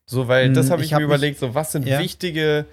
So, 0.07 0.27
weil 0.27 0.53
das 0.53 0.71
habe 0.71 0.83
ich 0.83 0.89
ich, 0.89 0.93
hab 0.95 1.01
mir 1.01 1.07
mich- 1.07 1.15
überlegt, 1.17 1.39
so 1.39 1.55
was 1.55 1.71
sind 1.71 1.87
Ja. 1.87 2.01
wichtige 2.01 2.67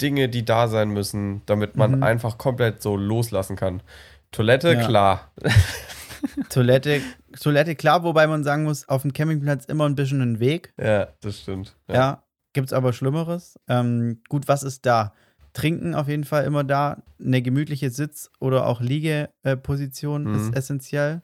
Dinge, 0.00 0.28
die 0.28 0.44
da 0.44 0.68
sein 0.68 0.90
müssen, 0.90 1.42
damit 1.46 1.74
man 1.76 1.96
Mhm. 1.96 2.02
einfach 2.04 2.38
komplett 2.38 2.80
so 2.80 2.96
loslassen 2.96 3.56
kann. 3.56 3.82
Toilette, 4.30 4.74
Ja. 4.74 4.86
klar. 4.86 5.32
Toilette, 6.50 7.00
Toilette, 7.40 7.74
klar, 7.74 8.04
wobei 8.04 8.26
man 8.28 8.44
sagen 8.44 8.62
muss, 8.62 8.88
auf 8.88 9.02
dem 9.02 9.12
Campingplatz 9.12 9.64
immer 9.64 9.88
ein 9.88 9.96
bisschen 9.96 10.20
ein 10.20 10.38
Weg. 10.40 10.72
Ja, 10.80 11.08
das 11.20 11.40
stimmt. 11.40 11.74
Ja, 11.90 12.22
gibt's 12.52 12.72
aber 12.72 12.92
Schlimmeres. 12.92 13.58
Ähm, 13.68 14.20
gut, 14.28 14.46
was 14.46 14.62
ist 14.62 14.86
da? 14.86 15.14
Trinken 15.52 15.94
auf 15.94 16.08
jeden 16.08 16.24
Fall 16.24 16.44
immer 16.44 16.64
da. 16.64 17.02
Eine 17.22 17.42
gemütliche 17.42 17.90
Sitz- 17.90 18.30
oder 18.40 18.66
auch 18.66 18.80
Liegeposition 18.80 20.24
Mhm. 20.24 20.34
ist 20.34 20.56
essentiell. 20.56 21.22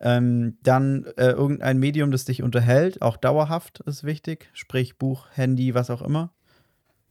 Ähm, 0.00 0.58
dann 0.62 1.04
äh, 1.16 1.30
irgendein 1.30 1.78
Medium, 1.78 2.10
das 2.10 2.24
dich 2.24 2.42
unterhält, 2.42 3.00
auch 3.00 3.16
dauerhaft 3.16 3.80
ist 3.80 4.04
wichtig. 4.04 4.50
Sprich 4.52 4.98
Buch, 4.98 5.26
Handy, 5.32 5.74
was 5.74 5.88
auch 5.88 6.02
immer. 6.02 6.32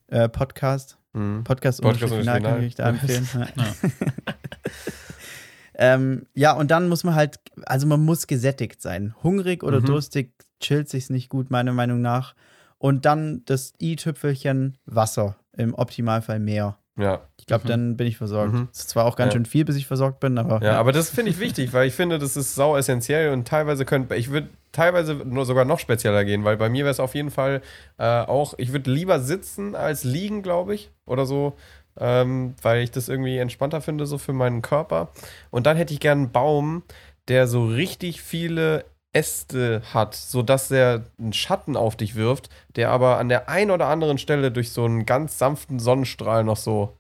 Äh, 0.07 0.27
Podcast. 0.29 0.99
Mhm. 1.13 1.43
Podcast, 1.43 1.81
Podcast 1.81 2.11
Podcast 2.11 2.13
ohne 2.13 2.21
Final 2.23 2.41
kann 2.41 2.63
ich 2.63 2.75
da 2.75 2.93
Final. 2.93 3.15
empfehlen. 3.15 3.47
Ja. 3.57 4.33
ähm, 5.75 6.27
ja, 6.35 6.51
und 6.53 6.69
dann 6.71 6.87
muss 6.89 7.03
man 7.03 7.15
halt, 7.15 7.39
also 7.65 7.87
man 7.87 8.01
muss 8.03 8.27
gesättigt 8.27 8.81
sein. 8.81 9.15
Hungrig 9.23 9.63
oder 9.63 9.79
Mhm. 9.79 9.85
durstig 9.85 10.33
chillt 10.59 10.89
sich's 10.89 11.09
nicht 11.09 11.29
gut, 11.29 11.49
meiner 11.49 11.73
Meinung 11.73 12.01
nach. 12.01 12.35
Und 12.77 13.05
dann 13.05 13.43
das 13.45 13.73
i-Tüpfelchen 13.81 14.77
Wasser, 14.85 15.37
im 15.57 15.73
Optimalfall 15.73 16.39
mehr. 16.39 16.77
Ja. 16.95 17.21
Ich 17.39 17.47
glaube, 17.47 17.63
Mhm. 17.65 17.69
dann 17.69 17.97
bin 17.97 18.05
ich 18.07 18.17
versorgt. 18.17 18.53
Mhm. 18.53 18.67
Das 18.71 18.81
ist 18.81 18.89
zwar 18.91 19.05
auch 19.05 19.15
ganz 19.15 19.33
Ja. 19.33 19.37
schön 19.39 19.45
viel, 19.45 19.65
bis 19.65 19.75
ich 19.75 19.87
versorgt 19.87 20.19
bin, 20.19 20.37
aber 20.37 20.61
Ja, 20.63 20.79
aber 20.79 20.91
das 20.91 21.09
finde 21.09 21.31
ich 21.31 21.39
wichtig, 21.39 21.73
weil 21.73 21.87
ich 21.87 21.93
finde, 21.95 22.19
das 22.19 22.37
ist 22.37 22.53
sau 22.53 22.77
essentiell 22.77 23.31
und 23.33 23.47
teilweise 23.47 23.83
könnte, 23.85 24.15
ich 24.15 24.29
würde 24.29 24.49
teilweise 24.71 25.15
nur 25.15 25.45
sogar 25.45 25.65
noch 25.65 25.79
spezieller 25.79 26.23
gehen, 26.23 26.43
weil 26.43 26.57
bei 26.57 26.69
mir 26.69 26.83
wäre 26.83 26.91
es 26.91 26.99
auf 26.99 27.15
jeden 27.15 27.31
Fall 27.31 27.61
äh, 27.97 28.03
auch, 28.21 28.53
ich 28.57 28.71
würde 28.73 28.91
lieber 28.91 29.19
sitzen 29.19 29.75
als 29.75 30.03
liegen, 30.03 30.43
glaube 30.43 30.75
ich, 30.75 30.91
oder 31.07 31.25
so, 31.25 31.53
ähm, 31.99 32.53
weil 32.61 32.81
ich 32.83 32.91
das 32.91 33.09
irgendwie 33.09 33.37
entspannter 33.37 33.81
finde, 33.81 34.05
so 34.05 34.17
für 34.19 34.33
meinen 34.33 34.61
Körper. 34.61 35.09
Und 35.49 35.65
dann 35.65 35.77
hätte 35.77 35.93
ich 35.93 35.99
gern 35.99 36.17
einen 36.19 36.31
Baum, 36.31 36.83
der 37.27 37.47
so 37.47 37.65
richtig 37.65 38.21
viele 38.21 38.85
Äste 39.13 39.81
hat, 39.93 40.15
sodass 40.15 40.71
er 40.71 41.05
einen 41.19 41.33
Schatten 41.33 41.77
auf 41.77 41.95
dich 41.95 42.15
wirft, 42.15 42.49
der 42.75 42.89
aber 42.89 43.17
an 43.17 43.29
der 43.29 43.47
einen 43.47 43.71
oder 43.71 43.87
anderen 43.87 44.17
Stelle 44.17 44.51
durch 44.51 44.71
so 44.71 44.85
einen 44.85 45.05
ganz 45.05 45.37
sanften 45.37 45.79
Sonnenstrahl 45.79 46.43
noch 46.43 46.57
so 46.57 46.97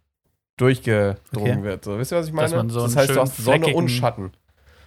durchgedrungen 0.57 1.59
Okay. 1.59 1.63
wird. 1.63 1.85
So, 1.85 1.97
wisst 1.97 2.11
ihr, 2.11 2.17
was 2.17 2.27
ich 2.27 2.33
meine? 2.33 2.69
So 2.69 2.83
das 2.83 2.95
heißt, 2.95 3.09
du 3.09 3.19
hast 3.21 3.37
Sonne 3.37 3.67
und 3.67 3.89
Schatten. 3.89 4.31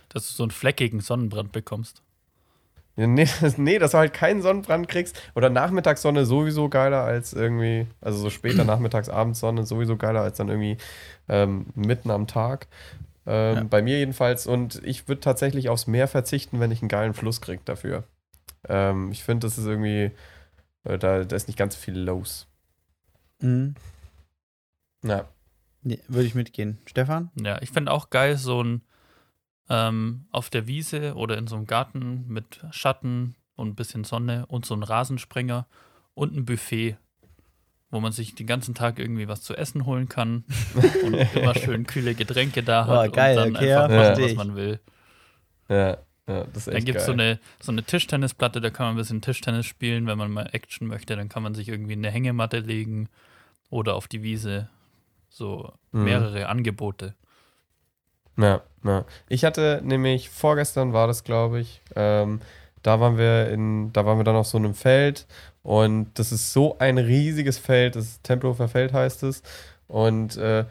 Dass 0.09 0.29
du 0.29 0.35
so 0.35 0.45
einen 0.45 0.53
fleckigen 0.53 1.01
Sonnenbrand 1.01 1.53
bekommst. 1.53 2.03
Ja, 2.97 3.07
nee, 3.07 3.27
nee, 3.57 3.79
dass 3.79 3.91
du 3.91 3.99
halt 3.99 4.15
keinen 4.15 4.41
Sonnenbrand 4.41 4.89
kriegst. 4.89 5.21
Oder 5.35 5.51
Nachmittagssonne 5.51 6.25
sowieso 6.25 6.69
geiler 6.69 7.03
als 7.03 7.33
irgendwie, 7.33 7.87
also 8.01 8.19
so 8.19 8.31
später 8.31 8.65
Nachmittags, 8.65 9.09
Abendsonne 9.09 9.67
sowieso 9.67 9.97
geiler 9.97 10.23
als 10.23 10.39
dann 10.39 10.49
irgendwie 10.49 10.79
ähm, 11.29 11.67
mitten 11.75 12.11
am 12.11 12.27
Tag. 12.27 12.69
Ähm, 13.27 13.57
Ja. 13.57 13.65
Bei 13.65 13.83
mir 13.83 13.99
jedenfalls. 13.99 14.47
Und 14.47 14.81
ich 14.85 15.09
würde 15.09 15.21
tatsächlich 15.21 15.69
aufs 15.69 15.87
Meer 15.87 16.09
verzichten, 16.09 16.61
wenn 16.61 16.71
ich 16.71 16.81
einen 16.83 16.89
geilen 16.89 17.15
Fluss 17.15 17.41
kriege 17.41 17.63
dafür. 17.65 18.05
Ähm, 18.69 19.11
ich 19.13 19.25
finde, 19.25 19.47
das 19.47 19.59
ist 19.59 19.67
irgendwie, 19.67 20.13
äh, 20.85 20.99
da, 20.99 21.25
da 21.25 21.37
ist 21.37 21.49
nicht 21.49 21.59
ganz 21.59 21.77
viel 21.77 21.99
los. 21.99 22.47
Mhm. 23.41 23.75
Ja. 25.05 25.29
Nee, 25.83 26.01
würde 26.09 26.27
ich 26.27 26.35
mitgehen. 26.35 26.79
Stefan? 26.87 27.31
Ja, 27.41 27.61
ich 27.63 27.71
finde 27.71 27.93
auch 27.93 28.11
geil, 28.11 28.37
so 28.37 28.63
ein 28.63 28.83
ähm, 29.69 30.27
auf 30.31 30.51
der 30.51 30.67
Wiese 30.67 31.15
oder 31.15 31.37
in 31.39 31.47
so 31.47 31.57
einem 31.57 31.67
Garten 31.67 32.25
mit 32.29 32.65
Schatten 32.71 33.35
und 33.57 33.69
ein 33.69 33.75
bisschen 33.75 34.05
Sonne 34.05 34.47
und 34.47 34.65
so 34.67 34.75
ein 34.75 34.83
Rasensprenger 34.83 35.67
und 36.15 36.35
ein 36.37 36.45
Buffet, 36.45 36.97
wo 37.91 38.01
man 38.01 38.13
sich 38.13 38.35
den 38.35 38.47
ganzen 38.47 38.75
Tag 38.75 38.99
irgendwie 38.99 39.29
was 39.29 39.43
zu 39.43 39.55
essen 39.57 39.87
holen 39.87 40.09
kann 40.09 40.45
und 41.05 41.15
immer 41.35 41.55
schön 41.55 41.87
kühle 41.87 42.15
Getränke 42.15 42.63
da 42.63 42.87
hat 42.87 43.09
Oh, 43.09 43.13
geil, 43.13 43.39
und 43.39 43.55
dann 43.55 43.57
okay, 43.57 43.69
ja, 43.71 43.85
einfach 43.85 43.97
machen, 43.97 44.07
versteh 44.07 44.25
was 44.25 44.47
man 44.47 44.57
will. 44.57 44.81
Ja, 45.69 45.99
ja 46.29 46.45
das 46.53 46.67
ist 46.67 46.69
echt 46.69 46.77
Dann 46.77 46.85
gibt 46.85 46.99
es 46.99 47.07
so 47.07 47.13
eine, 47.13 47.39
so 47.61 47.73
eine 47.73 47.83
Tischtennisplatte, 47.83 48.61
da 48.61 48.71
kann 48.71 48.87
man 48.87 48.95
ein 48.95 48.99
bisschen 48.99 49.23
Tischtennis 49.23 49.67
spielen, 49.67 50.07
wenn 50.07 50.19
man 50.19 50.31
mal 50.31 50.49
Action 50.53 50.87
möchte, 50.89 51.17
dann 51.17 51.29
kann 51.29 51.43
man 51.43 51.55
sich 51.55 51.69
irgendwie 51.69 51.93
eine 51.95 52.11
Hängematte 52.11 52.59
legen 52.59 53.09
oder 53.71 53.95
auf 53.95 54.09
die 54.09 54.23
Wiese. 54.23 54.69
So 55.29 55.73
Mhm. 55.93 56.05
mehrere 56.05 56.49
Angebote. 56.49 57.15
Ja, 58.39 58.63
ja. 58.85 59.05
Ich 59.29 59.45
hatte 59.45 59.81
nämlich 59.85 60.31
vorgestern 60.31 60.93
war 60.93 61.07
das, 61.07 61.25
glaube 61.25 61.61
ich. 61.61 61.81
Ähm, 61.95 62.41
da 62.83 63.01
waren 63.01 63.19
wir 63.19 63.49
in, 63.51 63.93
da 63.93 64.07
waren 64.07 64.19
wir 64.19 64.25
dann 64.25 64.37
auf 64.37 64.47
so 64.47 64.59
einem 64.59 64.75
Feld 64.75 65.27
und 65.67 66.11
das 66.15 66.31
ist 66.31 66.53
so 66.53 66.79
ein 66.79 66.97
riesiges 66.97 67.59
Feld, 67.59 67.97
das 67.97 68.23
Tempelhofer 68.23 68.69
Feld 68.69 68.93
heißt 68.93 69.25
es. 69.25 69.43
Und 69.89 70.37
äh, 70.37 70.65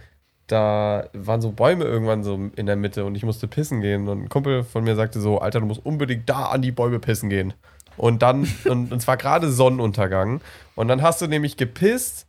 da 0.47 1.09
waren 1.11 1.41
so 1.41 1.51
Bäume 1.51 1.83
irgendwann 1.83 2.23
so 2.23 2.49
in 2.55 2.65
der 2.65 2.77
Mitte 2.77 3.03
und 3.03 3.13
ich 3.15 3.23
musste 3.23 3.49
pissen 3.49 3.81
gehen. 3.81 4.07
Und 4.07 4.23
ein 4.23 4.29
Kumpel 4.29 4.63
von 4.63 4.85
mir 4.85 4.95
sagte 4.95 5.19
so, 5.19 5.39
Alter, 5.39 5.59
du 5.59 5.65
musst 5.65 5.85
unbedingt 5.85 6.29
da 6.29 6.45
an 6.45 6.61
die 6.61 6.71
Bäume 6.71 6.99
pissen 6.99 7.29
gehen. 7.29 7.53
Und 7.97 8.21
dann, 8.21 8.47
und, 8.69 8.93
und 8.93 9.01
zwar 9.01 9.17
gerade 9.17 9.51
Sonnenuntergang. 9.51 10.39
Und 10.75 10.87
dann 10.87 11.01
hast 11.01 11.21
du 11.21 11.27
nämlich 11.27 11.57
gepisst 11.57 12.25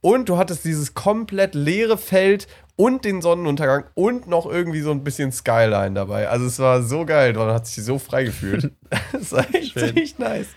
und 0.00 0.28
du 0.28 0.38
hattest 0.38 0.64
dieses 0.64 0.94
komplett 0.94 1.54
leere 1.54 1.98
Feld 1.98 2.48
und 2.74 3.04
den 3.04 3.22
Sonnenuntergang 3.22 3.84
und 3.94 4.26
noch 4.26 4.44
irgendwie 4.44 4.80
so 4.80 4.90
ein 4.90 5.04
bisschen 5.04 5.30
Skyline 5.30 5.92
dabei. 5.92 6.28
Also 6.28 6.46
es 6.46 6.58
war 6.58 6.82
so 6.82 7.06
geil, 7.06 7.32
man 7.34 7.54
hat 7.54 7.68
sich 7.68 7.84
so 7.84 8.00
frei 8.00 8.24
gefühlt. 8.24 8.72
das 9.12 9.30
war 9.30 9.46
echt 9.54 9.78
Schön. 9.78 9.94
nice. 10.18 10.48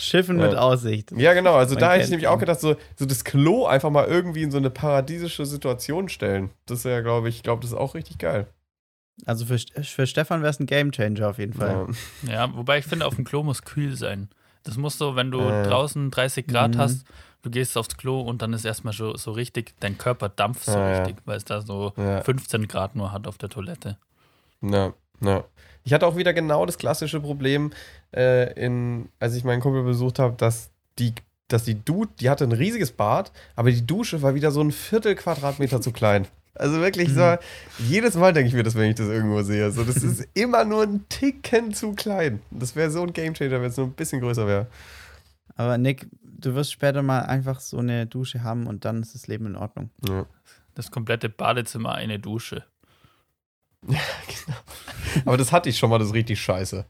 Schiffen 0.00 0.38
Ja. 0.40 0.46
mit 0.48 0.56
Aussicht. 0.56 1.12
Ja, 1.12 1.32
genau. 1.34 1.54
Also 1.54 1.74
Man 1.74 1.80
da 1.80 1.92
hätte 1.92 2.04
ich 2.04 2.10
nämlich 2.10 2.28
ihn. 2.28 2.32
auch 2.34 2.38
gedacht, 2.38 2.60
so, 2.60 2.76
so 2.96 3.06
das 3.06 3.24
Klo 3.24 3.66
einfach 3.66 3.90
mal 3.90 4.06
irgendwie 4.06 4.42
in 4.42 4.50
so 4.50 4.58
eine 4.58 4.70
paradiesische 4.70 5.46
Situation 5.46 6.08
stellen. 6.08 6.50
Das 6.66 6.78
ist 6.78 6.84
ja, 6.84 7.00
glaube 7.00 7.28
ich, 7.28 7.36
ich 7.36 7.42
glaube, 7.42 7.62
das 7.62 7.72
ist 7.72 7.76
auch 7.76 7.94
richtig 7.94 8.18
geil. 8.18 8.46
Also 9.26 9.44
für, 9.44 9.58
für 9.58 10.06
Stefan 10.06 10.40
wäre 10.40 10.50
es 10.50 10.60
ein 10.60 10.66
Gamechanger 10.66 11.28
auf 11.28 11.38
jeden 11.38 11.52
Fall. 11.52 11.88
Ja. 12.22 12.32
Ja, 12.46 12.56
wobei 12.56 12.78
ich 12.78 12.86
finde, 12.86 13.06
auf 13.06 13.14
dem 13.16 13.24
Klo 13.24 13.42
muss 13.42 13.62
kühl 13.62 13.94
sein. 13.96 14.28
Das 14.62 14.76
muss 14.76 14.96
so, 14.98 15.14
wenn 15.16 15.30
du 15.30 15.40
Äh. 15.40 15.64
draußen 15.68 16.10
30 16.10 16.46
Grad 16.46 16.74
Mhm. 16.74 16.78
hast, 16.78 17.04
du 17.42 17.50
gehst 17.50 17.76
aufs 17.76 17.96
Klo 17.96 18.20
und 18.20 18.40
dann 18.42 18.52
ist 18.52 18.64
erstmal 18.64 18.94
so, 18.94 19.16
so 19.16 19.32
richtig, 19.32 19.74
dein 19.80 19.98
Körper 19.98 20.28
dampft 20.30 20.64
so 20.64 20.72
Ja, 20.72 20.90
ja. 20.90 20.98
richtig, 21.02 21.16
weil 21.26 21.36
es 21.36 21.44
da 21.44 21.60
so 21.60 21.92
Ja. 21.96 22.22
15 22.22 22.66
Grad 22.68 22.96
nur 22.96 23.12
hat 23.12 23.26
auf 23.26 23.36
der 23.38 23.48
Toilette. 23.50 23.98
Ja, 24.62 24.92
ja. 25.20 25.44
Ich 25.82 25.94
hatte 25.94 26.06
auch 26.06 26.16
wieder 26.16 26.34
genau 26.34 26.66
das 26.66 26.76
klassische 26.76 27.20
Problem, 27.20 27.72
äh, 28.14 28.52
in, 28.52 29.08
als 29.18 29.34
ich 29.34 29.44
meinen 29.44 29.60
Kumpel 29.60 29.82
besucht 29.82 30.18
habe, 30.18 30.36
dass 30.36 30.70
die, 30.98 31.14
dass 31.48 31.64
die 31.64 31.82
Dude, 31.82 32.10
die 32.20 32.28
hatte 32.28 32.44
ein 32.44 32.52
riesiges 32.52 32.92
Bad, 32.92 33.32
aber 33.56 33.70
die 33.70 33.86
Dusche 33.86 34.20
war 34.20 34.34
wieder 34.34 34.50
so 34.50 34.60
ein 34.60 34.72
Viertel 34.72 35.14
Quadratmeter 35.14 35.80
zu 35.80 35.90
klein. 35.90 36.26
Also 36.54 36.80
wirklich 36.80 37.08
so, 37.14 37.36
jedes 37.78 38.16
Mal 38.16 38.34
denke 38.34 38.48
ich 38.48 38.54
mir 38.54 38.62
das, 38.62 38.74
wenn 38.74 38.90
ich 38.90 38.96
das 38.96 39.06
irgendwo 39.06 39.40
sehe. 39.42 39.70
So, 39.70 39.82
das 39.82 39.96
ist 40.02 40.28
immer 40.34 40.64
nur 40.64 40.82
ein 40.82 41.06
Ticken 41.08 41.72
zu 41.72 41.94
klein. 41.94 42.40
Das 42.50 42.76
wäre 42.76 42.90
so 42.90 43.02
ein 43.02 43.12
Gamechanger, 43.12 43.62
wenn 43.62 43.70
es 43.70 43.76
nur 43.76 43.86
ein 43.86 43.92
bisschen 43.92 44.20
größer 44.20 44.46
wäre. 44.46 44.66
Aber 45.56 45.78
Nick, 45.78 46.08
du 46.22 46.54
wirst 46.54 46.72
später 46.72 47.02
mal 47.02 47.20
einfach 47.20 47.60
so 47.60 47.78
eine 47.78 48.06
Dusche 48.06 48.42
haben 48.42 48.66
und 48.66 48.84
dann 48.84 49.00
ist 49.00 49.14
das 49.14 49.26
Leben 49.26 49.46
in 49.46 49.56
Ordnung. 49.56 49.90
Ja. 50.06 50.26
Das 50.74 50.90
komplette 50.90 51.28
Badezimmer 51.28 51.94
eine 51.94 52.18
Dusche. 52.18 52.64
Aber 55.24 55.36
das 55.36 55.52
hatte 55.52 55.68
ich 55.68 55.78
schon 55.78 55.90
mal, 55.90 55.98
das 55.98 56.08
ist 56.08 56.14
richtig 56.14 56.40
scheiße. 56.40 56.84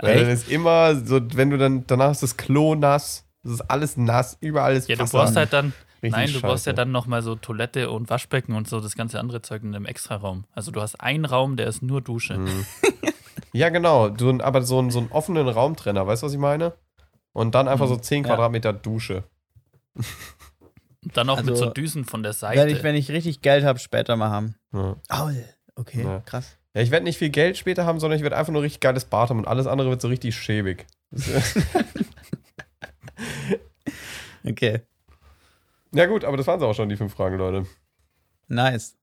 Weil 0.00 0.20
dann 0.20 0.30
ist 0.30 0.48
immer 0.50 0.94
so, 0.96 1.20
wenn 1.36 1.50
du 1.50 1.58
dann, 1.58 1.86
danach 1.86 2.10
ist 2.12 2.22
das 2.22 2.36
Klo 2.36 2.74
nass, 2.74 3.24
das 3.42 3.52
ist 3.54 3.60
alles 3.62 3.96
nass, 3.96 4.36
überall 4.40 4.74
ist 4.74 4.88
Ja, 4.88 4.96
du 4.96 5.04
brauchst 5.06 5.36
halt 5.36 5.52
dann, 5.52 5.72
Richtig 6.02 6.12
nein, 6.12 6.32
du 6.32 6.40
brauchst 6.40 6.66
ja 6.66 6.70
scheiße. 6.70 6.74
dann 6.76 6.92
nochmal 6.92 7.22
so 7.22 7.36
Toilette 7.36 7.90
und 7.90 8.10
Waschbecken 8.10 8.54
und 8.54 8.68
so 8.68 8.80
das 8.80 8.94
ganze 8.96 9.18
andere 9.20 9.42
Zeug 9.42 9.62
in 9.62 9.74
einem 9.74 9.86
Extraraum. 9.86 10.44
Also 10.52 10.70
du 10.70 10.80
hast 10.80 11.00
einen 11.00 11.24
Raum, 11.24 11.56
der 11.56 11.66
ist 11.68 11.82
nur 11.82 12.00
Dusche. 12.00 12.38
Mhm. 12.38 12.66
Ja, 13.52 13.70
genau. 13.70 14.10
Du, 14.10 14.38
aber 14.42 14.60
so, 14.60 14.78
einen- 14.78 14.90
so 14.90 14.98
einen 14.98 15.10
offenen 15.10 15.48
Raumtrenner, 15.48 16.06
weißt 16.06 16.22
du, 16.22 16.26
was 16.26 16.32
ich 16.34 16.38
meine? 16.38 16.74
Und 17.32 17.54
dann 17.54 17.68
einfach 17.68 17.86
so 17.88 17.96
10 17.96 18.22
Ja. 18.24 18.28
Quadratmeter 18.30 18.74
Dusche. 18.74 19.24
Und 19.94 21.16
dann 21.16 21.30
auch 21.30 21.38
mit 21.40 21.50
Also, 21.50 21.64
so 21.66 21.70
Düsen 21.70 22.04
von 22.04 22.22
der 22.22 22.38
Werde 22.42 22.66
ich, 22.66 22.74
Seite. 22.74 22.82
wenn 22.84 22.94
ich 22.96 23.10
richtig 23.10 23.40
Geld 23.40 23.64
habe, 23.64 23.78
später 23.78 24.14
mal 24.16 24.28
haben. 24.28 24.56
Ja. 24.74 24.96
Aul. 25.08 25.42
Okay, 25.76 26.02
Ja. 26.02 26.20
krass. 26.20 26.56
Ja, 26.74 26.82
ich 26.82 26.90
werde 26.90 27.04
nicht 27.04 27.18
viel 27.18 27.30
Geld 27.30 27.56
später 27.56 27.86
haben, 27.86 28.00
sondern 28.00 28.16
ich 28.18 28.22
werde 28.22 28.36
einfach 28.36 28.52
nur 28.52 28.62
richtig 28.62 28.80
geiles 28.80 29.04
Bad 29.06 29.30
haben 29.30 29.38
und 29.38 29.46
alles 29.48 29.66
andere 29.66 29.88
wird 29.90 30.00
so 30.02 30.08
richtig 30.08 30.36
schäbig. 30.36 30.86
Okay, 34.48 34.82
ja, 35.92 36.06
gut, 36.06 36.24
aber 36.24 36.36
das 36.36 36.46
waren 36.46 36.60
sie 36.60 36.66
auch 36.66 36.74
schon, 36.74 36.88
die 36.88 36.96
fünf 36.96 37.14
Fragen, 37.14 37.36
Leute. 37.36 37.66
nice. 38.48 38.96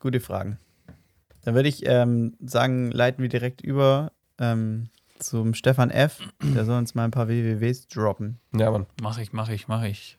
Gute 0.00 0.20
Fragen. 0.20 0.58
Dann 1.44 1.54
würde 1.54 1.68
ich 1.68 1.86
ähm, 1.86 2.36
sagen, 2.40 2.90
leiten 2.90 3.22
wir 3.22 3.28
direkt 3.28 3.62
über 3.62 4.12
ähm, 4.38 4.90
zum 5.18 5.54
Stefan 5.54 5.90
F. 5.90 6.20
Der 6.42 6.64
soll 6.64 6.76
uns 6.78 6.94
mal 6.94 7.04
ein 7.04 7.10
paar 7.10 7.28
WWWs 7.28 7.88
droppen. 7.88 8.38
Ja, 8.54 8.70
Mann. 8.70 8.86
Mach 9.00 9.18
ich, 9.18 9.32
mach 9.32 9.48
ich, 9.48 9.66
mach 9.66 9.82
ich. 9.84 10.18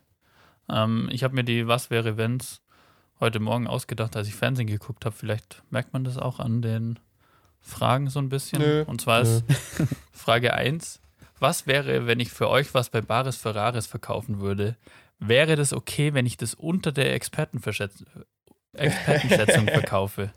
Ähm, 0.69 1.07
ich 1.11 1.23
habe 1.23 1.35
mir 1.35 1.43
die 1.43 1.67
Was 1.67 1.89
wäre 1.91 2.17
wenn's 2.17 2.61
heute 3.19 3.39
Morgen 3.39 3.67
ausgedacht, 3.67 4.15
als 4.15 4.27
ich 4.27 4.35
Fernsehen 4.35 4.67
geguckt 4.67 5.05
habe. 5.05 5.15
Vielleicht 5.15 5.63
merkt 5.69 5.93
man 5.93 6.03
das 6.03 6.17
auch 6.17 6.39
an 6.39 6.61
den 6.61 6.99
Fragen 7.61 8.09
so 8.09 8.19
ein 8.19 8.29
bisschen. 8.29 8.61
Nö, 8.61 8.83
Und 8.85 9.01
zwar 9.01 9.21
ist 9.21 9.43
Frage 10.11 10.53
1. 10.53 11.01
Was 11.39 11.67
wäre, 11.67 12.07
wenn 12.07 12.19
ich 12.19 12.31
für 12.31 12.49
euch 12.49 12.73
was 12.73 12.89
bei 12.89 13.01
Bares 13.01 13.35
Ferraris 13.37 13.87
verkaufen 13.87 14.39
würde? 14.39 14.75
Wäre 15.19 15.55
das 15.55 15.73
okay, 15.73 16.13
wenn 16.13 16.25
ich 16.25 16.37
das 16.37 16.53
unter 16.53 16.91
der 16.91 17.19
Expertenverschätz- 17.19 18.05
Expertenschätzung 18.77 19.67
verkaufe? 19.67 20.29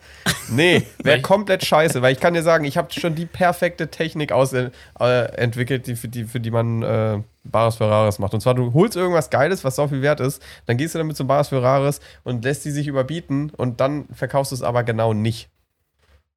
Nee, 0.49 0.87
wäre 1.03 1.21
komplett 1.21 1.65
scheiße, 1.65 2.03
weil 2.03 2.13
ich 2.13 2.21
kann 2.21 2.35
dir 2.35 2.43
sagen, 2.43 2.65
ich 2.65 2.77
habe 2.77 2.93
schon 2.93 3.15
die 3.15 3.27
perfekte 3.27 3.89
Technik 3.89 4.33
aus, 4.33 4.53
äh, 4.53 4.71
entwickelt, 4.99 5.87
die, 5.87 5.97
für, 5.97 6.09
die, 6.09 6.25
für 6.25 6.41
die 6.41 6.51
man 6.51 6.83
äh, 6.83 7.23
Bares 7.45 7.77
Ferraris 7.77 8.19
macht. 8.19 8.35
Und 8.35 8.41
zwar, 8.41 8.55
du 8.55 8.73
holst 8.75 8.97
irgendwas 8.97 9.31
Geiles, 9.31 9.65
was 9.65 9.77
so 9.77 9.89
viel 9.89 10.03
wert 10.03 10.21
ist, 10.21 10.43
dann 10.67 10.77
gehst 10.77 10.95
du 10.95 10.99
damit 10.99 11.17
zum 11.17 11.27
Bares 11.27 11.49
Ferraris 11.49 12.01
und 12.25 12.45
lässt 12.45 12.65
die 12.65 12.71
sich 12.71 12.87
überbieten 12.87 13.51
und 13.51 13.81
dann 13.81 14.07
verkaufst 14.13 14.53
du 14.53 14.57
es 14.57 14.63
aber 14.63 14.85
genau 14.85 15.15
nicht. 15.15 15.49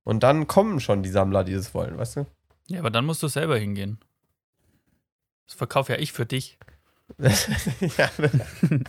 Und 0.03 0.23
dann 0.23 0.47
kommen 0.47 0.79
schon 0.79 1.03
die 1.03 1.09
Sammler, 1.09 1.43
die 1.43 1.53
es 1.53 1.73
wollen, 1.73 1.97
weißt 1.97 2.17
du? 2.17 2.25
Ja, 2.67 2.79
aber 2.79 2.91
dann 2.91 3.05
musst 3.05 3.23
du 3.23 3.27
selber 3.27 3.57
hingehen. 3.57 3.99
Das 5.47 5.55
verkaufe 5.55 5.93
ja 5.93 5.99
ich 5.99 6.13
für 6.13 6.25
dich. 6.25 6.57
ja. 7.17 8.09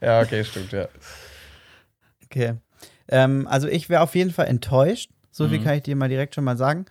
ja, 0.00 0.20
okay, 0.20 0.44
stimmt, 0.44 0.72
ja. 0.72 0.88
Okay. 2.34 2.54
Ähm, 3.08 3.46
also 3.48 3.68
ich 3.68 3.88
wäre 3.88 4.02
auf 4.02 4.14
jeden 4.14 4.30
Fall 4.30 4.46
enttäuscht. 4.46 5.10
So 5.30 5.48
viel 5.48 5.58
Mhm. 5.58 5.64
kann 5.64 5.76
ich 5.76 5.82
dir 5.82 5.94
mal 5.96 6.08
direkt 6.08 6.34
schon 6.34 6.44
mal 6.44 6.56
sagen. 6.56 6.86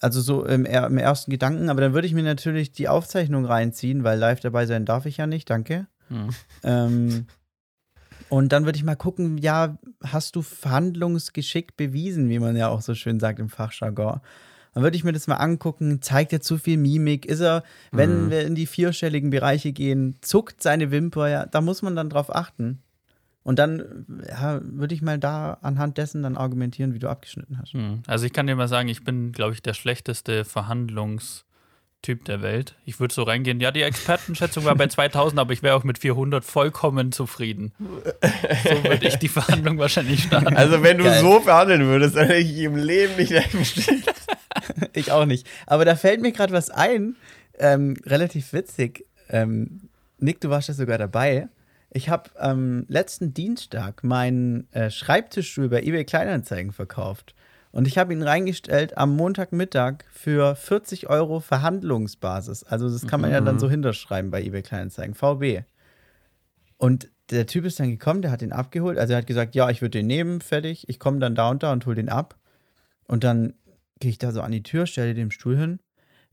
Also 0.00 0.20
so 0.20 0.44
im, 0.44 0.64
im 0.64 0.98
ersten 0.98 1.30
Gedanken, 1.30 1.70
aber 1.70 1.80
dann 1.80 1.92
würde 1.92 2.06
ich 2.06 2.14
mir 2.14 2.22
natürlich 2.22 2.70
die 2.70 2.88
Aufzeichnung 2.88 3.44
reinziehen, 3.44 4.04
weil 4.04 4.18
live 4.18 4.38
dabei 4.40 4.64
sein 4.66 4.84
darf 4.84 5.06
ich 5.06 5.16
ja 5.16 5.26
nicht, 5.26 5.50
danke. 5.50 5.88
Hm. 6.08 6.28
Ähm, 6.62 7.26
und 8.28 8.52
dann 8.52 8.64
würde 8.64 8.76
ich 8.76 8.84
mal 8.84 8.94
gucken, 8.94 9.38
ja, 9.38 9.78
hast 10.04 10.36
du 10.36 10.42
Verhandlungsgeschick 10.42 11.76
bewiesen, 11.76 12.28
wie 12.28 12.38
man 12.38 12.56
ja 12.56 12.68
auch 12.68 12.82
so 12.82 12.94
schön 12.94 13.18
sagt 13.18 13.40
im 13.40 13.48
Fachjargon. 13.48 14.20
Dann 14.74 14.82
würde 14.84 14.96
ich 14.96 15.02
mir 15.02 15.12
das 15.12 15.26
mal 15.26 15.36
angucken, 15.36 16.00
zeigt 16.02 16.32
er 16.32 16.40
zu 16.40 16.58
viel 16.58 16.76
Mimik, 16.76 17.26
ist 17.26 17.40
er, 17.40 17.64
wenn 17.90 18.26
Mhm. 18.26 18.30
wir 18.30 18.46
in 18.46 18.54
die 18.54 18.66
vierstelligen 18.66 19.30
Bereiche 19.30 19.72
gehen, 19.72 20.16
zuckt 20.20 20.62
seine 20.62 20.92
Wimper, 20.92 21.28
ja, 21.28 21.46
da 21.46 21.60
muss 21.60 21.82
man 21.82 21.96
dann 21.96 22.10
drauf 22.10 22.32
achten. 22.32 22.82
Und 23.48 23.58
dann 23.58 24.04
ja, 24.28 24.60
würde 24.62 24.94
ich 24.94 25.00
mal 25.00 25.18
da 25.18 25.56
anhand 25.62 25.96
dessen 25.96 26.22
dann 26.22 26.36
argumentieren, 26.36 26.92
wie 26.92 26.98
du 26.98 27.08
abgeschnitten 27.08 27.58
hast. 27.58 27.72
Hm. 27.72 28.02
Also 28.06 28.26
ich 28.26 28.34
kann 28.34 28.46
dir 28.46 28.54
mal 28.54 28.68
sagen, 28.68 28.88
ich 28.88 29.04
bin, 29.04 29.32
glaube 29.32 29.54
ich, 29.54 29.62
der 29.62 29.72
schlechteste 29.72 30.44
Verhandlungstyp 30.44 32.26
der 32.26 32.42
Welt. 32.42 32.76
Ich 32.84 33.00
würde 33.00 33.14
so 33.14 33.22
reingehen, 33.22 33.58
ja, 33.58 33.70
die 33.70 33.80
Expertenschätzung 33.80 34.66
war 34.66 34.74
bei 34.74 34.86
2000, 34.88 35.40
aber 35.40 35.54
ich 35.54 35.62
wäre 35.62 35.76
auch 35.76 35.82
mit 35.82 35.98
400 35.98 36.44
vollkommen 36.44 37.10
zufrieden. 37.10 37.72
So 37.78 38.84
würde 38.84 39.08
ich 39.08 39.16
die 39.16 39.28
Verhandlung 39.28 39.78
wahrscheinlich 39.78 40.24
starten. 40.24 40.54
Also, 40.54 40.82
wenn 40.82 40.98
du 40.98 41.04
Geil. 41.04 41.22
so 41.22 41.40
verhandeln 41.40 41.86
würdest, 41.86 42.16
dann 42.16 42.26
hätte 42.26 42.40
ich 42.40 42.58
im 42.58 42.76
Leben 42.76 43.16
nicht 43.16 43.32
stehen. 43.64 44.02
Ich 44.92 45.10
auch 45.10 45.24
nicht. 45.24 45.46
Aber 45.64 45.86
da 45.86 45.96
fällt 45.96 46.20
mir 46.20 46.32
gerade 46.32 46.52
was 46.52 46.68
ein, 46.68 47.16
ähm, 47.58 47.96
relativ 48.04 48.52
witzig. 48.52 49.06
Ähm, 49.30 49.88
Nick, 50.18 50.42
du 50.42 50.50
warst 50.50 50.68
ja 50.68 50.74
sogar 50.74 50.98
dabei. 50.98 51.48
Ich 51.90 52.08
habe 52.08 52.30
am 52.38 52.84
letzten 52.88 53.32
Dienstag 53.32 54.04
meinen 54.04 54.70
äh, 54.72 54.90
Schreibtischstuhl 54.90 55.68
bei 55.68 55.82
eBay 55.82 56.04
Kleinanzeigen 56.04 56.72
verkauft. 56.72 57.34
Und 57.70 57.86
ich 57.86 57.98
habe 57.98 58.12
ihn 58.12 58.22
reingestellt 58.22 58.96
am 58.96 59.14
Montagmittag 59.14 60.04
für 60.10 60.56
40 60.56 61.08
Euro 61.08 61.40
Verhandlungsbasis. 61.40 62.64
Also 62.64 62.90
das 62.90 63.06
kann 63.06 63.20
man 63.20 63.30
ja 63.30 63.40
dann 63.40 63.58
so 63.58 63.68
hinterschreiben 63.68 64.30
bei 64.30 64.42
eBay 64.42 64.62
Kleinanzeigen, 64.62 65.14
VB. 65.14 65.64
Und 66.78 67.10
der 67.30 67.46
Typ 67.46 67.64
ist 67.64 67.78
dann 67.78 67.90
gekommen, 67.90 68.22
der 68.22 68.30
hat 68.30 68.40
den 68.40 68.52
abgeholt. 68.52 68.98
Also 68.98 69.12
er 69.12 69.18
hat 69.18 69.26
gesagt, 69.26 69.54
ja, 69.54 69.68
ich 69.68 69.82
würde 69.82 69.98
den 69.98 70.06
nehmen, 70.06 70.40
fertig. 70.40 70.88
Ich 70.88 70.98
komme 70.98 71.18
dann 71.18 71.34
da 71.34 71.50
und 71.50 71.62
da 71.62 71.72
und 71.72 71.84
hole 71.84 71.96
den 71.96 72.08
ab. 72.08 72.38
Und 73.04 73.24
dann 73.24 73.54
gehe 74.00 74.10
ich 74.10 74.18
da 74.18 74.32
so 74.32 74.40
an 74.40 74.52
die 74.52 74.62
Tür, 74.62 74.86
stelle 74.86 75.14
den 75.14 75.30
Stuhl 75.30 75.56
hin. 75.56 75.80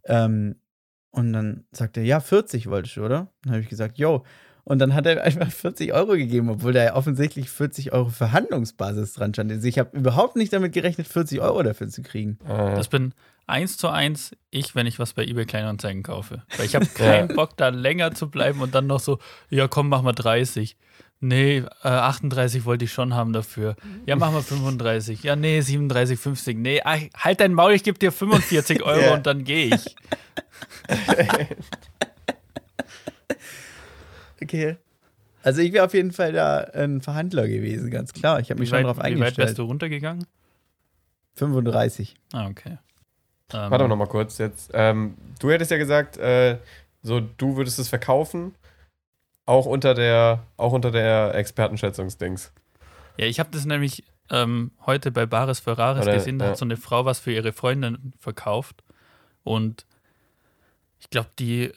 Ähm, 0.05 0.55
und 1.11 1.33
dann 1.33 1.65
sagt 1.71 1.97
er, 1.97 2.03
ja, 2.03 2.19
40 2.19 2.67
wolltest 2.67 2.97
du, 2.97 3.05
oder? 3.05 3.31
Dann 3.43 3.53
habe 3.53 3.61
ich 3.61 3.69
gesagt, 3.69 3.97
yo. 3.97 4.23
Und 4.67 4.79
dann 4.79 4.93
hat 4.95 5.05
er 5.05 5.23
einfach 5.23 5.51
40 5.51 5.93
Euro 5.93 6.13
gegeben, 6.13 6.49
obwohl 6.49 6.73
da 6.73 6.83
ja 6.83 6.95
offensichtlich 6.95 7.49
40 7.51 7.93
Euro 7.93 8.09
Verhandlungsbasis 8.09 9.13
dran 9.13 9.31
stand. 9.33 9.51
Also 9.51 9.67
ich 9.67 9.77
habe 9.79 9.95
überhaupt 9.95 10.35
nicht 10.35 10.51
damit 10.53 10.73
gerechnet, 10.73 11.07
40 11.07 11.39
Euro 11.39 11.61
dafür 11.61 11.87
zu 11.87 12.01
kriegen. 12.01 12.39
Das 12.47 12.87
bin 12.87 13.13
eins 13.45 13.77
zu 13.77 13.89
eins 13.89 14.35
ich, 14.49 14.73
wenn 14.73 14.87
ich 14.87 14.97
was 14.97 15.13
bei 15.13 15.23
eBay 15.23 15.45
Kleinanzeigen 15.45 16.01
kaufe. 16.01 16.41
Weil 16.57 16.65
ich 16.65 16.75
habe 16.75 16.85
keinen 16.95 17.27
Bock, 17.35 17.55
da 17.57 17.69
länger 17.69 18.15
zu 18.15 18.27
bleiben 18.29 18.59
und 18.61 18.73
dann 18.73 18.87
noch 18.87 18.99
so, 18.99 19.19
ja 19.51 19.67
komm, 19.67 19.87
mach 19.89 20.01
mal 20.01 20.13
30. 20.13 20.75
Nee, 21.19 21.57
äh, 21.83 21.87
38 21.87 22.65
wollte 22.65 22.85
ich 22.85 22.91
schon 22.91 23.13
haben 23.13 23.33
dafür. 23.33 23.75
Ja, 24.07 24.15
mach 24.15 24.31
mal 24.31 24.41
35. 24.41 25.21
Ja, 25.23 25.35
nee, 25.35 25.61
37, 25.61 26.19
50. 26.19 26.57
Nee, 26.57 26.81
halt 26.83 27.39
dein 27.39 27.53
Maul, 27.53 27.73
ich 27.73 27.83
gebe 27.83 27.99
dir 27.99 28.11
45 28.11 28.81
Euro 28.83 28.99
Ja. 29.01 29.13
und 29.13 29.27
dann 29.27 29.43
gehe 29.43 29.75
ich. 29.75 29.95
Okay. 34.55 34.77
Also 35.43 35.61
ich 35.61 35.73
wäre 35.73 35.85
auf 35.85 35.93
jeden 35.93 36.11
Fall 36.11 36.33
da 36.33 36.57
ein 36.57 37.01
Verhandler 37.01 37.47
gewesen, 37.47 37.91
ganz 37.91 38.13
klar. 38.13 38.39
Ich 38.39 38.49
habe 38.49 38.59
mich 38.59 38.69
Wie 38.69 38.71
schon 38.71 38.79
weit, 38.79 38.85
darauf 38.85 38.97
wie 38.97 39.01
weit 39.01 39.19
wärst 39.19 39.39
eingestellt. 39.39 39.57
du 39.59 39.63
runtergegangen? 39.63 40.25
35. 41.35 42.15
Ah, 42.33 42.47
okay. 42.47 42.77
Ähm, 43.53 43.69
Warte 43.69 43.87
noch 43.87 43.95
mal 43.95 44.07
kurz 44.07 44.39
jetzt. 44.39 44.71
Ähm, 44.73 45.15
du 45.39 45.51
hättest 45.51 45.69
ja 45.69 45.77
gesagt, 45.77 46.17
äh, 46.17 46.57
so 47.03 47.19
du 47.19 47.57
würdest 47.57 47.77
es 47.77 47.89
verkaufen, 47.89 48.55
auch 49.45 49.67
unter 49.67 49.93
der, 49.93 50.43
auch 50.57 50.71
unter 50.71 50.89
der 50.89 51.35
Expertenschätzungsdings. 51.35 52.51
Ja, 53.17 53.27
ich 53.27 53.39
habe 53.39 53.49
das 53.51 53.65
nämlich 53.65 54.03
ähm, 54.31 54.71
heute 54.85 55.11
bei 55.11 55.27
Bares 55.27 55.59
Ferraris 55.59 56.03
Oder, 56.03 56.15
gesehen. 56.15 56.39
Da 56.39 56.45
ja. 56.45 56.51
hat 56.51 56.57
so 56.57 56.65
eine 56.65 56.77
Frau 56.77 57.05
was 57.05 57.19
für 57.19 57.31
ihre 57.31 57.53
Freundin 57.53 58.13
verkauft. 58.17 58.83
Und 59.43 59.85
ich 60.99 61.11
glaube, 61.11 61.29
die 61.37 61.71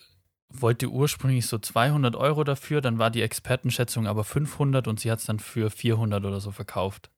wollte 0.50 0.88
ursprünglich 0.88 1.46
so 1.46 1.58
200 1.58 2.16
Euro 2.16 2.44
dafür. 2.44 2.80
Dann 2.80 2.98
war 2.98 3.10
die 3.10 3.22
Expertenschätzung 3.22 4.06
aber 4.06 4.24
500 4.24 4.88
und 4.88 5.00
sie 5.00 5.10
hat 5.10 5.18
es 5.18 5.26
dann 5.26 5.38
für 5.38 5.70
400 5.70 6.24
oder 6.24 6.40
so 6.40 6.50
verkauft. 6.50 7.10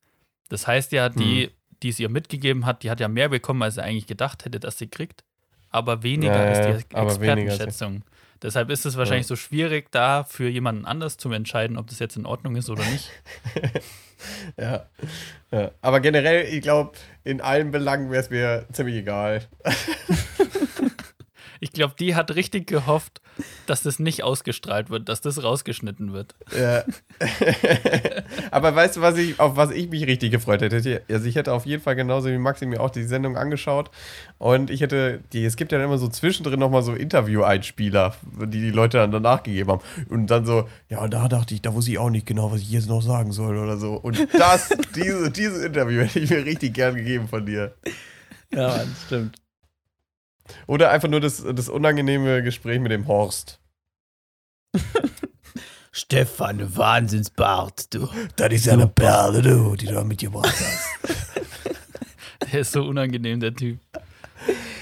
Das 0.49 0.67
heißt 0.67 0.93
ja, 0.93 1.09
die, 1.09 1.51
die 1.83 1.91
es 1.91 2.01
ihr 2.01 2.09
mitgegeben 2.09 2.67
hat, 2.67 2.83
die 2.83 2.91
hat 2.91 3.01
ja 3.01 3.09
mehr 3.09 3.29
bekommen, 3.29 3.63
als 3.63 3.77
sie 3.77 3.83
eigentlich 3.83 4.07
gedacht 4.07 4.45
hätte, 4.45 4.59
dass 4.61 4.79
sie 4.79 4.89
kriegt. 4.89 5.25
Aber 5.71 6.03
weniger 6.03 6.35
Ja, 6.35 6.49
als 6.49 6.59
ja, 6.59 6.73
die 6.73 7.07
Expertenschätzung. 7.07 8.05
Deshalb 8.43 8.71
ist 8.71 8.87
es 8.87 8.97
wahrscheinlich 8.97 9.27
so 9.27 9.37
schwierig, 9.37 9.91
da 9.91 10.25
für 10.25 10.49
jemanden 10.49 10.87
anders 10.87 11.19
zu 11.19 11.31
entscheiden, 11.31 11.77
ob 11.77 11.89
das 11.89 11.99
jetzt 11.99 12.17
in 12.17 12.25
Ordnung 12.27 12.57
ist 12.57 12.71
oder 12.71 12.85
nicht. 12.85 13.11
Ja. 14.59 14.87
ja. 15.51 15.71
Aber 15.81 16.01
generell, 16.01 16.45
ich 16.45 16.61
glaube, 16.61 16.93
in 17.25 17.41
allen 17.41 17.71
Belangen 17.71 18.11
wäre 18.11 18.23
es 18.23 18.29
mir 18.29 18.67
ziemlich 18.71 18.97
egal. 18.97 19.49
Ich 21.63 21.73
glaube, 21.73 21.95
die 21.99 22.15
hat 22.15 22.35
richtig 22.35 22.67
gehofft, 22.67 23.21
dass 23.67 23.83
das 23.83 23.99
nicht 23.99 24.23
ausgestrahlt 24.23 24.89
wird, 24.89 25.11
dass 25.11 25.21
das 25.21 25.43
rausgeschnitten 25.43 26.15
wird. 26.15 26.35
Ja. 26.59 26.85
Aber 28.51 28.75
weißt 28.75 28.97
du, 28.97 29.01
was 29.03 29.19
ich, 29.19 29.39
auf 29.39 29.57
was 29.57 29.71
ich 29.71 29.91
mich 29.91 30.07
richtig 30.07 30.31
gefreut 30.31 30.63
hätte? 30.63 31.03
Also 31.09 31.27
ich 31.27 31.37
hätte 31.37 31.53
auf 31.53 31.67
jeden 31.67 31.83
Fall 31.83 31.97
genauso 31.97 32.31
wie 32.31 32.39
Maxi 32.39 32.65
mir 32.65 32.81
auch 32.81 32.89
die 32.89 33.05
Sendung 33.05 33.37
angeschaut. 33.37 33.91
Und 34.39 34.71
ich 34.71 34.81
hätte, 34.81 35.21
die, 35.35 35.45
es 35.45 35.57
gibt 35.57 35.73
ja 35.73 35.85
immer 35.85 35.99
so 35.99 36.09
zwischendrin 36.09 36.59
nochmal 36.59 36.83
so 36.83 36.95
Interview-Einspieler, 36.95 38.15
die 38.47 38.61
die 38.61 38.71
Leute 38.71 38.97
dann 38.97 39.13
danach 39.13 39.43
gegeben 39.43 39.71
haben. 39.71 39.83
Und 40.09 40.29
dann 40.29 40.47
so, 40.47 40.67
ja, 40.89 41.07
da 41.09 41.29
dachte 41.29 41.53
ich, 41.53 41.61
da 41.61 41.75
wusste 41.75 41.91
ich 41.91 41.99
auch 41.99 42.11
nicht 42.11 42.25
genau, 42.25 42.51
was 42.51 42.63
ich 42.63 42.71
jetzt 42.71 42.89
noch 42.89 43.03
sagen 43.03 43.33
soll 43.33 43.59
oder 43.59 43.77
so. 43.77 43.95
Und 43.97 44.27
das, 44.33 44.71
diese, 44.97 45.31
dieses 45.31 45.63
Interview 45.63 46.01
hätte 46.01 46.21
ich 46.21 46.31
mir 46.31 46.43
richtig 46.45 46.73
gern 46.73 46.95
gegeben 46.95 47.29
von 47.29 47.45
dir. 47.45 47.75
Ja, 48.51 48.69
Mann, 48.69 48.97
stimmt. 49.07 49.37
Oder 50.67 50.91
einfach 50.91 51.09
nur 51.09 51.21
das, 51.21 51.43
das 51.55 51.69
unangenehme 51.69 52.43
Gespräch 52.43 52.81
mit 52.81 52.93
dem 52.93 53.07
Horst. 53.07 53.59
Stefan, 55.93 56.59
du 56.59 56.77
Wahnsinnsbart, 56.77 57.93
du. 57.95 58.09
Das 58.37 58.53
ist 58.53 58.67
ja 58.67 58.75
eine 58.75 58.87
Perle, 58.87 59.43
du, 59.43 59.75
die 59.77 59.87
du 59.87 59.95
da 59.95 60.05
mitgebracht 60.05 60.55
hast. 60.55 60.89
Der 62.53 62.61
ist 62.61 62.73
so 62.73 62.85
unangenehm, 62.85 63.41
der 63.41 63.55
Typ. 63.55 63.79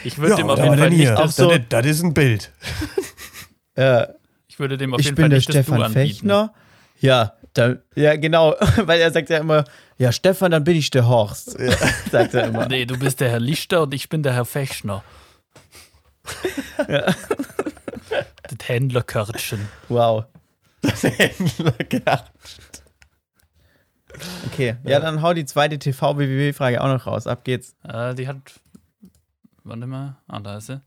Ich 0.05 0.19
würde 0.19 0.36
dem 0.36 0.51
auf 0.51 0.59
jeden 0.59 0.78
Fall 0.78 0.90
nicht 0.90 1.11
Auch 1.12 1.23
das, 1.23 1.36
so- 1.36 1.57
das 1.69 1.86
ist 1.86 2.03
ein 2.03 2.15
Bild. 2.15 2.51
Äh, 3.74 4.09
ich 4.49 4.59
würde 4.59 4.77
dem 4.77 4.93
auf 4.93 4.99
ich 4.99 5.07
jeden 5.07 5.15
bin 5.15 5.23
Fall 5.23 5.28
der 5.28 5.39
nicht 5.39 5.49
das 5.51 5.55
Du 5.55 5.62
Stefan 5.62 5.82
anbieten. 5.85 6.09
Fechner. 6.09 6.53
Ja, 6.99 7.35
da, 7.55 7.77
ja, 7.95 8.16
genau. 8.16 8.57
Weil 8.86 9.01
er 9.01 9.12
sagt 9.12 9.31
ja 9.31 9.39
immer, 9.39 9.62
ja, 9.99 10.11
Stefan, 10.11 10.51
dann 10.51 10.65
bin 10.65 10.74
ich 10.77 10.90
der 10.90 11.07
Horst. 11.07 11.57
sagt 12.11 12.35
er 12.35 12.49
immer. 12.49 12.66
Nee, 12.66 12.85
du 12.86 12.99
bist 12.99 13.20
der 13.20 13.31
Herr 13.31 13.39
Lichter 13.39 13.82
und 13.82 13.95
ich 13.95 14.09
bin 14.09 14.24
der 14.24 14.32
Herr 14.32 14.45
Fechner. 14.45 15.05
Das 18.49 18.69
Händlerkörtchen. 18.69 19.69
Wow. 19.89 20.25
Das 20.81 21.03
Händlerkart. 21.03 22.33
Okay, 24.47 24.77
ja, 24.85 25.01
dann 25.01 25.23
hau 25.23 25.35
die 25.35 25.45
zweite 25.45 25.79
TV-BBB-Frage 25.79 26.83
auch 26.83 26.89
noch 26.89 27.07
raus. 27.07 27.27
Ab 27.27 27.45
geht's. 27.45 27.77
Äh, 27.85 28.15
die 28.15 28.27
hat. 28.27 28.37
Warte 29.65 29.87
mal. 29.87 30.17
Ah, 30.27 30.41
da 30.41 30.57
ist 30.57 30.67
sie. 30.67 30.81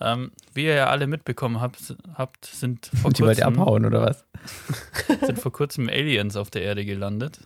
Ähm, 0.00 0.32
wie 0.52 0.64
ihr 0.64 0.74
ja 0.74 0.86
alle 0.88 1.06
mitbekommen 1.06 1.60
habt, 1.60 1.94
habt 2.14 2.44
sind, 2.46 2.90
vor 3.00 3.12
die 3.12 3.22
wollt 3.22 3.38
ihr 3.38 3.44
kurzem, 3.44 3.60
abhauen, 3.60 3.86
oder 3.86 4.02
was? 4.02 4.24
sind 5.24 5.38
vor 5.38 5.52
kurzem 5.52 5.88
Aliens 5.88 6.36
auf 6.36 6.50
der 6.50 6.62
Erde 6.62 6.84
gelandet. 6.84 7.40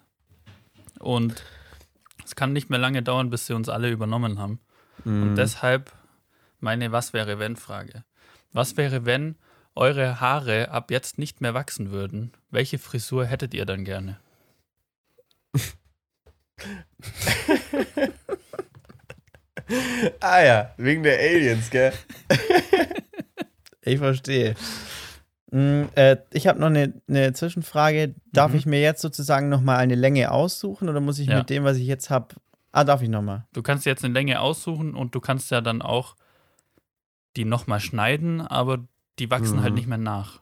Und 0.98 1.44
es 2.24 2.34
kann 2.34 2.52
nicht 2.52 2.70
mehr 2.70 2.78
lange 2.78 3.02
dauern, 3.02 3.30
bis 3.30 3.46
sie 3.46 3.52
uns 3.52 3.68
alle 3.68 3.90
übernommen 3.90 4.38
haben. 4.38 4.60
Mhm. 5.04 5.22
Und 5.22 5.34
deshalb 5.36 5.92
meine 6.60 6.92
Was 6.92 7.12
wäre 7.12 7.38
wenn 7.38 7.56
Frage. 7.56 8.04
Was 8.52 8.76
wäre, 8.76 9.04
wenn 9.04 9.36
eure 9.74 10.20
Haare 10.20 10.70
ab 10.70 10.90
jetzt 10.90 11.18
nicht 11.18 11.40
mehr 11.40 11.54
wachsen 11.54 11.90
würden? 11.90 12.32
Welche 12.50 12.78
Frisur 12.78 13.26
hättet 13.26 13.54
ihr 13.54 13.64
dann 13.66 13.84
gerne? 13.84 14.18
Ah 20.20 20.40
ja, 20.42 20.70
wegen 20.78 21.02
der 21.02 21.18
Aliens, 21.18 21.70
gell? 21.70 21.92
Ich 23.82 23.98
verstehe. 23.98 24.54
Mm, 25.50 25.84
äh, 25.94 26.18
ich 26.30 26.46
habe 26.46 26.58
noch 26.60 26.66
eine, 26.66 26.92
eine 27.08 27.32
Zwischenfrage. 27.32 28.14
Darf 28.32 28.52
Mhm. 28.52 28.58
ich 28.58 28.66
mir 28.66 28.80
jetzt 28.82 29.00
sozusagen 29.00 29.48
nochmal 29.48 29.78
eine 29.78 29.94
Länge 29.94 30.30
aussuchen 30.30 30.90
oder 30.90 31.00
muss 31.00 31.18
ich 31.18 31.28
Ja. 31.28 31.38
mit 31.38 31.48
dem, 31.48 31.64
was 31.64 31.78
ich 31.78 31.86
jetzt 31.86 32.10
habe. 32.10 32.34
Ah, 32.70 32.84
darf 32.84 33.00
ich 33.00 33.08
nochmal? 33.08 33.46
Du 33.54 33.62
kannst 33.62 33.86
jetzt 33.86 34.04
eine 34.04 34.12
Länge 34.12 34.40
aussuchen 34.40 34.94
und 34.94 35.14
du 35.14 35.20
kannst 35.20 35.50
ja 35.50 35.62
dann 35.62 35.80
auch 35.80 36.16
die 37.36 37.44
nochmal 37.44 37.80
schneiden, 37.80 38.40
aber 38.40 38.86
die 39.18 39.30
wachsen 39.30 39.58
Mhm. 39.58 39.62
halt 39.62 39.74
nicht 39.74 39.86
mehr 39.88 39.98
nach. 39.98 40.40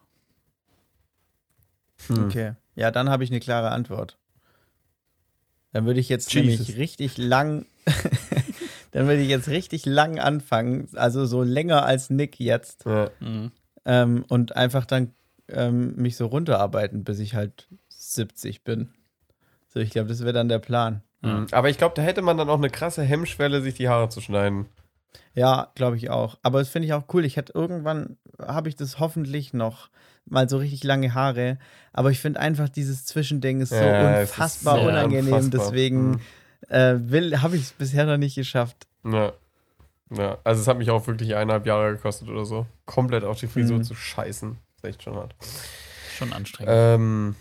Hm. 2.08 2.24
Okay. 2.24 2.52
Ja, 2.74 2.90
dann 2.90 3.08
habe 3.08 3.24
ich 3.24 3.30
eine 3.30 3.40
klare 3.40 3.70
Antwort. 3.70 4.18
Dann 5.72 5.86
würde 5.86 6.00
ich 6.00 6.08
jetzt 6.08 6.32
Jesus. 6.32 6.66
nämlich 6.68 6.76
richtig 6.78 7.18
lang. 7.18 7.66
dann 8.92 9.06
würde 9.06 9.20
ich 9.22 9.28
jetzt 9.28 9.48
richtig 9.48 9.84
lang 9.86 10.18
anfangen, 10.18 10.88
also 10.94 11.26
so 11.26 11.42
länger 11.42 11.84
als 11.84 12.10
Nick 12.10 12.38
jetzt. 12.38 12.84
Ja. 12.86 13.10
Mhm. 13.20 13.52
Ähm, 13.84 14.24
und 14.28 14.56
einfach 14.56 14.84
dann 14.86 15.12
ähm, 15.48 15.94
mich 15.96 16.16
so 16.16 16.26
runterarbeiten, 16.26 17.04
bis 17.04 17.18
ich 17.18 17.34
halt 17.34 17.68
70 17.88 18.64
bin. 18.64 18.90
So, 19.68 19.80
ich 19.80 19.90
glaube, 19.90 20.08
das 20.08 20.20
wäre 20.20 20.32
dann 20.32 20.48
der 20.48 20.58
Plan. 20.58 21.02
Mhm. 21.22 21.46
Aber 21.52 21.68
ich 21.70 21.78
glaube, 21.78 21.94
da 21.94 22.02
hätte 22.02 22.22
man 22.22 22.36
dann 22.36 22.48
auch 22.48 22.58
eine 22.58 22.70
krasse 22.70 23.02
Hemmschwelle, 23.02 23.60
sich 23.62 23.74
die 23.74 23.88
Haare 23.88 24.08
zu 24.08 24.20
schneiden. 24.20 24.66
Ja, 25.34 25.70
glaube 25.74 25.96
ich 25.96 26.10
auch. 26.10 26.38
Aber 26.42 26.58
das 26.60 26.68
finde 26.68 26.86
ich 26.86 26.92
auch 26.94 27.04
cool. 27.12 27.24
Ich 27.24 27.36
hätte 27.36 27.52
irgendwann, 27.54 28.16
habe 28.40 28.68
ich 28.68 28.76
das 28.76 28.98
hoffentlich 28.98 29.52
noch 29.52 29.88
mal 30.24 30.48
so 30.48 30.58
richtig 30.58 30.82
lange 30.84 31.14
Haare. 31.14 31.58
Aber 31.92 32.10
ich 32.10 32.20
finde 32.20 32.40
einfach, 32.40 32.68
dieses 32.68 33.04
Zwischending 33.06 33.60
ist 33.60 33.70
so 33.70 33.76
Ja, 33.76 34.20
ist 34.20 34.30
unfassbar 34.30 34.76
sehr 34.78 34.88
unangenehm. 34.88 35.34
unfassbar. 35.34 35.70
Deswegen 35.70 36.10
Mhm. 36.12 36.20
äh, 36.68 36.94
will, 36.98 37.42
habe 37.42 37.56
ich 37.56 37.62
es 37.62 37.72
bisher 37.72 38.06
noch 38.06 38.16
nicht 38.16 38.34
geschafft. 38.34 38.86
Ja. 39.04 39.32
Ja, 40.10 40.38
also 40.44 40.60
es 40.62 40.68
hat 40.68 40.78
mich 40.78 40.90
auch 40.90 41.06
wirklich 41.08 41.34
eineinhalb 41.34 41.66
Jahre 41.66 41.92
gekostet 41.92 42.28
oder 42.28 42.44
so, 42.44 42.64
komplett 42.84 43.24
auf 43.24 43.40
die 43.40 43.48
Frisur 43.48 43.78
Mhm. 43.78 43.82
zu 43.84 43.94
scheißen. 43.96 44.50
Das 44.76 44.84
ist 44.84 44.88
echt 44.96 45.02
schon 45.02 45.16
hart. 45.16 45.34
Schon 46.16 46.32
anstrengend. 46.32 46.72
Ähm, 46.74 47.34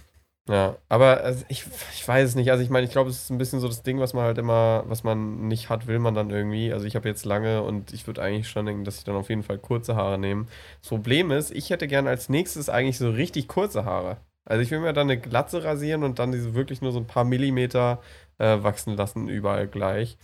ja, 0.47 0.77
aber 0.89 1.21
also 1.21 1.43
ich, 1.47 1.65
ich 1.93 2.07
weiß 2.07 2.29
es 2.29 2.35
nicht. 2.35 2.51
Also 2.51 2.63
ich 2.63 2.69
meine, 2.69 2.85
ich 2.85 2.91
glaube, 2.91 3.09
es 3.09 3.23
ist 3.23 3.29
ein 3.31 3.37
bisschen 3.37 3.59
so 3.59 3.67
das 3.67 3.81
Ding, 3.81 3.99
was 3.99 4.13
man 4.13 4.25
halt 4.25 4.37
immer, 4.37 4.83
was 4.87 5.03
man 5.03 5.47
nicht 5.47 5.69
hat, 5.69 5.87
will 5.87 5.99
man 5.99 6.13
dann 6.13 6.29
irgendwie. 6.29 6.71
Also 6.71 6.85
ich 6.85 6.95
habe 6.95 7.09
jetzt 7.09 7.25
lange 7.25 7.63
und 7.63 7.93
ich 7.93 8.05
würde 8.05 8.21
eigentlich 8.21 8.47
schon 8.47 8.65
denken, 8.65 8.83
dass 8.83 8.97
ich 8.99 9.03
dann 9.03 9.15
auf 9.15 9.29
jeden 9.29 9.43
Fall 9.43 9.57
kurze 9.57 9.95
Haare 9.95 10.19
nehme. 10.19 10.45
Das 10.81 10.89
Problem 10.89 11.31
ist, 11.31 11.51
ich 11.51 11.71
hätte 11.71 11.87
gern 11.87 12.07
als 12.07 12.29
nächstes 12.29 12.69
eigentlich 12.69 12.97
so 12.99 13.09
richtig 13.09 13.47
kurze 13.47 13.85
Haare. 13.85 14.17
Also 14.45 14.61
ich 14.61 14.69
will 14.69 14.79
mir 14.79 14.93
dann 14.93 15.09
eine 15.09 15.19
Glatze 15.19 15.63
rasieren 15.63 16.03
und 16.03 16.19
dann 16.19 16.31
diese 16.31 16.53
wirklich 16.53 16.81
nur 16.81 16.91
so 16.91 16.99
ein 16.99 17.07
paar 17.07 17.23
Millimeter 17.23 17.99
äh, 18.37 18.61
wachsen 18.61 18.95
lassen, 18.95 19.27
überall 19.27 19.67
gleich. 19.67 20.17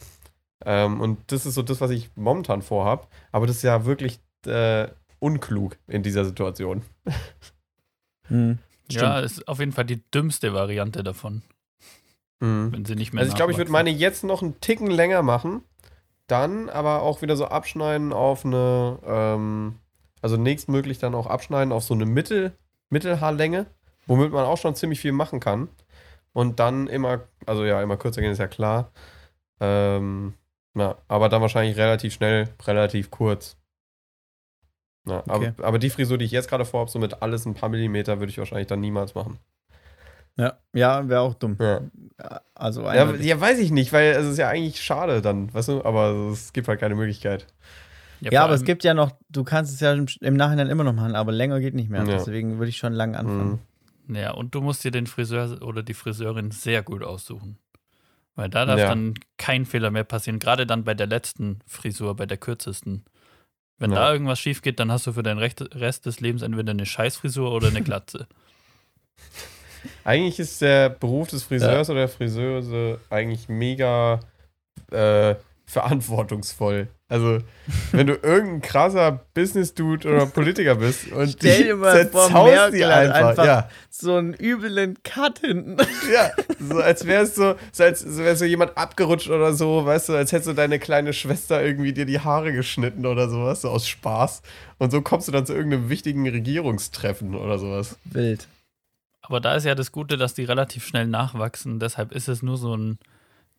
Ähm, 0.64 1.02
und 1.02 1.32
das 1.32 1.48
ist 1.48 1.56
so 1.56 1.64
das, 1.64 1.82
was 1.82 1.92
ich 1.92 2.12
momentan 2.16 2.62
vorhab. 2.62 3.08
Aber 3.32 3.48
das 3.48 3.58
ist 3.58 3.64
ja 3.64 3.86
wirklich 3.86 4.20
äh, 4.46 4.88
unklug 5.20 5.78
in 5.88 6.04
dieser 6.04 6.26
Situation. 6.26 6.84
Hm, 8.28 8.60
ja, 8.96 9.20
ist 9.20 9.48
auf 9.48 9.60
jeden 9.60 9.72
Fall 9.72 9.86
die 9.86 10.02
dümmste 10.12 10.54
Variante 10.54 11.04
davon, 11.04 11.42
Mhm. 12.40 12.72
wenn 12.74 12.86
sie 12.86 12.96
nicht 12.96 13.14
mehr 13.14 13.22
Also 13.22 13.32
ich 13.32 13.36
glaube, 13.36 13.52
ich 13.52 13.58
würde 13.58 13.72
meine 13.72 13.90
jetzt 13.90 14.24
noch 14.24 14.42
einen 14.42 14.60
Ticken 14.62 14.90
länger 14.90 15.22
machen, 15.22 15.64
dann 16.28 16.70
aber 16.70 17.02
auch 17.02 17.22
wieder 17.22 17.36
so 17.36 17.46
abschneiden 17.46 18.14
auf 18.14 18.46
eine, 18.46 19.00
ähm, 19.06 19.76
also 20.22 20.38
nächstmöglich 20.38 20.98
dann 21.00 21.16
auch 21.16 21.28
abschneiden 21.28 21.72
auf 21.72 21.84
so 21.84 21.94
eine 21.94 22.06
Mittel, 22.06 22.54
Mittelhaarlänge, 22.90 23.66
womit 24.08 24.32
man 24.32 24.46
auch 24.46 24.58
schon 24.58 24.76
ziemlich 24.76 25.00
viel 25.00 25.12
machen 25.12 25.40
kann. 25.40 25.70
Und 26.34 26.60
dann 26.60 26.88
immer, 26.88 27.22
also 27.46 27.66
ja, 27.66 27.82
immer 27.82 27.98
kürzer 27.98 28.22
gehen 28.22 28.32
ist 28.32 28.38
ja 28.38 28.48
klar. 28.48 28.92
Ähm, 29.60 30.34
na, 30.74 30.98
aber 31.08 31.28
dann 31.30 31.42
wahrscheinlich 31.42 31.78
relativ 31.78 32.14
schnell, 32.14 32.50
relativ 32.66 33.12
kurz. 33.12 33.58
Na, 35.04 35.24
Okay. 35.28 35.54
aber, 35.58 35.68
aber 35.68 35.80
die 35.80 35.90
Frisur, 35.90 36.18
die 36.18 36.26
ich 36.26 36.32
jetzt 36.32 36.50
gerade 36.50 36.66
vorhabe, 36.66 36.92
so 36.92 37.00
mit 37.00 37.22
alles 37.22 37.46
ein 37.46 37.54
paar 37.54 37.70
Millimeter, 37.70 38.20
würde 38.20 38.30
ich 38.30 38.38
wahrscheinlich 38.38 38.68
dann 38.68 38.80
niemals 38.80 39.16
machen. 39.16 39.40
Ja, 40.38 40.58
ja 40.74 41.08
wäre 41.10 41.22
auch 41.22 41.34
dumm. 41.34 41.58
Ja. 41.60 41.82
Also 42.54 42.84
Ja, 42.84 43.12
ja, 43.16 43.42
weiß 43.42 43.60
ich 43.60 43.72
nicht, 43.72 43.92
weil 43.94 44.12
es 44.12 44.26
ist 44.26 44.38
ja 44.38 44.48
eigentlich 44.50 44.82
schade 44.82 45.22
dann, 45.22 45.54
weißt 45.54 45.70
du, 45.70 45.84
aber 45.84 46.30
es 46.32 46.54
gibt 46.54 46.68
halt 46.68 46.80
keine 46.80 46.96
Möglichkeit. 46.96 47.48
Ja, 48.22 48.32
vor 48.32 48.40
aber 48.42 48.54
es 48.54 48.64
gibt 48.64 48.84
ja 48.84 48.94
noch, 48.94 49.12
du 49.30 49.44
kannst 49.44 49.74
es 49.74 49.80
ja 49.80 49.94
im, 49.94 50.36
Nachhinein 50.36 50.70
immer 50.70 50.84
noch 50.84 50.94
machen, 50.94 51.16
aber 51.16 51.32
länger 51.32 51.60
geht 51.60 51.74
nicht 51.74 51.90
mehr. 51.90 52.02
Ja. 52.02 52.18
Deswegen 52.18 52.60
würde 52.60 52.70
ich 52.70 52.78
schon 52.78 52.94
lang 52.94 53.16
anfangen. 53.16 53.60
Mhm. 54.08 54.16
Ja, 54.16 54.32
und 54.32 54.54
du 54.54 54.62
musst 54.62 54.84
dir 54.84 54.92
den 54.92 55.08
Friseur 55.08 55.62
oder 55.64 55.82
die 55.82 55.96
Friseurin 55.96 56.52
sehr 56.52 56.84
gut 56.84 57.04
aussuchen. 57.04 57.58
Weil 58.36 58.50
da 58.50 58.66
darf 58.66 58.80
Ja. 58.80 58.90
dann 58.90 59.16
kein 59.38 59.66
Fehler 59.66 59.90
mehr 59.90 60.04
passieren. 60.04 60.40
Gerade 60.40 60.66
dann 60.68 60.84
bei 60.84 60.94
der 60.94 61.08
letzten 61.08 61.60
Frisur, 61.66 62.16
bei 62.16 62.26
der 62.26 62.38
kürzesten. 62.38 63.06
Wenn 63.82 63.92
Ja. 63.92 63.98
da 63.98 64.14
irgendwas 64.14 64.40
schief 64.40 64.62
geht, 64.62 64.80
dann 64.80 64.92
hast 64.92 65.08
du 65.08 65.14
für 65.14 65.24
den 65.24 65.40
Recht- 65.40 65.74
Rest 65.76 66.06
des 66.06 66.20
Lebens 66.20 66.44
entweder 66.44 66.70
eine 66.70 66.86
Scheißfrisur 66.86 67.52
oder 67.52 67.70
eine 67.70 67.82
Glatze. 67.82 68.28
Eigentlich 70.04 70.38
ist 70.40 70.62
der 70.62 70.90
Beruf 70.90 71.30
des 71.30 71.42
Friseurs 71.44 71.90
oder 71.90 72.02
der 72.02 72.10
Friseuse 72.10 73.00
eigentlich 73.10 73.50
mega 73.50 74.20
äh, 74.92 75.34
verantwortungsvoll. 75.66 76.88
Also, 77.12 77.40
wenn 77.92 78.08
du 78.08 78.14
irgendein 78.14 78.62
krasser 78.62 79.20
Business-Dude 79.34 80.08
oder 80.08 80.26
Politiker 80.28 80.76
bist 80.76 81.12
und 81.12 81.28
Stell 81.38 81.64
dir 81.66 81.76
mal 81.76 82.08
vor, 82.08 82.28
zerzaust 82.28 82.52
Merkel 82.54 82.84
einfach. 82.86 83.28
einfach- 83.30 83.46
Ja, 83.46 83.70
So 83.90 84.16
einen 84.16 84.34
übelen 84.34 84.98
Cut 85.04 85.40
hinten. 85.40 85.76
ja, 86.14 86.32
so 86.60 86.78
als 86.80 87.06
wärst 87.06 87.36
so, 87.36 87.56
so 87.74 87.84
als 87.84 88.00
so 88.00 88.18
wär 88.24 88.36
so 88.38 88.46
jemand 88.46 88.78
abgerutscht 88.78 89.30
oder 89.30 89.54
so, 89.54 89.86
weißt 89.86 90.08
du, 90.10 90.14
als 90.14 90.32
hättest 90.32 90.48
du 90.50 90.54
deine 90.54 90.80
kleine 90.80 91.12
Schwester 91.12 91.62
irgendwie 91.62 91.92
dir 91.92 92.06
die 92.06 92.22
Haare 92.22 92.54
geschnitten 92.54 93.06
oder 93.06 93.30
sowas, 93.30 93.62
so 93.62 93.70
aus 93.70 93.88
Spaß. 93.90 94.42
Und 94.78 94.92
so 94.92 95.02
kommst 95.02 95.28
du 95.28 95.34
dann 95.34 95.46
zu 95.46 95.54
irgendeinem 95.54 95.90
wichtigen 95.90 96.28
Regierungstreffen 96.28 97.36
oder 97.36 97.60
sowas. 97.60 97.98
Wild. 98.06 98.48
Aber 99.22 99.40
da 99.42 99.56
ist 99.56 99.66
ja 99.66 99.76
das 99.76 99.92
Gute, 99.92 100.18
dass 100.18 100.34
die 100.34 100.46
relativ 100.46 100.86
schnell 100.86 101.08
nachwachsen. 101.08 101.80
Deshalb 101.80 102.14
ist 102.14 102.28
es 102.30 102.42
nur 102.42 102.58
so 102.58 102.76
ein 102.76 102.98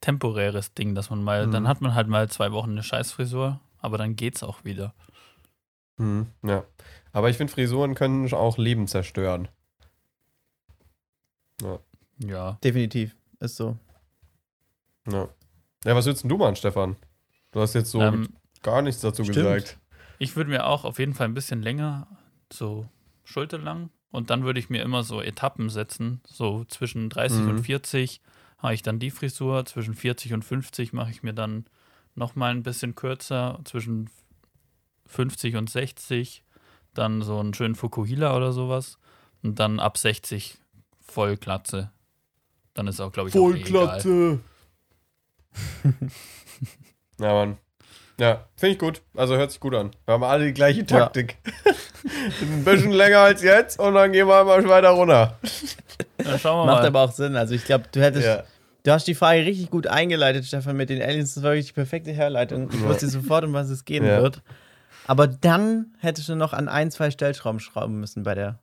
temporäres 0.03 0.75
Ding, 0.75 0.95
dass 0.95 1.09
man 1.09 1.23
mal, 1.25 1.47
Mhm. 1.47 1.53
dann 1.53 1.69
hat 1.69 1.81
man 1.81 1.95
halt 1.95 2.09
mal 2.09 2.29
zwei 2.29 2.53
Wochen 2.53 2.73
eine 2.73 2.83
Scheißfrisur, 2.83 3.59
aber 3.79 3.97
dann 3.97 4.15
geht's 4.17 4.43
auch 4.43 4.65
wieder. 4.65 4.93
Hm, 5.97 6.27
ja. 6.43 6.65
Aber 7.13 7.31
ich 7.31 7.37
finde, 7.39 7.53
Frisuren 7.53 7.95
können 7.95 8.31
auch 8.35 8.59
Leben 8.59 8.87
zerstören. 8.87 9.49
Ja. 12.19 12.59
Definitiv. 12.65 13.17
Ist 13.41 13.57
so. 13.57 13.77
Ja. 15.11 15.29
Ja, 15.85 15.97
was 15.97 16.07
würdest 16.07 16.23
denn 16.25 16.29
du 16.29 16.37
machen, 16.39 16.57
Stefan? 16.57 16.97
Du 17.51 17.61
hast 17.61 17.75
jetzt 17.75 17.91
so 17.91 18.01
ähm, 18.01 18.29
gar 18.63 18.83
nichts 18.83 19.01
dazu 19.01 19.25
stimmt. 19.25 19.37
gesagt. 19.37 19.79
Ich 20.19 20.37
würde 20.37 20.51
mir 20.51 20.67
auch 20.67 20.85
auf 20.85 20.99
jeden 20.99 21.15
Fall 21.15 21.27
ein 21.27 21.35
bisschen 21.35 21.63
länger, 21.63 22.07
so 22.53 22.87
schulterlang, 23.25 23.91
und 24.13 24.31
dann 24.31 24.45
würde 24.45 24.61
ich 24.61 24.71
mir 24.71 24.83
immer 24.83 25.03
so 25.03 25.21
Etappen 25.21 25.69
setzen. 25.71 26.21
So 26.27 26.65
zwischen 26.65 27.11
30 27.11 27.41
Mhm. 27.43 27.49
und 27.51 27.59
40 27.65 28.21
habe 28.63 28.75
ich 28.75 28.83
dann 28.83 28.99
die 28.99 29.11
Frisur, 29.11 29.65
zwischen 29.67 29.95
40 29.95 30.33
und 30.35 30.45
50 30.45 30.93
mache 30.93 31.11
ich 31.11 31.23
mir 31.23 31.33
dann 31.35 31.67
nochmal 32.15 32.53
ein 32.53 32.63
bisschen 32.63 32.95
kürzer, 32.95 33.59
zwischen 33.65 34.09
50 35.07 35.57
und 35.57 35.69
60 35.69 36.45
dann 36.95 37.23
so 37.23 37.39
einen 37.39 37.55
schönen 37.55 37.75
Fukuhila 37.75 38.37
oder 38.37 38.53
sowas 38.53 38.99
und 39.43 39.59
dann 39.59 39.81
ab 39.81 39.99
60 39.99 40.59
Vollglatze. 41.01 41.91
Dann 42.75 42.87
ist 42.87 43.01
auch, 43.01 43.13
glaube 43.13 43.29
ich, 43.29 43.35
eh 43.35 43.39
egal. 43.39 44.01
ja, 47.19 47.33
Mann. 47.33 47.59
Ja, 48.19 48.47
finde 48.57 48.75
ich 48.75 48.79
gut. 48.79 49.03
Also 49.17 49.37
hört 49.37 49.51
sich 49.51 49.61
gut 49.61 49.75
an. 49.75 49.91
Wir 50.05 50.15
haben 50.15 50.23
alle 50.23 50.47
die 50.47 50.53
gleiche 50.53 50.87
Taktik. 50.87 51.39
Ein 52.41 52.65
bisschen 52.65 52.93
länger 52.93 53.19
als 53.21 53.43
jetzt 53.43 53.79
und 53.79 53.95
dann 53.95 54.13
gehen 54.13 54.29
wir 54.29 54.45
mal 54.45 54.69
weiter 54.69 54.91
runter. 54.91 55.39
Dann 56.19 56.39
schauen 56.39 56.61
wir 56.61 56.67
Macht 56.67 56.83
mal. 56.83 56.87
aber 56.87 57.01
auch 57.03 57.13
Sinn. 57.13 57.37
Also 57.37 57.55
ich 57.55 57.65
glaube, 57.65 57.85
du 57.91 58.01
hättest, 58.01 58.27
Ja. 58.27 58.45
Du 58.85 58.91
hast 58.93 59.07
die 59.07 59.15
Frage 59.15 59.45
richtig 59.45 59.71
gut 59.71 59.87
eingeleitet, 59.87 60.45
Stefan, 60.45 60.77
mit 60.77 60.91
den 60.91 61.01
Aliens. 61.03 61.35
Das 61.35 61.43
war 61.43 61.53
wirklich 61.53 61.67
die 61.69 61.73
perfekte 61.73 62.13
Herleitung. 62.13 62.69
Ich 62.73 62.81
Ja. 62.81 62.89
wusste 62.89 63.09
sofort, 63.09 63.45
um 63.45 63.53
was 63.53 63.69
es 63.71 63.85
gehen 63.85 64.05
Ja. 64.05 64.23
wird. 64.23 64.43
Aber 65.07 65.27
dann 65.27 65.95
hättest 65.99 66.29
du 66.29 66.37
noch 66.37 66.53
an 66.53 66.69
ein, 66.69 66.91
zwei 66.91 67.11
Stellschrauben 67.11 67.59
schrauben 67.61 67.99
müssen 67.99 68.23
bei 68.23 68.35
der, 68.35 68.61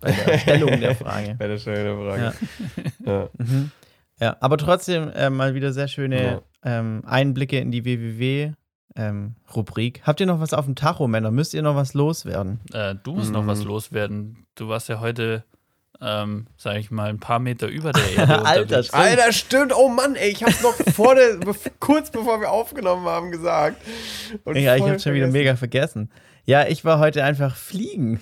bei 0.00 0.12
der 0.12 0.38
Stellung 0.38 0.80
der 0.80 0.94
Frage. 0.94 1.34
Wäre 1.38 1.52
das 1.54 1.62
schöne 1.62 1.96
Frage. 1.96 2.32
Ja. 3.04 3.28
Mhm. 3.38 3.70
Ja, 4.20 4.36
aber 4.40 4.56
trotzdem 4.58 5.08
äh, 5.10 5.30
mal 5.30 5.54
wieder 5.54 5.72
sehr 5.72 5.88
schöne 5.88 6.42
ähm, 6.62 7.02
Einblicke 7.06 7.58
in 7.58 7.70
die 7.70 8.52
ähm, 8.96 9.34
Rubrik. 9.54 10.02
Habt 10.04 10.20
ihr 10.20 10.26
noch 10.26 10.40
was 10.40 10.52
auf 10.52 10.66
dem 10.66 10.74
Tacho, 10.74 11.06
Männer? 11.08 11.30
Müsst 11.30 11.54
ihr 11.54 11.62
noch 11.62 11.74
was 11.76 11.94
loswerden? 11.94 12.60
Äh, 12.72 12.96
du 13.02 13.12
musst 13.14 13.32
noch 13.32 13.42
Mhm. 13.42 13.46
was 13.46 13.64
loswerden. 13.64 14.44
Du 14.56 14.68
warst 14.68 14.88
ja 14.88 15.00
heute, 15.00 15.44
ähm, 16.02 16.46
sag 16.56 16.76
ich 16.76 16.90
mal, 16.90 17.10
ein 17.10 17.20
paar 17.20 17.38
Meter 17.38 17.68
über 17.68 17.92
der 17.92 18.16
Erde 18.16 18.44
Alter, 18.44 18.82
stimmt. 18.82 19.02
Alter, 19.02 19.32
stimmt. 19.32 19.72
Oh 19.76 19.88
Mann, 19.88 20.16
ey, 20.16 20.30
ich 20.30 20.42
hab's 20.42 20.62
noch 20.62 20.74
vor 20.94 21.14
der, 21.14 21.38
kurz 21.78 22.10
bevor 22.10 22.40
wir 22.40 22.50
aufgenommen 22.50 23.06
haben, 23.06 23.30
gesagt. 23.30 23.80
Und 24.44 24.56
Ja, 24.56 24.76
ich 24.76 24.82
habe 24.82 24.98
schon 24.98 25.14
wieder 25.14 25.26
mega 25.26 25.56
vergessen. 25.56 26.10
Ja, 26.44 26.66
ich 26.66 26.84
war 26.84 26.98
heute 26.98 27.22
einfach 27.22 27.54
fliegen. 27.54 28.20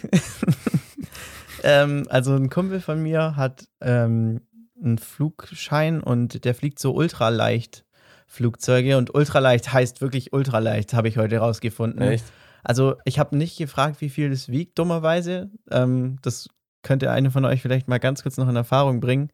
ähm, 1.62 2.04
also 2.08 2.34
ein 2.34 2.50
Kumpel 2.50 2.80
von 2.80 3.02
mir 3.02 3.36
hat 3.36 3.68
ähm, 3.80 4.40
einen 4.82 4.98
Flugschein 4.98 6.00
und 6.00 6.44
der 6.44 6.54
fliegt 6.54 6.78
so 6.78 6.94
ultraleicht 6.94 7.84
Flugzeuge 8.26 8.98
und 8.98 9.14
ultraleicht 9.14 9.72
heißt 9.72 10.02
wirklich 10.02 10.32
ultraleicht, 10.32 10.92
habe 10.92 11.08
ich 11.08 11.16
heute 11.16 11.38
rausgefunden. 11.38 12.02
Echt? 12.02 12.24
Also 12.62 12.96
ich 13.04 13.18
habe 13.18 13.36
nicht 13.36 13.56
gefragt, 13.56 14.00
wie 14.00 14.10
viel 14.10 14.30
es 14.30 14.50
wiegt, 14.50 14.78
dummerweise. 14.78 15.50
Ähm, 15.70 16.18
das 16.22 16.50
könnte 16.82 17.10
eine 17.10 17.30
von 17.30 17.44
euch 17.44 17.62
vielleicht 17.62 17.88
mal 17.88 17.98
ganz 17.98 18.22
kurz 18.22 18.36
noch 18.36 18.48
in 18.48 18.56
Erfahrung 18.56 19.00
bringen. 19.00 19.30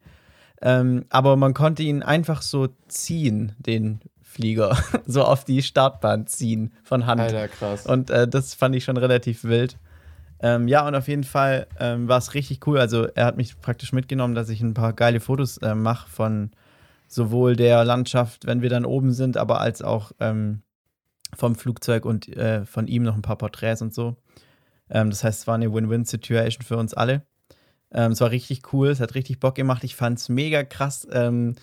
Ähm, 0.61 1.05
aber 1.09 1.35
man 1.35 1.53
konnte 1.53 1.83
ihn 1.83 2.01
einfach 2.01 2.41
so 2.41 2.69
ziehen, 2.87 3.53
den 3.59 3.99
Flieger, 4.21 4.77
so 5.05 5.23
auf 5.23 5.43
die 5.43 5.61
Startbahn 5.61 6.27
ziehen 6.27 6.73
von 6.83 7.05
Hand. 7.05 7.21
Alter, 7.21 7.47
krass. 7.47 7.85
Und 7.85 8.09
äh, 8.09 8.27
das 8.27 8.53
fand 8.53 8.75
ich 8.75 8.83
schon 8.83 8.97
relativ 8.97 9.43
wild. 9.43 9.77
Ähm, 10.39 10.67
ja, 10.67 10.85
und 10.87 10.95
auf 10.95 11.07
jeden 11.07 11.23
Fall 11.23 11.67
ähm, 11.79 12.07
war 12.07 12.17
es 12.17 12.33
richtig 12.33 12.65
cool. 12.67 12.79
Also 12.79 13.05
er 13.05 13.25
hat 13.25 13.37
mich 13.37 13.59
praktisch 13.61 13.93
mitgenommen, 13.93 14.35
dass 14.35 14.49
ich 14.49 14.61
ein 14.61 14.73
paar 14.73 14.93
geile 14.93 15.19
Fotos 15.19 15.57
äh, 15.57 15.75
mache 15.75 16.09
von 16.09 16.51
sowohl 17.07 17.55
der 17.55 17.85
Landschaft, 17.85 18.45
wenn 18.45 18.61
wir 18.61 18.69
dann 18.69 18.85
oben 18.85 19.13
sind, 19.13 19.37
aber 19.37 19.61
als 19.61 19.81
auch 19.81 20.11
ähm, 20.19 20.61
vom 21.35 21.55
Flugzeug 21.55 22.05
und 22.05 22.27
äh, 22.35 22.65
von 22.65 22.87
ihm 22.87 23.03
noch 23.03 23.15
ein 23.15 23.21
paar 23.21 23.37
Porträts 23.37 23.81
und 23.81 23.93
so. 23.93 24.17
Ähm, 24.89 25.09
das 25.09 25.23
heißt, 25.23 25.41
es 25.41 25.47
war 25.47 25.55
eine 25.55 25.73
Win-Win-Situation 25.73 26.65
für 26.65 26.77
uns 26.77 26.93
alle. 26.93 27.23
Ähm, 27.95 28.11
es 28.11 28.21
war 28.21 28.29
richtig 28.29 28.73
cool, 28.73 28.89
es 28.89 28.99
hat 28.99 29.15
richtig 29.15 29.39
Bock 29.39 29.55
gemacht. 29.55 29.83
Ich 29.83 29.95
fand 29.95 30.19
es 30.19 30.29
mega 30.29 30.63
krass, 30.63 31.07
ähm, 31.11 31.55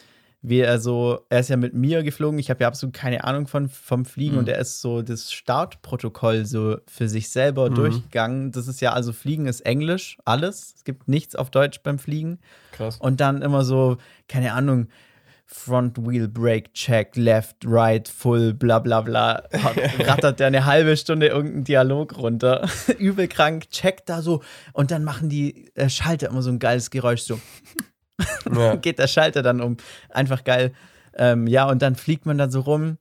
wie 0.45 0.59
er 0.59 0.81
so, 0.81 1.21
er 1.29 1.39
ist 1.39 1.51
ja 1.51 1.57
mit 1.57 1.73
mir 1.73 2.03
geflogen, 2.03 2.39
ich 2.41 2.51
habe 2.51 2.63
ja 2.63 2.67
absolut 2.67 2.95
keine 2.95 3.23
Ahnung 3.23 3.47
von, 3.47 3.69
vom 3.69 4.05
Fliegen 4.05 4.33
Mhm. 4.33 4.39
und 4.41 4.49
er 4.49 4.59
ist 4.59 4.81
so 4.81 5.01
das 5.03 5.31
Startprotokoll 5.33 6.45
so 6.47 6.79
für 6.89 7.09
sich 7.09 7.29
selber 7.31 7.71
Mhm. 7.71 7.75
durchgegangen. 7.77 8.51
Das 8.53 8.67
ist 8.67 8.81
ja, 8.81 8.93
also 8.93 9.13
Fliegen 9.13 9.47
ist 9.47 9.61
Englisch, 9.61 10.19
alles. 10.25 10.75
Es 10.77 10.85
gibt 10.85 11.07
nichts 11.07 11.37
auf 11.37 11.51
Deutsch 11.51 11.81
beim 11.83 11.99
Fliegen. 12.01 12.39
krass. 12.73 12.97
Und 12.99 13.21
dann 13.21 13.43
immer 13.43 13.65
so, 13.65 13.99
keine 14.29 14.53
Ahnung, 14.55 14.89
Front 15.55 15.99
Wheel 16.07 16.29
Brake 16.29 16.73
Check, 16.73 17.17
Left, 17.17 17.57
Right, 17.65 18.09
Full, 18.09 18.55
bla 18.55 18.79
bla 18.79 19.01
bla. 19.01 19.43
Rattert 19.99 20.41
der 20.41 20.49
eine 20.49 20.65
halbe 20.65 20.97
Stunde 20.97 21.29
irgendeinen 21.29 21.65
Dialog 21.65 22.17
runter. 22.19 22.69
Übel 22.99 23.29
krank, 23.29 23.71
checkt 23.71 24.09
da 24.09 24.23
so. 24.23 24.43
Und 24.73 24.91
dann 24.91 25.05
machen 25.05 25.29
die 25.29 25.71
äh, 25.75 25.89
Schalter 25.89 26.29
immer 26.29 26.43
so 26.43 26.51
ein 26.51 26.59
geiles 26.59 26.91
Geräusch 26.91 27.23
so. 27.23 27.39
Ja. 28.55 28.77
geht 28.77 29.01
der 29.01 29.09
Schalter 29.09 29.43
dann 29.43 29.61
um. 29.61 29.79
Einfach 30.11 30.45
geil. 30.45 30.73
Ähm, 31.15 31.49
ja, 31.49 31.69
und 31.69 31.83
dann 31.83 31.97
fliegt 31.97 32.25
man 32.25 32.39
da 32.39 32.49
so 32.49 32.61
rum. 32.61 32.99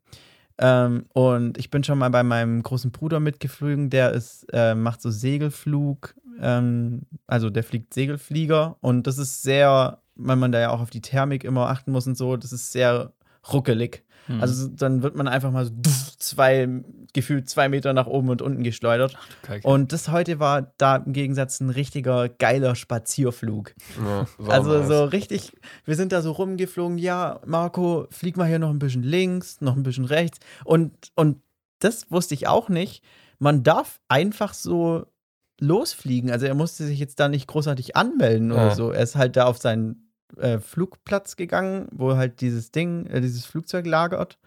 Ähm, 0.57 1.06
und 1.14 1.57
ich 1.57 1.69
bin 1.69 1.84
schon 1.84 1.98
mal 1.99 2.10
bei 2.10 2.23
meinem 2.23 2.64
großen 2.64 2.91
Bruder 2.91 3.19
mitgeflogen, 3.19 3.90
der 3.90 4.11
ist, 4.11 4.45
äh, 4.53 4.73
macht 4.73 5.02
so 5.02 5.10
Segelflug, 5.10 6.15
ähm, 6.40 7.02
also 7.28 7.49
der 7.49 7.64
fliegt 7.64 7.94
Segelflieger 7.94 8.78
und 8.82 9.07
das 9.07 9.18
ist 9.18 9.41
sehr, 9.41 10.01
weil 10.15 10.35
man 10.35 10.51
da 10.51 10.59
ja 10.59 10.69
auch 10.71 10.81
auf 10.81 10.89
die 10.89 11.01
Thermik 11.01 11.43
immer 11.43 11.69
achten 11.69 11.91
muss 11.91 12.07
und 12.07 12.17
so, 12.17 12.38
das 12.38 12.51
ist 12.51 12.71
sehr 12.71 13.13
ruckelig. 13.51 14.03
Hm. 14.27 14.39
Also 14.41 14.53
so- 14.53 14.67
dann 14.69 15.01
wird 15.01 15.15
man 15.15 15.27
einfach 15.27 15.51
mal 15.51 15.65
so 15.65 15.71
zwei, 16.19 16.67
gefühlt 17.13 17.49
zwei 17.49 17.69
Meter 17.69 17.93
nach 17.93 18.05
oben 18.05 18.29
und 18.29 18.41
unten 18.43 18.61
geschleudert. 18.63 19.17
Kacke. 19.41 19.67
Und 19.67 19.91
das 19.93 20.09
heute 20.09 20.39
war 20.39 20.73
da 20.77 20.97
im 20.97 21.11
Gegensatz 21.13 21.59
ein 21.59 21.71
richtiger 21.71 22.29
geiler 22.29 22.75
Spazierflug. 22.75 23.73
Ja, 24.03 24.27
Also 24.47 24.77
nice. 24.77 24.88
so 24.88 25.03
richtig, 25.05 25.51
wir 25.85 25.95
sind 25.95 26.11
da 26.11 26.21
so 26.21 26.31
rumgeflogen, 26.33 26.99
ja, 26.99 27.39
Marco, 27.47 28.05
flieg 28.11 28.38
mal 28.38 28.47
hier 28.47 28.59
noch 28.59 28.69
ein 28.69 28.79
bisschen 28.79 29.03
links, 29.03 29.59
noch 29.61 29.75
ein 29.75 29.83
bisschen 29.83 30.05
rechts. 30.05 30.39
Und, 30.65 30.93
und 31.15 31.41
das 31.79 32.11
wusste 32.11 32.35
ich 32.35 32.47
auch 32.47 32.69
nicht. 32.69 33.03
Man 33.39 33.63
darf 33.63 33.99
einfach 34.07 34.53
so 34.53 35.07
losfliegen. 35.61 36.29
Also 36.31 36.45
er 36.47 36.55
musste 36.55 36.85
sich 36.85 36.99
jetzt 36.99 37.19
da 37.19 37.29
nicht 37.29 37.47
großartig 37.47 37.95
anmelden 37.95 38.51
oder 38.51 38.67
Ja. 38.69 38.75
so. 38.75 38.91
Er 38.91 39.03
ist 39.03 39.15
halt 39.15 39.35
da 39.38 39.45
auf 39.45 39.57
seinen 39.57 40.07
äh, 40.38 40.59
Flugplatz 40.59 41.35
gegangen, 41.35 41.88
wo 41.91 42.15
halt 42.15 42.41
dieses 42.41 42.71
Ding, 42.71 43.05
äh, 43.05 43.21
dieses 43.21 43.45
Flugzeug 43.45 43.85
lagert. 43.85 44.38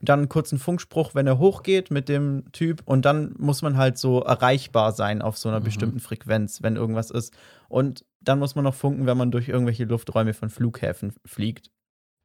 Und 0.00 0.08
dann 0.08 0.18
einen 0.20 0.28
kurzen 0.28 0.58
Funkspruch, 0.58 1.14
wenn 1.14 1.26
er 1.26 1.38
hochgeht 1.38 1.90
mit 1.90 2.08
dem 2.08 2.44
Typ. 2.52 2.82
Und 2.84 3.04
dann 3.04 3.34
muss 3.38 3.62
man 3.62 3.76
halt 3.76 3.96
so 3.96 4.20
erreichbar 4.22 4.92
sein 4.92 5.22
auf 5.22 5.38
so 5.38 5.48
einer 5.48 5.60
Mhm. 5.60 5.64
bestimmten 5.64 6.00
Frequenz, 6.00 6.62
wenn 6.62 6.76
irgendwas 6.76 7.10
ist. 7.10 7.32
Und 7.68 8.04
dann 8.20 8.38
muss 8.38 8.54
man 8.54 8.64
noch 8.64 8.74
funken, 8.74 9.06
wenn 9.06 9.16
man 9.16 9.30
durch 9.30 9.48
irgendwelche 9.48 9.84
Lufträume 9.84 10.34
von 10.34 10.50
Flughäfen 10.50 11.12
fliegt. 11.24 11.70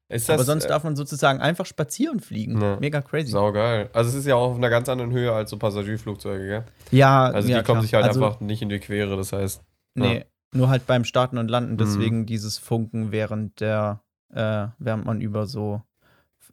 Ist 0.09 0.27
das, 0.27 0.33
Aber 0.35 0.43
sonst 0.43 0.65
äh, 0.65 0.67
darf 0.69 0.83
man 0.83 0.95
sozusagen 0.95 1.39
einfach 1.39 1.65
spazieren 1.65 2.19
fliegen. 2.19 2.59
Ja. 2.61 2.77
Mega 2.79 3.01
crazy. 3.01 3.31
Sau 3.31 3.51
geil. 3.51 3.89
Also 3.93 4.09
es 4.09 4.15
ist 4.15 4.25
ja 4.25 4.35
auch 4.35 4.51
auf 4.51 4.57
einer 4.57 4.69
ganz 4.69 4.89
anderen 4.89 5.11
Höhe 5.11 5.31
als 5.31 5.51
so 5.51 5.57
Passagierflugzeuge, 5.57 6.47
gell? 6.47 6.63
Ja, 6.91 7.25
Also 7.25 7.47
ja, 7.49 7.59
die 7.59 7.63
kommen 7.63 7.75
klar. 7.77 7.81
sich 7.83 7.93
halt 7.93 8.05
also, 8.05 8.25
einfach 8.25 8.39
nicht 8.41 8.61
in 8.61 8.69
die 8.69 8.79
Quere, 8.79 9.15
das 9.15 9.31
heißt. 9.33 9.61
Nee, 9.95 10.17
Ja. 10.19 10.25
nur 10.53 10.69
halt 10.69 10.87
beim 10.87 11.03
Starten 11.05 11.37
und 11.37 11.47
Landen. 11.47 11.73
Mhm. 11.73 11.77
Deswegen 11.77 12.25
dieses 12.25 12.57
Funken 12.57 13.11
während 13.11 13.59
der, 13.61 14.01
äh, 14.33 14.67
während 14.79 15.05
man 15.05 15.21
über 15.21 15.45
so 15.45 15.81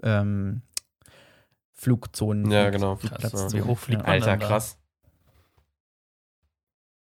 ähm, 0.02 0.60
Flugzonen. 1.72 2.50
Ja, 2.50 2.68
genau. 2.70 2.96
Flugplatzzonen. 2.96 3.52
Wie 3.54 3.62
hoch 3.62 3.78
fliegt 3.78 4.02
ja. 4.02 4.06
man? 4.06 4.12
Alter, 4.12 4.36
krass. 4.36 4.78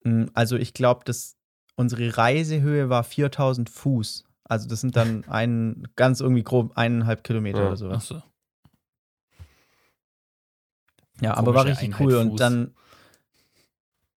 Mm, 0.05 0.25
Also 0.35 0.57
ich 0.57 0.75
glaube, 0.75 1.05
dass 1.05 1.37
unsere 1.77 2.17
Reisehöhe 2.17 2.89
war 2.91 3.05
4000 3.05 3.71
Fuß. 3.71 4.25
Also 4.49 4.69
das 4.69 4.81
sind 4.81 4.95
dann 4.97 5.25
ein, 5.29 5.89
ganz 5.97 6.21
irgendwie 6.21 6.43
grob 6.45 6.73
eineinhalb 6.77 7.25
Kilometer 7.25 7.61
Ja. 7.61 7.67
oder 7.67 7.77
sowas. 7.77 7.97
Achso. 7.97 8.23
Ja, 11.21 11.37
aber 11.37 11.55
war 11.55 11.65
richtig 11.65 11.89
Einheit 11.95 12.01
cool. 12.07 12.15
Und 12.17 12.31
Fuß. 12.31 12.39
dann. 12.39 12.75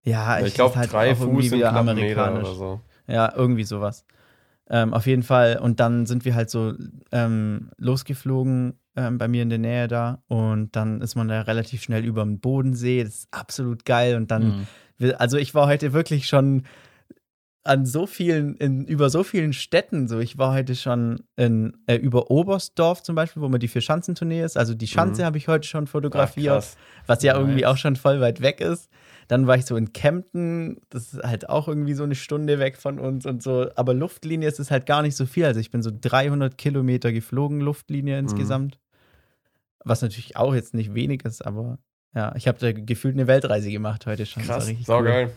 Ja, 0.04 0.40
ich 0.40 0.54
glaube, 0.54 0.72
ist 0.72 0.78
halt 0.78 0.94
drei 0.94 1.12
auch 1.14 1.20
irgendwie 1.20 1.42
Fuß 1.44 1.50
sind 1.50 1.58
wieder 1.60 1.74
amerikanisch. 1.74 2.48
oder 2.48 2.56
so. 2.56 2.82
Ja, 3.08 3.34
irgendwie 3.36 3.64
sowas. 3.64 4.06
Ähm, 4.70 4.94
auf 4.94 5.08
jeden 5.08 5.24
Fall. 5.24 5.58
Und 5.60 5.80
dann 5.80 6.06
sind 6.06 6.26
wir 6.26 6.36
halt 6.36 6.50
so 6.50 6.74
ähm, 7.12 7.72
losgeflogen 7.78 8.80
ähm, 8.96 9.18
bei 9.18 9.28
mir 9.28 9.42
in 9.44 9.50
der 9.50 9.58
Nähe 9.60 9.88
da. 9.88 10.22
Und 10.28 10.76
dann 10.76 11.02
ist 11.02 11.16
man 11.16 11.28
da 11.28 11.42
relativ 11.42 11.82
schnell 11.82 12.06
über 12.06 12.24
dem 12.24 12.40
Bodensee. 12.40 13.04
Das 13.04 13.16
ist 13.16 13.28
absolut 13.32 13.86
geil. 13.86 14.16
Und 14.16 14.30
dann, 14.32 14.68
Mhm. 15.00 15.14
also 15.18 15.38
ich 15.38 15.56
war 15.56 15.68
heute 15.68 15.94
wirklich 15.94 16.28
schon 16.28 16.64
an 17.64 17.86
so 17.86 18.08
vielen, 18.08 18.56
in, 18.56 18.86
über 18.86 19.10
so 19.10 19.24
vielen 19.24 19.54
Städten. 19.54 20.08
So, 20.08 20.20
ich 20.20 20.38
war 20.38 20.54
heute 20.54 20.76
schon 20.76 21.22
in, 21.36 21.78
äh, 21.88 21.96
über 21.96 22.32
Oberstdorf 22.32 23.04
zum 23.04 23.16
Beispiel, 23.16 23.42
wo 23.42 23.50
man 23.50 23.60
die 23.60 23.68
Vier-Schanzentournee 23.68 24.42
ist. 24.44 24.58
Also 24.58 24.74
die 24.74 24.88
Schanze 24.88 25.22
Mhm. 25.22 25.26
habe 25.26 25.38
ich 25.38 25.48
heute 25.48 25.68
schon 25.68 25.84
Ach, 25.86 25.90
fotografiert 25.90 26.54
krass. 26.56 26.78
was 27.06 27.22
ja 27.22 27.34
Nice. 27.34 27.42
irgendwie 27.42 27.66
auch 27.66 27.78
schon 27.78 27.96
voll 27.96 28.22
weit 28.22 28.42
weg 28.42 28.62
ist. 28.62 28.90
Dann 29.28 29.46
war 29.46 29.58
ich 29.58 29.66
so 29.66 29.76
in 29.76 29.94
Kempten, 29.94 30.78
das 30.90 31.14
ist 31.14 31.24
halt 31.24 31.50
auch 31.50 31.68
irgendwie 31.68 31.94
so 31.94 32.04
eine 32.04 32.16
Stunde 32.16 32.58
weg 32.60 32.78
von 32.78 32.98
uns 32.98 33.26
und 33.26 33.44
so. 33.44 33.70
Aber 33.76 33.94
Luftlinie 33.94 34.48
ist 34.48 34.60
es 34.60 34.72
halt 34.72 34.86
gar 34.86 35.02
nicht 35.04 35.16
so 35.16 35.26
viel. 35.26 35.46
Also 35.46 35.60
ich 35.60 35.70
bin 35.70 35.84
so 35.84 35.92
300 35.94 36.58
Kilometer 36.58 37.12
geflogen, 37.12 37.60
Luftlinie 37.62 38.18
insgesamt. 38.18 38.80
Was 39.84 40.02
natürlich 40.02 40.36
auch 40.38 40.56
jetzt 40.56 40.74
nicht 40.74 40.94
wenig 40.94 41.24
ist, 41.26 41.46
aber 41.46 41.78
ja, 42.16 42.34
ich 42.36 42.48
habe 42.48 42.58
da 42.60 42.72
gefühlt 42.72 43.16
eine 43.16 43.28
Weltreise 43.28 43.70
gemacht 43.70 44.06
heute 44.08 44.26
schon. 44.26 44.44
Krass, 44.44 44.68
richtig 44.68 44.88
sau 44.88 45.00
cool. 45.02 45.30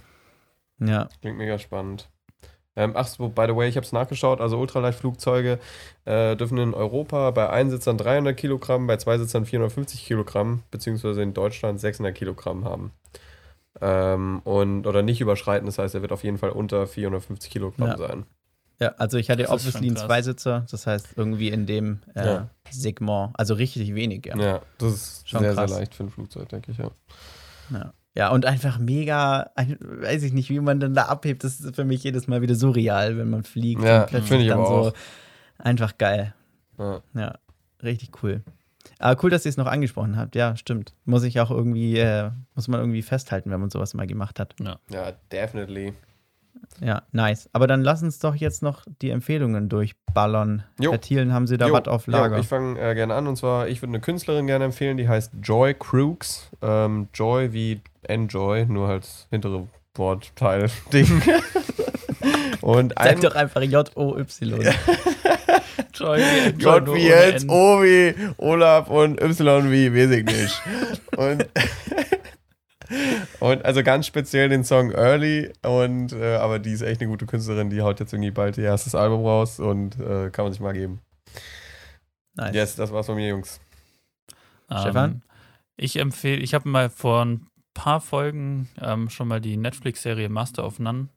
Ja, 0.79 1.09
Klingt 1.21 1.39
mega 1.39 1.59
spannend. 1.59 2.09
Ähm, 2.75 2.93
ach 2.95 3.07
so, 3.07 3.29
by 3.29 3.45
the 3.49 3.55
way, 3.55 3.69
ich 3.69 3.77
habe 3.77 3.85
es 3.85 3.93
nachgeschaut. 3.93 4.41
Also 4.41 4.59
Ultraleichtflugzeuge 4.59 5.59
äh, 6.07 6.37
dürfen 6.37 6.57
in 6.57 6.73
Europa 6.73 7.31
bei 7.33 7.51
Einsitzern 7.51 7.99
300 7.99 8.35
Kilogramm, 8.37 8.87
bei 8.87 8.97
Zweisitzern 8.97 9.45
450 9.45 10.07
Kilogramm, 10.07 10.63
beziehungsweise 10.71 11.23
in 11.23 11.35
Deutschland 11.35 11.81
600 11.81 12.15
Kilogramm 12.15 12.65
haben. 12.65 12.93
Ähm, 13.81 14.41
und, 14.45 14.87
oder 14.87 15.03
nicht 15.03 15.21
überschreiten, 15.21 15.67
das 15.67 15.79
heißt, 15.79 15.95
er 15.95 16.03
wird 16.03 16.13
auf 16.13 16.25
jeden 16.25 16.39
Fall 16.39 16.51
unter 16.51 16.87
450 16.87 17.51
Kilogramm 17.51 17.89
Ja. 17.91 17.97
sein. 17.99 18.27
ja 18.81 18.89
also 18.97 19.19
ich 19.19 19.29
hatte 19.31 19.49
obviously 19.51 19.87
einen. 19.89 19.97
Zweisitzer, 19.97 20.67
das 20.71 20.87
heißt 20.87 21.11
irgendwie 21.17 21.49
in 21.49 21.67
dem 21.67 22.01
äh, 22.15 22.25
Ja. 22.27 22.49
Segment, 22.71 23.31
also 23.35 23.53
richtig 23.55 23.95
wenig, 23.95 24.25
ja. 24.27 24.37
Ja, 24.39 24.63
das 24.79 24.93
ist 24.95 25.29
Schon 25.29 25.41
sehr, 25.41 25.55
krass. 25.55 25.71
sehr 25.71 25.79
leicht 25.81 25.95
für 25.95 26.05
ein 26.05 26.11
Flugzeug, 26.11 26.49
denke 26.49 26.73
ich, 26.73 26.79
ja. 26.79 26.91
Ja. 27.71 27.93
Ja, 28.15 28.31
und 28.31 28.45
einfach 28.45 28.79
mega, 28.79 29.51
ein, 29.55 29.79
weiß 29.81 30.23
ich 30.23 30.33
nicht, 30.33 30.51
wie 30.51 30.61
man 30.61 30.81
dann 30.81 30.95
da 30.95 31.05
abhebt. 31.05 31.45
Das 31.45 31.61
ist 31.61 31.75
für 31.75 31.85
mich 31.85 32.05
jedes 32.05 32.29
Mal 32.29 32.43
wieder 32.43 32.55
surreal, 32.55 33.17
wenn 33.17 33.31
man 33.31 33.43
fliegt. 33.43 33.83
Ja, 33.83 34.07
finde 34.07 34.39
ich 34.39 34.49
dann 34.49 34.59
aber 34.59 34.67
so 34.67 34.73
auch. 34.91 34.93
Einfach 35.59 35.97
geil. 35.97 36.35
ja. 36.79 37.01
Ja, 37.15 37.39
richtig 37.83 38.23
cool. 38.23 38.43
Aber 38.99 39.23
cool, 39.23 39.31
dass 39.31 39.45
ihr 39.47 39.51
es 39.51 39.57
noch 39.57 39.67
angesprochen 39.67 40.17
habt. 40.17 40.35
Ja, 40.35 40.57
stimmt. 40.57 40.95
Muss 41.05 41.23
ich 41.23 41.41
auch 41.41 41.51
irgendwie, 41.51 41.99
äh, 41.99 42.31
muss 42.55 42.69
man 42.69 42.81
irgendwie 42.81 43.03
festhalten, 43.03 43.51
wenn 43.51 43.61
man 43.61 43.71
sowas 43.71 43.95
mal 43.95 44.07
gemacht 44.07 44.39
hat. 44.41 44.55
Ja, 44.91 45.13
definitely. 45.31 45.95
Ja, 46.81 47.03
nice. 47.13 47.49
Aber 47.53 47.67
dann 47.67 47.83
lass 47.83 48.03
uns 48.03 48.19
doch 48.19 48.35
jetzt 48.35 48.63
noch 48.63 48.85
die 49.01 49.11
Empfehlungen 49.11 49.69
durchballern. 49.69 50.65
Jo. 50.81 50.93
Herr 50.93 51.01
Thielen, 51.01 51.33
haben 51.33 51.47
Sie 51.47 51.57
da 51.57 51.69
Jo, 51.69 51.75
was 51.75 51.87
auf 51.87 52.07
Lager? 52.07 52.37
Ja, 52.37 52.41
ich 52.41 52.49
fange 52.49 52.81
äh, 52.81 52.95
gerne 52.95 53.15
an 53.15 53.27
und 53.27 53.37
zwar, 53.37 53.69
ich 53.69 53.83
würde 53.83 53.91
eine 53.91 54.01
Künstlerin 54.01 54.47
gerne 54.47 54.65
empfehlen, 54.65 54.97
die 54.97 55.09
heißt 55.09 55.33
Joy 55.43 55.75
Crooks. 55.75 56.51
Ähm, 56.61 57.09
Joy 57.15 57.53
wie 57.53 57.81
Enjoy, 58.03 58.67
nur 58.67 58.89
halt 58.89 59.07
hintere 59.31 59.69
Wortteil-Ding. 59.95 61.23
und 62.63 62.95
Sag 62.97 63.07
ein 63.07 63.21
doch 63.21 63.35
einfach 63.35 63.63
J-O-Y. 63.63 64.61
Joy, 65.95 66.21
Joy 66.21 66.53
J 66.59 66.87
nur 66.87 66.97
wie 66.97 67.09
N. 67.09 67.51
O 67.51 67.83
wie 67.83 68.15
Olaf 68.39 68.89
und 68.89 69.21
Y 69.21 69.71
wie 69.71 69.95
weiß 69.95 70.11
ich 70.11 70.25
nicht. 70.25 70.63
und, 71.17 71.47
und 73.41 73.65
also 73.65 73.83
ganz 73.83 74.07
speziell 74.07 74.49
den 74.49 74.65
Song 74.65 74.91
Early 74.93 75.53
und 75.63 76.13
äh, 76.13 76.37
aber 76.37 76.59
die 76.59 76.73
ist 76.73 76.83
echt 76.83 77.01
eine 77.01 77.11
gute 77.11 77.27
Künstlerin, 77.27 77.71
die 77.71 77.83
haut 77.83 78.01
jetzt 78.01 78.13
irgendwie 78.13 78.31
bald 78.31 78.59
ihr 78.59 78.65
erstes 78.65 78.95
Album 78.95 79.25
raus 79.25 79.61
und 79.61 79.99
äh, 79.99 80.31
kann 80.31 80.45
man 80.45 80.53
sich 80.53 80.61
mal 80.61 80.73
geben. 80.73 81.01
Nice. 82.35 82.55
Yes, 82.55 82.77
das 82.77 82.93
war's 82.93 83.07
von 83.07 83.17
mir, 83.17 83.29
Jungs. 83.29 83.61
Stefan? 84.67 85.11
Ähm, 85.11 85.23
ich 85.77 85.97
empfehle, 85.97 86.41
ich 86.41 86.55
habe 86.55 86.69
mal 86.69 86.89
vor 86.89 87.25
ein 87.25 87.47
paar 87.75 88.01
Folgen 88.01 88.69
ähm, 88.81 89.11
schon 89.11 89.29
mal 89.29 89.41
die 89.41 89.57
Netflix-Serie 89.57 90.29
Master 90.29 90.65
of 90.65 90.79
None 90.79 91.09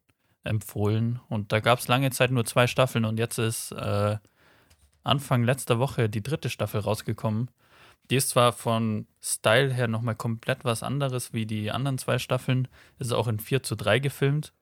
empfohlen 0.43 1.19
und 1.29 1.51
da 1.51 1.59
gab 1.59 1.79
es 1.79 1.87
lange 1.87 2.11
Zeit 2.11 2.31
nur 2.31 2.45
zwei 2.45 2.67
Staffeln 2.67 3.05
und 3.05 3.17
jetzt 3.17 3.37
ist 3.37 3.71
äh, 3.71 4.17
Anfang 5.03 5.43
letzter 5.43 5.79
Woche 5.79 6.09
die 6.09 6.23
dritte 6.23 6.49
Staffel 6.49 6.81
rausgekommen. 6.81 7.49
Die 8.09 8.15
ist 8.15 8.29
zwar 8.29 8.53
von 8.53 9.07
Style 9.21 9.73
her 9.73 9.87
nochmal 9.87 10.15
komplett 10.15 10.63
was 10.63 10.83
anderes 10.83 11.33
wie 11.33 11.45
die 11.45 11.71
anderen 11.71 11.97
zwei 11.97 12.19
Staffeln, 12.19 12.67
ist 12.99 13.11
auch 13.11 13.27
in 13.27 13.39
4 13.39 13.63
zu 13.63 13.75
3 13.75 13.99
gefilmt, 13.99 14.53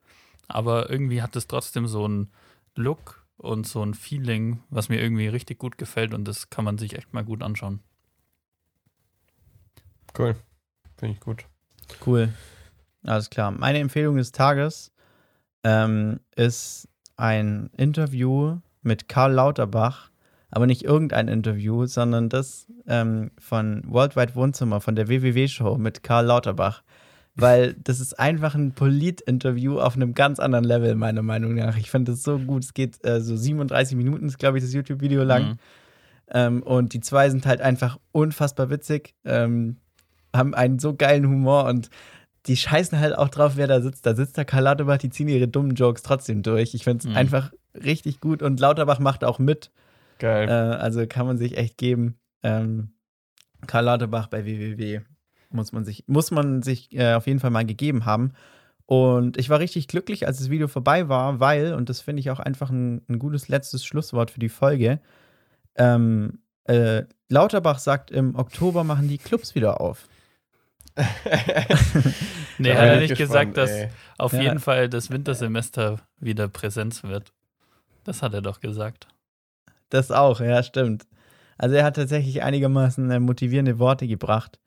aber 0.48 0.90
irgendwie 0.90 1.22
hat 1.22 1.36
es 1.36 1.48
trotzdem 1.48 1.88
so 1.88 2.06
einen 2.06 2.32
Look 2.76 3.26
und 3.38 3.68
so 3.68 3.84
ein 3.84 3.94
Feeling, 3.94 4.64
was 4.70 4.90
mir 4.90 5.02
irgendwie 5.02 5.28
richtig 5.28 5.60
gut 5.60 5.78
gefällt 5.78 6.14
und 6.14 6.26
das 6.26 6.50
kann 6.50 6.64
man 6.64 6.78
sich 6.78 6.96
echt 6.96 7.14
mal 7.14 7.26
gut 7.26 7.44
anschauen. 7.44 7.82
Cool. 10.18 10.36
Finde 10.98 11.16
ich 11.16 11.20
gut. 11.20 11.46
Cool. 12.06 12.34
Alles 13.04 13.30
klar. 13.30 13.52
Meine 13.52 13.80
Empfehlung 13.80 14.16
des 14.16 14.32
Tages 14.32 14.92
ähm, 15.64 16.20
ist 16.36 16.88
ein 17.18 17.70
Interview 17.76 18.60
mit 18.82 19.10
Karl 19.10 19.34
Lauterbach, 19.34 20.10
aber 20.56 20.68
nicht 20.68 20.84
irgendein 20.84 21.28
Interview, 21.28 21.86
sondern 21.88 22.30
das 22.30 22.68
ähm, 22.88 23.32
von 23.40 23.82
Worldwide 23.88 24.36
Wohnzimmer, 24.36 24.82
von 24.82 24.96
der 24.96 25.08
WWW-Show 25.10 25.78
mit 25.78 26.04
Karl 26.04 26.28
Lauterbach. 26.28 26.84
Weil 27.36 27.74
das 27.84 28.00
ist 28.00 28.20
einfach 28.20 28.54
ein 28.54 28.74
Polit-Interview 28.74 29.80
auf 29.80 29.96
einem 29.96 30.14
ganz 30.14 30.40
anderen 30.40 30.66
Level, 30.66 30.94
meiner 30.94 31.24
Meinung 31.24 31.56
nach. 31.56 31.76
Ich 31.78 31.90
finde 31.90 32.12
das 32.12 32.22
so 32.22 32.38
gut. 32.38 32.64
Es 32.64 32.76
geht 32.76 33.04
äh, 33.04 33.20
so 33.22 33.36
37 33.36 33.98
Minuten, 33.98 34.28
ist, 34.28 34.38
glaube 34.38 34.60
ich, 34.60 34.64
das 34.64 34.72
YouTube-Video 34.74 35.24
lang. 35.24 35.44
Mhm. 35.44 35.58
Ähm, 36.30 36.64
und 36.64 36.94
die 36.94 37.00
zwei 37.00 37.32
sind 37.32 37.48
halt 37.48 37.62
einfach 37.62 37.98
unfassbar 38.12 38.70
witzig, 38.70 39.16
ähm, 39.26 39.78
haben 40.36 40.54
einen 40.54 40.78
so 40.78 40.94
geilen 40.96 41.28
Humor 41.28 41.66
und 41.66 41.90
die 42.46 42.58
scheißen 42.58 43.00
halt 43.00 43.18
auch 43.18 43.30
drauf, 43.30 43.54
wer 43.56 43.66
da 43.68 43.82
sitzt. 43.82 44.06
Da 44.06 44.16
sitzt 44.16 44.38
der 44.38 44.46
Karl 44.46 44.64
Lauterbach, 44.66 44.98
die 45.00 45.10
ziehen 45.10 45.28
ihre 45.30 45.48
dummen 45.48 45.74
Jokes 45.74 46.04
trotzdem 46.04 46.44
durch. 46.44 46.76
Ich 46.76 46.84
finde 46.84 47.00
es 47.00 47.06
Mhm. 47.10 47.16
einfach 47.18 47.52
richtig 47.74 48.20
gut 48.20 48.44
und 48.44 48.60
Lauterbach 48.60 49.00
macht 49.00 49.24
auch 49.24 49.40
mit. 49.40 49.72
Äh, 50.20 50.22
Geil. 50.22 50.50
also 50.50 51.06
kann 51.08 51.26
man 51.26 51.38
sich 51.38 51.58
echt 51.58 51.78
geben. 51.78 52.18
Ähm, 52.44 52.94
Karl 53.68 53.86
Lauterbach 53.86 54.28
bei 54.28 54.46
WWW 54.46 55.02
muss 55.50 55.72
man 55.72 55.86
sich, 55.86 56.04
muss 56.08 56.32
man 56.32 56.62
sich 56.64 56.94
äh, 56.96 57.14
auf 57.14 57.28
jeden 57.28 57.40
Fall 57.40 57.52
mal 57.52 57.66
gegeben 57.66 58.06
haben. 58.06 58.34
Und 58.86 59.38
ich 59.38 59.50
war 59.50 59.60
richtig 59.60 59.88
glücklich, 59.88 60.28
als 60.28 60.40
das 60.40 60.50
Video 60.50 60.68
vorbei 60.68 61.08
war, 61.10 61.40
weil, 61.40 61.74
und 61.74 61.90
das 61.90 62.02
finde 62.02 62.20
ich 62.20 62.32
auch 62.32 62.40
einfach 62.40 62.70
ein, 62.70 63.02
ein 63.08 63.20
gutes 63.20 63.48
letztes 63.48 63.86
Schlusswort 63.86 64.32
für 64.32 64.40
die 64.40 64.50
Folge, 64.50 65.00
ähm, 65.76 66.40
äh, 66.66 67.04
Lauterbach 67.30 67.80
sagt, 67.80 68.12
im 68.12 68.36
Oktober 68.36 68.84
machen 68.84 69.08
die 69.08 69.18
Clubs 69.18 69.56
wieder 69.56 69.80
auf. 69.82 70.08
Nee, 72.60 72.72
hat 72.74 72.80
er 72.86 73.02
ich 73.02 73.10
nicht 73.10 73.18
gespannt, 73.18 73.56
gesagt, 73.56 73.58
dass 73.58 73.72
ey. 73.72 73.90
auf 74.18 74.34
Ja. 74.34 74.42
jeden 74.42 74.60
Fall 74.60 74.88
das 74.90 75.10
Wintersemester 75.10 76.00
wieder 76.20 76.48
Präsenz 76.48 77.04
wird. 77.04 77.34
Das 78.04 78.22
hat 78.22 78.34
er 78.34 78.42
doch 78.42 78.60
gesagt. 78.60 79.08
Das 79.94 80.10
auch, 80.10 80.40
ja, 80.40 80.64
stimmt. 80.64 81.06
Also 81.56 81.76
er 81.76 81.84
hat 81.84 81.96
tatsächlich 81.96 82.42
einigermaßen 82.42 83.12
äh, 83.12 83.20
motivierende 83.20 83.78
Worte 83.78 84.08
gebracht. 84.08 84.60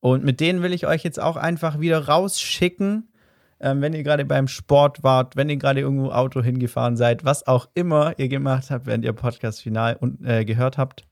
Und 0.00 0.24
mit 0.24 0.40
denen 0.40 0.62
will 0.62 0.72
ich 0.72 0.84
euch 0.84 1.04
jetzt 1.04 1.20
auch 1.20 1.36
einfach 1.36 1.78
wieder 1.78 2.08
rausschicken, 2.08 3.08
ähm, 3.60 3.80
wenn 3.80 3.92
ihr 3.92 4.02
gerade 4.02 4.24
beim 4.24 4.48
Sport 4.48 5.04
wart, 5.04 5.36
wenn 5.36 5.48
ihr 5.48 5.58
gerade 5.58 5.78
irgendwo 5.78 6.10
Auto 6.10 6.42
hingefahren 6.42 6.96
seid, 6.96 7.24
was 7.24 7.46
auch 7.46 7.68
immer 7.74 8.18
ihr 8.18 8.28
gemacht 8.28 8.72
habt, 8.72 8.86
während 8.86 9.04
ihr 9.04 9.12
Podcast 9.12 9.62
final 9.62 9.94
und, 9.94 10.26
äh, 10.26 10.44
gehört 10.44 10.76
habt. 10.76 11.06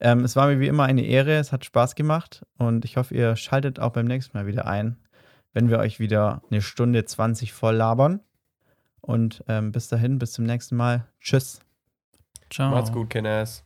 Ähm, 0.00 0.20
es 0.20 0.34
war 0.34 0.46
mir 0.46 0.58
wie 0.58 0.66
immer 0.66 0.84
eine 0.84 1.04
Ehre, 1.04 1.34
es 1.34 1.52
hat 1.52 1.66
Spaß 1.66 1.96
gemacht 1.96 2.46
und 2.56 2.86
ich 2.86 2.96
hoffe, 2.96 3.14
ihr 3.14 3.36
schaltet 3.36 3.78
auch 3.78 3.92
beim 3.92 4.06
nächsten 4.06 4.38
Mal 4.38 4.46
wieder 4.46 4.66
ein, 4.66 4.96
wenn 5.52 5.68
wir 5.68 5.80
euch 5.80 6.00
wieder 6.00 6.40
eine 6.50 6.62
Stunde 6.62 7.04
20 7.04 7.52
voll 7.52 7.76
labern. 7.76 8.20
Und 9.02 9.44
ähm, 9.48 9.70
bis 9.70 9.88
dahin, 9.88 10.18
bis 10.18 10.32
zum 10.32 10.46
nächsten 10.46 10.76
Mal. 10.76 11.06
Tschüss. 11.20 11.65
Ciao. 12.50 12.70
Macht's 12.70 12.92
gut, 12.92 13.10
Kenners. 13.10 13.65